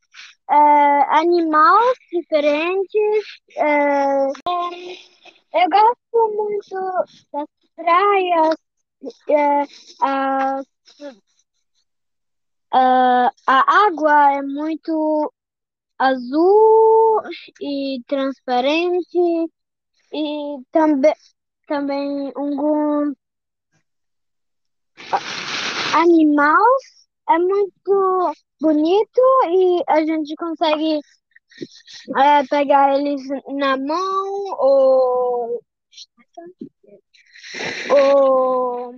é, 0.51 1.19
animais 1.19 1.97
diferentes. 2.13 3.25
é, 3.57 4.27
é, 5.55 5.65
eu 5.65 5.71
gosto 5.71 6.37
muito 6.37 6.75
das 7.33 7.49
praias, 7.75 8.57
é, 9.31 9.63
as, 10.03 10.67
é, 12.75 13.31
a 13.47 13.87
água 13.87 14.33
é 14.35 14.43
muito 14.43 15.33
azul 15.99 17.23
e 17.61 18.01
transparente 18.07 19.19
e 20.13 20.59
também 20.71 21.15
também 21.67 22.33
alguns 22.35 23.15
animais 25.95 27.09
é 27.29 27.39
muito 27.39 28.33
bonito 28.61 29.21
e 29.49 29.83
a 29.89 30.05
gente 30.05 30.35
consegue 30.37 31.01
é, 32.17 32.45
pegar 32.49 32.99
eles 32.99 33.23
na 33.49 33.77
mão 33.77 34.57
ou 34.59 35.63
ou 37.91 38.95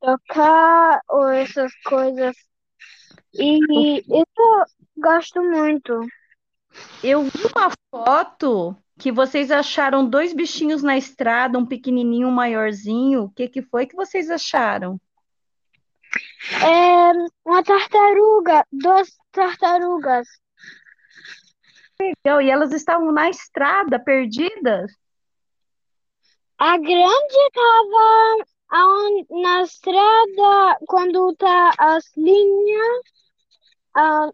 tocar 0.00 1.00
ou 1.08 1.28
essas 1.28 1.72
coisas 1.84 2.36
e 3.34 4.04
eu 4.08 4.24
gosto 4.96 5.42
muito. 5.42 6.00
Eu 7.02 7.22
vi 7.24 7.42
uma 7.54 7.70
foto 7.90 8.76
que 8.98 9.10
vocês 9.10 9.50
acharam 9.50 10.08
dois 10.08 10.32
bichinhos 10.32 10.82
na 10.82 10.96
estrada, 10.96 11.58
um 11.58 11.66
pequenininho, 11.66 12.28
um 12.28 12.32
maiorzinho. 12.32 13.24
O 13.24 13.30
que 13.30 13.48
que 13.48 13.62
foi 13.62 13.86
que 13.86 13.96
vocês 13.96 14.30
acharam? 14.30 15.00
É 16.62 17.12
uma 17.44 17.62
tartaruga, 17.62 18.64
duas 18.70 19.16
tartarugas. 19.32 20.28
Legal, 22.00 22.40
e 22.40 22.50
elas 22.50 22.72
estavam 22.72 23.12
na 23.12 23.30
estrada, 23.30 23.98
perdidas? 23.98 24.92
A 26.58 26.76
grande 26.76 27.36
estava 27.48 28.44
na 29.30 29.62
estrada 29.62 30.78
quando 30.86 31.34
tá 31.36 31.72
as 31.78 32.04
linhas, 32.16 33.02
ah, 33.94 34.30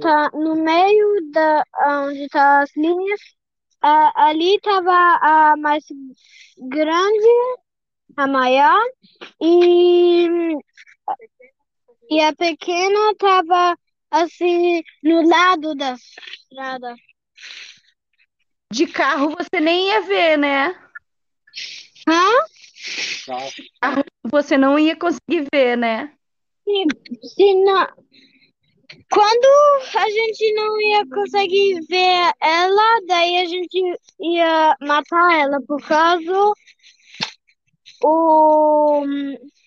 tá 0.00 0.30
no 0.34 0.54
meio 0.56 1.30
da 1.30 1.64
onde 2.02 2.28
tá 2.28 2.62
as 2.62 2.76
linhas. 2.76 3.20
Ah, 3.80 4.28
ali 4.28 4.56
estava 4.56 4.92
a 5.20 5.56
mais 5.56 5.84
grande, 6.58 7.58
a 8.16 8.26
maior, 8.26 8.82
e, 9.40 10.26
e 12.10 12.20
a 12.20 12.34
pequena 12.34 13.12
estava 13.12 13.76
assim 14.10 14.82
no 15.02 15.28
lado 15.28 15.74
da 15.74 15.94
estrada. 15.94 16.94
De 18.72 18.86
carro 18.86 19.30
você 19.30 19.60
nem 19.60 19.88
ia 19.88 20.00
ver, 20.02 20.38
né? 20.38 20.68
Hã? 22.08 22.54
Carro 23.80 24.04
Você 24.24 24.56
não 24.56 24.78
ia 24.78 24.96
conseguir 24.96 25.46
ver, 25.52 25.76
né? 25.76 26.14
Se 26.64 27.54
não, 27.64 27.86
quando 29.10 29.98
a 29.98 30.10
gente 30.10 30.54
não 30.54 30.80
ia 30.80 31.06
conseguir 31.08 31.80
ver 31.88 32.32
ela, 32.40 33.00
daí 33.06 33.38
a 33.38 33.44
gente 33.46 33.98
ia 34.20 34.76
matar 34.80 35.40
ela, 35.40 35.60
por 35.66 35.80
causa 35.86 36.52
o 38.02 39.04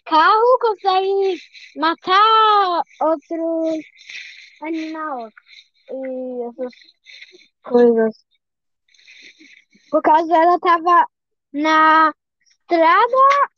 carro 0.05 0.59
consegue 0.61 1.39
matar 1.75 2.83
outros 3.01 3.85
animais 4.61 5.33
e 5.89 6.47
essas 6.49 6.73
coisas. 7.63 8.25
Por 9.89 10.01
causa 10.01 10.35
ela 10.35 10.59
tava 10.59 11.05
na 11.53 12.13
estrada, 12.43 13.49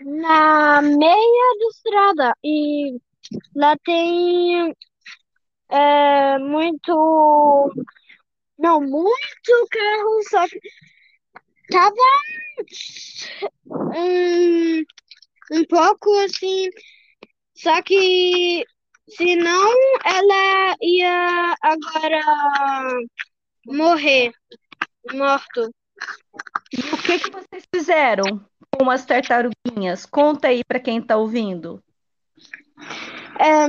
na 0.00 0.82
meia 0.82 1.58
da 1.58 1.66
estrada. 1.70 2.36
E 2.42 2.98
lá 3.54 3.76
tem 3.84 4.74
é, 5.70 6.38
muito. 6.38 7.72
Não, 8.58 8.80
muito 8.80 9.68
carro, 9.70 10.22
só 10.28 10.46
que 10.48 10.60
tava 11.70 11.94
um, 13.96 14.82
um 15.52 15.64
pouco 15.66 16.12
assim. 16.20 16.68
Só 17.54 17.82
que 17.82 18.64
senão 19.08 19.70
ela 20.04 20.76
ia 20.82 21.54
agora 21.62 22.20
morrer, 23.66 24.32
morto. 25.12 25.70
E 26.72 26.80
o 26.80 27.02
que 27.02 27.18
que 27.18 27.30
vocês 27.30 27.64
fizeram 27.74 28.44
com 28.76 28.90
as 28.90 29.04
tartaruguinhas? 29.04 30.06
Conta 30.06 30.48
aí 30.48 30.62
para 30.64 30.80
quem 30.80 30.98
está 30.98 31.16
ouvindo. 31.16 31.82
É, 33.38 33.64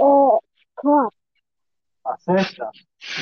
é, 0.00 0.38
claro. 0.76 1.12
A 2.04 2.16
cesta? 2.18 2.70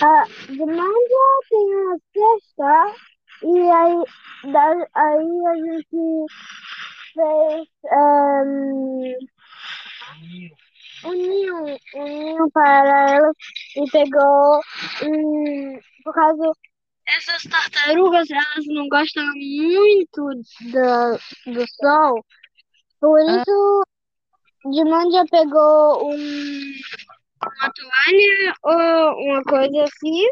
A 0.03 0.25
demanda 0.49 1.23
tem 1.49 1.67
a 1.85 1.97
cesta 2.13 2.95
e 3.43 3.71
aí, 3.71 4.53
da, 4.53 4.71
aí 4.95 5.47
a 5.47 5.55
gente 5.57 6.27
fez 7.13 7.69
um, 7.93 9.15
um 11.05 11.13
ninho, 11.13 11.79
um 11.95 12.05
ninho 12.05 12.51
para 12.53 13.11
elas 13.11 13.37
e 13.77 13.91
pegou 13.91 14.61
um, 15.05 15.81
por 16.05 16.15
causa 16.15 16.53
essas 17.07 17.43
tartarugas 17.43 18.31
elas 18.31 18.67
não 18.69 18.89
gostam 18.89 19.25
muito 19.35 20.23
do, 20.61 21.53
do 21.53 21.67
sol, 21.81 22.25
por 23.03 23.19
isso 23.21 23.83
Dimandia 24.71 25.25
pegou 25.29 26.09
um, 26.09 26.73
uma 27.43 27.73
toalha 27.75 28.55
ou 28.63 29.25
uma 29.25 29.43
coisa 29.43 29.83
assim 29.83 30.25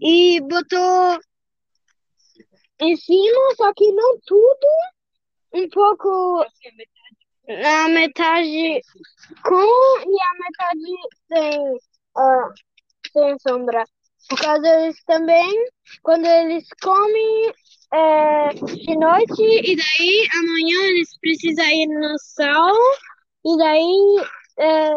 e 0.00 0.40
botou 0.40 1.20
em 2.80 2.96
cima, 2.96 3.54
só 3.56 3.72
que 3.74 3.92
não 3.92 4.18
tudo, 4.26 4.66
um 5.54 5.68
pouco 5.68 6.44
na 7.46 7.88
metade 7.88 8.80
com 9.44 10.00
e 10.00 10.16
a 10.20 10.34
metade 10.34 10.80
sem, 11.28 11.76
uh, 12.16 12.52
sem 13.12 13.38
sombra. 13.38 13.84
Por 14.28 14.40
causa 14.40 14.66
eles 14.66 15.00
também, 15.04 15.48
quando 16.02 16.26
eles 16.26 16.66
comem 16.82 17.54
é, 17.92 18.48
de 18.54 18.96
noite, 18.96 19.42
e 19.42 19.76
daí 19.76 20.28
amanhã 20.34 20.88
eles 20.88 21.18
precisam 21.18 21.66
ir 21.66 21.86
no 21.86 22.18
sol, 22.18 22.76
e 23.44 23.58
daí 23.58 24.24
é, 24.58 24.90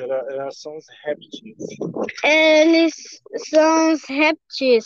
era, 0.00 0.50
são 0.50 0.76
os 0.76 0.86
répteis. 1.04 1.56
eles 2.22 3.20
são 3.48 3.92
os 3.92 4.04
répteis. 4.04 4.84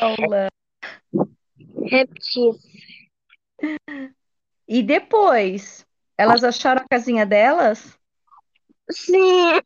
Aula. 0.00 0.48
Répteis. 1.84 2.56
E 4.66 4.82
depois, 4.82 5.86
elas 6.16 6.42
acharam 6.42 6.82
a 6.82 6.88
casinha 6.88 7.26
delas? 7.26 7.98
Sim. 8.90 9.60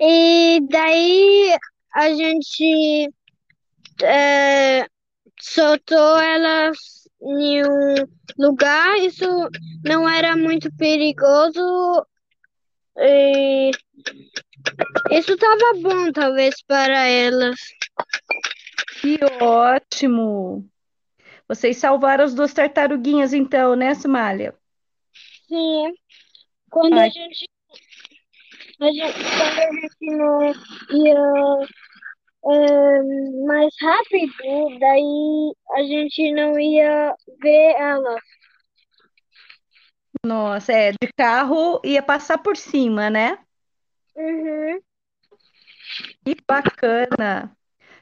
E 0.00 0.60
daí 0.68 1.56
a 1.94 2.12
gente 2.14 3.12
é, 4.02 4.86
soltou 5.40 6.18
elas 6.18 6.76
em 7.20 7.64
um 7.64 7.94
lugar, 8.38 8.98
isso 8.98 9.24
não 9.84 10.08
era 10.08 10.36
muito 10.36 10.72
perigoso. 10.76 12.06
E 12.96 13.70
isso 15.10 15.32
estava 15.32 15.74
bom, 15.80 16.12
talvez, 16.12 16.62
para 16.62 17.06
elas. 17.06 17.58
Que 19.00 19.18
ótimo! 19.40 20.68
Vocês 21.48 21.78
salvaram 21.78 22.24
as 22.24 22.34
duas 22.34 22.52
tartaruguinhas, 22.52 23.32
então, 23.32 23.74
né, 23.74 23.94
Somália? 23.94 24.54
Sim. 25.48 25.94
Quando 26.70 26.94
Ai. 26.94 27.06
a 27.06 27.10
gente, 27.10 27.48
a 28.80 28.92
gente, 28.92 29.18
quando 29.36 29.58
a 29.58 29.72
gente 29.72 30.16
não 30.16 30.42
ia 30.90 31.68
é, 32.46 33.02
mais 33.46 33.74
rápido, 33.80 34.78
daí 34.78 35.52
a 35.72 35.82
gente 35.82 36.32
não 36.32 36.58
ia 36.58 37.14
ver 37.42 37.74
elas. 37.76 38.20
Nossa, 40.24 40.72
é, 40.72 40.92
de 40.92 41.12
carro 41.16 41.80
ia 41.84 42.02
passar 42.02 42.38
por 42.38 42.56
cima, 42.56 43.10
né? 43.10 43.38
Uhum. 44.16 44.80
Que 46.24 46.36
bacana! 46.46 47.56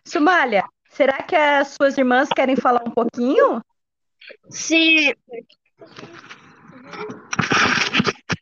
Somália, 0.04 0.64
será 0.90 1.22
que 1.22 1.34
as 1.34 1.68
suas 1.68 1.96
irmãs 1.98 2.28
querem 2.28 2.56
falar 2.56 2.82
um 2.86 2.90
pouquinho? 2.90 3.62
Sim. 4.50 5.12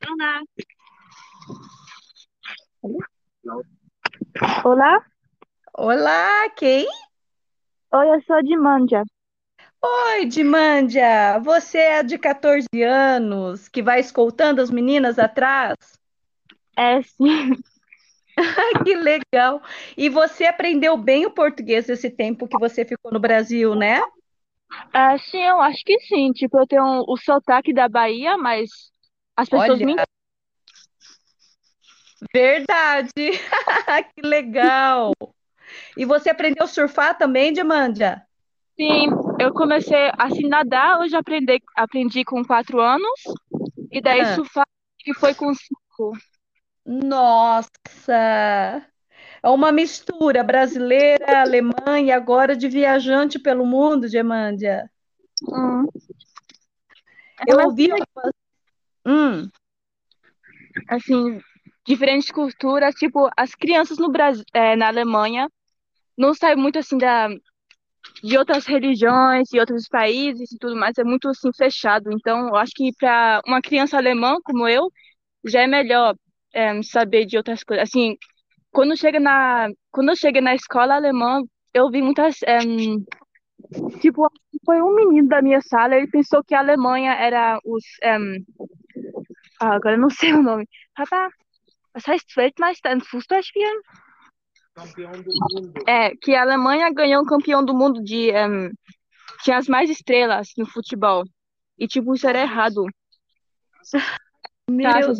Olá. 0.09 0.41
Olá, 4.63 5.03
Olá, 5.73 6.51
quem? 6.51 6.87
oi, 7.95 8.09
eu 8.15 8.23
sou 8.25 8.43
de 8.43 8.55
Mandia. 8.59 9.03
Oi, 9.83 10.27
Dimândia, 10.27 11.39
você 11.39 11.79
é 11.79 12.03
de 12.03 12.19
14 12.19 12.67
anos, 12.83 13.69
que 13.69 13.83
vai 13.83 14.01
escoltando 14.01 14.61
as 14.61 14.71
meninas 14.71 15.19
atrás? 15.19 15.77
É, 16.77 17.01
sim. 17.03 17.53
Que 18.85 18.95
legal! 18.97 19.63
E 19.97 20.11
você 20.11 20.45
aprendeu 20.45 20.97
bem 20.99 21.25
o 21.25 21.31
português 21.31 21.89
esse 21.89 22.11
tempo 22.11 22.47
que 22.47 22.59
você 22.59 22.85
ficou 22.85 23.11
no 23.13 23.21
Brasil, 23.21 23.75
né? 23.75 24.03
É, 24.93 25.17
sim, 25.19 25.41
eu 25.41 25.61
acho 25.61 25.83
que 25.85 25.99
sim. 26.01 26.33
Tipo, 26.33 26.59
eu 26.59 26.67
tenho 26.67 27.05
o 27.07 27.17
sotaque 27.17 27.73
da 27.73 27.89
Bahia, 27.89 28.37
mas 28.37 28.69
as 29.37 29.49
pessoas 29.49 29.79
me 29.79 29.95
Olha, 29.95 30.05
verdade! 32.33 33.13
Que 34.15 34.23
legal! 34.27 35.13
E 35.97 36.05
você 36.05 36.31
aprendeu 36.31 36.65
a 36.65 36.69
surfar 36.69 37.17
também, 37.17 37.53
Dimândia? 37.53 38.27
Sim, 38.77 39.07
eu 39.41 39.53
comecei 39.53 40.09
a 40.09 40.15
assim, 40.25 40.49
nadar, 40.49 41.01
eu 41.03 41.09
já 41.09 41.21
aprendi, 41.21 41.63
aprendi 41.77 42.25
com 42.25 42.45
quatro 42.45 42.81
anos, 42.81 43.21
e 43.91 44.01
daí 44.01 44.23
Ah, 44.23 44.35
surfar 44.35 44.67
que 44.99 45.15
foi 45.15 45.35
com 45.35 45.53
cinco. 45.55 46.13
nossa! 46.85 48.13
É 49.43 49.49
uma 49.49 49.71
mistura 49.71 50.43
brasileira, 50.43 51.43
alemã 51.43 52.01
e 52.03 52.11
agora 52.11 52.57
de 52.57 52.69
viajante 52.69 53.39
pelo 53.39 53.65
mundo, 53.67 54.09
Dimândia. 54.09 54.91
Hum. 55.49 55.87
Eu 57.47 57.59
ouvi 57.67 57.91
algumas... 57.91 58.33
Hum, 59.07 59.51
assim, 60.89 61.41
diferentes 61.87 62.31
culturas, 62.31 62.95
tipo, 62.95 63.29
as 63.37 63.55
crianças 63.55 63.99
no 63.99 64.11
Brasil, 64.11 64.45
na 64.79 64.89
Alemanha 64.89 65.49
não 66.17 66.35
saem 66.35 66.57
muito, 66.57 66.79
assim, 66.79 66.99
da, 66.99 67.29
de 68.23 68.39
outras 68.39 68.67
religiões 68.67 69.53
e 69.53 69.61
outros 69.61 69.89
países 69.89 70.53
e 70.53 70.59
tudo 70.59 70.77
mais, 70.77 70.97
é 70.99 71.05
muito, 71.05 71.29
assim, 71.29 71.51
fechado. 71.57 72.11
Então, 72.13 72.49
eu 72.49 72.57
acho 72.57 72.73
que 72.75 72.91
para 72.99 73.41
uma 73.47 73.61
criança 73.61 73.97
alemã 73.97 74.37
como 74.45 74.69
eu, 74.69 74.91
já 75.45 75.63
é 75.63 75.67
melhor 75.67 76.15
é, 76.53 76.83
saber 76.83 77.27
de 77.27 77.37
outras 77.37 77.63
coisas. 77.65 77.89
Assim, 77.89 78.17
quando 78.73 78.97
chega 78.97 79.21
na, 79.21 79.69
quando 79.91 80.11
eu 80.11 80.17
cheguei 80.17 80.41
na 80.41 80.55
escola 80.55 80.95
alemã, 80.97 81.43
eu 81.75 81.91
vi 81.91 82.03
muitas, 82.03 82.43
é, 82.45 82.59
tipo, 84.01 84.31
foi 84.65 84.81
um 84.81 84.95
menino 84.95 85.29
da 85.29 85.43
minha 85.43 85.61
sala, 85.61 85.97
ele 85.97 86.09
pensou 86.09 86.43
que 86.45 86.55
a 86.55 86.61
Alemanha 86.61 87.13
era 87.13 87.59
os, 87.65 87.85
é, 88.03 88.17
ah, 89.61 89.75
agora 89.75 89.97
eu 89.97 90.01
não 90.01 90.11
sei 90.11 90.33
o 90.33 90.43
nome. 90.43 90.67
Was 91.95 92.07
heißt 92.07 92.37
Weltmeister 92.37 92.91
im 92.91 93.01
Fußballspielen? 93.01 93.81
Campeão 94.75 95.13
do 95.13 95.31
mundo. 95.53 95.73
É, 95.87 96.17
que 96.17 96.35
a 96.35 96.43
Alemanha 96.43 96.93
ganhou 96.93 97.23
um 97.23 97.27
campeão 97.27 97.65
do 97.65 97.73
mundo 97.73 98.03
de, 98.03 98.31
é, 98.31 98.47
tinha 99.43 99.57
as 99.57 99.69
mais 99.69 99.89
estrelas 99.89 100.49
no 100.57 100.67
futebol. 100.67 101.25
E, 101.79 101.87
tipo, 101.87 102.15
isso 102.15 102.27
era 102.27 102.41
errado. 102.41 102.85
meu 104.69 104.91
Taças, 104.91 105.19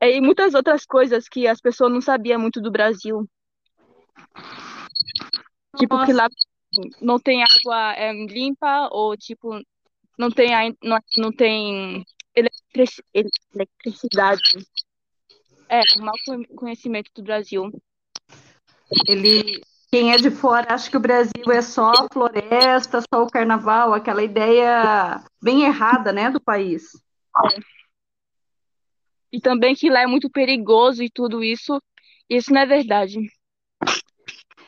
e 0.00 0.20
muitas 0.20 0.54
outras 0.54 0.84
coisas 0.84 1.28
que 1.28 1.46
as 1.46 1.60
pessoas 1.60 1.92
não 1.92 2.00
sabiam 2.00 2.40
muito 2.40 2.60
do 2.60 2.72
Brasil. 2.72 3.28
Tipo, 5.76 6.04
que 6.04 6.12
Nossa, 6.12 6.14
lá 6.14 6.28
não 7.00 7.20
tem 7.20 7.44
água 7.44 7.92
é, 7.94 8.12
limpa 8.12 8.88
ou, 8.90 9.16
tipo, 9.16 9.60
não 10.18 10.30
tem, 10.30 10.76
não, 10.82 10.98
não 11.16 11.30
tem 11.30 12.04
eletrici- 12.34 13.04
ele- 13.14 13.30
eletricidade. 13.54 14.42
É, 15.72 15.82
um 15.98 16.04
mau 16.04 16.14
conhecimento 16.54 17.10
do 17.14 17.22
Brasil. 17.22 17.72
Ele, 19.08 19.62
quem 19.90 20.12
é 20.12 20.16
de 20.16 20.30
fora 20.30 20.74
acha 20.74 20.90
que 20.90 20.96
o 20.98 21.00
Brasil 21.00 21.50
é 21.50 21.62
só 21.62 22.06
floresta, 22.12 23.00
só 23.00 23.22
o 23.22 23.30
carnaval, 23.30 23.94
aquela 23.94 24.22
ideia 24.22 25.24
bem 25.42 25.62
errada, 25.62 26.12
né, 26.12 26.30
do 26.30 26.38
país. 26.38 26.90
É. 27.54 27.60
E 29.32 29.40
também 29.40 29.74
que 29.74 29.88
lá 29.88 30.02
é 30.02 30.06
muito 30.06 30.28
perigoso 30.28 31.02
e 31.02 31.08
tudo 31.08 31.42
isso. 31.42 31.80
Isso 32.28 32.52
não 32.52 32.60
é 32.60 32.66
verdade. 32.66 33.18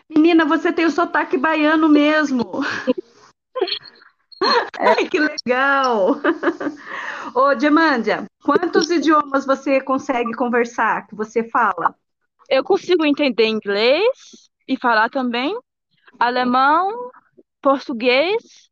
Menina, 0.09 0.47
você 0.47 0.73
tem 0.73 0.87
o 0.87 0.91
sotaque 0.91 1.37
baiano 1.37 1.87
mesmo. 1.87 2.43
É. 4.79 5.07
que 5.07 5.19
legal! 5.19 6.21
Ô, 7.35 7.55
Diamândia, 7.55 8.25
quantos 8.43 8.91
idiomas 8.91 9.47
você 9.47 9.81
consegue 9.81 10.33
conversar, 10.35 11.07
que 11.07 11.15
você 11.15 11.49
fala? 11.49 11.95
Eu 12.49 12.63
consigo 12.63 13.05
entender 13.05 13.47
inglês 13.47 14.51
e 14.69 14.77
falar 14.77 15.09
também, 15.09 15.57
alemão, 16.19 17.11
português, 17.63 18.65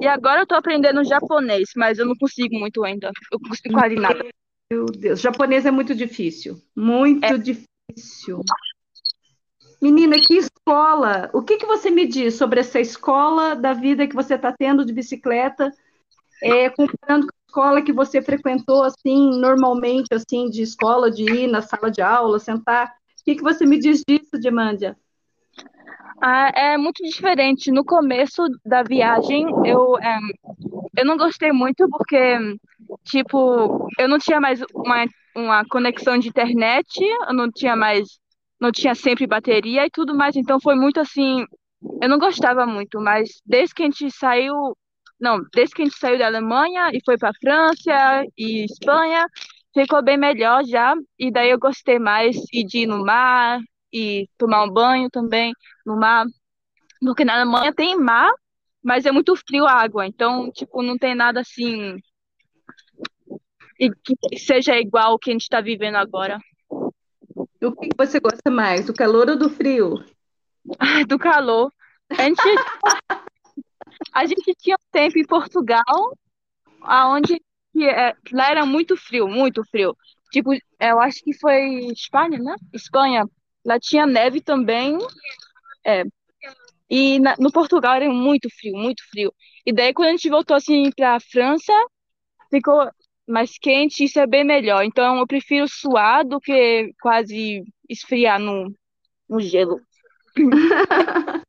e 0.00 0.06
agora 0.06 0.42
eu 0.42 0.46
tô 0.46 0.54
aprendendo 0.54 1.04
japonês, 1.04 1.70
mas 1.76 1.98
eu 1.98 2.06
não 2.06 2.16
consigo 2.16 2.58
muito 2.58 2.84
ainda. 2.84 3.10
Eu 3.30 3.38
consigo 3.40 3.74
quase 3.74 3.94
nada. 3.96 4.24
Meu 4.70 4.86
Deus, 4.86 5.20
japonês 5.20 5.66
é 5.66 5.70
muito 5.70 5.94
difícil. 5.94 6.56
Muito 6.74 7.24
é. 7.24 7.36
difícil. 7.36 8.40
Menina, 9.82 10.14
que 10.16 10.34
escola! 10.34 11.28
O 11.32 11.42
que, 11.42 11.56
que 11.56 11.66
você 11.66 11.90
me 11.90 12.06
diz 12.06 12.36
sobre 12.36 12.60
essa 12.60 12.78
escola 12.78 13.56
da 13.56 13.72
vida 13.72 14.06
que 14.06 14.14
você 14.14 14.36
está 14.36 14.54
tendo 14.56 14.84
de 14.84 14.92
bicicleta, 14.92 15.72
é, 16.40 16.70
comparando 16.70 17.26
com 17.26 17.32
a 17.32 17.46
escola 17.48 17.82
que 17.82 17.92
você 17.92 18.22
frequentou, 18.22 18.84
assim, 18.84 19.40
normalmente, 19.40 20.06
assim, 20.14 20.48
de 20.48 20.62
escola, 20.62 21.10
de 21.10 21.24
ir 21.24 21.48
na 21.48 21.60
sala 21.62 21.90
de 21.90 22.00
aula, 22.00 22.38
sentar? 22.38 22.94
O 23.20 23.24
que, 23.24 23.34
que 23.34 23.42
você 23.42 23.66
me 23.66 23.76
diz 23.76 24.04
disso, 24.06 24.38
Dimandia? 24.38 24.96
Ah, 26.22 26.52
é 26.54 26.76
muito 26.78 27.02
diferente. 27.02 27.72
No 27.72 27.84
começo 27.84 28.44
da 28.64 28.84
viagem, 28.84 29.48
eu, 29.64 29.98
é, 29.98 30.16
eu 30.96 31.04
não 31.04 31.16
gostei 31.16 31.50
muito 31.50 31.88
porque, 31.88 32.38
tipo, 33.02 33.88
eu 33.98 34.08
não 34.08 34.20
tinha 34.20 34.40
mais 34.40 34.62
uma, 34.72 35.06
uma 35.34 35.64
conexão 35.64 36.16
de 36.18 36.28
internet, 36.28 37.02
eu 37.26 37.34
não 37.34 37.50
tinha 37.50 37.74
mais 37.74 38.21
não 38.62 38.70
tinha 38.70 38.94
sempre 38.94 39.26
bateria 39.26 39.84
e 39.84 39.90
tudo 39.90 40.14
mais, 40.14 40.36
então 40.36 40.60
foi 40.60 40.76
muito 40.76 41.00
assim, 41.00 41.44
eu 42.00 42.08
não 42.08 42.16
gostava 42.16 42.64
muito, 42.64 43.00
mas 43.00 43.42
desde 43.44 43.74
que 43.74 43.82
a 43.82 43.86
gente 43.86 44.08
saiu, 44.12 44.54
não, 45.18 45.40
desde 45.52 45.74
que 45.74 45.82
a 45.82 45.84
gente 45.84 45.98
saiu 45.98 46.16
da 46.16 46.26
Alemanha 46.26 46.90
e 46.92 47.00
foi 47.04 47.18
para 47.18 47.32
França 47.40 48.24
e 48.38 48.64
Espanha, 48.64 49.26
ficou 49.74 50.00
bem 50.00 50.16
melhor 50.16 50.64
já, 50.64 50.94
e 51.18 51.32
daí 51.32 51.50
eu 51.50 51.58
gostei 51.58 51.98
mais 51.98 52.36
de 52.36 52.78
ir 52.78 52.86
no 52.86 53.04
mar 53.04 53.58
e 53.92 54.28
tomar 54.38 54.62
um 54.64 54.70
banho 54.70 55.10
também 55.10 55.52
no 55.84 55.96
mar, 55.96 56.24
porque 57.00 57.24
na 57.24 57.34
Alemanha 57.34 57.74
tem 57.74 57.98
mar, 57.98 58.30
mas 58.80 59.06
é 59.06 59.10
muito 59.10 59.34
frio 59.34 59.66
a 59.66 59.72
água, 59.72 60.06
então, 60.06 60.52
tipo, 60.52 60.82
não 60.82 60.96
tem 60.96 61.16
nada 61.16 61.40
assim 61.40 61.96
e 63.80 63.90
que 63.90 64.38
seja 64.38 64.78
igual 64.78 65.10
ao 65.12 65.18
que 65.18 65.30
a 65.30 65.32
gente 65.32 65.42
está 65.42 65.60
vivendo 65.60 65.96
agora. 65.96 66.38
O 67.62 67.72
que 67.72 67.88
você 67.96 68.18
gosta 68.18 68.50
mais, 68.50 68.86
do 68.86 68.92
calor 68.92 69.30
ou 69.30 69.38
do 69.38 69.48
frio? 69.48 70.04
Ai, 70.80 71.04
do 71.04 71.16
calor. 71.16 71.72
A 72.10 72.22
gente, 72.24 72.42
a 74.12 74.26
gente 74.26 74.54
tinha 74.56 74.74
um 74.74 74.90
tempo 74.90 75.16
em 75.16 75.24
Portugal, 75.24 76.18
aonde 76.82 77.40
é, 77.80 78.14
lá 78.32 78.50
era 78.50 78.66
muito 78.66 78.96
frio, 78.96 79.28
muito 79.28 79.62
frio. 79.70 79.96
Tipo, 80.32 80.50
eu 80.80 81.00
acho 81.00 81.22
que 81.22 81.38
foi 81.38 81.86
Espanha, 81.92 82.38
né? 82.38 82.56
Espanha. 82.72 83.24
Lá 83.64 83.78
tinha 83.78 84.06
neve 84.06 84.40
também. 84.40 84.98
É. 85.84 86.02
E 86.90 87.20
na, 87.20 87.36
no 87.38 87.52
Portugal 87.52 87.94
era 87.94 88.10
muito 88.10 88.48
frio, 88.50 88.76
muito 88.76 89.02
frio. 89.08 89.32
E 89.64 89.72
daí, 89.72 89.94
quando 89.94 90.08
a 90.08 90.12
gente 90.12 90.28
voltou 90.28 90.56
assim 90.56 90.90
para 90.90 91.16
a 91.16 91.20
França, 91.20 91.72
ficou 92.50 92.90
mais 93.26 93.58
quente, 93.58 94.04
isso 94.04 94.18
é 94.18 94.26
bem 94.26 94.44
melhor. 94.44 94.84
Então 94.84 95.18
eu 95.18 95.26
prefiro 95.26 95.66
suar 95.68 96.24
do 96.24 96.40
que 96.40 96.92
quase 97.00 97.64
esfriar 97.88 98.38
no, 98.38 98.74
no 99.28 99.40
gelo. 99.40 99.80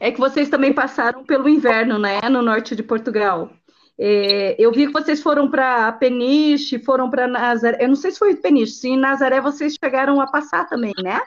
é 0.00 0.10
que 0.10 0.18
vocês 0.18 0.48
também 0.48 0.72
passaram 0.72 1.24
pelo 1.24 1.48
inverno, 1.48 1.98
né, 1.98 2.20
no 2.30 2.42
norte 2.42 2.74
de 2.74 2.82
Portugal. 2.82 3.50
É, 3.98 4.54
eu 4.58 4.70
vi 4.72 4.86
que 4.86 4.92
vocês 4.92 5.22
foram 5.22 5.50
para 5.50 5.90
Peniche, 5.92 6.78
foram 6.78 7.08
para 7.08 7.26
Nazaré. 7.26 7.82
Eu 7.82 7.88
não 7.88 7.96
sei 7.96 8.10
se 8.10 8.18
foi 8.18 8.36
Peniche, 8.36 8.72
se 8.72 8.88
em 8.88 8.96
Nazaré 8.96 9.40
vocês 9.40 9.74
chegaram 9.82 10.20
a 10.20 10.26
passar 10.26 10.66
também, 10.66 10.92
né? 11.02 11.20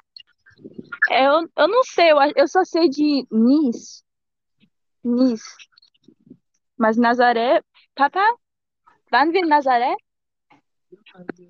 É, 1.10 1.26
eu, 1.26 1.50
eu 1.58 1.68
não 1.68 1.84
sei, 1.84 2.12
eu, 2.12 2.18
eu 2.36 2.48
só 2.48 2.64
sei 2.64 2.88
de 2.90 3.26
Nice. 3.32 4.04
Nice. 5.04 5.44
Mas 6.78 6.98
Nazaré, 6.98 7.62
tá, 7.96 8.10
tá, 8.10 8.36
Van 9.12 9.32
vir 9.32 9.46
Nazaré? 9.46 9.96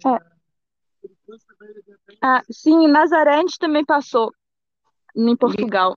É. 0.05 0.19
Ah, 2.21 2.41
sim, 2.51 2.87
Nazaré 2.87 3.35
a 3.35 3.37
gente 3.39 3.57
também 3.57 3.85
passou 3.85 4.31
em 5.15 5.35
Portugal. 5.35 5.95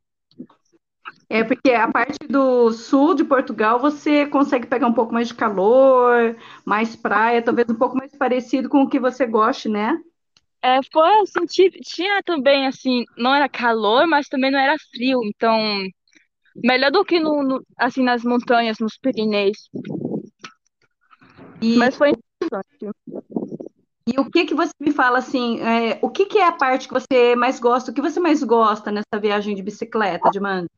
É 1.28 1.42
porque 1.42 1.72
a 1.72 1.90
parte 1.90 2.18
do 2.28 2.70
sul 2.72 3.14
de 3.14 3.24
Portugal 3.24 3.78
você 3.78 4.26
consegue 4.26 4.66
pegar 4.66 4.86
um 4.86 4.92
pouco 4.92 5.14
mais 5.14 5.28
de 5.28 5.34
calor, 5.34 6.36
mais 6.64 6.94
praia, 6.94 7.42
talvez 7.42 7.68
um 7.70 7.74
pouco 7.74 7.96
mais 7.96 8.14
parecido 8.14 8.68
com 8.68 8.82
o 8.82 8.88
que 8.88 9.00
você 9.00 9.26
goste, 9.26 9.68
né? 9.68 9.98
É, 10.62 10.78
foi 10.92 11.08
assim, 11.20 11.46
tinha 11.82 12.22
também 12.22 12.66
assim, 12.66 13.04
não 13.16 13.34
era 13.34 13.48
calor, 13.48 14.06
mas 14.06 14.28
também 14.28 14.50
não 14.50 14.58
era 14.58 14.76
frio, 14.90 15.20
então 15.24 15.58
melhor 16.56 16.90
do 16.90 17.04
que 17.04 17.18
no, 17.18 17.42
no 17.42 17.66
assim 17.78 18.02
nas 18.02 18.22
montanhas, 18.22 18.78
nos 18.78 18.96
Pirineus. 18.98 19.70
E, 21.62 21.76
Mas 21.76 21.96
foi 21.96 22.10
interessante. 22.10 22.90
E 24.06 24.18
o 24.18 24.28
que 24.28 24.44
que 24.44 24.54
você 24.54 24.72
me 24.80 24.90
fala 24.90 25.18
assim? 25.18 25.60
É, 25.60 25.98
o 26.02 26.10
que 26.10 26.26
que 26.26 26.38
é 26.38 26.46
a 26.46 26.52
parte 26.52 26.88
que 26.88 26.94
você 26.94 27.36
mais 27.36 27.60
gosta? 27.60 27.90
O 27.90 27.94
que 27.94 28.02
você 28.02 28.18
mais 28.18 28.42
gosta 28.42 28.90
nessa 28.90 29.20
viagem 29.20 29.54
de 29.54 29.62
bicicleta, 29.62 30.28
de 30.30 30.40
Manda? 30.40 30.68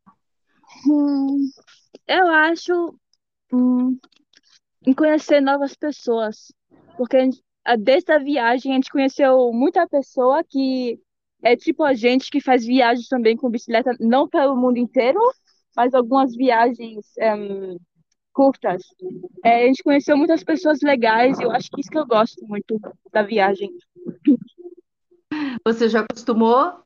Hum, 0.87 1.49
eu 2.07 2.27
acho 2.29 2.95
hum, 3.51 3.99
em 4.87 4.93
conhecer 4.93 5.41
novas 5.41 5.75
pessoas, 5.75 6.53
porque 6.99 7.31
desde 7.79 8.13
a 8.13 8.19
viagem 8.19 8.73
a 8.73 8.75
gente 8.75 8.93
conheceu 8.93 9.51
muita 9.53 9.89
pessoa 9.89 10.45
que 10.45 11.01
é 11.43 11.57
tipo 11.57 11.83
a 11.83 11.95
gente 11.95 12.31
que 12.31 12.41
faz 12.41 12.65
viagens 12.65 13.09
também 13.09 13.37
com 13.37 13.49
bicicleta, 13.49 13.97
não 13.99 14.29
pelo 14.29 14.55
mundo 14.55 14.77
inteiro, 14.77 15.19
mas 15.75 15.95
algumas 15.95 16.35
viagens 16.37 17.07
um, 17.19 17.79
curtas. 18.35 18.83
É, 19.43 19.65
a 19.65 19.67
gente 19.67 19.83
conheceu 19.83 20.17
muitas 20.17 20.43
pessoas 20.43 20.81
legais 20.83 21.39
e 21.39 21.45
eu 21.45 21.51
acho 21.53 21.71
que 21.71 21.81
isso 21.81 21.89
que 21.91 21.97
eu 21.97 22.07
gosto 22.07 22.45
muito 22.47 22.79
da 23.13 23.23
viagem. 23.23 23.71
Você 25.65 25.89
já 25.89 26.01
acostumou? 26.01 26.83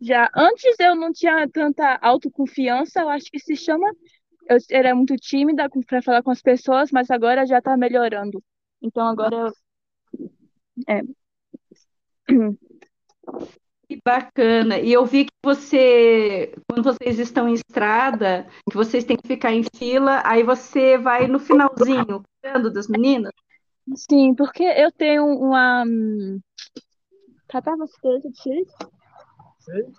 Já. 0.00 0.28
Antes 0.34 0.78
eu 0.80 0.94
não 0.96 1.12
tinha 1.12 1.48
tanta 1.48 1.98
autoconfiança, 2.02 3.00
eu 3.00 3.08
acho 3.08 3.30
que 3.30 3.38
se 3.38 3.56
chama. 3.56 3.88
Eu 4.50 4.58
era 4.70 4.94
muito 4.94 5.14
tímida 5.16 5.70
para 5.86 6.02
falar 6.02 6.22
com 6.22 6.32
as 6.32 6.42
pessoas, 6.42 6.90
mas 6.90 7.10
agora 7.10 7.46
já 7.46 7.58
está 7.58 7.76
melhorando. 7.76 8.42
Então 8.82 9.06
agora 9.06 9.52
eu. 10.16 10.30
É. 10.88 11.02
Que 13.92 14.00
bacana. 14.02 14.78
E 14.78 14.90
eu 14.90 15.04
vi 15.04 15.26
que 15.26 15.32
você, 15.44 16.54
quando 16.66 16.82
vocês 16.82 17.18
estão 17.18 17.46
em 17.46 17.52
estrada, 17.52 18.46
que 18.70 18.76
vocês 18.76 19.04
têm 19.04 19.18
que 19.18 19.28
ficar 19.28 19.52
em 19.52 19.62
fila, 19.76 20.22
aí 20.24 20.42
você 20.42 20.96
vai 20.96 21.26
no 21.26 21.38
finalzinho, 21.38 22.22
cuidando 22.40 22.72
das 22.72 22.88
meninas? 22.88 23.32
Sim, 23.94 24.34
porque 24.34 24.62
eu 24.62 24.90
tenho 24.92 25.26
uma. 25.26 25.84
Tá 27.48 27.60
para 27.60 27.76
você, 27.76 28.08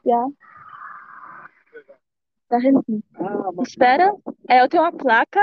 Já. 0.04 0.26
Tá 2.50 2.58
Espera. 3.62 4.12
É, 4.50 4.64
eu 4.64 4.70
tenho 4.70 4.82
uma 4.82 4.92
placa 4.92 5.40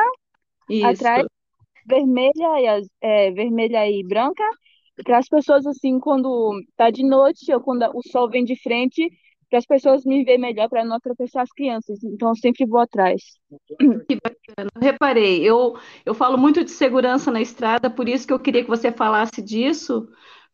Isso. 0.68 0.86
atrás, 0.86 1.24
vermelha 1.86 2.81
e, 2.81 2.89
é, 3.01 3.31
vermelha 3.31 3.89
e 3.89 4.02
branca, 4.02 4.43
para 5.05 5.18
as 5.18 5.28
pessoas, 5.28 5.66
assim, 5.66 5.98
quando 5.98 6.52
tá 6.77 6.90
de 6.90 7.05
noite 7.05 7.52
ou 7.52 7.60
quando 7.60 7.85
o 7.94 8.02
sol 8.02 8.28
vem 8.28 8.44
de 8.44 8.60
frente, 8.60 9.10
para 9.48 9.59
as 9.59 9.66
pessoas 9.66 10.05
me 10.05 10.24
verem 10.24 10.40
melhor, 10.40 10.68
para 10.68 10.85
não 10.85 10.97
atropellar 10.97 11.43
as 11.43 11.51
crianças. 11.51 12.02
Então, 12.05 12.28
eu 12.28 12.36
sempre 12.36 12.64
vou 12.64 12.81
atrás. 12.81 13.20
Que 14.09 14.16
bacana. 14.16 14.70
Reparei, 14.81 15.43
eu, 15.43 15.77
eu 16.06 16.14
falo 16.14 16.39
muito 16.39 16.64
de 16.64 16.70
segurança 16.70 17.31
na 17.32 17.40
estrada, 17.40 17.90
por 17.90 18.09
isso 18.09 18.27
que 18.27 18.32
eu 18.32 18.39
queria 18.39 18.62
que 18.62 18.70
você 18.70 18.93
falasse 18.93 19.43
disso, 19.43 20.09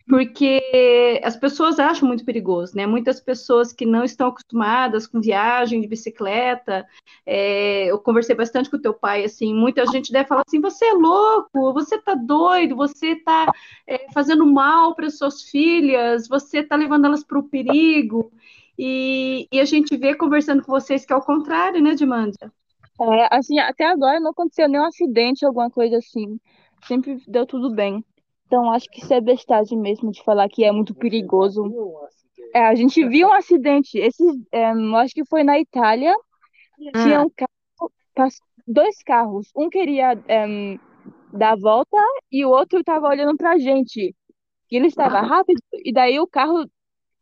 porque 0.08 1.20
as 1.24 1.36
pessoas 1.36 1.80
acham 1.80 2.06
muito 2.06 2.24
perigoso, 2.24 2.76
né? 2.76 2.86
Muitas 2.86 3.20
pessoas 3.20 3.72
que 3.72 3.84
não 3.84 4.04
estão 4.04 4.28
acostumadas 4.28 5.06
com 5.06 5.20
viagem 5.20 5.80
de 5.80 5.88
bicicleta, 5.88 6.86
é, 7.24 7.86
eu 7.86 7.98
conversei 7.98 8.34
bastante 8.34 8.70
com 8.70 8.76
o 8.76 8.80
teu 8.80 8.94
pai, 8.94 9.24
assim, 9.24 9.52
muita 9.52 9.84
gente 9.86 10.12
deve 10.12 10.28
falar 10.28 10.44
assim, 10.46 10.60
você 10.60 10.86
é 10.86 10.92
louco, 10.92 11.72
você 11.72 12.00
tá 12.00 12.14
doido, 12.14 12.76
você 12.76 13.16
tá 13.16 13.52
é, 13.86 14.06
fazendo 14.12 14.46
mal 14.46 14.94
para 14.94 15.10
suas 15.10 15.42
filhas, 15.42 16.28
você 16.28 16.62
tá 16.62 16.76
levando 16.76 17.06
elas 17.06 17.24
para 17.24 17.38
o 17.38 17.48
perigo, 17.48 18.30
e, 18.78 19.48
e, 19.50 19.58
a 19.58 19.64
gente 19.64 19.96
vê 19.96 20.14
conversando 20.14 20.62
com 20.62 20.70
vocês 20.70 21.04
que 21.04 21.12
é 21.12 21.16
o 21.16 21.22
contrário, 21.22 21.82
né, 21.82 21.94
Dimandia? 21.94 22.52
É, 23.00 23.34
assim, 23.34 23.58
até 23.58 23.86
agora 23.86 24.20
não 24.20 24.30
aconteceu 24.30 24.68
nenhum 24.68 24.84
acidente, 24.84 25.46
alguma 25.46 25.70
coisa 25.70 25.96
assim, 25.96 26.38
sempre 26.86 27.18
deu 27.26 27.46
tudo 27.46 27.74
bem. 27.74 28.04
Então, 28.46 28.70
acho 28.70 28.88
que 28.88 29.00
isso 29.00 29.12
é 29.12 29.20
bestagem 29.20 29.78
mesmo 29.78 30.10
de 30.12 30.22
falar 30.22 30.48
que 30.48 30.64
é 30.64 30.70
muito 30.70 30.94
perigoso. 30.94 31.64
É, 32.54 32.66
a 32.66 32.74
gente 32.74 33.06
viu 33.06 33.28
um 33.28 33.32
acidente, 33.32 33.98
esse, 33.98 34.22
é, 34.52 34.70
acho 34.70 35.14
que 35.14 35.24
foi 35.26 35.42
na 35.42 35.58
Itália, 35.58 36.14
tinha 36.94 37.22
um 37.22 37.30
carro, 37.30 38.30
dois 38.66 39.02
carros, 39.02 39.50
um 39.54 39.68
queria 39.68 40.12
é, 40.28 40.78
dar 41.32 41.52
a 41.52 41.56
volta 41.56 41.96
e 42.30 42.44
o 42.44 42.50
outro 42.50 42.80
estava 42.80 43.08
olhando 43.08 43.36
para 43.36 43.52
a 43.52 43.58
gente. 43.58 44.14
E 44.70 44.76
ele 44.76 44.86
estava 44.86 45.20
rápido, 45.20 45.60
e 45.84 45.92
daí 45.92 46.18
o 46.18 46.26
carro 46.26 46.68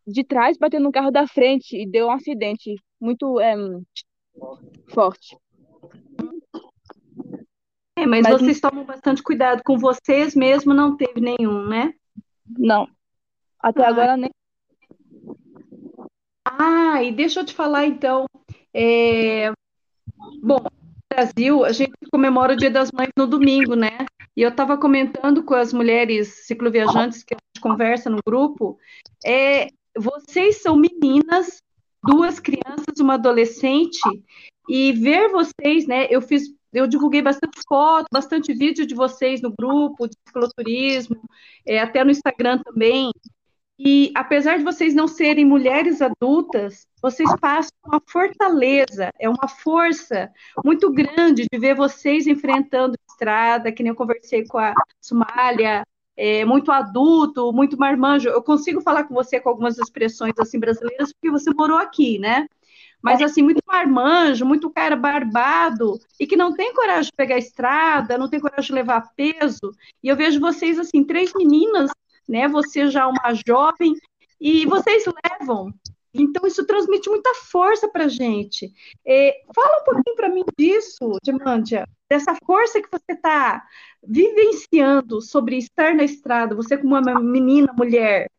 de 0.06 0.24
trás 0.24 0.56
bateu 0.58 0.80
no 0.80 0.92
carro 0.92 1.10
da 1.10 1.26
frente 1.26 1.76
e 1.76 1.88
deu 1.88 2.06
um 2.06 2.10
acidente 2.10 2.74
muito 3.00 3.40
é, 3.40 3.54
forte. 4.88 5.36
É, 8.04 8.06
mas, 8.06 8.22
mas 8.22 8.40
vocês 8.40 8.60
tomam 8.60 8.84
bastante 8.84 9.22
cuidado 9.22 9.62
com 9.64 9.78
vocês 9.78 10.34
mesmo, 10.34 10.74
não 10.74 10.94
teve 10.94 11.20
nenhum, 11.20 11.66
né? 11.66 11.94
Não. 12.46 12.86
Até 13.58 13.82
ah. 13.82 13.88
agora 13.88 14.16
nem. 14.16 14.30
Ah, 16.44 17.02
e 17.02 17.10
deixa 17.10 17.40
eu 17.40 17.46
te 17.46 17.54
falar 17.54 17.86
então. 17.86 18.26
É... 18.74 19.50
Bom, 20.42 20.58
no 20.60 20.70
Brasil, 21.10 21.64
a 21.64 21.72
gente 21.72 21.94
comemora 22.12 22.52
o 22.52 22.56
Dia 22.56 22.70
das 22.70 22.92
Mães 22.92 23.08
no 23.16 23.26
domingo, 23.26 23.74
né? 23.74 24.04
E 24.36 24.42
eu 24.42 24.50
estava 24.50 24.76
comentando 24.76 25.42
com 25.42 25.54
as 25.54 25.72
mulheres 25.72 26.44
cicloviajantes 26.46 27.24
que 27.24 27.34
a 27.34 27.38
gente 27.38 27.62
conversa 27.62 28.10
no 28.10 28.18
grupo. 28.26 28.78
É, 29.24 29.68
vocês 29.96 30.60
são 30.60 30.76
meninas, 30.76 31.62
duas 32.02 32.38
crianças, 32.38 32.98
uma 33.00 33.14
adolescente, 33.14 33.98
e 34.68 34.92
ver 34.92 35.28
vocês, 35.30 35.86
né? 35.86 36.06
Eu 36.10 36.20
fiz 36.20 36.52
eu 36.74 36.86
divulguei 36.86 37.22
bastante 37.22 37.60
foto, 37.68 38.06
bastante 38.12 38.52
vídeo 38.52 38.86
de 38.86 38.94
vocês 38.94 39.40
no 39.40 39.52
grupo 39.56 40.08
de 40.08 40.16
cicloturismo, 40.26 41.20
é, 41.66 41.78
até 41.80 42.02
no 42.02 42.10
Instagram 42.10 42.60
também. 42.62 43.10
E 43.78 44.12
apesar 44.14 44.58
de 44.58 44.64
vocês 44.64 44.94
não 44.94 45.08
serem 45.08 45.44
mulheres 45.44 46.00
adultas, 46.00 46.86
vocês 47.02 47.28
passam 47.40 47.72
uma 47.84 48.00
fortaleza, 48.08 49.10
é 49.18 49.28
uma 49.28 49.48
força 49.48 50.30
muito 50.64 50.92
grande 50.92 51.46
de 51.50 51.58
ver 51.58 51.74
vocês 51.74 52.26
enfrentando 52.26 52.96
estrada, 53.10 53.72
que 53.72 53.82
nem 53.82 53.90
eu 53.90 53.96
conversei 53.96 54.46
com 54.46 54.58
a 54.58 54.72
Somália, 55.00 55.84
é, 56.16 56.44
muito 56.44 56.70
adulto, 56.70 57.52
muito 57.52 57.76
marmanjo. 57.76 58.28
Eu 58.28 58.42
consigo 58.42 58.80
falar 58.80 59.04
com 59.04 59.14
você 59.14 59.40
com 59.40 59.48
algumas 59.48 59.78
expressões 59.78 60.34
assim 60.38 60.58
brasileiras 60.58 61.12
porque 61.12 61.30
você 61.30 61.52
morou 61.52 61.78
aqui, 61.78 62.18
né? 62.18 62.46
Mas 63.04 63.20
assim, 63.20 63.42
muito 63.42 63.60
marmanjo, 63.66 64.46
muito 64.46 64.70
cara 64.70 64.96
barbado, 64.96 66.00
e 66.18 66.26
que 66.26 66.36
não 66.36 66.54
tem 66.54 66.72
coragem 66.72 67.10
de 67.10 67.12
pegar 67.14 67.34
a 67.34 67.38
estrada, 67.38 68.16
não 68.16 68.30
tem 68.30 68.40
coragem 68.40 68.64
de 68.64 68.72
levar 68.72 69.12
peso. 69.14 69.76
E 70.02 70.08
eu 70.08 70.16
vejo 70.16 70.40
vocês, 70.40 70.78
assim, 70.78 71.04
três 71.04 71.30
meninas, 71.34 71.90
né? 72.26 72.48
Você 72.48 72.88
já 72.88 73.06
uma 73.06 73.34
jovem, 73.46 73.92
e 74.40 74.64
vocês 74.64 75.04
levam. 75.22 75.70
Então, 76.14 76.46
isso 76.46 76.64
transmite 76.64 77.10
muita 77.10 77.34
força 77.34 77.86
para 77.88 78.04
a 78.04 78.08
gente. 78.08 78.72
É, 79.06 79.42
fala 79.54 79.82
um 79.82 79.84
pouquinho 79.84 80.16
para 80.16 80.30
mim 80.30 80.42
disso, 80.58 81.18
Dimantia, 81.22 81.86
dessa 82.08 82.34
força 82.46 82.80
que 82.80 82.88
você 82.90 83.12
está 83.12 83.62
vivenciando 84.02 85.20
sobre 85.20 85.58
estar 85.58 85.94
na 85.94 86.04
estrada, 86.04 86.54
você 86.54 86.78
como 86.78 86.96
uma 86.96 87.20
menina, 87.20 87.70
mulher. 87.76 88.30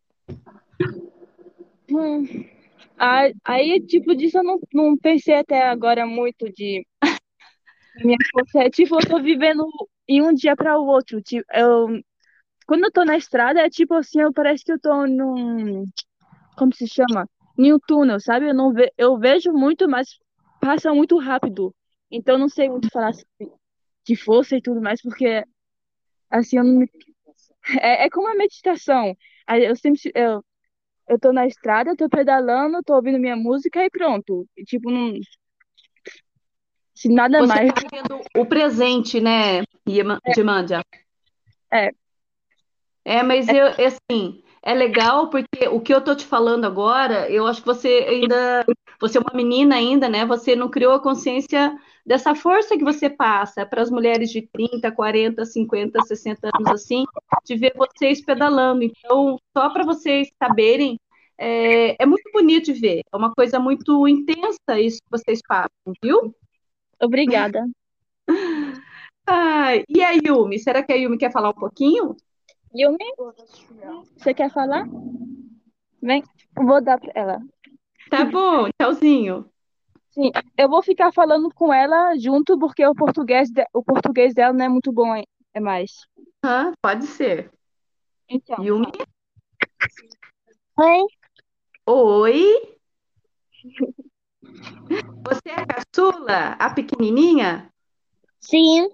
Hum. 1.91 2.54
Aí, 3.43 3.79
tipo, 3.85 4.15
disso 4.15 4.37
eu 4.37 4.43
não, 4.43 4.59
não 4.73 4.97
pensei 4.97 5.35
até 5.35 5.63
agora 5.67 6.05
muito 6.05 6.51
de. 6.51 6.85
Minha 8.03 8.17
força 8.31 8.59
é, 8.63 8.69
tipo, 8.69 8.95
eu 8.95 9.07
tô 9.09 9.21
vivendo 9.21 9.65
em 10.07 10.21
um 10.21 10.33
dia 10.33 10.55
para 10.55 10.79
o 10.79 10.85
outro. 10.85 11.21
Tipo, 11.21 11.45
eu, 11.53 11.87
quando 12.67 12.85
eu 12.85 12.91
tô 12.91 13.05
na 13.05 13.17
estrada, 13.17 13.61
é 13.61 13.69
tipo 13.69 13.93
assim, 13.95 14.21
eu, 14.21 14.33
parece 14.33 14.63
que 14.65 14.71
eu 14.73 14.79
tô 14.79 15.07
num. 15.07 15.85
Como 16.57 16.73
se 16.75 16.87
chama? 16.87 17.29
Em 17.57 17.73
um 17.73 17.79
túnel, 17.87 18.19
sabe? 18.19 18.49
Eu, 18.49 18.53
não 18.55 18.73
ve, 18.73 18.91
eu 18.97 19.17
vejo 19.19 19.51
muito, 19.53 19.89
mas 19.89 20.09
passa 20.61 20.93
muito 20.93 21.17
rápido. 21.19 21.75
Então, 22.11 22.37
não 22.37 22.49
sei 22.49 22.69
muito 22.69 22.89
falar 22.91 23.09
assim, 23.09 23.25
de 24.05 24.15
força 24.15 24.57
e 24.57 24.61
tudo 24.61 24.81
mais, 24.81 25.01
porque 25.01 25.43
assim, 26.29 26.57
eu 26.57 26.63
não 26.63 26.79
me... 26.79 26.89
é, 27.81 28.05
é 28.05 28.09
como 28.09 28.27
a 28.27 28.35
meditação. 28.35 29.15
Eu 29.49 29.75
sempre 29.75 30.01
eu, 30.15 30.43
eu 31.07 31.19
tô 31.19 31.31
na 31.31 31.45
estrada, 31.45 31.95
tô 31.95 32.09
pedalando, 32.09 32.83
tô 32.83 32.95
ouvindo 32.95 33.19
minha 33.19 33.35
música 33.35 33.83
e 33.83 33.89
pronto. 33.89 34.47
E, 34.57 34.63
tipo, 34.63 34.89
não. 34.89 35.13
Se 36.93 37.09
nada 37.09 37.39
Você 37.39 37.47
mais. 37.47 37.73
tá 37.73 37.81
vivendo 37.81 38.21
o 38.35 38.45
presente, 38.45 39.19
né, 39.19 39.63
Dimandia? 40.33 40.81
É. 41.71 41.91
É, 43.03 43.21
mas 43.21 43.47
eu, 43.47 43.67
assim, 43.85 44.43
é 44.63 44.73
legal 44.73 45.29
porque 45.29 45.67
o 45.67 45.79
que 45.79 45.93
eu 45.93 46.01
tô 46.01 46.15
te 46.15 46.25
falando 46.25 46.65
agora, 46.65 47.29
eu 47.29 47.45
acho 47.45 47.61
que 47.61 47.67
você 47.67 48.05
ainda, 48.09 48.65
você 48.99 49.19
é 49.19 49.21
uma 49.21 49.35
menina 49.35 49.75
ainda, 49.75 50.09
né? 50.09 50.25
Você 50.25 50.55
não 50.55 50.69
criou 50.69 50.93
a 50.93 50.99
consciência 50.99 51.71
dessa 52.05 52.35
força 52.35 52.77
que 52.77 52.83
você 52.83 53.09
passa 53.09 53.65
para 53.65 53.81
as 53.81 53.89
mulheres 53.89 54.29
de 54.29 54.41
30, 54.41 54.91
40, 54.91 55.43
50, 55.43 56.01
60 56.03 56.49
anos 56.53 56.71
assim, 56.71 57.03
de 57.43 57.55
ver 57.55 57.73
vocês 57.75 58.23
pedalando. 58.23 58.83
Então, 58.83 59.37
só 59.57 59.69
para 59.71 59.83
vocês 59.83 60.29
saberem, 60.41 60.99
é, 61.37 62.01
é, 62.01 62.05
muito 62.05 62.29
bonito 62.31 62.65
de 62.65 62.73
ver. 62.73 63.01
É 63.11 63.17
uma 63.17 63.33
coisa 63.33 63.59
muito 63.59 64.07
intensa 64.07 64.79
isso 64.79 64.99
que 64.99 65.09
vocês 65.09 65.39
passam, 65.47 65.93
viu? 66.03 66.35
Obrigada. 67.01 67.65
Ah, 69.27 69.71
e 69.89 70.03
a 70.03 70.11
Yumi? 70.11 70.59
Será 70.59 70.83
que 70.83 70.93
a 70.93 70.95
Yumi 70.95 71.17
quer 71.17 71.31
falar 71.31 71.49
um 71.49 71.53
pouquinho? 71.53 72.15
Yumi, 72.75 73.11
você 74.15 74.35
quer 74.35 74.51
falar? 74.51 74.87
Vem, 75.99 76.23
vou 76.55 76.79
dar 76.79 76.99
para 76.99 77.11
ela. 77.15 77.39
Tá 78.11 78.23
bom, 78.23 78.69
tchauzinho. 78.79 79.49
Sim, 80.15 80.31
eu 80.57 80.69
vou 80.69 80.81
ficar 80.81 81.11
falando 81.11 81.53
com 81.53 81.73
ela 81.73 82.17
junto 82.17 82.57
porque 82.57 82.87
o 82.87 82.95
português, 82.95 83.49
de, 83.51 83.67
o 83.73 83.83
português 83.83 84.33
dela 84.33 84.53
não 84.53 84.63
é 84.63 84.69
muito 84.69 84.89
bom, 84.89 85.13
é 85.13 85.59
mais. 85.59 86.07
Ah, 86.41 86.71
pode 86.81 87.05
ser. 87.05 87.51
Então. 88.29 88.63
Yumi? 88.63 88.93
Oi. 90.79 91.05
Oi? 91.85 92.77
Você 95.27 95.49
é 95.49 95.59
a 95.59 95.65
caçula, 95.65 96.55
a 96.57 96.73
pequenininha? 96.73 97.69
Sim. 98.39 98.89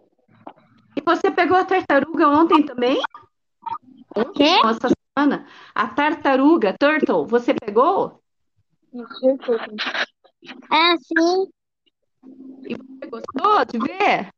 E 0.98 1.02
você 1.06 1.30
pegou 1.30 1.56
a 1.56 1.65
tartaruga 1.65 2.30
ontem 2.30 2.65
também? 2.65 2.99
Quê? 4.34 4.60
Nossa 4.64 4.89
semana. 5.15 5.48
A 5.76 5.88
tartaruga, 5.88 6.76
turtle, 6.80 7.27
você 7.27 7.53
pegou? 7.53 8.23
É, 10.43 10.97
sim. 10.97 11.51
E 12.68 12.76
você 12.76 13.09
gostou 13.09 13.65
de 13.65 13.80
ver? 13.80 14.30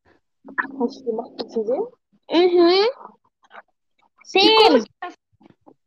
Uhum. 2.30 2.90
Sim. 4.24 4.50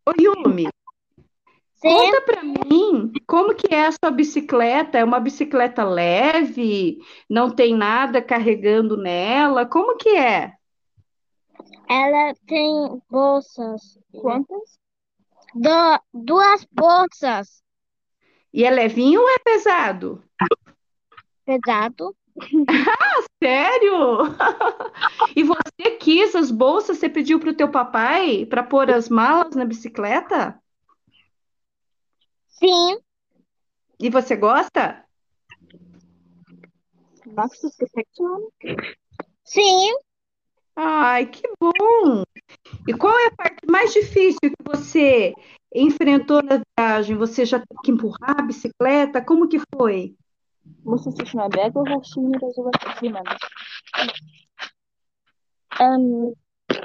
Ô, 0.07 0.13
Yumi, 0.19 0.69
Sim. 1.75 1.89
conta 1.89 2.21
pra 2.23 2.43
mim 2.43 3.13
como 3.27 3.55
que 3.55 3.75
é 3.75 3.87
a 3.87 3.93
sua 3.93 4.11
bicicleta? 4.11 4.99
É 4.99 5.05
uma 5.05 5.21
bicicleta 5.21 5.85
leve? 5.85 6.99
Não 7.29 7.51
tem 7.51 7.75
nada 7.75 8.23
carregando 8.23 8.97
nela? 8.97 9.67
Como 9.67 9.97
que 9.97 10.11
é? 10.11 10.53
Ela 11.89 12.35
tem 12.47 13.03
bolsas. 13.11 13.99
Quantas? 14.13 14.79
Do, 15.55 16.01
duas 16.13 16.67
bolsas. 16.71 17.63
E 18.53 18.65
é 18.65 18.71
levinho 18.71 19.21
ou 19.21 19.29
é 19.29 19.39
pesado? 19.39 20.23
Pesado. 21.45 22.17
Sério? 23.43 24.23
E 25.35 25.43
você 25.43 25.91
quis 26.01 26.35
as 26.35 26.51
bolsas? 26.51 26.99
Você 26.99 27.09
pediu 27.09 27.39
para 27.39 27.51
o 27.51 27.55
teu 27.55 27.71
papai 27.71 28.47
para 28.47 28.63
pôr 28.63 28.91
as 28.91 29.09
malas 29.09 29.55
na 29.55 29.65
bicicleta? 29.65 30.61
Sim. 32.49 32.99
E 34.01 34.11
você 34.11 34.37
gosta? 34.37 35.05
Sim. 39.45 39.93
Ai, 40.77 41.27
que 41.27 41.43
bom! 41.59 42.23
E 42.87 42.93
qual 42.93 43.19
é 43.19 43.29
a 43.29 43.35
parte 43.35 43.67
mais 43.67 43.93
difícil 43.93 44.39
que 44.41 44.63
você 44.63 45.33
enfrentou 45.75 46.43
na 46.43 46.61
viagem? 46.79 47.17
Você 47.17 47.47
já 47.47 47.59
teve 47.59 47.81
que 47.83 47.91
empurrar 47.91 48.41
a 48.41 48.43
bicicleta? 48.43 49.25
Como 49.25 49.49
que 49.49 49.59
foi? 49.75 50.15
Musimy 50.85 51.49
biegu 51.51 51.85
właściwie 51.85 52.39
rozwiązać 52.39 53.39
Ahn, 55.71 56.33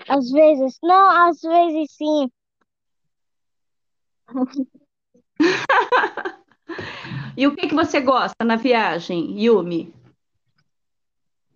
às 0.07 0.31
vezes, 0.31 0.77
não, 0.83 1.29
às 1.29 1.41
vezes 1.41 1.91
sim. 1.91 2.29
E 7.37 7.47
o 7.47 7.55
que 7.55 7.67
que 7.67 7.75
você 7.75 8.01
gosta 8.01 8.45
na 8.45 8.57
viagem, 8.57 9.41
Yumi? 9.41 9.93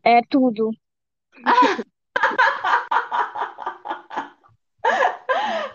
É 0.03 0.21
tudo. 0.29 0.71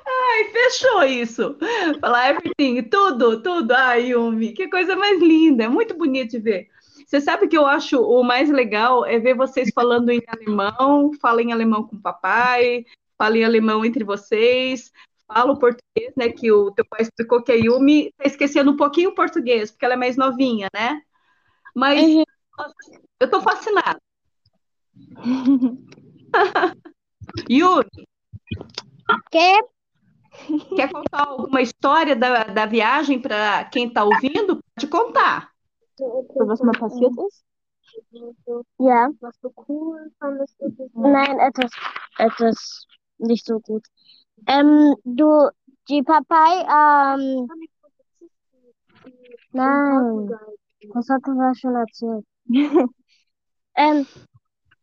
Ai, 0.06 0.44
fechou 0.52 1.02
isso. 1.04 1.56
Falar 2.00 2.30
everything, 2.30 2.82
tudo, 2.84 3.42
tudo. 3.42 3.72
Ai, 3.72 4.10
Yumi, 4.10 4.52
que 4.52 4.68
coisa 4.68 4.96
mais 4.96 5.20
linda, 5.20 5.64
é 5.64 5.68
muito 5.68 5.94
bonito 5.96 6.30
de 6.32 6.38
ver. 6.38 6.68
Você 7.06 7.20
sabe 7.20 7.48
que 7.48 7.56
eu 7.58 7.66
acho 7.66 8.00
o 8.00 8.22
mais 8.22 8.48
legal 8.50 9.04
é 9.04 9.18
ver 9.18 9.34
vocês 9.34 9.70
falando 9.74 10.10
em 10.10 10.22
alemão, 10.28 11.10
fala 11.20 11.42
em 11.42 11.52
alemão 11.52 11.82
com 11.82 11.96
o 11.96 12.00
papai, 12.00 12.84
fala 13.18 13.36
em 13.36 13.44
alemão 13.44 13.84
entre 13.84 14.04
vocês, 14.04 14.92
fala 15.26 15.52
o 15.52 15.58
português, 15.58 16.14
né? 16.16 16.28
Que 16.28 16.52
o 16.52 16.70
teu 16.70 16.84
pai 16.88 17.02
explicou 17.02 17.42
que 17.42 17.50
a 17.52 17.56
Yumi 17.56 18.12
tá 18.16 18.24
esquecendo 18.26 18.70
um 18.70 18.76
pouquinho 18.76 19.10
o 19.10 19.14
português, 19.14 19.70
porque 19.70 19.84
ela 19.84 19.94
é 19.94 19.96
mais 19.96 20.16
novinha, 20.16 20.68
né? 20.72 21.00
Mas 21.74 22.04
Uhum. 22.04 22.24
eu 23.20 23.30
tô 23.30 23.40
fascinada. 23.40 24.00
Yumi, 27.48 27.84
Que? 29.30 29.62
quer 30.76 30.90
contar 30.90 31.28
alguma 31.28 31.60
história 31.60 32.16
da, 32.16 32.44
da 32.44 32.66
viagem 32.66 33.20
para 33.20 33.64
quem 33.66 33.88
está 33.88 34.04
ouvindo? 34.04 34.60
Pode 34.74 34.86
contar. 34.88 35.50
Was 36.36 36.60
mal 36.60 36.72
passiert 36.78 37.12
ist? 37.28 37.44
Ja. 38.78 39.10
Nein, 40.94 41.38
etwas, 41.40 41.70
etwas 42.18 42.86
nicht 43.18 43.44
so 43.44 43.60
gut. 43.60 43.84
Ähm, 44.46 44.94
du, 45.04 45.50
die 45.88 46.02
Papai, 46.02 46.62
ähm, 46.62 47.48
nein, 49.52 50.30
das 50.94 51.08
hatte 51.08 51.30
er 51.32 51.54
schon 51.54 51.74
erzählt. 51.74 52.24
ähm, 53.76 54.06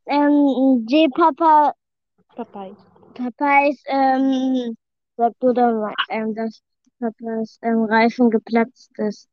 ähm, 0.07 0.85
die 0.85 1.09
Papa, 1.09 1.73
Papai. 2.35 2.75
Papais, 3.15 3.81
ähm, 3.87 4.75
sag 5.17 5.33
du 5.39 5.53
da, 5.53 5.91
ähm, 6.09 6.33
dass 6.35 6.61
Papas 6.99 7.57
ähm, 7.63 7.85
Reifen 7.85 8.29
geplatzt 8.29 8.91
ist. 8.99 9.29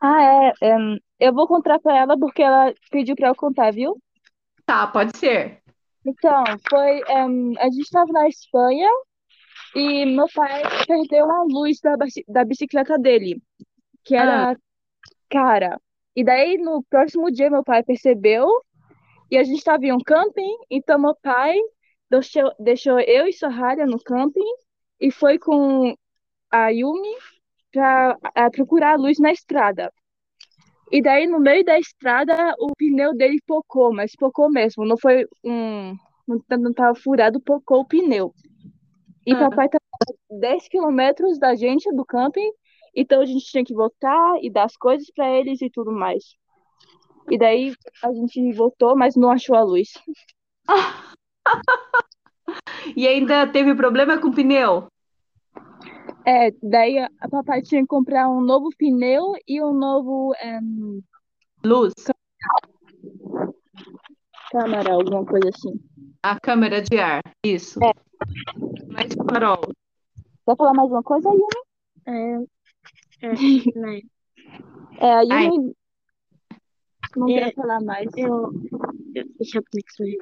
Ah, 0.00 0.52
é. 0.60 0.98
eu 1.18 1.32
vou 1.32 1.46
contar 1.46 1.78
pra 1.80 1.96
ela 1.96 2.18
porque 2.18 2.42
ela 2.42 2.72
pediu 2.90 3.16
pra 3.16 3.28
eu 3.28 3.34
contar, 3.34 3.72
viu? 3.72 4.00
Tá, 4.66 4.86
pode 4.86 5.16
ser. 5.16 5.62
Então, 6.04 6.44
foi. 6.68 7.02
a 7.08 7.64
gente 7.70 7.80
estava 7.80 8.12
na 8.12 8.28
Espanha 8.28 8.88
e 9.74 10.04
meu 10.04 10.26
pai 10.34 10.62
perdeu 10.86 11.30
a 11.30 11.44
luz 11.44 11.80
da, 11.80 11.96
da 12.28 12.44
bicicleta 12.44 12.98
dele, 12.98 13.42
que 14.04 14.14
era 14.14 14.56
cara. 15.30 15.80
E 16.14 16.22
daí, 16.22 16.58
no 16.58 16.84
próximo 16.84 17.30
dia, 17.30 17.50
meu 17.50 17.64
pai 17.64 17.82
percebeu 17.82 18.46
e 19.30 19.36
a 19.36 19.44
gente 19.44 19.58
estava 19.58 19.84
em 19.84 19.92
um 19.92 19.98
camping, 19.98 20.56
então 20.70 20.98
meu 20.98 21.14
pai 21.22 21.58
deixou, 22.10 22.52
deixou 22.58 23.00
eu 23.00 23.26
e 23.26 23.32
Soraya 23.32 23.86
no 23.86 23.98
camping 24.02 24.40
e 25.00 25.10
foi 25.10 25.38
com 25.38 25.94
a 26.50 26.68
Yumi 26.68 27.16
para 27.72 28.16
procurar 28.52 28.92
a 28.92 28.96
luz 28.96 29.18
na 29.18 29.32
estrada. 29.32 29.92
E 30.92 31.02
daí, 31.02 31.26
no 31.26 31.40
meio 31.40 31.64
da 31.64 31.78
estrada, 31.78 32.54
o 32.58 32.68
pneu 32.76 33.14
dele 33.16 33.40
pocou, 33.46 33.92
mas 33.92 34.12
pocou 34.14 34.48
mesmo. 34.50 34.84
Não 34.84 34.96
foi 34.96 35.26
um. 35.42 35.96
Não 36.26 36.38
tá- 36.40 36.56
estava 36.56 36.94
furado, 36.94 37.40
pocou 37.40 37.80
o 37.80 37.84
pneu. 37.84 38.32
E 39.26 39.32
Ah. 39.32 39.38
papai 39.50 39.66
estava 39.66 39.82
a 40.30 40.38
10 40.38 40.68
quilômetros 40.68 41.38
da 41.38 41.54
gente, 41.54 41.90
do 41.94 42.04
camping, 42.04 42.50
então 42.94 43.20
a 43.20 43.26
gente 43.26 43.44
tinha 43.46 43.64
que 43.64 43.74
voltar 43.74 44.38
e 44.40 44.50
dar 44.50 44.64
as 44.64 44.76
coisas 44.76 45.10
para 45.14 45.28
eles 45.30 45.60
e 45.60 45.68
tudo 45.70 45.90
mais. 45.90 46.36
E 47.30 47.38
daí 47.38 47.74
a 48.02 48.12
gente 48.12 48.52
voltou, 48.52 48.96
mas 48.96 49.16
não 49.16 49.30
achou 49.30 49.56
a 49.56 49.62
luz. 49.62 49.88
E 52.96 53.08
ainda 53.08 53.46
teve 53.46 53.74
problema 53.74 54.18
com 54.18 54.28
o 54.28 54.34
pneu? 54.34 54.86
É, 56.26 56.50
daí 56.62 56.98
a, 56.98 57.10
a 57.18 57.28
papai 57.28 57.62
tinha 57.62 57.80
que 57.80 57.86
comprar 57.86 58.28
um 58.28 58.40
novo 58.40 58.68
pneu 58.78 59.32
e 59.48 59.62
um 59.62 59.72
novo 59.72 60.34
em, 60.42 61.02
Luz, 61.64 61.94
câmara, 64.50 64.92
alguma 64.92 65.24
coisa 65.24 65.48
assim. 65.48 65.80
a 66.22 66.38
câmera 66.38 66.82
de 66.82 66.98
ar, 66.98 67.22
isso. 67.44 67.82
É. 67.82 67.92
Mas, 68.92 69.14
Carol, 69.28 69.72
Quer 70.46 70.56
falar 70.56 70.74
mais 70.74 70.90
uma 70.90 71.02
coisa, 71.02 71.28
Yumi? 71.30 71.46
Ähm, 72.06 72.46
äh, 73.22 73.72
nein. 73.74 74.02
É, 74.98 75.12
a 75.12 75.18
Ai. 75.18 75.46
Yumi 75.46 75.74
não 77.16 77.28
É. 77.28 77.44
quer 77.44 77.54
falar 77.54 77.80
mais. 77.82 78.10
Eu, 78.16 78.52
ich 79.40 79.54
habe 79.56 79.66
nichts 79.74 79.98
mehr. 79.98 80.18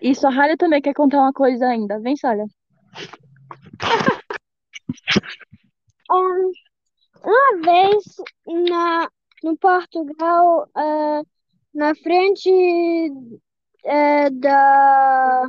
E 0.00 0.14
Soraya 0.14 0.56
também 0.56 0.80
quer 0.80 0.94
contar 0.94 1.18
uma 1.18 1.32
coisa 1.32 1.66
ainda. 1.66 1.98
Vem. 2.00 2.14
Um, 6.10 6.52
uma 7.24 7.62
vez 7.64 8.04
na, 8.70 9.08
no 9.42 9.56
Portugal, 9.58 10.68
eh, 10.76 11.22
na 11.74 11.94
frente 11.96 12.50
eh, 13.84 14.30
da. 14.30 15.48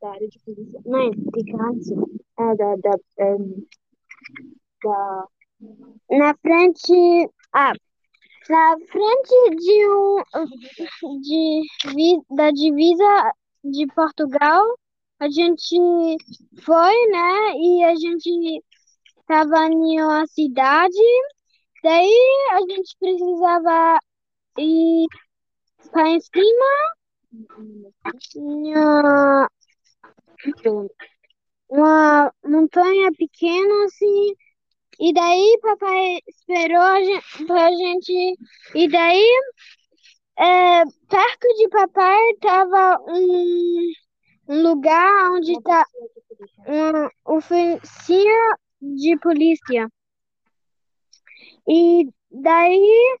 Da 0.00 0.10
área 0.10 0.28
de 0.28 0.38
polícia. 0.40 0.80
Nein, 0.84 1.12
die 1.12 1.44
Grenze. 1.44 1.94
Ah, 2.36 2.54
da, 2.54 2.76
da, 2.76 2.98
da... 4.82 5.28
Na 6.10 6.34
frente. 6.34 7.30
Ah, 7.52 7.72
na 8.48 8.76
frente 8.90 9.56
de 9.56 9.88
um. 9.88 10.22
De, 11.20 12.20
da 12.30 12.50
divisa 12.50 13.32
de 13.64 13.86
Portugal, 13.88 14.78
a 15.18 15.28
gente 15.28 15.76
foi, 16.62 17.06
né? 17.08 17.52
E 17.56 17.84
a 17.84 17.94
gente 17.96 18.62
tava 19.26 19.66
em 19.66 20.02
uma 20.02 20.26
cidade. 20.26 20.96
Daí 21.82 22.48
a 22.52 22.60
gente 22.60 22.96
precisava 22.98 23.98
ir 24.58 25.06
para 25.90 26.08
em 26.10 26.20
cima. 26.20 26.96
Uma 31.68 32.32
montanha 32.44 33.10
pequena 33.12 33.84
assim. 33.84 34.34
E 34.98 35.12
daí 35.12 35.58
papai 35.62 36.18
esperou 36.26 36.80
a 36.80 37.02
gente, 37.04 37.46
pra 37.46 37.70
gente. 37.70 38.36
E 38.74 38.88
daí, 38.88 39.24
é, 40.38 40.84
perto 41.08 41.48
de 41.58 41.68
papai 41.68 42.34
tava 42.40 42.98
um, 43.08 43.92
um 44.48 44.62
lugar 44.62 45.32
onde 45.32 45.60
tá 45.62 45.84
uma 46.66 47.10
oficina 47.24 48.58
de 48.80 49.18
polícia. 49.18 49.88
E 51.68 52.08
daí 52.30 53.18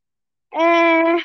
é, 0.54 1.16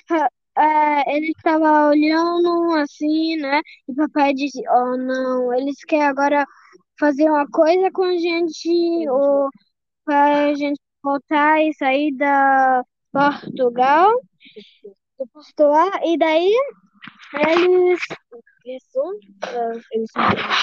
é, 0.58 1.16
ele 1.16 1.32
estava 1.32 1.88
olhando 1.90 2.74
assim, 2.76 3.38
né? 3.38 3.62
E 3.88 3.94
papai 3.96 4.34
disse, 4.34 4.62
oh 4.70 4.98
não, 4.98 5.54
eles 5.54 5.78
querem 5.86 6.06
agora 6.06 6.46
fazer 7.00 7.30
uma 7.30 7.48
coisa 7.50 7.92
com 7.92 8.04
a 8.04 8.18
gente, 8.18 9.10
ou 9.10 9.50
para 10.12 10.48
a 10.50 10.54
gente 10.54 10.82
voltar 11.02 11.62
e 11.62 11.74
sair 11.74 12.12
da 12.18 12.84
Portugal, 13.14 14.12
do 15.18 15.26
Portugal, 15.28 15.90
e 16.04 16.18
daí 16.18 16.54
eles, 17.48 18.02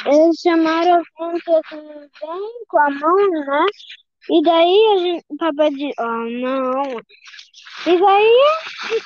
eles 0.04 0.36
chamaram 0.42 1.02
a 1.18 1.30
gente 1.32 1.50
assim, 1.50 1.80
bem 2.20 2.64
com 2.68 2.78
a 2.78 2.90
mão, 2.90 3.30
né? 3.30 3.64
E 4.30 4.42
daí 4.42 4.86
a 4.92 4.98
gente, 4.98 5.24
o 5.30 5.36
papai 5.38 5.70
disse, 5.70 5.94
oh 5.98 6.24
não. 6.42 6.82
E 7.86 7.98
daí 7.98 8.40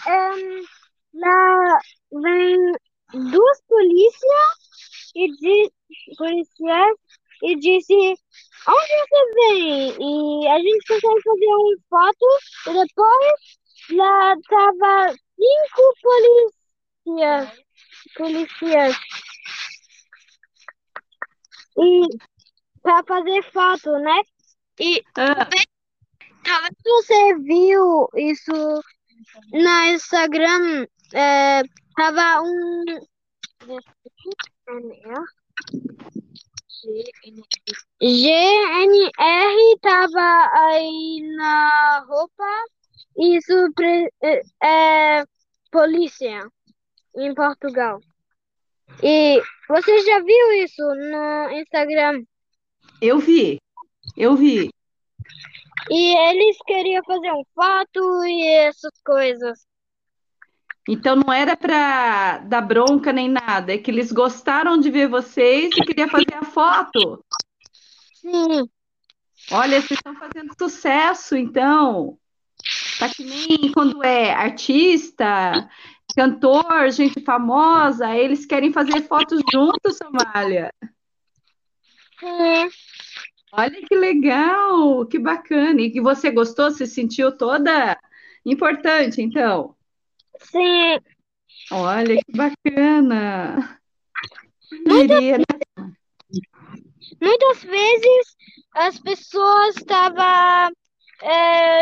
em, 0.09 1.20
lá 1.20 1.78
vem 2.20 2.73
duas 3.31 3.62
polícias 3.69 5.12
e 5.14 5.28
di, 5.36 5.73
policiais 6.19 6.97
e 7.43 7.56
disse, 7.56 7.94
onde 8.69 8.97
você 9.09 9.32
vem? 9.35 9.97
E 10.01 10.48
a 10.48 10.59
gente 10.59 10.86
consegue 10.86 11.23
fazer 11.23 11.47
uma 11.47 11.77
foto 11.90 12.27
e 12.69 12.86
depois 12.86 13.35
lá 13.90 14.35
tava 14.48 15.14
cinco 15.36 15.82
polícias 17.05 17.64
policiais. 18.16 18.97
E 21.78 22.06
para 22.82 23.02
fazer 23.05 23.43
foto, 23.52 23.90
né? 23.98 24.20
E 24.81 25.02
Ah, 25.16 25.48
talvez 26.44 26.74
você 26.85 27.39
viu 27.39 28.09
isso 28.16 28.52
no 29.52 29.82
Instagram. 29.94 30.86
É, 31.12 31.62
tava 31.97 32.43
um. 32.43 32.85
GNR 38.01 39.79
tava 39.81 40.51
aí 40.55 41.21
na 41.37 42.05
roupa. 42.09 42.65
Isso 43.19 43.73
pre- 43.75 44.11
é 44.23 44.43
é 44.63 45.25
polícia 45.71 46.49
em 47.17 47.35
Portugal. 47.35 48.01
E 49.03 49.41
você 49.69 49.99
já 50.01 50.19
viu 50.21 50.53
isso 50.65 50.83
no 50.83 51.51
Instagram? 51.61 52.25
eu 53.01 53.19
vi, 53.19 53.59
eu 54.17 54.37
vi. 54.37 54.71
E 55.91 56.17
eles 56.29 56.57
queriam 56.67 57.03
fazer 57.05 57.33
um 57.33 57.43
foto 57.55 58.25
e 58.25 58.47
essas 58.49 58.93
coisas. 59.05 59.67
Então 60.89 61.15
não 61.17 61.33
era 61.33 61.57
para 61.57 62.39
dar 62.39 62.61
bronca 62.61 63.13
nem 63.13 63.29
nada, 63.29 63.73
é 63.73 63.79
que 63.79 63.91
eles 63.91 64.11
gostaram 64.11 64.79
de 64.79 64.91
ver 64.91 65.09
vocês 65.09 65.73
e 65.77 65.83
queria 65.83 66.09
fazer 66.09 66.35
a 66.35 66.45
foto. 66.45 67.25
Sim, 68.15 68.69
Olha, 69.51 69.81
vocês 69.81 69.99
estão 69.99 70.15
fazendo 70.15 70.55
sucesso, 70.59 71.37
então. 71.37 72.19
Tá 72.99 73.09
que 73.09 73.25
nem 73.25 73.73
quando 73.73 74.05
é 74.05 74.33
artista, 74.33 75.69
cantor, 76.17 76.91
gente 76.91 77.21
famosa, 77.23 78.15
eles 78.15 78.47
querem 78.47 78.73
fazer 78.73 79.03
fotos 79.03 79.41
juntos, 79.53 79.99
Somália. 79.99 80.73
sim. 82.21 82.69
Olha 83.55 83.83
que 83.83 83.95
legal, 83.95 85.05
que 85.07 85.19
bacana. 85.19 85.83
E 85.83 85.91
que 85.91 86.01
você 86.01 86.31
gostou, 86.31 86.71
se 86.71 86.87
sentiu 86.87 87.37
toda 87.37 87.99
importante, 88.47 89.21
então. 89.21 89.77
Sim, 90.41 90.99
Olha 91.71 92.17
que 92.17 92.33
bacana. 92.37 93.81
Né? 94.73 95.45
muitas 97.21 97.63
vezes 97.63 98.37
as 98.75 98.99
pessoas 98.99 99.77
estavam 99.77 100.73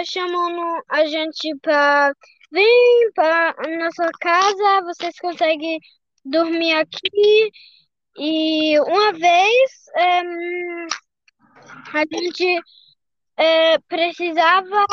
chamando 0.05 0.83
a 0.89 1.07
gente 1.07 1.57
para 1.63 2.13
vir 2.53 3.13
para 3.15 3.55
nossa 3.79 4.09
casa, 4.21 4.83
vocês 4.85 5.17
conseguem 5.19 5.79
dormir 6.25 6.75
aqui. 6.75 7.51
E 8.19 8.79
uma 8.81 9.13
vez 9.13 9.71
em, 9.97 10.87
a 11.95 12.05
gente 12.13 12.61
eh, 13.39 13.79
precisava 13.89 14.85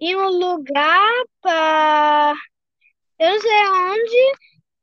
ir 0.00 0.16
um 0.16 0.28
lugar 0.28 1.24
para 1.40 2.34
eu 3.18 3.30
não 3.30 3.40
sei 3.40 3.68
onde, 3.68 4.32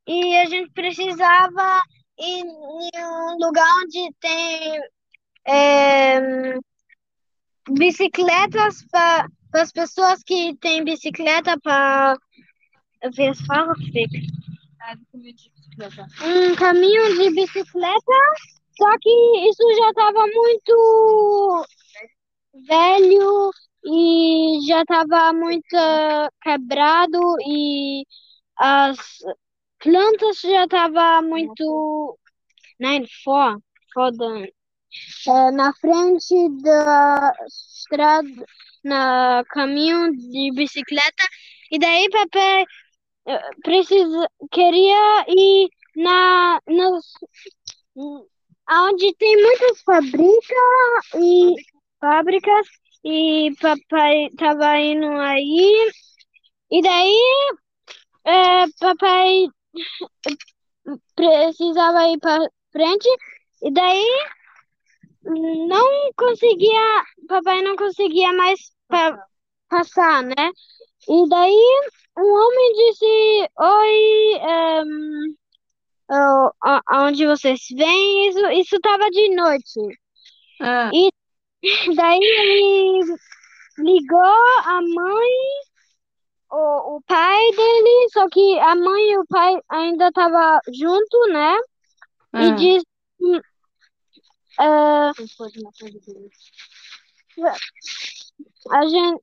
e 0.06 0.36
a 0.36 0.46
gente 0.46 0.70
precisava 0.72 1.82
ir 2.18 2.44
em 2.44 3.04
um 3.04 3.36
lugar 3.38 3.68
onde 3.82 4.12
tem 4.20 4.80
eh, 5.46 6.58
bicicletas 7.70 8.84
para 8.90 9.28
as 9.54 9.72
pessoas 9.72 10.22
que 10.22 10.54
têm 10.56 10.84
bicicleta 10.84 11.58
para 11.60 12.16
ver 13.14 13.28
as 13.28 13.40
falas, 13.42 13.78
fica. 13.92 14.18
Um 16.22 16.54
caminho 16.54 17.16
de 17.16 17.30
bicicleta, 17.30 18.12
só 18.76 18.98
que 19.00 19.10
isso 19.48 19.62
já 19.78 19.88
estava 19.90 20.26
muito 20.26 21.66
velho 22.68 23.50
e 23.84 24.60
já 24.66 24.82
estava 24.82 25.32
muito 25.32 25.76
quebrado 26.42 27.36
e 27.46 28.04
as 28.58 28.98
plantas 29.78 30.40
já 30.40 30.64
estavam 30.64 31.22
muito 31.22 32.18
nein, 32.78 33.06
vor, 33.24 33.58
vor 33.94 34.12
da, 34.16 34.26
eh, 34.44 35.50
na 35.52 35.72
frente 35.74 36.34
da 36.62 37.32
estrada, 37.46 38.46
na 38.84 39.44
caminho 39.50 40.12
de 40.12 40.52
bicicleta 40.54 41.24
e 41.70 41.78
daí 41.78 42.08
papai 42.10 42.64
eh, 43.26 43.50
precisa 43.62 44.28
queria 44.50 45.24
ir 45.28 45.68
na 45.96 46.60
nas 46.66 47.04
onde 48.68 49.14
tem 49.16 49.42
muitas 49.42 49.80
fábricas 49.82 51.14
e 51.14 51.54
fábricas 52.00 52.66
e 53.04 53.52
papai 53.60 54.28
tava 54.36 54.78
indo 54.80 55.06
aí. 55.06 55.90
E 56.70 56.82
daí 56.82 57.56
eh, 58.26 58.66
papai 58.80 59.48
precisava 61.14 62.08
ir 62.08 62.18
para 62.18 62.48
frente 62.72 63.08
e 63.62 63.72
daí 63.72 64.04
não 65.68 66.12
conseguia 66.16 67.04
papai 67.28 67.62
não 67.62 67.76
conseguia 67.76 68.32
mais 68.32 68.60
pa 68.88 69.18
passar 69.68 70.22
né? 70.22 70.50
E 71.08 71.28
daí 71.28 71.80
um 72.18 72.22
homem 72.34 72.72
disse 72.74 73.50
oi 73.58 74.34
ehm, 74.40 75.34
oh, 76.10 76.50
a- 76.64 76.82
aonde 76.88 77.26
vocês 77.26 77.60
vêm? 77.76 78.28
Isso 78.28 78.46
isso 78.52 78.76
estava 78.76 79.10
de 79.10 79.34
noite. 79.36 79.80
Ah, 80.62 80.90
e 80.94 81.10
daí 81.96 82.20
ele 82.22 83.16
ligou 83.78 84.20
a 84.66 84.80
mãe 84.82 85.30
o, 86.50 86.96
o 86.96 87.02
pai 87.02 87.50
dele 87.52 88.08
só 88.12 88.28
que 88.28 88.58
a 88.60 88.74
mãe 88.74 89.10
e 89.10 89.18
o 89.18 89.26
pai 89.26 89.58
ainda 89.68 90.08
estavam 90.08 90.58
junto 90.72 91.32
né 91.32 91.56
e 92.34 92.48
ah. 92.48 92.50
disse 92.50 92.86
hum, 93.20 93.40
eh, 94.60 95.12
a 98.70 98.86
gente 98.86 99.22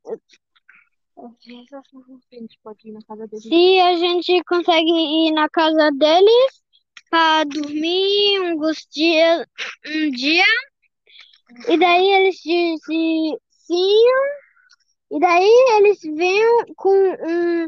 Se 3.42 3.80
a 3.80 3.96
gente 3.96 4.44
consegue 4.46 4.90
ir 4.90 5.32
na 5.32 5.48
casa 5.50 5.92
deles 5.92 6.64
para 7.10 7.44
dormir 7.44 8.40
uns 8.58 8.88
dias, 8.92 9.46
um 9.86 10.10
dia, 10.10 10.44
e 11.68 11.78
daí 11.78 12.12
eles 12.12 12.36
dizem 12.38 13.38
sim, 13.52 14.06
e 15.14 15.20
daí 15.20 15.66
eles 15.78 16.02
vêm 16.02 16.74
com 16.76 16.90
um 16.90 17.68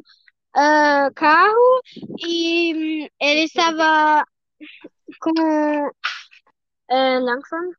ah, 0.56 1.12
carro 1.16 1.82
e 2.20 2.74
hum, 2.74 3.08
ele 3.20 3.44
estava 3.44 4.26
com 5.20 5.92
eh, 6.90 7.20
langsam, 7.20 7.72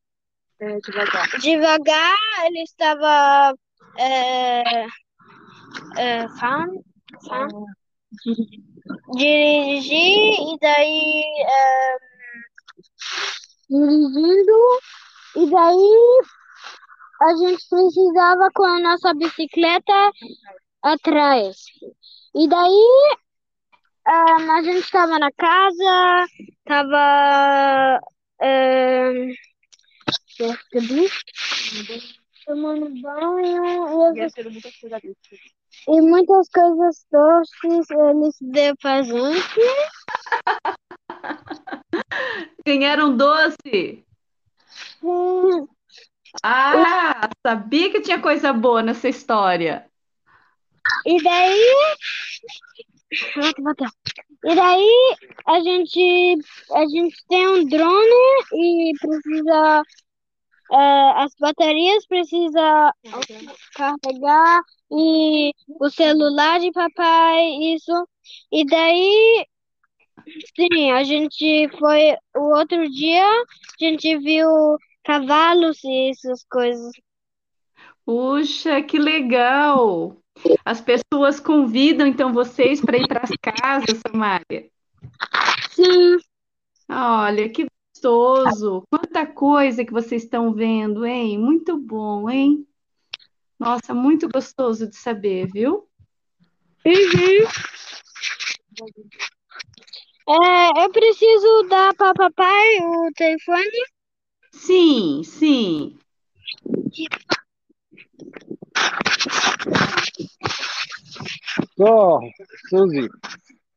devagar, 1.41 2.17
ele 2.47 2.63
estava 2.63 3.55
eh, 3.99 4.87
eh, 5.97 6.29
fahren, 6.39 6.81
fahren, 7.29 7.65
dirigir 9.17 10.55
e 10.55 10.59
daí 10.61 11.25
eh, 11.41 11.99
dirigindo. 13.69 14.79
E 15.37 15.51
daí 15.51 16.21
a 17.21 17.37
gente 17.37 17.65
precisava 17.69 18.51
com 18.55 18.65
a 18.65 18.81
nossa 18.81 19.15
bicicleta 19.15 20.13
atrás. 20.83 21.57
E 22.35 22.49
daí 22.49 23.17
ah, 24.07 24.57
a 24.57 24.63
gente 24.63 24.85
estava 24.85 25.19
na 25.19 25.33
casa, 25.33 26.27
estava 26.59 28.01
tomando 32.47 32.89
banho 33.03 34.15
e, 34.15 34.29
e 35.89 36.01
muitas 36.01 36.49
coisas 36.49 37.07
doces 37.11 37.91
eles 37.91 38.37
deu 38.41 38.77
pra 38.77 39.03
gente. 39.03 39.61
Ganharam 42.65 43.17
doce. 43.17 44.05
Hum, 45.03 45.67
Ah, 46.43 47.29
sabia 47.47 47.91
que 47.91 48.01
tinha 48.01 48.21
coisa 48.21 48.53
boa 48.53 48.83
nessa 48.83 49.09
história. 49.09 49.91
E 51.05 51.17
daí. 51.23 51.97
E 54.45 54.55
daí 54.55 55.17
a 55.47 55.61
gente, 55.61 56.37
a 56.73 56.87
gente 56.87 57.17
tem 57.29 57.49
um 57.49 57.65
drone 57.67 58.15
e 58.53 58.93
precisa. 59.01 59.83
eh, 60.73 61.13
as 61.25 61.33
baterias 61.41 62.07
precisa 62.07 62.93
carregar 63.75 64.61
e 64.93 65.53
o 65.81 65.91
celular 65.91 66.61
de 66.61 66.73
papai, 66.73 67.43
isso. 67.75 67.93
E 68.53 68.65
daí 68.67 69.47
Sim, 70.57 70.91
a 70.93 71.05
gente 71.05 71.69
foi 71.79 72.17
o 72.35 72.57
outro 72.57 72.89
dia, 72.91 73.25
a 73.25 73.45
gente 73.85 74.19
viu 74.19 74.49
cavalos 75.07 75.79
e 75.85 76.11
essas 76.11 76.45
coisas. 76.51 76.91
Puxa, 78.05 78.83
que 78.83 78.99
legal! 78.99 80.17
As 80.65 80.81
pessoas 80.81 81.39
convidam 81.39 82.07
então 82.07 82.33
vocês 82.33 82.81
para 82.81 82.99
ir 82.99 83.07
para 83.07 83.23
as 83.23 83.31
casas, 83.41 84.01
Samária. 84.07 84.69
Sim, 85.71 86.19
Olha, 86.89 87.49
que 87.49 87.67
gostoso! 87.95 88.83
Quanta 88.91 89.27
coisa 89.27 89.85
que 89.85 89.93
vocês 89.93 90.25
estão 90.25 90.53
vendo, 90.53 91.07
hein? 91.07 91.39
Muito 91.39 91.77
bom, 91.79 92.29
hein? 92.29 92.67
Nossa, 93.59 93.95
muito 93.95 94.29
gostoso 94.29 94.89
de 94.89 94.97
saber, 94.97 95.47
viu? 95.53 95.89
uhum. 96.85 97.49
É, 100.29 100.85
eu 100.85 100.91
preciso 100.91 101.63
dar 101.69 101.95
para 101.95 102.13
papai 102.13 102.79
o 102.81 103.13
telefone. 103.15 103.96
Sim, 104.57 105.23
sim. 105.23 105.99
Só, 111.77 112.21
Suzy, 112.69 113.09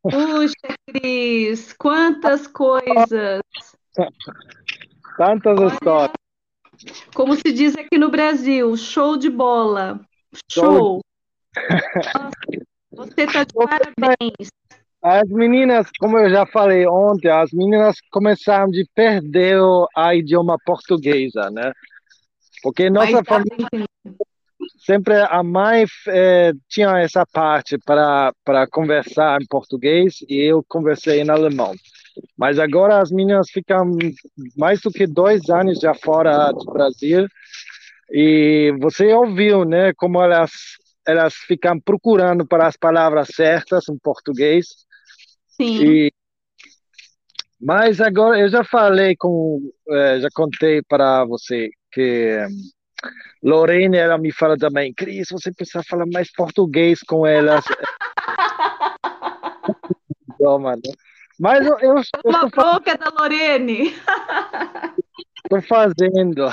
Puxa, 0.01 0.77
Cris, 0.88 1.73
quantas 1.73 2.47
coisas! 2.47 3.41
tantas 5.18 5.60
Olha, 5.60 5.73
histórias. 5.73 6.15
como 7.14 7.35
se 7.35 7.51
diz 7.51 7.76
aqui 7.76 7.97
no 7.97 8.10
Brasil, 8.10 8.76
show 8.77 9.18
de 9.18 9.30
bola. 9.30 9.99
Show. 10.49 10.64
Show! 10.73 11.01
Nossa, 12.15 12.31
você 12.91 13.22
está 13.23 13.43
de 13.43 13.53
parabéns. 13.53 14.49
As 15.02 15.30
meninas, 15.30 15.88
como 15.98 16.18
eu 16.18 16.30
já 16.30 16.46
falei 16.46 16.86
ontem, 16.86 17.30
as 17.30 17.52
meninas 17.54 17.96
começaram 18.12 18.70
de 18.70 18.86
perder 18.94 19.58
a 19.96 20.14
idioma 20.14 20.58
portuguesa, 20.66 21.50
né? 21.50 21.72
Porque 22.62 22.90
nossa 22.90 23.22
dá 23.22 23.24
família 23.24 23.86
sempre 24.78 25.16
a 25.16 25.42
mãe 25.42 25.86
eh, 26.08 26.52
tinha 26.68 27.00
essa 27.00 27.26
parte 27.26 27.78
para 27.86 28.34
para 28.44 28.68
conversar 28.68 29.42
em 29.42 29.46
português 29.46 30.18
e 30.28 30.52
eu 30.52 30.64
conversei 30.68 31.22
em 31.22 31.30
alemão. 31.30 31.74
Mas 32.38 32.60
agora 32.60 33.02
as 33.02 33.12
meninas 33.12 33.50
ficam 33.50 33.98
mais 34.58 34.82
do 34.82 34.92
que 34.92 35.08
dois 35.08 35.50
anos 35.50 35.80
já 35.80 35.94
fora 35.94 36.52
do 36.52 36.66
Brasil 36.74 37.26
e 38.12 38.74
você 38.82 39.14
ouviu, 39.14 39.64
né, 39.64 39.94
como 39.96 40.22
elas 40.22 40.52
elas 41.08 41.34
ficam 41.34 41.80
procurando 41.80 42.46
para 42.46 42.68
as 42.68 42.76
palavras 42.76 43.30
certas 43.34 43.88
em 43.88 43.98
português 43.98 44.68
Sim, 45.60 45.84
e 45.84 46.14
mas 47.61 47.99
agora 47.99 48.40
eu 48.40 48.48
já 48.48 48.64
falei 48.64 49.15
com 49.18 49.60
eh, 49.90 50.19
já 50.22 50.30
contei 50.34 50.81
para 50.81 51.26
você 51.26 51.69
que 51.91 52.38
Lorene, 53.44 53.98
ela 53.98 54.18
me 54.18 54.31
fala 54.31 54.57
também, 54.57 54.94
Cris, 54.94 55.27
você 55.30 55.52
precisa 55.52 55.84
falar 55.84 56.06
mais 56.06 56.31
português 56.31 56.99
com 57.02 57.26
elas. 57.26 57.65
Né? 60.41 60.94
Mas 61.38 61.65
eu, 61.65 61.77
eu, 61.80 61.98
eu 61.98 62.03
uma 62.23 62.48
boca 62.48 62.98
da 62.98 63.11
Lorene. 63.19 63.94
fazendo. 65.68 66.48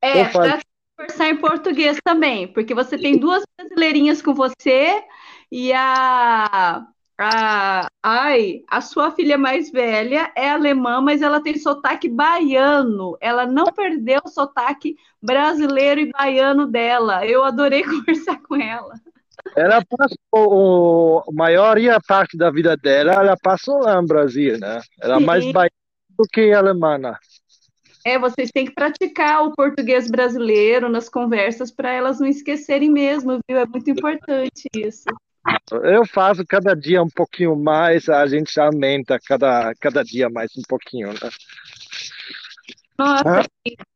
É, 0.00 0.24
Tô 0.24 0.30
fazendo. 0.30 0.62
conversar 0.96 1.28
em 1.28 1.36
português 1.36 1.98
também, 2.04 2.46
porque 2.46 2.72
você 2.72 2.96
tem 2.96 3.18
duas 3.18 3.42
brasileirinhas 3.56 4.22
com 4.22 4.32
você 4.32 5.02
e 5.50 5.72
a, 5.72 6.86
a, 7.20 7.88
ai, 8.00 8.62
a 8.68 8.80
sua 8.80 9.10
filha 9.10 9.36
mais 9.36 9.72
velha 9.72 10.30
é 10.36 10.50
alemã, 10.50 11.00
mas 11.00 11.20
ela 11.20 11.42
tem 11.42 11.58
sotaque 11.58 12.08
baiano. 12.08 13.16
Ela 13.20 13.44
não 13.44 13.66
perdeu 13.66 14.20
o 14.24 14.28
sotaque 14.28 14.96
brasileiro 15.20 16.00
e 16.00 16.12
baiano 16.12 16.64
dela. 16.64 17.26
Eu 17.26 17.42
adorei 17.42 17.82
conversar 17.84 18.40
com 18.42 18.54
ela. 18.54 18.94
Ela 19.56 19.84
passou, 19.84 20.18
o, 20.32 21.24
a 21.28 21.32
maioria 21.32 21.98
parte 22.06 22.36
da 22.36 22.50
vida 22.50 22.76
dela, 22.76 23.14
ela 23.14 23.36
passou 23.36 23.80
lá 23.80 24.00
no 24.00 24.06
Brasil, 24.06 24.56
né? 24.58 24.80
Ela 25.00 25.16
é 25.16 25.20
mais 25.20 25.44
baiana 25.52 25.70
do 26.16 26.24
que 26.32 26.52
alemã. 26.52 26.98
É, 28.04 28.16
vocês 28.16 28.50
têm 28.52 28.66
que 28.66 28.74
praticar 28.74 29.44
o 29.44 29.52
português 29.52 30.08
brasileiro 30.08 30.88
nas 30.88 31.08
conversas 31.08 31.72
para 31.72 31.90
elas 31.90 32.20
não 32.20 32.28
esquecerem 32.28 32.90
mesmo, 32.90 33.40
viu? 33.48 33.58
É 33.58 33.66
muito 33.66 33.90
importante 33.90 34.68
isso. 34.72 35.04
Eu 35.82 36.06
faço 36.06 36.44
cada 36.46 36.74
dia 36.74 37.02
um 37.02 37.08
pouquinho 37.08 37.54
mais, 37.56 38.08
a 38.08 38.26
gente 38.26 38.58
aumenta 38.58 39.18
cada, 39.18 39.72
cada 39.80 40.02
dia 40.02 40.28
mais 40.28 40.50
um 40.56 40.62
pouquinho, 40.68 41.08
né? 41.08 41.30
Nossa, 42.98 43.46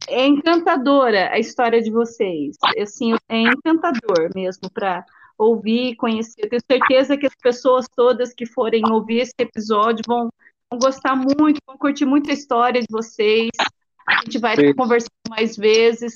é 0.08 0.26
encantadora 0.26 1.30
a 1.32 1.38
história 1.38 1.82
de 1.82 1.90
vocês. 1.90 2.56
Assim, 2.78 3.14
é 3.28 3.40
encantador 3.40 4.30
mesmo 4.34 4.70
para 4.72 5.04
ouvir 5.36 5.96
conhecer. 5.96 6.44
Eu 6.44 6.48
tenho 6.50 6.62
certeza 6.70 7.16
que 7.16 7.26
as 7.26 7.34
pessoas 7.34 7.86
todas 7.96 8.32
que 8.32 8.46
forem 8.46 8.82
ouvir 8.90 9.20
esse 9.20 9.34
episódio 9.38 10.04
vão, 10.06 10.30
vão 10.70 10.78
gostar 10.78 11.16
muito, 11.16 11.58
vão 11.66 11.76
curtir 11.76 12.04
muito 12.04 12.30
a 12.30 12.34
história 12.34 12.80
de 12.80 12.86
vocês. 12.88 13.50
A 14.08 14.20
gente 14.22 14.38
vai 14.38 14.54
Sim. 14.54 14.74
conversando 14.74 15.10
mais 15.28 15.56
vezes. 15.56 16.14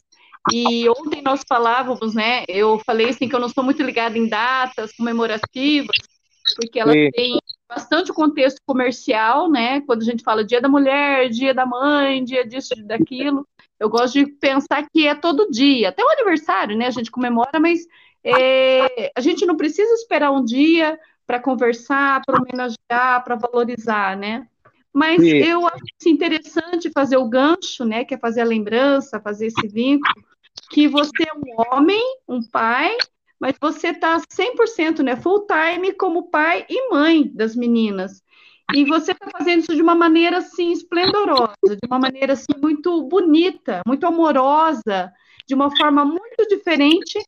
E 0.52 0.89
ontem 0.89 1.23
nós 1.23 1.43
falávamos, 1.48 2.14
né? 2.14 2.44
Eu 2.48 2.78
falei 2.85 3.09
assim 3.09 3.28
que 3.28 3.35
eu 3.35 3.40
não 3.40 3.48
sou 3.48 3.64
muito 3.64 3.82
ligada 3.82 4.16
em 4.16 4.28
datas 4.28 4.93
comemorativas, 4.93 5.97
porque 6.55 6.78
elas 6.78 6.94
Sim. 6.94 7.10
têm 7.10 7.39
bastante 7.68 8.12
contexto 8.12 8.60
comercial, 8.64 9.51
né? 9.51 9.81
Quando 9.81 10.02
a 10.02 10.05
gente 10.05 10.23
fala 10.23 10.44
Dia 10.44 10.60
da 10.60 10.68
Mulher, 10.68 11.28
Dia 11.31 11.52
da 11.52 11.66
Mãe, 11.66 12.23
Dia 12.23 12.47
disso, 12.47 12.74
daquilo, 12.85 13.47
eu 13.78 13.89
gosto 13.89 14.14
de 14.14 14.27
pensar 14.27 14.86
que 14.89 15.06
é 15.06 15.14
todo 15.14 15.51
dia, 15.51 15.89
até 15.89 16.02
o 16.02 16.10
aniversário, 16.10 16.77
né? 16.77 16.86
A 16.86 16.90
gente 16.90 17.10
comemora, 17.10 17.59
mas 17.60 17.81
é, 18.23 19.12
a 19.14 19.20
gente 19.20 19.44
não 19.44 19.56
precisa 19.56 19.93
esperar 19.94 20.31
um 20.31 20.44
dia 20.44 20.98
para 21.27 21.40
conversar, 21.40 22.23
para 22.24 22.40
homenagear, 22.40 23.24
para 23.24 23.35
valorizar, 23.35 24.16
né? 24.16 24.47
Mas 24.93 25.20
Sim. 25.20 25.36
eu 25.36 25.66
acho 25.66 26.09
interessante 26.09 26.90
fazer 26.90 27.18
o 27.18 27.28
gancho, 27.28 27.85
né? 27.85 28.05
Que 28.05 28.14
é 28.14 28.18
fazer 28.18 28.40
a 28.40 28.47
lembrança, 28.47 29.20
fazer 29.20 29.48
esse 29.48 29.68
vínculo, 29.68 30.14
que 30.70 30.88
você 30.88 31.22
é 31.22 31.34
um 31.34 31.74
homem, 31.74 32.02
um 32.28 32.40
pai, 32.43 32.97
mas 33.38 33.56
você 33.60 33.88
está 33.88 34.18
100%, 34.18 35.02
né, 35.02 35.16
full 35.16 35.47
time 35.47 35.93
como 35.93 36.30
pai 36.30 36.64
e 36.68 36.90
mãe 36.90 37.30
das 37.34 37.55
meninas. 37.55 38.22
E 38.74 38.84
você 38.84 39.12
está 39.12 39.28
fazendo 39.30 39.60
isso 39.60 39.74
de 39.74 39.82
uma 39.82 39.94
maneira 39.94 40.38
assim 40.38 40.72
esplendorosa, 40.72 41.55
de 41.62 41.86
uma 41.86 41.98
maneira 41.98 42.32
assim 42.32 42.52
muito 42.60 43.02
bonita, 43.05 43.80
muito 43.86 44.06
amorosa, 44.06 45.12
de 45.47 45.55
uma 45.55 45.74
forma 45.76 46.05
muito 46.05 46.48
diferente, 46.48 47.18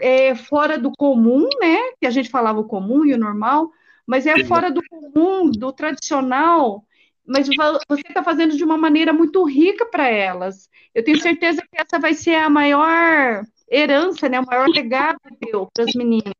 é, 0.00 0.34
fora 0.34 0.78
do 0.78 0.92
comum, 0.98 1.48
né? 1.60 1.78
Que 1.98 2.06
a 2.06 2.10
gente 2.10 2.28
falava 2.28 2.60
o 2.60 2.66
comum 2.66 3.06
e 3.06 3.14
o 3.14 3.18
normal, 3.18 3.70
mas 4.06 4.26
é 4.26 4.44
fora 4.44 4.70
do 4.70 4.82
comum, 4.90 5.50
do 5.50 5.72
tradicional. 5.72 6.84
Mas 7.26 7.46
vo- 7.48 7.78
você 7.88 8.02
está 8.08 8.22
fazendo 8.22 8.56
de 8.56 8.64
uma 8.64 8.76
maneira 8.76 9.12
muito 9.12 9.44
rica 9.44 9.86
para 9.86 10.08
elas. 10.08 10.68
Eu 10.94 11.04
tenho 11.04 11.20
certeza 11.20 11.62
que 11.62 11.80
essa 11.80 11.98
vai 11.98 12.14
ser 12.14 12.34
a 12.34 12.50
maior 12.50 13.44
herança, 13.70 14.28
né? 14.28 14.40
O 14.40 14.46
maior 14.46 14.68
legado 14.68 15.18
teu 15.40 15.68
para 15.72 15.84
as 15.84 15.94
meninas. 15.94 16.32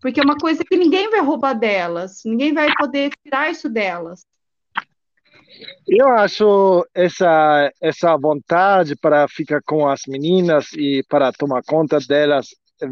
Porque 0.00 0.20
é 0.20 0.24
uma 0.24 0.36
coisa 0.36 0.64
que 0.64 0.76
ninguém 0.76 1.08
vai 1.10 1.20
roubar 1.20 1.52
delas, 1.52 2.22
ninguém 2.24 2.52
vai 2.52 2.68
poder 2.76 3.12
tirar 3.22 3.50
isso 3.50 3.68
delas. 3.68 4.26
Eu 5.86 6.08
acho 6.08 6.84
essa 6.94 7.70
essa 7.80 8.16
vontade 8.16 8.96
para 8.96 9.28
ficar 9.28 9.60
com 9.62 9.88
as 9.88 10.00
meninas 10.08 10.72
e 10.72 11.04
para 11.08 11.32
tomar 11.32 11.62
conta 11.62 11.98
delas 11.98 12.48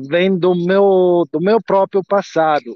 vem 0.08 0.36
do 0.38 0.54
meu 0.54 1.26
do 1.32 1.40
meu 1.40 1.60
próprio 1.60 2.02
passado, 2.04 2.74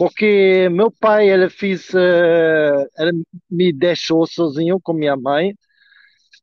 porque 0.00 0.66
meu 0.70 0.90
pai 0.90 1.28
ele 1.28 1.50
fez 1.50 1.90
eh, 1.94 2.86
ele 2.98 3.22
me 3.50 3.70
deixou 3.70 4.26
sozinho 4.26 4.80
com 4.82 4.94
minha 4.94 5.14
mãe 5.14 5.52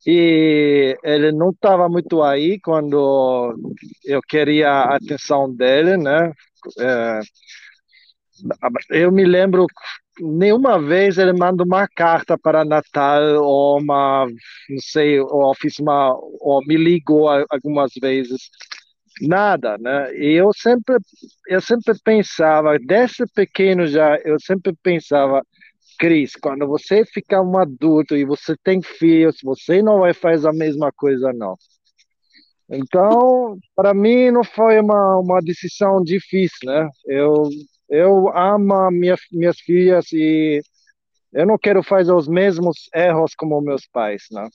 e 0.06 0.96
ele 1.04 1.32
não 1.32 1.50
estava 1.50 1.90
muito 1.90 2.22
aí 2.24 2.60
quando 2.62 3.56
eu 4.06 4.22
queria 4.22 4.70
a 4.70 4.98
atenção 4.98 5.52
dele, 5.56 5.98
né? 5.98 6.32
Eh, 6.80 7.22
eu 8.90 9.12
me 9.12 9.26
lembro 9.26 9.66
nenhuma 10.20 10.80
vez 10.80 11.18
ele 11.18 11.34
manda 11.34 11.64
uma 11.64 11.88
carta 11.88 12.38
para 12.38 12.64
Natal 12.66 13.44
ou 13.44 13.80
uma, 13.80 14.26
não 14.70 14.80
sei, 14.80 15.20
ou 15.20 15.54
fiz 15.56 15.80
uma, 15.80 16.14
ou 16.16 16.62
me 16.68 16.78
ligou 16.78 17.28
algumas 17.50 17.92
vezes. 18.00 18.50
Nada, 19.22 19.78
né? 19.80 20.14
E 20.16 20.34
eu 20.34 20.52
sempre, 20.54 20.98
eu 21.48 21.60
sempre 21.62 21.94
pensava, 22.04 22.78
desde 22.80 23.26
pequeno 23.34 23.88
já, 23.88 24.18
eu 24.24 24.40
sempre 24.40 24.74
pensava, 24.84 25.42
Cris, 26.00 26.34
quando 26.36 26.68
você 26.68 27.04
ficar 27.06 27.42
um 27.42 27.58
adulto 27.58 28.16
e 28.16 28.26
você 28.26 28.56
tem 28.64 28.82
filhos, 28.82 29.38
você 29.44 29.82
não 29.82 30.00
vai 30.02 30.14
fazer 30.14 30.50
a 30.50 30.54
mesma 30.54 30.92
coisa, 30.92 31.34
não. 31.34 31.56
Então, 32.70 33.58
para 33.76 33.94
mim 33.94 34.30
não 34.32 34.44
foi 34.44 34.80
uma, 34.80 35.18
uma 35.20 35.40
decisão 35.42 36.04
difícil, 36.04 36.60
né? 36.70 36.90
Eu 37.06 37.44
eu 37.90 38.30
amo 38.38 38.92
minha, 38.92 39.16
minhas 39.32 39.58
filhas 39.62 40.12
e 40.12 40.62
Eu 41.34 41.46
não 41.48 41.58
quero 41.58 41.84
fazer 41.84 42.14
os 42.14 42.28
mesmos 42.28 42.90
erros 42.96 43.34
como 43.36 43.62
meus 43.62 43.88
pais, 43.88 44.24
né? 44.32 44.48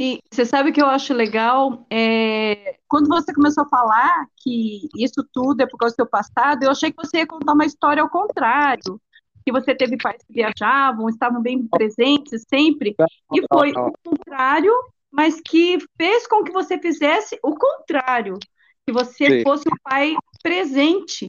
E 0.00 0.20
você 0.30 0.44
sabe 0.44 0.70
o 0.70 0.72
que 0.72 0.80
eu 0.80 0.86
acho 0.86 1.12
legal? 1.12 1.84
É, 1.90 2.76
quando 2.86 3.08
você 3.08 3.34
começou 3.34 3.64
a 3.64 3.68
falar 3.68 4.26
que 4.36 4.88
isso 4.96 5.26
tudo 5.32 5.60
é 5.60 5.66
por 5.66 5.76
causa 5.76 5.92
do 5.92 5.96
seu 5.96 6.06
passado, 6.06 6.62
eu 6.62 6.70
achei 6.70 6.92
que 6.92 7.04
você 7.04 7.18
ia 7.18 7.26
contar 7.26 7.52
uma 7.52 7.66
história 7.66 8.00
ao 8.00 8.08
contrário, 8.08 9.00
que 9.44 9.50
você 9.50 9.74
teve 9.74 9.96
pais 9.96 10.22
que 10.24 10.32
viajavam, 10.32 11.08
estavam 11.08 11.42
bem 11.42 11.66
presentes 11.66 12.44
sempre, 12.48 12.94
e 13.34 13.42
foi 13.52 13.72
o 13.72 13.92
contrário, 14.04 14.72
mas 15.10 15.40
que 15.40 15.78
fez 15.96 16.28
com 16.28 16.44
que 16.44 16.52
você 16.52 16.78
fizesse 16.78 17.36
o 17.42 17.56
contrário, 17.56 18.38
que 18.86 18.92
você 18.92 19.38
Sim. 19.38 19.42
fosse 19.42 19.68
um 19.68 19.76
pai 19.82 20.14
presente. 20.40 21.28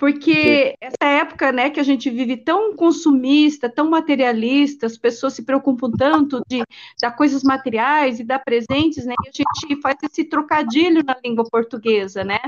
Porque 0.00 0.74
essa 0.80 1.04
época, 1.04 1.52
né, 1.52 1.68
que 1.68 1.78
a 1.78 1.82
gente 1.82 2.08
vive 2.08 2.38
tão 2.38 2.74
consumista, 2.74 3.68
tão 3.68 3.90
materialista, 3.90 4.86
as 4.86 4.96
pessoas 4.96 5.34
se 5.34 5.44
preocupam 5.44 5.90
tanto 5.90 6.40
de 6.48 6.62
dar 6.98 7.10
coisas 7.10 7.42
materiais 7.42 8.18
e 8.18 8.24
dar 8.24 8.38
presentes, 8.38 9.04
né? 9.04 9.12
E 9.22 9.28
a 9.28 9.30
gente 9.30 9.78
faz 9.82 9.96
esse 10.02 10.24
trocadilho 10.24 11.04
na 11.04 11.14
língua 11.22 11.44
portuguesa, 11.50 12.24
né? 12.24 12.38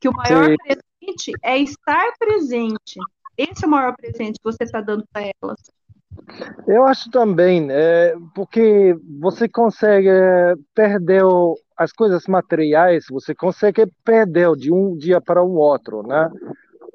Que 0.00 0.08
o 0.08 0.14
maior 0.14 0.48
Sim. 0.48 0.56
presente 0.56 1.32
é 1.42 1.58
estar 1.58 2.10
presente. 2.18 2.98
Esse 3.36 3.64
é 3.64 3.66
o 3.66 3.70
maior 3.70 3.94
presente 3.94 4.38
que 4.38 4.44
você 4.44 4.64
está 4.64 4.80
dando 4.80 5.04
para 5.12 5.30
elas. 5.42 5.60
Eu 6.66 6.86
acho 6.86 7.10
também, 7.10 7.68
é, 7.70 8.14
porque 8.34 8.96
você 9.20 9.46
consegue 9.46 10.08
é, 10.08 10.54
perder 10.74 11.22
o- 11.22 11.54
as 11.76 11.92
coisas 11.92 12.26
materiais, 12.26 13.04
você 13.10 13.34
consegue 13.34 13.86
perder 14.02 14.56
de 14.56 14.72
um 14.72 14.96
dia 14.96 15.20
para 15.20 15.42
o 15.42 15.52
outro, 15.52 16.02
né? 16.02 16.30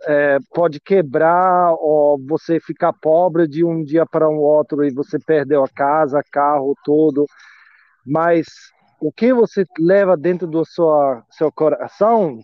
É, 0.07 0.37
pode 0.53 0.79
quebrar 0.79 1.73
ou 1.73 2.17
você 2.25 2.59
ficar 2.59 2.93
pobre 2.93 3.47
de 3.47 3.65
um 3.65 3.83
dia 3.83 4.05
para 4.05 4.29
o 4.29 4.39
outro 4.39 4.85
e 4.85 4.93
você 4.93 5.19
perdeu 5.19 5.63
a 5.63 5.67
casa, 5.67 6.23
carro, 6.31 6.73
tudo. 6.85 7.25
Mas 8.05 8.45
o 9.01 9.11
que 9.11 9.33
você 9.33 9.65
leva 9.77 10.15
dentro 10.15 10.47
do 10.47 10.63
sua, 10.65 11.23
seu 11.31 11.51
coração, 11.51 12.39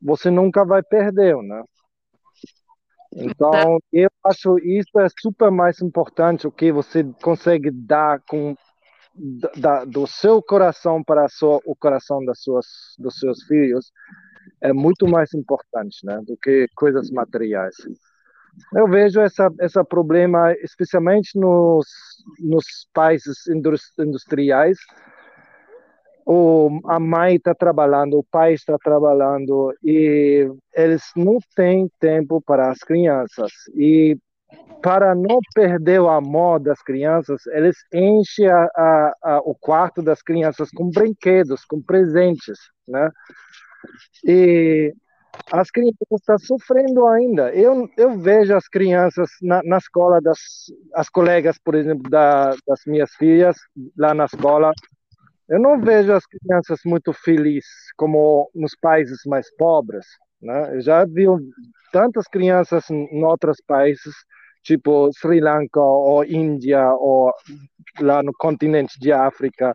você 0.00 0.30
nunca 0.30 0.64
vai 0.64 0.82
perder, 0.82 1.36
né? 1.36 1.62
Então, 3.14 3.78
eu 3.92 4.10
acho 4.24 4.58
isso 4.58 4.98
é 5.00 5.06
super 5.20 5.50
mais 5.50 5.80
importante, 5.80 6.46
o 6.46 6.52
que 6.52 6.70
você 6.70 7.04
consegue 7.22 7.70
dar 7.70 8.20
com 8.28 8.54
da, 9.56 9.84
do 9.84 10.06
seu 10.06 10.40
coração 10.40 11.02
para 11.02 11.28
sua, 11.28 11.60
o 11.64 11.74
coração 11.74 12.24
das 12.24 12.40
suas, 12.40 12.66
dos 12.98 13.18
seus 13.18 13.42
filhos 13.44 13.90
é 14.60 14.72
muito 14.72 15.06
mais 15.06 15.32
importante, 15.34 16.04
né, 16.04 16.20
do 16.26 16.36
que 16.36 16.66
coisas 16.74 17.10
materiais. 17.10 17.74
Eu 18.74 18.88
vejo 18.88 19.20
essa 19.20 19.48
esse 19.60 19.82
problema 19.84 20.52
especialmente 20.54 21.38
nos 21.38 21.86
nos 22.40 22.64
países 22.92 23.46
indus- 23.46 23.92
industriais. 23.98 24.78
O, 26.26 26.80
a 26.84 27.00
mãe 27.00 27.36
está 27.36 27.54
trabalhando, 27.54 28.18
o 28.18 28.24
pai 28.24 28.52
está 28.52 28.76
trabalhando 28.76 29.72
e 29.82 30.46
eles 30.74 31.02
não 31.16 31.38
têm 31.56 31.88
tempo 31.98 32.42
para 32.42 32.68
as 32.68 32.80
crianças. 32.80 33.50
E 33.74 34.18
para 34.82 35.14
não 35.14 35.38
perder 35.54 36.00
o 36.00 36.08
amor 36.08 36.60
das 36.60 36.82
crianças, 36.82 37.46
eles 37.46 37.76
enchem 37.94 38.46
a, 38.48 38.68
a, 38.76 39.14
a, 39.22 39.38
o 39.38 39.54
quarto 39.54 40.02
das 40.02 40.20
crianças 40.22 40.70
com 40.70 40.90
brinquedos, 40.90 41.64
com 41.64 41.80
presentes, 41.80 42.58
né? 42.86 43.10
E 44.24 44.92
as 45.52 45.70
crianças 45.70 45.96
estão 46.12 46.38
sofrendo 46.38 47.06
ainda. 47.06 47.54
Eu, 47.54 47.88
eu 47.96 48.18
vejo 48.18 48.54
as 48.54 48.68
crianças 48.68 49.30
na, 49.42 49.62
na 49.64 49.78
escola, 49.78 50.20
das, 50.20 50.38
as 50.94 51.08
colegas, 51.08 51.58
por 51.58 51.74
exemplo, 51.74 52.08
da, 52.10 52.50
das 52.66 52.80
minhas 52.86 53.12
filhas, 53.14 53.56
lá 53.96 54.14
na 54.14 54.24
escola, 54.24 54.72
eu 55.48 55.58
não 55.58 55.80
vejo 55.80 56.12
as 56.12 56.26
crianças 56.26 56.80
muito 56.84 57.12
felizes 57.12 57.92
como 57.96 58.50
nos 58.54 58.74
países 58.74 59.20
mais 59.26 59.50
pobres, 59.56 60.04
né? 60.42 60.76
Eu 60.76 60.80
já 60.82 61.04
vi 61.06 61.24
tantas 61.90 62.26
crianças 62.26 62.90
em 62.90 63.24
outros 63.24 63.58
países, 63.66 64.14
tipo 64.62 65.10
Sri 65.14 65.40
Lanka 65.40 65.80
ou 65.80 66.22
Índia 66.22 66.92
ou 66.92 67.32
lá 68.00 68.22
no 68.22 68.32
continente 68.34 69.00
de 69.00 69.10
África, 69.10 69.74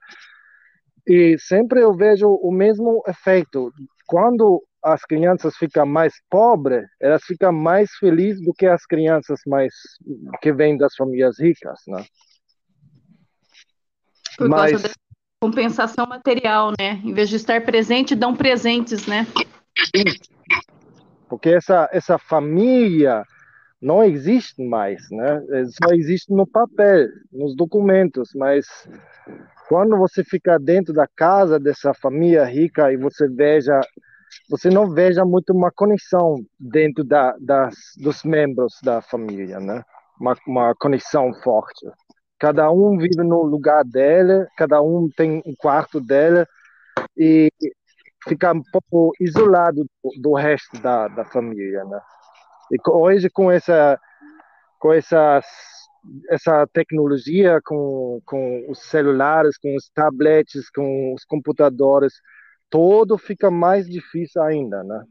e 1.05 1.37
sempre 1.39 1.81
eu 1.81 1.93
vejo 1.93 2.27
o 2.29 2.51
mesmo 2.51 3.03
efeito. 3.07 3.71
Quando 4.07 4.63
as 4.83 5.01
crianças 5.03 5.55
ficam 5.55 5.85
mais 5.85 6.13
pobres, 6.29 6.85
elas 7.01 7.23
ficam 7.23 7.51
mais 7.51 7.91
felizes 7.93 8.43
do 8.43 8.53
que 8.53 8.65
as 8.65 8.85
crianças 8.85 9.39
mais 9.47 9.73
que 10.41 10.51
vêm 10.51 10.77
das 10.77 10.93
famílias 10.95 11.39
ricas, 11.39 11.79
né? 11.87 12.05
Por 14.37 14.49
Mas 14.49 14.71
causa 14.71 14.87
da 14.89 14.93
compensação 15.41 16.05
material, 16.05 16.71
né? 16.79 17.01
Em 17.03 17.13
vez 17.13 17.29
de 17.29 17.37
estar 17.37 17.63
presente, 17.63 18.15
dão 18.15 18.35
presentes, 18.35 19.05
né? 19.07 19.25
porque 21.29 21.49
essa 21.49 21.89
essa 21.91 22.19
família 22.19 23.23
não 23.81 24.03
existe 24.03 24.63
mais, 24.63 25.01
né? 25.11 25.41
Só 25.65 25.93
existe 25.93 26.31
no 26.31 26.47
papel, 26.47 27.07
nos 27.31 27.55
documentos, 27.55 28.29
mas 28.35 28.65
quando 29.73 29.97
você 29.97 30.23
fica 30.23 30.59
dentro 30.59 30.93
da 30.93 31.07
casa 31.07 31.59
dessa 31.59 31.95
família 31.95 32.45
rica 32.45 32.93
e 32.93 32.95
você 32.95 33.27
veja, 33.27 33.81
você 34.47 34.69
não 34.69 34.93
veja 34.93 35.25
muito 35.25 35.51
uma 35.51 35.71
conexão 35.71 36.35
dentro 36.59 37.03
da, 37.03 37.35
das, 37.41 37.73
dos 37.97 38.23
membros 38.23 38.75
da 38.83 39.01
família, 39.01 39.59
né? 39.59 39.83
Uma, 40.21 40.37
uma 40.45 40.75
conexão 40.75 41.33
forte. 41.41 41.87
Cada 42.37 42.71
um 42.71 42.99
vive 42.99 43.23
no 43.23 43.41
lugar 43.41 43.83
dele, 43.83 44.45
cada 44.55 44.79
um 44.79 45.09
tem 45.17 45.41
um 45.43 45.55
quarto 45.55 45.99
dele 45.99 46.45
e 47.17 47.49
fica 48.27 48.53
um 48.53 48.61
pouco 48.71 49.11
isolado 49.19 49.85
do, 50.03 50.21
do 50.21 50.33
resto 50.35 50.79
da, 50.83 51.07
da 51.07 51.25
família, 51.25 51.83
né? 51.83 51.99
E 52.71 52.77
hoje 52.91 53.27
com 53.27 53.51
essa 53.51 53.99
com 54.77 54.93
essas 54.93 55.47
essa 56.29 56.67
tecnologia, 56.67 57.59
com, 57.63 58.21
com 58.25 58.65
os 58.69 58.79
celulares, 58.79 59.57
com 59.57 59.75
os 59.75 59.89
tablets, 59.89 60.69
com 60.69 61.13
os 61.13 61.23
computadores, 61.25 62.13
tudo 62.69 63.17
fica 63.17 63.49
mais 63.49 63.87
difícil 63.87 64.41
ainda, 64.41 64.83
né? 64.83 65.03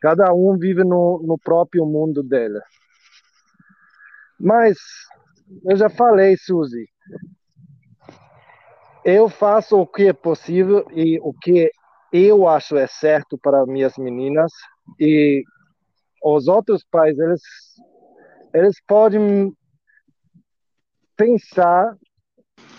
Cada 0.00 0.32
um 0.32 0.56
vive 0.56 0.84
no, 0.84 1.22
no 1.24 1.38
próprio 1.38 1.84
mundo 1.84 2.22
dele. 2.22 2.60
Mas 4.38 4.78
eu 5.64 5.76
já 5.76 5.88
falei, 5.88 6.36
Suzy, 6.36 6.88
eu 9.04 9.28
faço 9.28 9.78
o 9.78 9.86
que 9.86 10.08
é 10.08 10.12
possível 10.12 10.86
e 10.92 11.18
o 11.20 11.32
que 11.32 11.70
eu 12.12 12.48
acho 12.48 12.76
é 12.76 12.86
certo 12.86 13.36
para 13.36 13.66
minhas 13.66 13.96
meninas 13.98 14.52
e 14.98 15.42
os 16.22 16.48
outros 16.48 16.84
pais 16.90 17.18
eles 17.18 17.42
eles 18.54 18.80
podem 18.86 19.52
pensar 21.18 21.96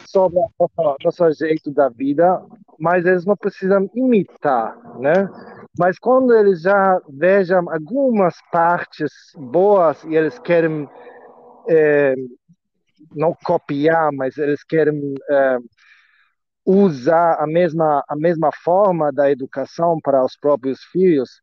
sobre 0.08 0.40
o 0.40 0.70
nosso, 1.04 1.32
jeito 1.34 1.72
da 1.72 1.90
vida, 1.90 2.42
mas 2.80 3.06
eles 3.06 3.26
não 3.26 3.36
precisam 3.36 3.88
imitar, 3.94 4.76
né? 5.00 5.30
Mas 5.78 6.00
quando 6.00 6.34
eles 6.34 6.62
já 6.62 7.00
vejam 7.08 7.70
algumas 7.70 8.36
partes 8.52 9.12
boas 9.38 10.04
e 10.06 10.16
eles 10.16 10.40
querem 10.40 10.90
eh, 11.68 12.16
não 13.16 13.36
copiar, 13.46 14.12
mas 14.14 14.38
eles 14.38 14.64
querem 14.64 15.14
eh, 15.30 15.58
usar 16.66 17.36
a 17.40 17.46
mesma 17.46 18.04
a 18.08 18.16
mesma 18.16 18.50
forma 18.64 19.12
da 19.12 19.30
educação 19.30 20.00
para 20.02 20.24
os 20.24 20.36
próprios 20.36 20.80
filhos, 20.92 21.42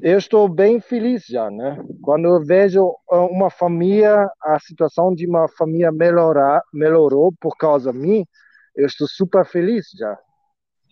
eu 0.00 0.18
estou 0.18 0.48
bem 0.48 0.80
feliz 0.80 1.24
já, 1.26 1.50
né? 1.50 1.78
Quando 2.02 2.26
eu 2.26 2.44
vejo 2.44 2.94
ah, 3.10 3.22
uma 3.24 3.50
família, 3.50 4.30
a 4.42 4.58
situação 4.60 5.14
de 5.14 5.26
uma 5.26 5.48
família 5.48 5.90
melhorar, 5.90 6.62
melhorou 6.72 7.32
por 7.40 7.56
causa 7.56 7.92
de 7.92 7.98
mim, 7.98 8.26
eu 8.74 8.86
estou 8.86 9.06
super 9.08 9.44
feliz 9.44 9.86
já, 9.98 10.18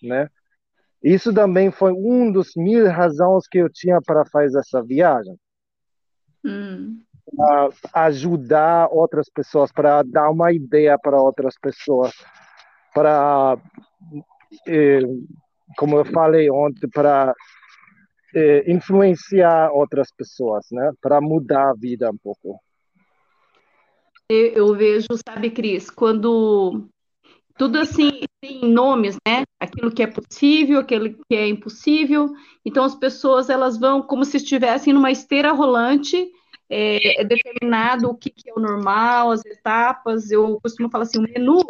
né? 0.03 0.29
Isso 1.03 1.35
também 1.35 1.71
foi 1.71 1.93
um 1.93 2.33
dos 2.33 2.53
mil 2.57 2.89
razões 2.89 3.47
que 3.47 3.59
eu 3.59 3.69
tinha 3.71 4.01
para 4.01 4.25
fazer 4.27 4.59
essa 4.59 4.83
viagem, 4.83 5.37
Hum. 6.47 7.01
para 7.37 7.71
ajudar 8.07 8.89
outras 8.91 9.31
pessoas, 9.31 9.73
para 9.73 10.03
dar 10.03 10.31
uma 10.31 10.53
ideia 10.53 10.99
para 10.99 11.21
outras 11.21 11.57
pessoas, 11.59 12.13
para, 12.95 13.57
eh, 14.67 15.01
como 15.79 15.97
eu 15.99 16.05
falei 16.05 16.51
ontem, 16.51 16.89
para 16.89 17.35
eh, 18.35 18.71
influenciar 18.71 19.71
outras 19.73 20.09
pessoas, 20.11 20.67
né? 20.73 20.93
Para 21.01 21.21
mudar 21.21 21.71
a 21.71 21.75
vida 21.75 22.11
um 22.11 22.17
pouco. 22.17 22.61
Eu, 24.29 24.75
vejo, 24.75 25.07
sabe, 25.29 25.51
Cris, 25.51 25.91
quando 25.91 26.89
tudo 27.57 27.79
assim 27.79 28.23
tem 28.41 28.69
nomes, 28.69 29.17
né? 29.27 29.45
Aquilo 29.61 29.93
que 29.93 30.03
é 30.03 30.07
possível, 30.07 30.81
aquilo 30.81 31.15
que 31.29 31.37
é 31.37 31.47
impossível. 31.47 32.31
Então 32.65 32.85
as 32.85 32.95
pessoas 32.95 33.51
elas 33.51 33.79
vão 33.79 34.03
como 34.03 34.25
se 34.25 34.39
estivessem 34.39 34.93
numa 34.93 35.11
esteira 35.11 35.53
rolante 35.53 36.31
é, 36.69 37.21
é 37.21 37.25
determinado 37.25 38.09
o 38.09 38.15
que, 38.15 38.31
que, 38.31 38.51
é 38.51 38.53
o 38.55 38.61
normal, 38.61 39.31
as 39.31 39.45
etapas. 39.45 40.31
Eu 40.31 40.59
costumo 40.61 40.91
falar 40.91 41.05
assim, 41.05 41.19
o 41.19 41.23
menu 41.23 41.63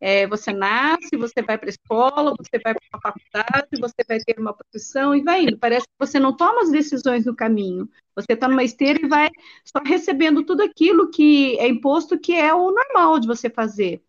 é, 0.00 0.26
você 0.26 0.52
nasce, 0.52 1.16
você 1.16 1.42
vai 1.42 1.58
para 1.58 1.68
a 1.68 1.70
escola, 1.70 2.34
você 2.38 2.60
vai 2.62 2.74
para 2.74 2.82
a 2.92 3.00
faculdade, 3.00 3.68
você 3.80 4.04
vai 4.08 4.18
ter 4.20 4.38
uma 4.38 4.54
profissão 4.54 5.14
e 5.14 5.22
vai 5.22 5.42
indo. 5.42 5.58
Parece 5.58 5.86
que 5.86 6.06
você 6.06 6.20
não 6.20 6.36
toma 6.36 6.62
as 6.62 6.70
decisões 6.70 7.26
no 7.26 7.34
caminho. 7.34 7.88
Você 8.14 8.32
está 8.32 8.48
numa 8.48 8.62
esteira 8.62 9.00
e 9.02 9.08
vai 9.08 9.28
só 9.64 9.82
recebendo 9.84 10.44
tudo 10.44 10.62
aquilo 10.62 11.10
que 11.10 11.58
é 11.58 11.68
imposto, 11.68 12.18
que 12.18 12.32
é 12.32 12.54
o 12.54 12.70
normal 12.70 13.18
de 13.18 13.26
você 13.26 13.50
fazer. 13.50 14.02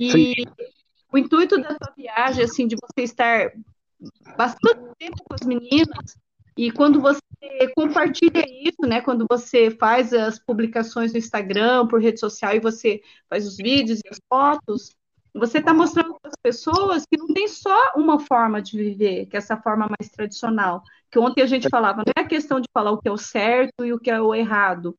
E 0.00 0.10
Sim. 0.10 0.34
o 1.12 1.18
intuito 1.18 1.60
da 1.60 1.70
sua 1.70 1.92
viagem, 1.96 2.44
assim, 2.44 2.66
de 2.66 2.76
você 2.76 3.02
estar 3.02 3.52
bastante 4.36 4.80
tempo 4.98 5.16
com 5.24 5.34
as 5.34 5.46
meninas, 5.46 6.16
e 6.56 6.70
quando 6.70 7.00
você 7.00 7.20
compartilha 7.74 8.44
isso, 8.62 8.80
né, 8.88 9.02
quando 9.02 9.26
você 9.30 9.70
faz 9.70 10.12
as 10.12 10.38
publicações 10.38 11.12
no 11.12 11.18
Instagram, 11.18 11.86
por 11.86 12.00
rede 12.00 12.18
social, 12.18 12.54
e 12.54 12.60
você 12.60 13.02
faz 13.28 13.46
os 13.46 13.56
vídeos 13.56 14.00
e 14.00 14.08
as 14.08 14.18
fotos, 14.28 14.95
você 15.38 15.58
está 15.58 15.72
mostrando 15.74 16.16
para 16.20 16.30
as 16.30 16.36
pessoas 16.42 17.04
que 17.04 17.18
não 17.18 17.28
tem 17.28 17.46
só 17.46 17.92
uma 17.94 18.18
forma 18.18 18.60
de 18.60 18.76
viver, 18.76 19.26
que 19.26 19.36
é 19.36 19.38
essa 19.38 19.56
forma 19.56 19.88
mais 19.88 20.10
tradicional. 20.10 20.82
Que 21.10 21.18
ontem 21.18 21.42
a 21.42 21.46
gente 21.46 21.68
falava, 21.68 21.98
não 21.98 22.12
é 22.16 22.20
a 22.20 22.26
questão 22.26 22.60
de 22.60 22.68
falar 22.72 22.92
o 22.92 22.98
que 22.98 23.08
é 23.08 23.12
o 23.12 23.18
certo 23.18 23.84
e 23.84 23.92
o 23.92 23.98
que 23.98 24.10
é 24.10 24.20
o 24.20 24.34
errado. 24.34 24.96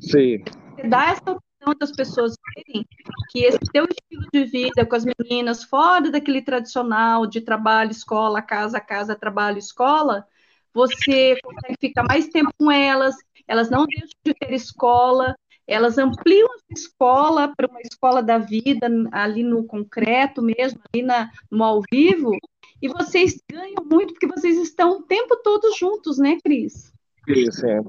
Sim. 0.00 0.44
Você 0.76 0.88
dá 0.88 1.10
essa 1.10 1.22
opção 1.22 1.74
das 1.78 1.92
pessoas 1.92 2.34
verem 2.54 2.86
que 3.30 3.40
esse 3.40 3.58
teu 3.72 3.86
estilo 3.86 4.28
de 4.32 4.44
vida 4.44 4.86
com 4.86 4.94
as 4.94 5.04
meninas, 5.04 5.64
fora 5.64 6.10
daquele 6.10 6.42
tradicional 6.42 7.26
de 7.26 7.40
trabalho, 7.40 7.90
escola, 7.90 8.40
casa, 8.40 8.80
casa, 8.80 9.16
trabalho, 9.16 9.58
escola, 9.58 10.26
você 10.72 11.36
consegue 11.42 11.76
ficar 11.80 12.04
mais 12.04 12.28
tempo 12.28 12.50
com 12.58 12.70
elas, 12.70 13.16
elas 13.46 13.68
não 13.68 13.84
deixam 13.84 14.08
de 14.24 14.34
ter 14.34 14.52
escola, 14.52 15.34
elas 15.72 15.98
ampliam 15.98 16.48
a 16.48 16.72
escola 16.72 17.52
para 17.56 17.68
uma 17.68 17.80
escola 17.80 18.22
da 18.22 18.38
vida, 18.38 18.88
ali 19.10 19.42
no 19.42 19.64
concreto 19.64 20.42
mesmo, 20.42 20.80
ali 20.92 21.02
na, 21.02 21.30
no 21.50 21.64
ao 21.64 21.82
vivo, 21.90 22.32
e 22.80 22.88
vocês 22.88 23.40
ganham 23.50 23.84
muito 23.84 24.12
porque 24.12 24.26
vocês 24.26 24.58
estão 24.58 24.98
o 24.98 25.02
tempo 25.02 25.36
todo 25.42 25.72
juntos, 25.76 26.18
né, 26.18 26.36
Cris? 26.42 26.92
Isso, 27.28 27.64
é. 27.66 27.80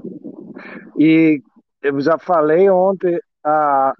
E 0.98 1.42
eu 1.82 2.00
já 2.00 2.18
falei 2.20 2.70
ontem, 2.70 3.20
ah, 3.44 3.94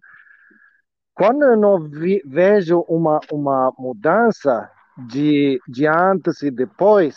quando 1.16 1.44
eu 1.44 1.58
não 1.58 1.80
vi, 1.80 2.22
vejo 2.26 2.86
uma, 2.88 3.20
uma 3.32 3.74
mudança 3.78 4.70
de, 5.08 5.60
de 5.68 5.88
antes 5.88 6.42
e 6.44 6.52
depois, 6.52 7.16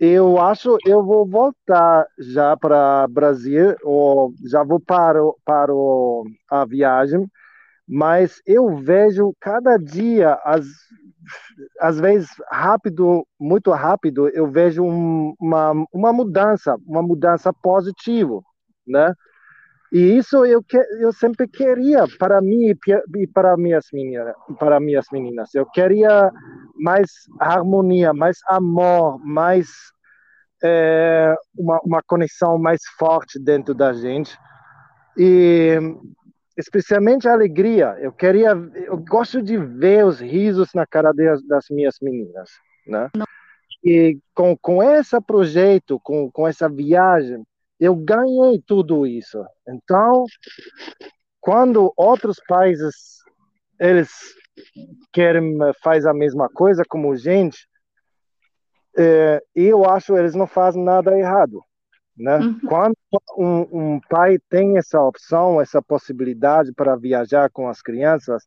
eu 0.00 0.38
acho 0.40 0.78
eu 0.86 1.04
vou 1.04 1.26
voltar 1.28 2.06
já 2.18 2.56
para 2.56 3.06
Brasil 3.08 3.76
ou 3.84 4.32
já 4.50 4.64
vou 4.64 4.80
para 4.80 5.20
para 5.44 5.72
a 6.50 6.64
viagem, 6.64 7.26
mas 7.88 8.40
eu 8.46 8.76
vejo 8.78 9.34
cada 9.40 9.76
dia 9.78 10.34
as 10.44 10.66
às 11.80 11.98
vezes 12.00 12.28
rápido, 12.50 13.26
muito 13.38 13.70
rápido, 13.72 14.28
eu 14.30 14.50
vejo 14.50 14.82
um, 14.84 15.34
uma 15.40 15.72
uma 15.92 16.12
mudança, 16.12 16.76
uma 16.86 17.02
mudança 17.02 17.52
positiva, 17.52 18.40
né? 18.86 19.14
E 19.92 20.16
isso 20.16 20.44
eu 20.44 20.62
que 20.62 20.76
eu 20.76 21.12
sempre 21.12 21.48
queria 21.48 22.04
para 22.18 22.40
mim 22.40 22.72
e 23.16 23.26
para 23.26 23.56
minhas 23.56 23.86
meninas, 23.92 24.34
para 24.58 24.78
minhas 24.78 25.06
meninas. 25.12 25.52
Eu 25.54 25.66
queria 25.66 26.30
mais 26.76 27.10
harmonia, 27.40 28.12
mais 28.12 28.38
amor, 28.46 29.18
mais 29.24 29.68
é, 30.62 31.34
uma, 31.58 31.80
uma 31.84 32.02
conexão 32.06 32.56
mais 32.56 32.82
forte 32.98 33.38
dentro 33.40 33.74
da 33.74 33.92
gente 33.92 34.38
e 35.18 35.76
especialmente 36.56 37.26
a 37.26 37.32
alegria. 37.32 37.96
Eu 38.00 38.12
queria, 38.12 38.50
eu 38.74 38.96
gosto 38.96 39.42
de 39.42 39.56
ver 39.56 40.04
os 40.04 40.20
risos 40.20 40.68
na 40.72 40.86
cara 40.86 41.12
das, 41.12 41.42
das 41.46 41.64
minhas 41.68 41.96
meninas, 42.00 42.50
né? 42.86 43.08
E 43.82 44.18
com 44.34 44.56
com 44.56 44.82
esse 44.82 45.18
projeto, 45.22 45.98
com 46.00 46.30
com 46.30 46.46
essa 46.46 46.68
viagem, 46.68 47.42
eu 47.80 47.96
ganhei 47.96 48.62
tudo 48.66 49.06
isso. 49.06 49.42
Então, 49.66 50.26
quando 51.40 51.92
outros 51.96 52.38
países 52.46 52.94
eles 53.78 54.10
querem 55.10 55.56
faz 55.82 56.04
a 56.04 56.12
mesma 56.12 56.48
coisa 56.50 56.82
como 56.86 57.16
gente, 57.16 57.66
é, 58.98 59.42
eu 59.54 59.88
acho 59.88 60.16
eles 60.16 60.34
não 60.34 60.46
fazem 60.46 60.84
nada 60.84 61.18
errado. 61.18 61.64
Né? 62.16 62.36
Uhum. 62.36 62.60
Quando 62.68 62.96
um, 63.38 63.94
um, 63.94 64.00
pai 64.10 64.36
tem 64.50 64.76
essa 64.76 65.00
opção, 65.00 65.58
essa 65.58 65.80
possibilidade 65.80 66.70
para 66.74 66.94
viajar 66.94 67.48
com 67.50 67.66
as 67.66 67.80
crianças, 67.80 68.44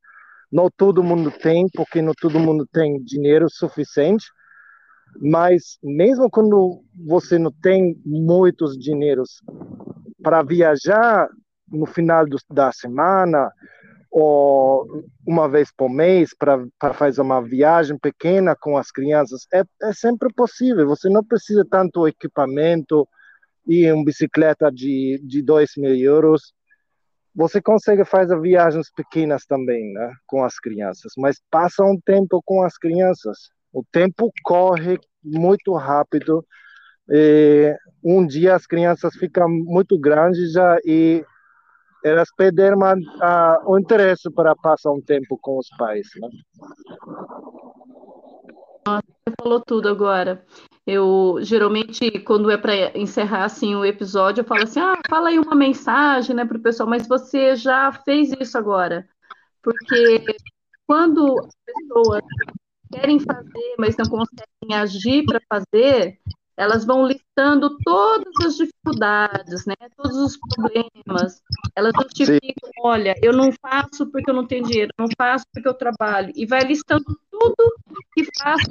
não 0.51 0.69
todo 0.69 1.03
mundo 1.03 1.31
tem, 1.31 1.65
porque 1.73 1.99
não 1.99 2.13
todo 2.13 2.39
mundo 2.39 2.67
tem 2.71 3.03
dinheiro 3.03 3.47
suficiente, 3.49 4.27
mas 5.21 5.77
mesmo 5.83 6.29
quando 6.29 6.83
você 7.05 7.37
não 7.39 7.51
tem 7.51 7.99
muitos 8.05 8.77
dinheiros 8.77 9.41
para 10.21 10.43
viajar 10.43 11.29
no 11.67 11.85
final 11.85 12.25
do, 12.25 12.37
da 12.49 12.71
semana, 12.71 13.51
ou 14.13 15.03
uma 15.27 15.49
vez 15.49 15.71
por 15.75 15.89
mês 15.89 16.35
para 16.37 16.93
fazer 16.93 17.19
uma 17.19 17.41
viagem 17.41 17.97
pequena 17.97 18.55
com 18.55 18.77
as 18.77 18.91
crianças. 18.91 19.47
É, 19.51 19.63
é 19.81 19.91
sempre 19.91 20.31
possível, 20.31 20.87
você 20.87 21.09
não 21.09 21.23
precisa 21.23 21.65
tanto 21.69 22.07
equipamento 22.07 23.07
e 23.65 23.91
uma 23.91 24.05
bicicleta 24.05 24.71
de, 24.71 25.19
de 25.23 25.41
2 25.41 25.71
mil 25.77 25.95
euros. 25.95 26.53
Você 27.33 27.59
consegue 27.59 28.05
fazer 28.05 28.39
viagens 28.39 28.91
pequenas 28.95 29.47
também 29.47 29.91
né, 29.91 30.13
com 30.27 30.43
as 30.43 30.59
crianças, 30.59 31.13
mas 31.17 31.41
passa 31.49 31.83
um 31.83 31.99
tempo 32.05 32.39
com 32.45 32.61
as 32.61 32.77
crianças. 32.77 33.49
O 33.73 33.83
tempo 33.91 34.31
corre 34.43 34.99
muito 35.23 35.73
rápido. 35.73 36.45
um 38.03 38.25
dia 38.25 38.55
as 38.55 38.67
crianças 38.67 39.15
ficam 39.15 39.49
muito 39.49 39.97
grandes 39.97 40.53
já 40.53 40.77
e 40.85 41.25
elas 42.03 42.29
perderam 42.35 42.79
o 43.65 43.79
interesse 43.79 44.29
para 44.29 44.55
passar 44.55 44.91
um 44.91 45.01
tempo 45.01 45.37
com 45.41 45.57
os 45.57 45.69
pais. 45.77 46.07
Né? 46.19 46.29
Você 48.85 49.33
falou 49.41 49.61
tudo 49.61 49.89
agora. 49.89 50.45
Eu 50.85 51.37
geralmente, 51.41 52.19
quando 52.19 52.51
é 52.51 52.57
para 52.57 52.97
encerrar 52.97 53.45
assim 53.45 53.73
o 53.73 53.85
episódio, 53.85 54.41
eu 54.41 54.45
falo 54.45 54.63
assim: 54.63 54.81
ah, 54.81 54.99
fala 55.09 55.29
aí 55.29 55.39
uma 55.39 55.55
mensagem, 55.55 56.35
né, 56.35 56.43
para 56.43 56.57
o 56.57 56.61
pessoal. 56.61 56.89
Mas 56.89 57.07
você 57.07 57.55
já 57.55 57.89
fez 58.03 58.33
isso 58.33 58.57
agora, 58.57 59.07
porque 59.61 60.25
quando 60.85 61.39
as 61.39 61.55
pessoas 61.65 62.21
querem 62.93 63.19
fazer, 63.19 63.75
mas 63.77 63.95
não 63.97 64.05
conseguem 64.05 64.75
agir 64.75 65.25
para 65.25 65.41
fazer, 65.49 66.19
elas 66.55 66.85
vão 66.85 67.05
listando 67.05 67.77
todas 67.83 68.33
as 68.45 68.57
dificuldades, 68.57 69.65
né? 69.65 69.75
Todos 69.97 70.17
os 70.17 70.37
problemas. 70.37 71.41
Elas 71.75 71.93
justificam, 72.01 72.69
olha, 72.81 73.15
eu 73.21 73.33
não 73.33 73.51
faço 73.51 74.05
porque 74.11 74.29
eu 74.29 74.35
não 74.35 74.45
tenho 74.45 74.65
dinheiro, 74.65 74.91
não 74.97 75.07
faço 75.17 75.45
porque 75.51 75.67
eu 75.67 75.73
trabalho, 75.73 76.31
e 76.35 76.45
vai 76.45 76.61
listando 76.61 77.05
tudo 77.31 77.75
que 78.13 78.25
faz 78.39 78.61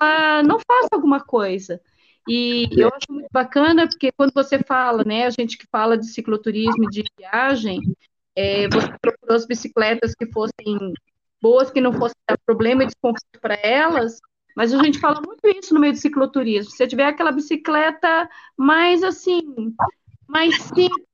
ela 0.00 0.42
não 0.42 0.58
faça 0.58 0.88
alguma 0.92 1.20
coisa. 1.20 1.80
E 2.28 2.68
eu 2.76 2.88
acho 2.88 3.06
muito 3.10 3.28
bacana, 3.32 3.88
porque 3.88 4.10
quando 4.12 4.32
você 4.32 4.58
fala, 4.58 5.04
né, 5.04 5.26
a 5.26 5.30
gente 5.30 5.56
que 5.56 5.66
fala 5.70 5.96
de 5.96 6.06
cicloturismo, 6.06 6.90
de 6.90 7.04
viagem, 7.18 7.80
é, 8.34 8.68
você 8.68 8.92
procurou 9.00 9.36
as 9.36 9.46
bicicletas 9.46 10.14
que 10.14 10.26
fossem 10.26 10.92
boas, 11.40 11.70
que 11.70 11.80
não 11.80 11.92
fossem 11.92 12.16
dar 12.28 12.38
problema 12.44 12.82
e 12.82 12.86
desconforto 12.86 13.40
para 13.40 13.58
elas, 13.62 14.18
mas 14.56 14.72
a 14.72 14.82
gente 14.82 14.98
fala 14.98 15.20
muito 15.20 15.46
isso 15.58 15.74
no 15.74 15.80
meio 15.80 15.92
do 15.92 15.98
cicloturismo. 15.98 16.70
Se 16.70 16.86
tiver 16.86 17.06
aquela 17.06 17.30
bicicleta 17.30 18.28
mais 18.56 19.02
assim, 19.02 19.42
mais 20.26 20.56
simples, 20.62 21.06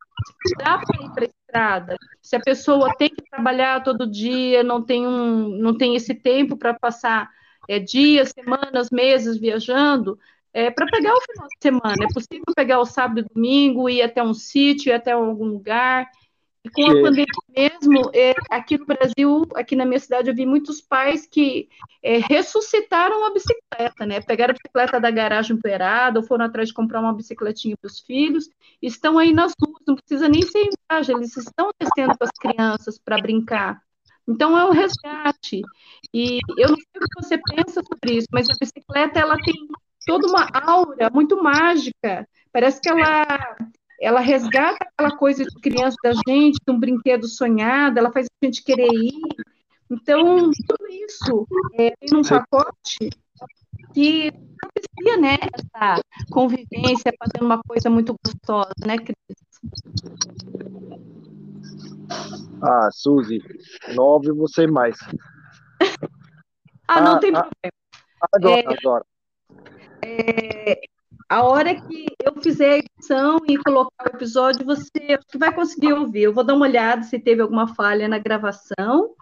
dá 0.58 0.78
para 0.78 1.04
ir 1.04 1.10
para 1.12 1.24
a 1.24 1.28
estrada. 1.28 1.96
Se 2.22 2.36
a 2.36 2.40
pessoa 2.40 2.94
tem 2.96 3.08
que 3.08 3.22
trabalhar 3.28 3.82
todo 3.82 4.10
dia, 4.10 4.62
não 4.62 4.80
tem, 4.82 5.06
um, 5.06 5.48
não 5.58 5.76
tem 5.76 5.96
esse 5.96 6.14
tempo 6.14 6.56
para 6.56 6.72
passar 6.72 7.28
é, 7.68 7.80
dias, 7.80 8.30
semanas, 8.30 8.90
meses 8.90 9.38
viajando, 9.38 10.18
é, 10.52 10.70
para 10.70 10.86
pegar 10.86 11.14
o 11.14 11.20
final 11.20 11.48
de 11.48 11.58
semana. 11.60 12.04
É 12.04 12.14
possível 12.14 12.54
pegar 12.54 12.78
o 12.78 12.86
sábado 12.86 13.20
e 13.20 13.34
domingo, 13.34 13.88
ir 13.88 14.02
até 14.02 14.22
um 14.22 14.34
sítio, 14.34 14.90
ir 14.90 14.94
até 14.94 15.12
algum 15.12 15.46
lugar 15.46 16.08
e 16.64 16.70
com 16.70 16.82
a 16.84 17.02
pandemia 17.02 17.26
mesmo, 17.56 18.10
é, 18.14 18.34
aqui 18.48 18.78
no 18.78 18.86
Brasil, 18.86 19.42
aqui 19.54 19.74
na 19.74 19.84
minha 19.84 19.98
cidade, 19.98 20.30
eu 20.30 20.34
vi 20.34 20.46
muitos 20.46 20.80
pais 20.80 21.26
que 21.26 21.68
é, 22.00 22.18
ressuscitaram 22.18 23.24
a 23.26 23.32
bicicleta, 23.32 24.06
né? 24.06 24.20
Pegaram 24.20 24.52
a 24.52 24.54
bicicleta 24.54 25.00
da 25.00 25.10
garagem 25.10 25.56
empoeirada, 25.56 26.20
ou 26.20 26.24
foram 26.24 26.44
atrás 26.44 26.68
de 26.68 26.74
comprar 26.74 27.00
uma 27.00 27.12
bicicletinha 27.12 27.76
para 27.76 27.88
os 27.88 27.98
filhos, 27.98 28.48
estão 28.80 29.18
aí 29.18 29.32
nas 29.32 29.52
ruas, 29.60 29.82
não 29.86 29.96
precisa 29.96 30.28
nem 30.28 30.42
ser 30.42 30.60
em 30.60 30.70
viagem, 30.88 31.16
eles 31.16 31.36
estão 31.36 31.70
descendo 31.80 32.16
com 32.16 32.24
as 32.24 32.30
crianças 32.30 32.96
para 32.96 33.20
brincar. 33.20 33.82
Então 34.28 34.56
é 34.56 34.64
um 34.64 34.70
resgate. 34.70 35.62
E 36.14 36.38
eu 36.56 36.68
não 36.68 36.76
sei 36.76 36.94
o 36.94 37.00
que 37.00 37.22
você 37.22 37.38
pensa 37.38 37.82
sobre 37.82 38.18
isso, 38.18 38.28
mas 38.30 38.48
a 38.48 38.56
bicicleta 38.60 39.18
ela 39.18 39.36
tem 39.36 39.54
toda 40.06 40.28
uma 40.28 40.48
aura 40.52 41.10
muito 41.12 41.42
mágica. 41.42 42.28
Parece 42.52 42.80
que 42.80 42.88
ela 42.88 43.56
ela 44.02 44.20
resgata 44.20 44.78
aquela 44.84 45.16
coisa 45.16 45.44
de 45.44 45.54
criança 45.60 45.96
da 46.02 46.12
gente, 46.26 46.58
de 46.66 46.72
um 46.72 46.78
brinquedo 46.78 47.28
sonhado, 47.28 47.98
ela 47.98 48.10
faz 48.10 48.26
a 48.26 48.44
gente 48.44 48.64
querer 48.64 48.88
ir. 48.92 49.12
Então, 49.88 50.50
tudo 50.50 50.88
isso 50.90 51.46
é, 51.74 51.92
tem 52.00 52.08
num 52.12 52.22
pacote 52.22 53.10
que 53.94 54.32
propicia, 54.32 55.16
né, 55.20 55.36
essa 55.54 56.00
convivência, 56.32 57.12
fazendo 57.16 57.46
uma 57.46 57.60
coisa 57.62 57.88
muito 57.88 58.14
gostosa, 58.24 58.72
né, 58.84 58.96
Cris? 58.98 59.16
Ah, 62.60 62.88
Suzy, 62.90 63.40
não 63.94 64.04
ouve 64.04 64.32
você 64.32 64.66
mais. 64.66 64.96
ah, 66.88 67.00
não 67.00 67.16
Ah, 67.16 67.18
tem 67.20 67.32
ah. 67.34 67.42
problema. 67.42 67.72
Agora, 68.32 68.60
É. 68.60 68.78
agora. 68.78 69.06
É, 70.04 70.80
a 71.32 71.42
hora 71.42 71.74
que 71.74 72.04
eu 72.22 72.42
fizer 72.42 72.74
a 72.74 72.78
edição 72.78 73.40
e 73.48 73.56
colocar 73.56 74.04
o 74.04 74.16
episódio, 74.16 74.66
você 74.66 74.90
acho 75.14 75.26
que 75.28 75.38
vai 75.38 75.50
conseguir 75.50 75.94
ouvir. 75.94 76.24
Eu 76.24 76.34
vou 76.34 76.44
dar 76.44 76.52
uma 76.52 76.66
olhada 76.66 77.02
se 77.04 77.18
teve 77.18 77.40
alguma 77.40 77.74
falha 77.74 78.06
na 78.06 78.18
gravação, 78.18 79.14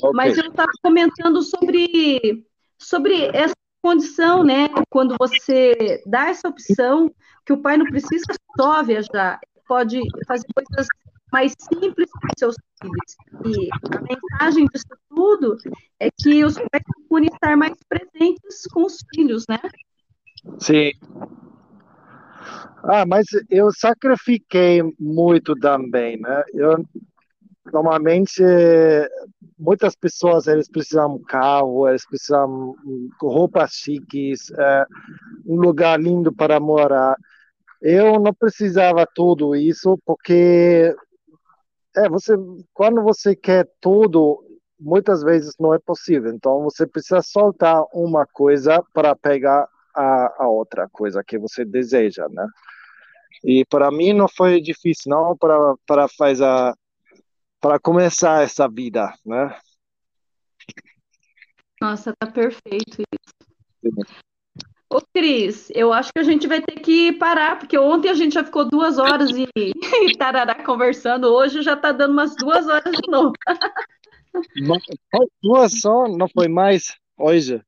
Ok. 0.00 0.10
mas 0.14 0.38
eu 0.38 0.48
estava 0.48 0.70
comentando 0.82 1.42
sobre, 1.42 2.46
sobre 2.78 3.26
essa 3.34 3.54
condição, 3.82 4.42
né? 4.42 4.70
Quando 4.88 5.16
você 5.18 6.02
dá 6.06 6.30
essa 6.30 6.48
opção, 6.48 7.12
que 7.44 7.52
o 7.52 7.58
pai 7.60 7.76
não 7.76 7.84
precisa 7.84 8.24
só 8.58 8.82
viajar, 8.82 9.38
pode 9.68 10.00
fazer 10.26 10.46
coisas 10.54 10.86
mais 11.30 11.54
simples 11.60 12.10
com 12.10 12.28
seus 12.38 12.56
filhos. 12.80 13.54
E 13.54 13.68
a 13.94 14.00
mensagem 14.00 14.64
disso 14.72 14.86
tudo 15.10 15.58
é 16.00 16.08
que 16.10 16.42
os 16.42 16.54
pais 16.54 16.84
podem 17.06 17.28
estar 17.28 17.54
mais 17.54 17.74
presentes 17.86 18.66
com 18.72 18.86
os 18.86 18.96
filhos, 19.14 19.44
né? 19.46 19.60
Sim. 20.58 20.92
Ah, 22.82 23.04
mas 23.06 23.26
eu 23.50 23.70
sacrifiquei 23.72 24.82
muito 24.98 25.54
também, 25.56 26.18
né? 26.18 26.42
Eu 26.54 26.84
normalmente 27.72 28.42
muitas 29.58 29.94
pessoas 29.94 30.46
eles 30.46 30.68
precisam 30.68 31.18
de 31.18 31.24
carro, 31.24 31.88
eles 31.88 32.06
precisam 32.06 32.74
de 32.84 33.10
roupas 33.20 33.72
chiques, 33.72 34.50
é, 34.52 34.86
um 35.46 35.56
lugar 35.56 36.00
lindo 36.00 36.32
para 36.32 36.58
morar. 36.58 37.14
Eu 37.82 38.18
não 38.18 38.32
precisava 38.34 39.06
tudo 39.14 39.54
isso 39.54 39.98
porque 40.04 40.94
é 41.96 42.08
você 42.08 42.34
quando 42.72 43.02
você 43.02 43.34
quer 43.36 43.68
tudo 43.80 44.42
muitas 44.78 45.22
vezes 45.22 45.54
não 45.60 45.74
é 45.74 45.78
possível. 45.78 46.32
Então 46.32 46.62
você 46.62 46.86
precisa 46.86 47.20
soltar 47.22 47.82
uma 47.92 48.26
coisa 48.26 48.82
para 48.94 49.14
pegar 49.14 49.68
a, 49.94 50.44
a 50.44 50.48
outra 50.48 50.88
coisa 50.90 51.22
que 51.24 51.38
você 51.38 51.64
deseja, 51.64 52.28
né? 52.28 52.46
E 53.44 53.64
para 53.64 53.90
mim 53.90 54.12
não 54.12 54.28
foi 54.28 54.60
difícil 54.60 55.10
não 55.10 55.36
para 55.36 55.74
para 55.86 56.08
fazer 56.08 56.44
a 56.44 56.74
para 57.60 57.78
começar 57.78 58.42
essa 58.42 58.68
vida, 58.68 59.12
né? 59.24 59.54
Nossa, 61.80 62.14
tá 62.18 62.30
perfeito 62.30 63.02
isso. 63.02 64.20
Ô, 64.92 65.00
Cris, 65.14 65.70
eu 65.72 65.92
acho 65.92 66.12
que 66.12 66.18
a 66.18 66.24
gente 66.24 66.48
vai 66.48 66.60
ter 66.60 66.80
que 66.80 67.12
parar, 67.12 67.58
porque 67.58 67.78
ontem 67.78 68.08
a 68.08 68.14
gente 68.14 68.34
já 68.34 68.42
ficou 68.42 68.68
duas 68.68 68.98
horas 68.98 69.30
e, 69.30 69.46
e 69.56 70.16
tarará 70.18 70.64
conversando, 70.64 71.28
hoje 71.28 71.62
já 71.62 71.76
tá 71.76 71.92
dando 71.92 72.12
umas 72.12 72.34
duas 72.34 72.66
horas 72.66 72.92
de 72.92 73.10
novo. 73.10 73.32
Mas 74.62 74.82
duas 75.42 75.80
só, 75.80 76.08
não 76.08 76.28
foi 76.28 76.48
mais 76.48 76.96
hoje. 77.16 77.62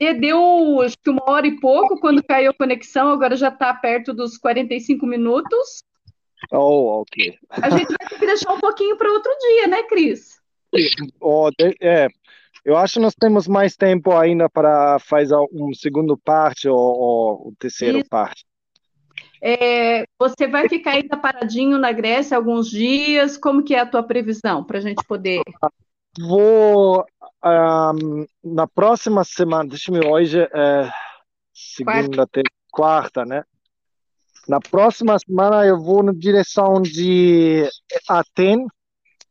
E 0.00 0.14
deu, 0.14 0.80
acho 0.80 0.96
que 0.96 1.10
uma 1.10 1.22
hora 1.28 1.46
e 1.46 1.60
pouco 1.60 2.00
quando 2.00 2.24
caiu 2.24 2.52
a 2.52 2.54
conexão, 2.54 3.10
agora 3.10 3.36
já 3.36 3.50
tá 3.50 3.74
perto 3.74 4.14
dos 4.14 4.38
45 4.38 5.06
minutos. 5.06 5.84
Oh, 6.50 7.02
ok. 7.02 7.36
A 7.50 7.68
gente 7.68 7.88
vai 7.88 8.08
ter 8.08 8.18
que 8.18 8.26
deixar 8.26 8.54
um 8.54 8.60
pouquinho 8.60 8.96
para 8.96 9.12
outro 9.12 9.30
dia, 9.38 9.66
né, 9.66 9.82
Cris? 9.82 10.40
Oh, 11.20 11.50
é, 11.82 12.08
eu 12.64 12.78
acho 12.78 12.94
que 12.94 13.00
nós 13.00 13.14
temos 13.14 13.46
mais 13.46 13.76
tempo 13.76 14.16
ainda 14.16 14.48
para 14.48 14.98
fazer 15.00 15.36
um 15.52 15.74
segundo 15.74 16.16
parte 16.16 16.66
ou, 16.66 16.78
ou 16.78 17.48
o 17.48 17.54
terceiro 17.58 17.98
Isso. 17.98 18.08
parte. 18.08 18.46
É, 19.42 20.04
você 20.18 20.46
vai 20.46 20.66
ficar 20.66 20.92
ainda 20.92 21.16
paradinho 21.16 21.78
na 21.78 21.92
Grécia 21.92 22.36
alguns 22.36 22.70
dias? 22.70 23.36
Como 23.36 23.62
que 23.62 23.74
é 23.74 23.80
a 23.80 23.86
tua 23.86 24.02
previsão 24.02 24.64
para 24.64 24.78
a 24.78 24.80
gente 24.80 25.04
poder? 25.06 25.42
Vou 26.18 27.04
ahm, 27.42 28.24
na 28.42 28.66
próxima 28.66 29.24
semana, 29.24 29.68
deixa-me 29.68 30.04
hoje 30.06 30.40
é 30.40 30.90
segunda, 31.52 32.26
terça, 32.26 32.50
quarta, 32.70 33.24
né? 33.24 33.44
Na 34.48 34.60
próxima 34.60 35.18
semana 35.18 35.66
eu 35.66 35.80
vou 35.80 36.02
na 36.02 36.12
direção 36.12 36.80
de 36.82 37.68
Atenas. 38.08 38.66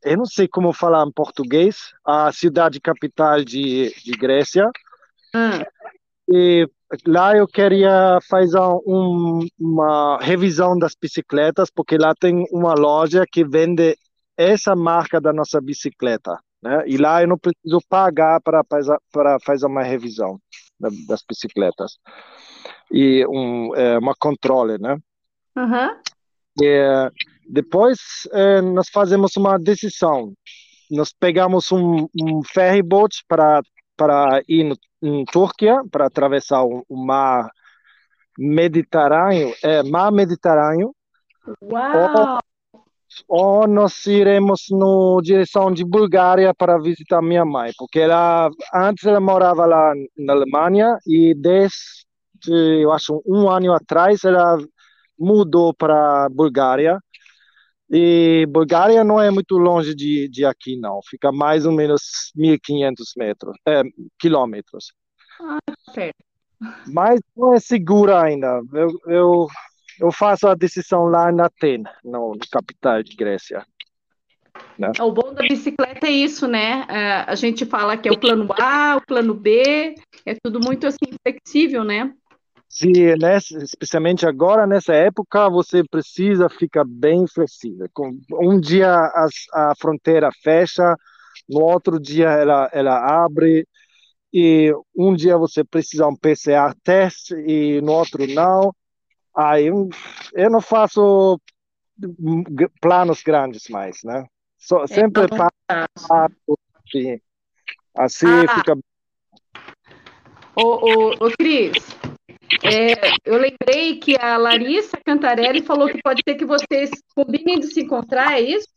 Eu 0.02 0.18
não 0.18 0.26
sei 0.26 0.48
como 0.48 0.72
falar 0.72 1.06
em 1.06 1.12
português, 1.12 1.94
a 2.06 2.32
cidade 2.32 2.80
capital 2.80 3.44
de, 3.44 3.94
de 4.04 4.12
Grécia. 4.12 4.70
Ah, 5.34 5.66
E 6.32 6.68
lá 7.06 7.36
eu 7.36 7.46
queria 7.48 8.20
fazer 8.30 8.60
um- 8.86 9.46
uma 9.60 10.18
revisão 10.22 10.78
das 10.78 10.96
bicicletas, 11.00 11.70
porque 11.70 11.98
lá 11.98 12.14
tem 12.16 12.46
uma 12.52 12.74
loja 12.74 13.26
que 13.30 13.44
vende 13.44 13.98
essa 14.38 14.74
marca 14.76 15.20
da 15.20 15.34
nossa 15.34 15.60
bicicleta, 15.60 16.38
né? 16.62 16.84
E 16.88 16.98
lá 16.98 17.22
eu 17.22 17.28
não 17.28 17.38
preciso 17.38 17.80
pagar 17.88 18.42
para 18.42 18.64
fazer, 18.64 18.98
para 19.12 19.40
fazer 19.40 19.66
uma 19.66 19.84
revisão 19.84 20.40
da- 20.80 20.90
das 21.08 21.24
bicicletas. 21.28 21.98
E 22.92 23.26
um, 23.28 23.76
é, 23.76 23.98
uma 23.98 24.14
controle, 24.18 24.78
né? 24.78 24.98
aham. 25.56 25.98
É, 26.62 27.10
depois 27.48 28.00
é, 28.32 28.62
nós 28.62 28.90
fazemos 28.90 29.36
uma 29.38 29.58
decisão. 29.58 30.34
Nós 30.92 31.14
pegamos 31.14 31.72
um, 31.72 32.08
um 32.20 32.44
ferry 32.44 32.82
boat 32.82 33.24
para 33.28 33.62
para 33.96 34.42
ir 34.48 34.64
no, 34.64 34.78
em 35.04 35.26
Turquia 35.26 35.82
para 35.92 36.06
atravessar 36.06 36.64
o, 36.64 36.86
o 36.88 36.96
mar 37.06 37.50
Mediterrâneo, 38.38 39.54
é, 39.62 39.84
mar 39.84 40.10
Mediterrâneo, 40.10 40.96
Uau! 41.62 42.40
Ou 43.28 43.68
nós 43.68 44.06
iremos 44.06 44.66
no 44.70 45.22
direção 45.22 45.72
de 45.72 45.84
Bulgária 45.84 46.54
para 46.54 46.80
visitar 46.80 47.22
minha 47.22 47.46
mãe, 47.46 47.72
porque 47.78 48.00
ela 48.00 48.50
antes 48.74 49.06
ela 49.06 49.20
morava 49.20 49.66
lá 49.66 49.94
na 50.18 50.34
Alemanha 50.34 50.98
e 51.06 51.34
desde 51.34 52.08
eu 52.48 52.92
acho 52.92 53.22
um 53.26 53.50
ano 53.50 53.74
atrás 53.74 54.24
ela 54.24 54.58
mudou 55.18 55.74
para 55.74 56.30
Bulgária. 56.30 57.00
E 57.92 58.46
Bulgária 58.48 59.04
não 59.04 59.20
é 59.20 59.32
muito 59.32 59.58
longe 59.58 59.96
de, 59.96 60.30
de 60.30 60.46
aqui, 60.46 60.78
não. 60.78 61.00
Fica 61.04 61.32
mais 61.32 61.66
ou 61.66 61.72
menos 61.72 62.32
1.500 62.38 62.94
metros, 63.18 63.58
é, 63.68 63.82
quilômetros. 64.20 64.94
Certo. 65.94 66.24
Mas 66.88 67.20
não 67.36 67.54
é 67.54 67.60
segura 67.60 68.22
ainda. 68.22 68.62
Eu, 68.74 68.90
eu, 69.08 69.48
eu 70.00 70.12
faço 70.12 70.48
a 70.48 70.56
decisão 70.56 71.06
lá 71.06 71.32
na 71.32 71.46
Atenas, 71.46 71.94
no, 72.04 72.34
no 72.34 72.40
capital 72.52 73.04
de 73.04 73.16
Grécia. 73.16 73.66
O 75.00 75.12
bom 75.12 75.34
da 75.34 75.42
bicicleta 75.42 76.08
é 76.08 76.12
isso, 76.12 76.48
né? 76.48 76.86
É, 76.90 77.26
A 77.28 77.36
gente 77.36 77.66
fala 77.66 77.98
que 77.98 78.10
é 78.10 78.12
o 78.12 78.20
plano 78.20 78.48
A, 78.60 78.98
o 78.98 79.06
plano 79.06 79.34
B, 79.34 79.96
é 80.26 80.36
tudo 80.42 80.60
muito 80.60 80.88
assim 80.88 81.06
flexível, 81.22 81.84
né? 81.84 82.14
Se 82.68 83.16
nessa, 83.20 83.58
especialmente 83.64 84.28
agora, 84.28 84.68
nessa 84.68 84.94
época, 84.94 85.50
você 85.50 85.84
precisa 85.84 86.48
ficar 86.50 86.86
bem 86.86 87.26
flexível. 87.28 87.88
Um 88.34 88.60
dia 88.60 88.94
as, 89.16 89.32
a 89.54 89.74
fronteira 89.80 90.30
fecha, 90.44 90.96
no 91.50 91.62
outro 91.62 92.00
dia 92.00 92.30
ela, 92.30 92.70
ela 92.72 93.24
abre, 93.24 93.68
e 94.32 94.72
um 94.96 95.16
dia 95.16 95.38
você 95.38 95.64
precisa 95.64 96.08
um 96.08 96.16
PCR 96.16 96.76
teste 96.84 97.34
e 97.34 97.82
no 97.82 97.94
outro 97.94 98.28
não. 98.28 98.72
Aí 99.36 99.68
eu, 99.68 99.90
não 100.50 100.62
faço 100.62 101.40
planos 102.82 103.22
grandes 103.22 103.68
mais, 103.70 104.04
né? 104.04 104.26
Só, 104.58 104.86
sempre 104.88 105.22
não 105.22 105.30
passo 105.30 105.88
rápido, 106.10 106.58
assim, 106.86 107.20
assim 107.96 108.28
Ah. 108.48 108.56
fica 108.56 108.78
Ô, 110.56 110.62
ô, 110.62 111.10
ô, 111.12 111.32
Cris, 111.38 111.72
é, 112.64 113.12
eu 113.24 113.38
lembrei 113.38 113.98
que 113.98 114.18
a 114.20 114.36
Larissa 114.36 114.98
Cantarelli 115.06 115.62
falou 115.62 115.88
que 115.88 116.02
pode 116.02 116.22
ser 116.28 116.36
que 116.36 116.46
vocês 116.46 116.90
combinem 117.16 117.60
de 117.60 117.68
se 117.68 117.82
encontrar, 117.82 118.34
é 118.34 118.42
isso? 118.42 118.68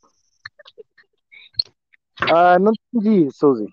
Ah, 2.20 2.56
não 2.58 2.72
entendi, 2.94 3.28
Suzy. 3.32 3.66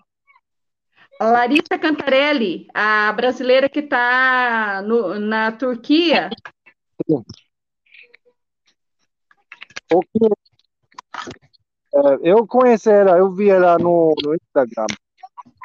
A 1.20 1.26
Larissa 1.26 1.78
Cantarelli, 1.78 2.66
a 2.74 3.12
brasileira 3.12 3.68
que 3.68 3.80
está 3.80 4.82
na 5.20 5.52
Turquia, 5.52 6.30
O 9.92 10.00
que- 10.02 10.34
É, 11.92 11.98
eu 12.22 12.46
conheci 12.46 12.88
ela, 12.88 13.18
eu 13.18 13.32
vi 13.32 13.50
ela 13.50 13.76
no, 13.78 14.14
no 14.22 14.34
Instagram. 14.34 14.86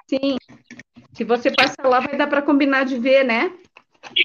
sim. 0.10 0.38
Se 1.14 1.24
você 1.24 1.50
passar 1.52 1.88
lá, 1.88 2.00
vai 2.00 2.18
dar 2.18 2.28
para 2.28 2.42
combinar 2.42 2.84
de 2.84 2.98
ver, 3.00 3.24
né? 3.24 3.56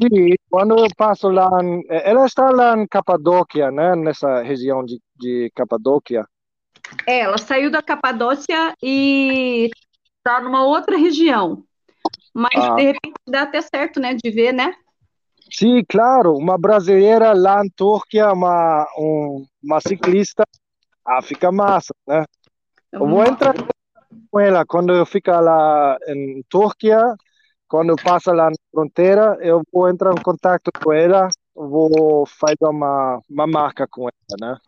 Sim, 0.02 0.34
quando 0.51 0.76
eu 0.78 0.86
passo 0.97 1.28
lá, 1.28 1.48
em- 1.62 1.84
ela 1.88 2.26
está 2.26 2.51
lá 2.51 2.76
em 2.76 2.86
Capadóquia, 2.86 3.70
né? 3.70 3.94
Nessa 3.94 4.42
região 4.42 4.84
de, 4.84 4.98
de 5.16 5.51
Capadóquia. 5.55 6.26
É, 7.06 7.20
ela 7.20 7.38
saiu 7.38 7.70
da 7.70 7.80
Capadócia 7.82 8.74
e 8.82 9.70
tá 10.22 10.40
numa 10.40 10.64
outra 10.64 10.97
região. 10.97 11.64
Mas 12.34 12.55
Ah. 12.56 12.74
de 12.74 12.82
repente 12.82 13.14
dá 13.28 13.42
até 13.42 13.60
certo, 13.60 14.01
né, 14.01 14.14
de 14.14 14.30
ver, 14.30 14.52
né? 14.52 14.74
Sim, 15.52 15.85
claro, 15.89 16.35
uma 16.36 16.56
brasileira 16.56 17.32
lá 17.32 17.64
em 17.64 17.68
Turquia, 17.70 18.32
uma, 18.32 18.86
um- 18.97 19.44
uma 19.62 19.81
ciclista, 19.81 20.44
ah, 21.05 21.20
fica 21.22 21.51
massa, 21.51 21.93
né? 22.06 22.24
Eu 22.93 23.06
vou 23.06 23.24
entrar 23.24 23.55
com 24.31 24.40
ela 24.40 24.64
quando 24.66 24.93
eu 24.94 25.05
ficar 25.06 25.40
lá 25.40 25.97
em 26.09 26.43
Turquia, 26.48 26.98
quando 27.68 27.90
eu 27.90 27.97
passo 27.97 28.32
lá 28.32 28.51
na 28.51 28.56
fronteira, 28.72 29.39
eu 29.40 29.62
vou 29.72 29.89
entrar 29.89 30.12
em 30.12 30.22
contato 30.22 30.70
com 30.82 30.93
ela, 30.93 31.28
vou 31.55 32.27
fazer 32.27 32.56
uma, 32.62 33.20
uma 33.28 33.47
marca 33.47 33.86
com 33.89 34.02
ela, 34.09 34.36
né? 34.40 34.59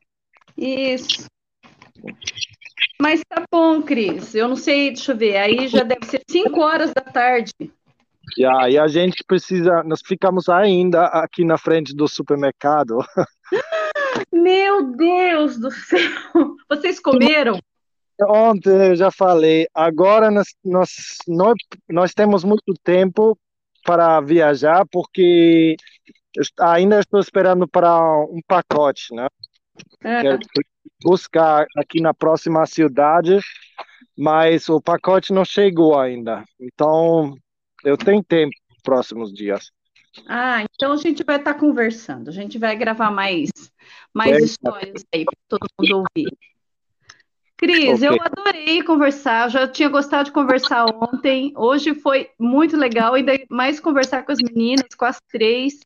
Isso. 0.57 1.27
Mas 3.01 3.21
tá 3.29 3.43
bom, 3.53 3.83
Cris. 3.83 4.35
Eu 4.35 4.49
não 4.49 4.57
sei, 4.57 4.93
deixa 4.93 5.13
eu 5.13 5.17
ver. 5.17 5.37
Aí 5.37 5.67
já 5.67 5.83
deve 5.83 6.07
ser 6.07 6.23
5 6.29 6.61
horas 6.61 6.93
da 6.95 7.03
tarde. 7.03 7.53
E 8.37 8.45
aí 8.45 8.79
a 8.79 8.89
gente 8.89 9.23
precisa, 9.25 9.83
nós 9.85 10.01
ficamos 10.05 10.49
ainda 10.49 11.05
aqui 11.07 11.45
na 11.45 11.59
frente 11.59 11.95
do 11.95 12.09
supermercado. 12.09 12.99
Meu 14.33 14.95
Deus 14.97 15.59
do 15.59 15.71
céu! 15.71 16.01
Vocês 16.69 16.99
comeram? 16.99 17.59
Ontem 18.29 18.89
eu 18.89 18.97
já 18.97 19.11
falei, 19.11 19.67
agora 19.75 20.31
nós, 20.31 20.49
nós, 20.65 20.91
nós, 21.27 21.55
nós 21.89 22.15
temos 22.15 22.45
muito 22.45 22.73
tempo 22.83 23.37
para 23.85 24.21
viajar, 24.21 24.87
porque 24.91 25.77
ainda 26.61 27.01
estou 27.01 27.21
esperando 27.21 27.67
para 27.67 28.01
um 28.27 28.41
pacote, 28.47 29.15
né? 29.15 29.27
Quero 30.01 30.39
buscar 31.03 31.67
aqui 31.77 32.01
na 32.01 32.15
próxima 32.15 32.65
cidade, 32.67 33.39
mas 34.17 34.69
o 34.69 34.81
pacote 34.81 35.33
não 35.33 35.45
chegou 35.45 35.99
ainda. 35.99 36.45
Então, 36.61 37.35
eu 37.85 37.97
tenho 37.97 38.23
tempo 38.23 38.55
nos 38.71 38.81
próximos 38.83 39.33
dias. 39.33 39.71
Ah, 40.29 40.63
então 40.63 40.93
a 40.93 40.97
gente 40.97 41.25
vai 41.25 41.37
estar 41.37 41.55
conversando. 41.55 42.29
A 42.29 42.33
gente 42.33 42.59
vai 42.59 42.77
gravar 42.77 43.11
mais, 43.11 43.51
mais 44.13 44.39
É. 44.39 44.45
histórias 44.45 45.05
aí 45.13 45.25
para 45.25 45.37
todo 45.49 45.67
mundo 45.81 46.05
ouvir. 46.17 46.37
Cris, 47.57 48.03
eu 48.03 48.15
Ok. 48.15 48.21
adorei 48.25 48.83
conversar. 48.83 49.49
Já 49.49 49.69
tinha 49.69 49.89
gostado 49.89 50.25
de 50.25 50.33
conversar 50.33 50.87
ontem. 50.87 51.53
Hoje 51.57 51.95
foi 51.95 52.31
muito 52.39 52.77
legal, 52.77 53.15
ainda 53.15 53.33
mais 53.49 53.79
conversar 53.79 54.25
com 54.25 54.33
as 54.33 54.39
meninas, 54.39 54.95
com 54.97 55.05
as 55.05 55.19
três. 55.31 55.81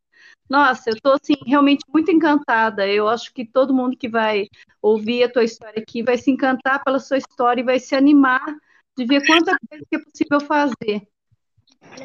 Nossa, 0.48 0.90
eu 0.90 0.94
estou 0.94 1.12
assim 1.12 1.34
realmente 1.46 1.84
muito 1.92 2.10
encantada. 2.10 2.86
Eu 2.88 3.08
acho 3.08 3.32
que 3.32 3.44
todo 3.44 3.74
mundo 3.74 3.96
que 3.96 4.08
vai 4.08 4.46
ouvir 4.80 5.24
a 5.24 5.30
tua 5.30 5.44
história 5.44 5.82
aqui 5.82 6.02
vai 6.02 6.16
se 6.16 6.30
encantar 6.30 6.82
pela 6.82 6.98
sua 6.98 7.18
história 7.18 7.60
e 7.60 7.64
vai 7.64 7.78
se 7.78 7.94
animar 7.94 8.56
de 8.96 9.04
ver 9.04 9.26
quanta 9.26 9.56
coisa 9.68 9.84
que 9.90 9.96
é 9.96 9.98
possível 9.98 10.40
fazer. 10.40 11.06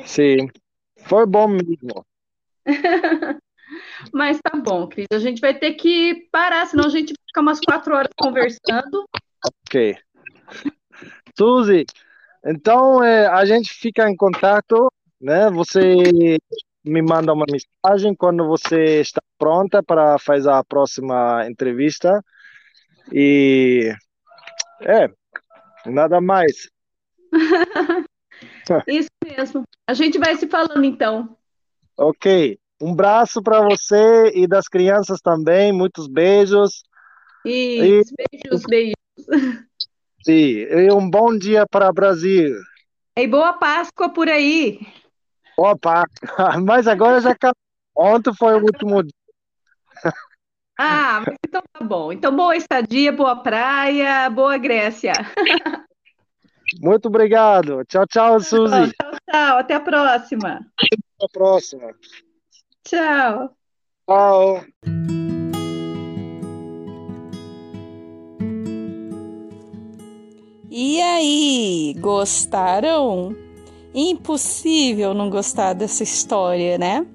Sim, 0.05 0.49
foi 1.05 1.25
bom 1.25 1.47
mesmo. 1.47 2.05
Mas 4.13 4.39
tá 4.41 4.57
bom, 4.57 4.87
Cris. 4.87 5.07
A 5.11 5.19
gente 5.19 5.39
vai 5.39 5.57
ter 5.57 5.73
que 5.73 6.27
parar, 6.31 6.65
senão 6.65 6.85
a 6.85 6.89
gente 6.89 7.13
fica 7.27 7.41
umas 7.41 7.59
quatro 7.59 7.95
horas 7.95 8.11
conversando. 8.17 9.05
Ok. 9.45 9.95
Suzy, 11.37 11.85
então 12.45 13.03
é, 13.03 13.27
a 13.27 13.45
gente 13.45 13.73
fica 13.73 14.09
em 14.09 14.15
contato, 14.15 14.91
né? 15.19 15.49
Você 15.51 16.37
me 16.83 17.01
manda 17.01 17.33
uma 17.33 17.45
mensagem 17.49 18.15
quando 18.15 18.47
você 18.47 19.01
está 19.01 19.21
pronta 19.37 19.81
para 19.81 20.17
fazer 20.19 20.49
a 20.49 20.63
próxima 20.63 21.47
entrevista. 21.47 22.23
E 23.11 23.93
é, 24.81 25.09
nada 25.85 26.19
mais. 26.19 26.69
Isso 28.87 29.09
mesmo. 29.23 29.63
A 29.87 29.93
gente 29.93 30.17
vai 30.17 30.35
se 30.35 30.47
falando 30.47 30.83
então. 30.83 31.35
Ok. 31.97 32.57
Um 32.81 32.93
abraço 32.93 33.41
para 33.43 33.61
você 33.61 34.31
e 34.33 34.47
das 34.47 34.67
crianças 34.67 35.19
também. 35.21 35.71
Muitos 35.71 36.07
beijos. 36.07 36.83
E 37.45 38.01
beijos, 38.31 38.63
beijos. 38.67 38.95
Sim, 40.23 40.33
e 40.33 40.91
um 40.91 41.09
bom 41.09 41.35
dia 41.35 41.65
para 41.69 41.89
o 41.89 41.93
Brasil. 41.93 42.55
E 43.17 43.27
boa 43.27 43.53
Páscoa 43.53 44.09
por 44.09 44.29
aí. 44.29 44.79
Opa, 45.57 46.03
mas 46.63 46.87
agora 46.87 47.19
já 47.21 47.31
acabou. 47.31 47.55
Ontem 47.95 48.33
foi 48.35 48.55
o 48.55 48.63
último 48.63 49.03
dia. 49.03 49.11
Ah, 50.79 51.21
então 51.45 51.61
tá 51.71 51.85
bom. 51.85 52.11
Então, 52.11 52.35
boa 52.35 52.55
estadia, 52.55 53.11
boa 53.11 53.35
praia, 53.35 54.29
boa 54.29 54.57
Grécia. 54.57 55.13
Muito 56.79 57.07
obrigado. 57.07 57.83
Tchau, 57.85 58.05
tchau, 58.07 58.39
Suzy. 58.39 58.91
Tchau, 58.93 59.11
tchau. 59.29 59.57
Até 59.57 59.73
a 59.75 59.79
próxima. 59.79 60.65
Até 60.77 61.25
a 61.25 61.29
próxima. 61.31 61.93
Tchau. 62.83 63.55
Tchau. 64.07 64.65
E 70.69 71.01
aí, 71.01 71.95
gostaram? 71.99 73.35
Impossível 73.93 75.13
não 75.13 75.29
gostar 75.29 75.73
dessa 75.73 76.01
história, 76.01 76.77
né? 76.77 77.05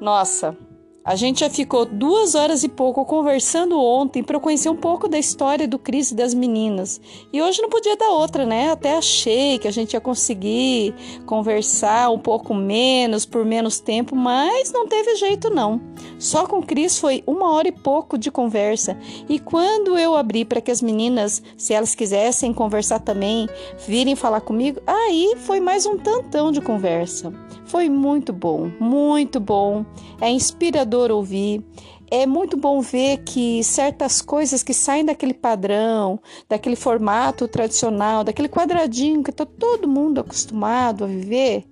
Nossa, 0.00 0.56
a 1.02 1.16
gente 1.16 1.40
já 1.40 1.48
ficou 1.48 1.86
duas 1.86 2.34
horas 2.34 2.62
e 2.62 2.68
pouco 2.68 3.04
conversando 3.06 3.80
ontem 3.80 4.22
para 4.22 4.38
conhecer 4.38 4.68
um 4.68 4.76
pouco 4.76 5.08
da 5.08 5.18
história 5.18 5.66
do 5.66 5.78
Cris 5.78 6.10
e 6.10 6.14
das 6.14 6.34
meninas. 6.34 7.00
E 7.32 7.40
hoje 7.40 7.62
não 7.62 7.70
podia 7.70 7.96
dar 7.96 8.10
outra, 8.10 8.44
né? 8.44 8.70
Até 8.70 8.96
achei 8.96 9.58
que 9.58 9.66
a 9.66 9.70
gente 9.70 9.94
ia 9.94 10.00
conseguir 10.00 10.94
conversar 11.24 12.10
um 12.10 12.18
pouco 12.18 12.54
menos, 12.54 13.24
por 13.24 13.46
menos 13.46 13.80
tempo, 13.80 14.14
mas 14.14 14.72
não 14.72 14.86
teve 14.86 15.16
jeito 15.16 15.48
não. 15.48 15.80
Só 16.18 16.46
com 16.46 16.58
o 16.58 16.66
Cris 16.66 16.98
foi 16.98 17.24
uma 17.26 17.50
hora 17.50 17.68
e 17.68 17.72
pouco 17.72 18.18
de 18.18 18.30
conversa. 18.30 18.96
E 19.26 19.38
quando 19.38 19.98
eu 19.98 20.14
abri 20.14 20.44
para 20.44 20.60
que 20.60 20.70
as 20.70 20.82
meninas, 20.82 21.42
se 21.56 21.72
elas 21.72 21.94
quisessem 21.94 22.52
conversar 22.52 23.00
também, 23.00 23.48
virem 23.86 24.14
falar 24.14 24.42
comigo, 24.42 24.80
aí 24.86 25.34
foi 25.38 25.60
mais 25.60 25.86
um 25.86 25.96
tantão 25.96 26.52
de 26.52 26.60
conversa. 26.60 27.32
Foi 27.64 27.88
muito 27.88 28.32
bom, 28.32 28.70
muito 28.80 29.38
bom. 29.38 29.86
É 30.20 30.28
inspirador 30.28 30.99
ouvir. 31.08 31.64
É 32.10 32.26
muito 32.26 32.56
bom 32.56 32.80
ver 32.80 33.18
que 33.18 33.62
certas 33.62 34.20
coisas 34.20 34.64
que 34.64 34.74
saem 34.74 35.04
daquele 35.04 35.32
padrão, 35.32 36.18
daquele 36.48 36.74
formato 36.74 37.46
tradicional, 37.46 38.24
daquele 38.24 38.48
quadradinho 38.48 39.22
que 39.22 39.30
está 39.30 39.46
todo 39.46 39.88
mundo 39.88 40.20
acostumado 40.20 41.04
a 41.04 41.06
viver, 41.06 41.64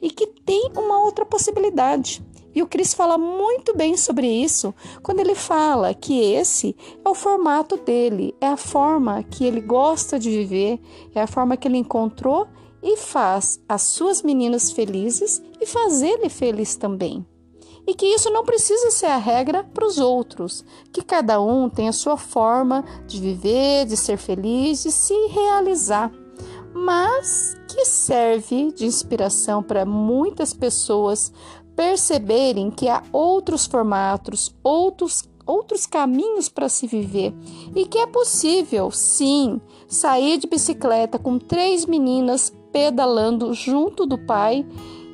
e 0.00 0.10
que 0.10 0.26
tem 0.26 0.72
uma 0.76 1.04
outra 1.04 1.24
possibilidade. 1.24 2.22
E 2.54 2.62
o 2.62 2.66
Cris 2.66 2.92
fala 2.92 3.16
muito 3.16 3.74
bem 3.74 3.96
sobre 3.96 4.26
isso 4.26 4.74
quando 5.02 5.20
ele 5.20 5.34
fala 5.34 5.94
que 5.94 6.20
esse 6.20 6.76
é 7.02 7.08
o 7.08 7.14
formato 7.14 7.76
dele, 7.78 8.34
é 8.40 8.48
a 8.48 8.56
forma 8.56 9.22
que 9.22 9.44
ele 9.44 9.60
gosta 9.60 10.18
de 10.18 10.28
viver, 10.28 10.78
é 11.14 11.22
a 11.22 11.26
forma 11.26 11.56
que 11.56 11.66
ele 11.66 11.78
encontrou 11.78 12.46
e 12.82 12.96
faz 12.96 13.62
as 13.68 13.82
suas 13.82 14.22
meninas 14.22 14.70
felizes 14.70 15.40
e 15.60 15.66
faz 15.66 16.02
ele 16.02 16.28
feliz 16.28 16.76
também. 16.76 17.24
E 17.86 17.94
que 17.94 18.06
isso 18.06 18.30
não 18.30 18.44
precisa 18.44 18.90
ser 18.90 19.06
a 19.06 19.16
regra 19.16 19.64
para 19.64 19.86
os 19.86 19.98
outros, 19.98 20.64
que 20.92 21.02
cada 21.02 21.40
um 21.40 21.68
tem 21.68 21.88
a 21.88 21.92
sua 21.92 22.16
forma 22.16 22.84
de 23.06 23.20
viver, 23.20 23.86
de 23.86 23.96
ser 23.96 24.16
feliz, 24.16 24.84
de 24.84 24.92
se 24.92 25.14
realizar, 25.28 26.12
mas 26.72 27.56
que 27.68 27.84
serve 27.84 28.70
de 28.72 28.86
inspiração 28.86 29.62
para 29.62 29.84
muitas 29.84 30.54
pessoas 30.54 31.32
perceberem 31.74 32.70
que 32.70 32.88
há 32.88 33.02
outros 33.12 33.66
formatos, 33.66 34.54
outros 34.62 35.24
outros 35.44 35.86
caminhos 35.86 36.48
para 36.48 36.68
se 36.68 36.86
viver? 36.86 37.34
E 37.74 37.84
que 37.86 37.98
é 37.98 38.06
possível, 38.06 38.90
sim, 38.90 39.60
sair 39.88 40.38
de 40.38 40.46
bicicleta 40.46 41.18
com 41.18 41.38
três 41.38 41.84
meninas 41.84 42.52
pedalando 42.72 43.52
junto 43.52 44.06
do 44.06 44.16
pai 44.16 44.66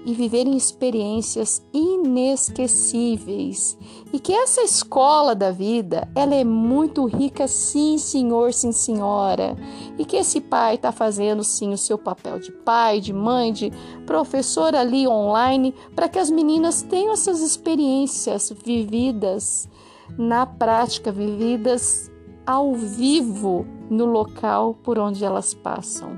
e 0.09 0.15
viverem 0.15 0.57
experiências 0.57 1.63
inesquecíveis. 1.71 3.77
E 4.11 4.19
que 4.19 4.33
essa 4.33 4.63
escola 4.63 5.35
da 5.35 5.51
vida, 5.51 6.09
ela 6.15 6.35
é 6.35 6.45
muito 6.45 7.05
rica, 7.05 7.47
sim, 7.47 7.99
senhor, 7.99 8.55
sim, 8.55 8.73
senhora. 8.73 9.55
E 9.99 10.07
que 10.07 10.17
esse 10.17 10.41
pai 10.41 10.77
está 10.77 10.91
fazendo, 10.91 11.45
sim, 11.45 11.75
o 11.75 11.77
seu 11.77 11.99
papel 11.99 12.39
de 12.39 12.51
pai, 12.51 13.01
de 13.01 13.13
mãe, 13.13 13.53
de 13.53 13.71
professor 14.07 14.75
ali 14.75 15.07
online, 15.07 15.75
para 15.95 16.09
que 16.09 16.19
as 16.19 16.31
meninas 16.31 16.81
tenham 16.81 17.13
essas 17.13 17.43
experiências 17.43 18.51
vividas 18.65 19.69
na 20.17 20.47
prática, 20.47 21.13
vividas 21.13 22.11
ao 22.47 22.73
vivo 22.73 23.67
no 23.91 24.07
local 24.07 24.73
por 24.83 24.99
onde 24.99 25.23
elas 25.23 25.53
passam. 25.53 26.17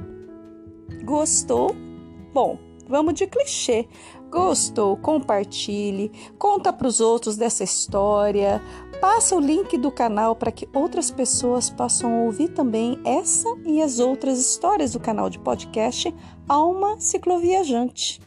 Gostou? 1.03 1.75
Bom, 2.33 2.70
vamos 2.91 3.15
de 3.15 3.27
clichê. 3.27 3.87
Gostou? 4.31 4.97
Compartilhe, 4.97 6.13
conta 6.39 6.73
para 6.73 6.87
os 6.87 7.01
outros 7.01 7.37
dessa 7.37 7.65
história, 7.65 8.63
passa 9.01 9.35
o 9.35 9.41
link 9.41 9.79
do 9.79 9.91
canal 9.91 10.37
para 10.37 10.53
que 10.53 10.69
outras 10.75 11.11
pessoas 11.11 11.71
possam 11.71 12.27
ouvir 12.27 12.49
também 12.49 13.01
essa 13.05 13.49
e 13.65 13.81
as 13.81 13.99
outras 13.99 14.39
histórias 14.39 14.93
do 14.93 15.01
canal 15.01 15.31
de 15.31 15.39
podcast 15.39 16.15
Alma 16.49 17.01
Cicloviajante. 17.01 18.21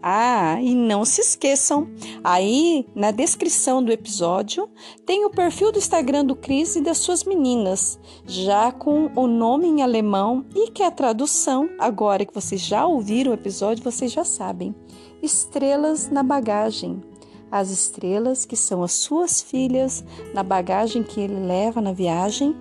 Ah, 0.00 0.60
e 0.62 0.76
não 0.76 1.04
se 1.04 1.20
esqueçam, 1.20 1.88
aí 2.22 2.86
na 2.94 3.10
descrição 3.10 3.82
do 3.82 3.90
episódio 3.90 4.68
tem 5.04 5.24
o 5.24 5.30
perfil 5.30 5.72
do 5.72 5.78
Instagram 5.78 6.24
do 6.24 6.36
Cris 6.36 6.76
e 6.76 6.80
das 6.80 6.98
suas 6.98 7.24
meninas, 7.24 7.98
já 8.24 8.70
com 8.70 9.10
o 9.16 9.26
nome 9.26 9.66
em 9.66 9.82
alemão 9.82 10.46
e 10.54 10.70
que 10.70 10.84
a 10.84 10.90
tradução, 10.90 11.68
agora 11.80 12.24
que 12.24 12.34
vocês 12.34 12.60
já 12.60 12.86
ouviram 12.86 13.32
o 13.32 13.34
episódio, 13.34 13.82
vocês 13.82 14.12
já 14.12 14.24
sabem. 14.24 14.72
Estrelas 15.20 16.08
na 16.08 16.22
bagagem. 16.22 17.02
As 17.50 17.70
estrelas 17.70 18.44
que 18.44 18.56
são 18.56 18.84
as 18.84 18.92
suas 18.92 19.42
filhas 19.42 20.04
na 20.32 20.44
bagagem 20.44 21.02
que 21.02 21.18
ele 21.18 21.40
leva 21.40 21.80
na 21.80 21.92
viagem, 21.92 22.54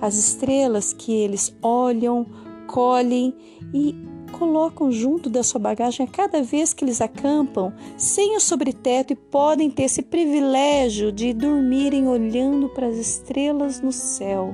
as 0.00 0.16
estrelas 0.16 0.92
que 0.92 1.12
eles 1.12 1.56
olham, 1.62 2.26
colhem 2.66 3.34
e 3.72 3.94
colocam 4.42 4.90
junto 4.90 5.30
da 5.30 5.44
sua 5.44 5.60
bagagem 5.60 6.04
a 6.04 6.08
cada 6.08 6.42
vez 6.42 6.74
que 6.74 6.84
eles 6.84 7.00
acampam 7.00 7.72
sem 7.96 8.36
o 8.36 8.40
sobreteto 8.40 9.12
e 9.12 9.16
podem 9.16 9.70
ter 9.70 9.84
esse 9.84 10.02
privilégio 10.02 11.12
de 11.12 11.32
dormirem 11.32 12.08
olhando 12.08 12.68
para 12.68 12.88
as 12.88 12.96
estrelas 12.96 13.80
no 13.80 13.92
céu. 13.92 14.52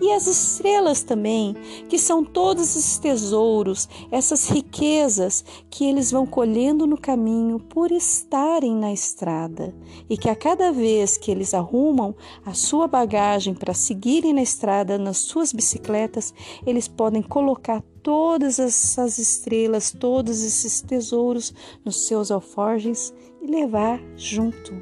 E 0.00 0.12
as 0.12 0.28
estrelas 0.28 1.02
também, 1.02 1.56
que 1.88 1.98
são 1.98 2.24
todos 2.24 2.76
esses 2.76 2.98
tesouros, 2.98 3.88
essas 4.08 4.48
riquezas 4.48 5.44
que 5.68 5.84
eles 5.84 6.12
vão 6.12 6.24
colhendo 6.24 6.86
no 6.86 6.96
caminho 6.96 7.58
por 7.58 7.90
estarem 7.90 8.74
na 8.74 8.92
estrada. 8.92 9.74
E 10.08 10.16
que 10.16 10.28
a 10.28 10.36
cada 10.36 10.70
vez 10.72 11.16
que 11.16 11.30
eles 11.30 11.54
arrumam 11.54 12.14
a 12.44 12.54
sua 12.54 12.86
bagagem 12.86 13.52
para 13.52 13.74
seguirem 13.74 14.32
na 14.32 14.42
estrada, 14.42 14.96
nas 14.96 15.18
suas 15.18 15.52
bicicletas, 15.52 16.32
eles 16.64 16.86
podem 16.86 17.22
colocar 17.22 17.82
todas 18.02 18.58
essas 18.58 19.18
estrelas, 19.18 19.92
todos 19.92 20.42
esses 20.42 20.80
tesouros 20.80 21.54
nos 21.84 22.06
seus 22.06 22.30
alforjes 22.30 23.14
e 23.40 23.46
levar 23.46 24.00
junto. 24.16 24.72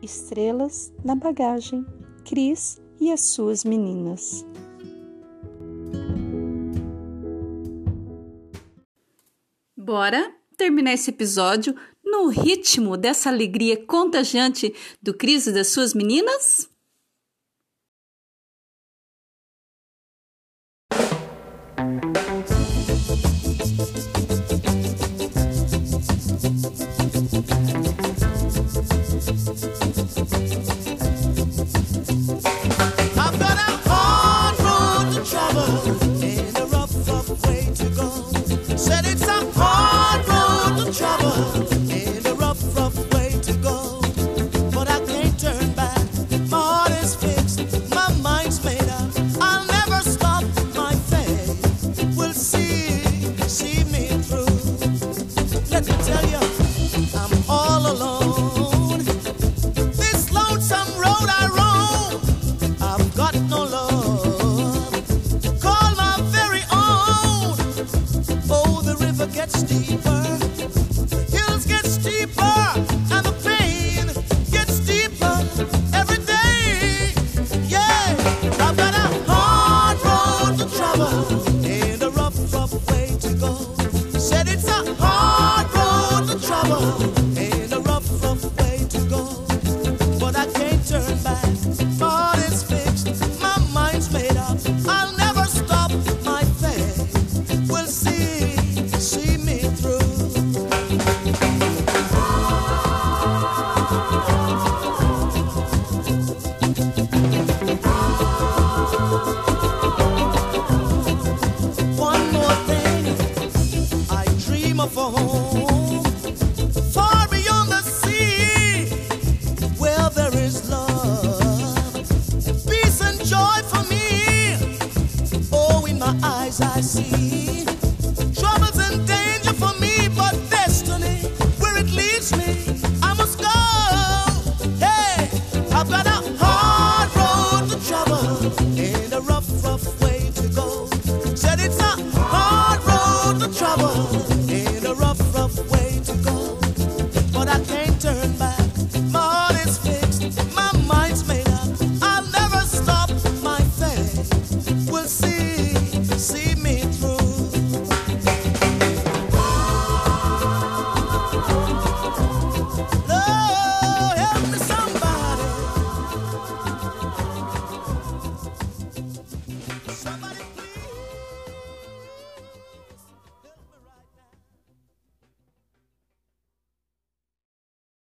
Estrelas 0.00 0.92
na 1.04 1.14
bagagem. 1.14 1.84
Cris 2.24 2.80
e 3.00 3.10
as 3.10 3.20
suas 3.20 3.64
meninas. 3.64 4.46
Bora 9.76 10.32
terminar 10.56 10.92
esse 10.92 11.10
episódio 11.10 11.74
no 12.04 12.28
ritmo 12.28 12.96
dessa 12.96 13.28
alegria 13.28 13.76
contagiante 13.84 14.72
do 15.02 15.12
Cris 15.12 15.48
e 15.48 15.52
das 15.52 15.68
suas 15.68 15.92
meninas? 15.92 16.71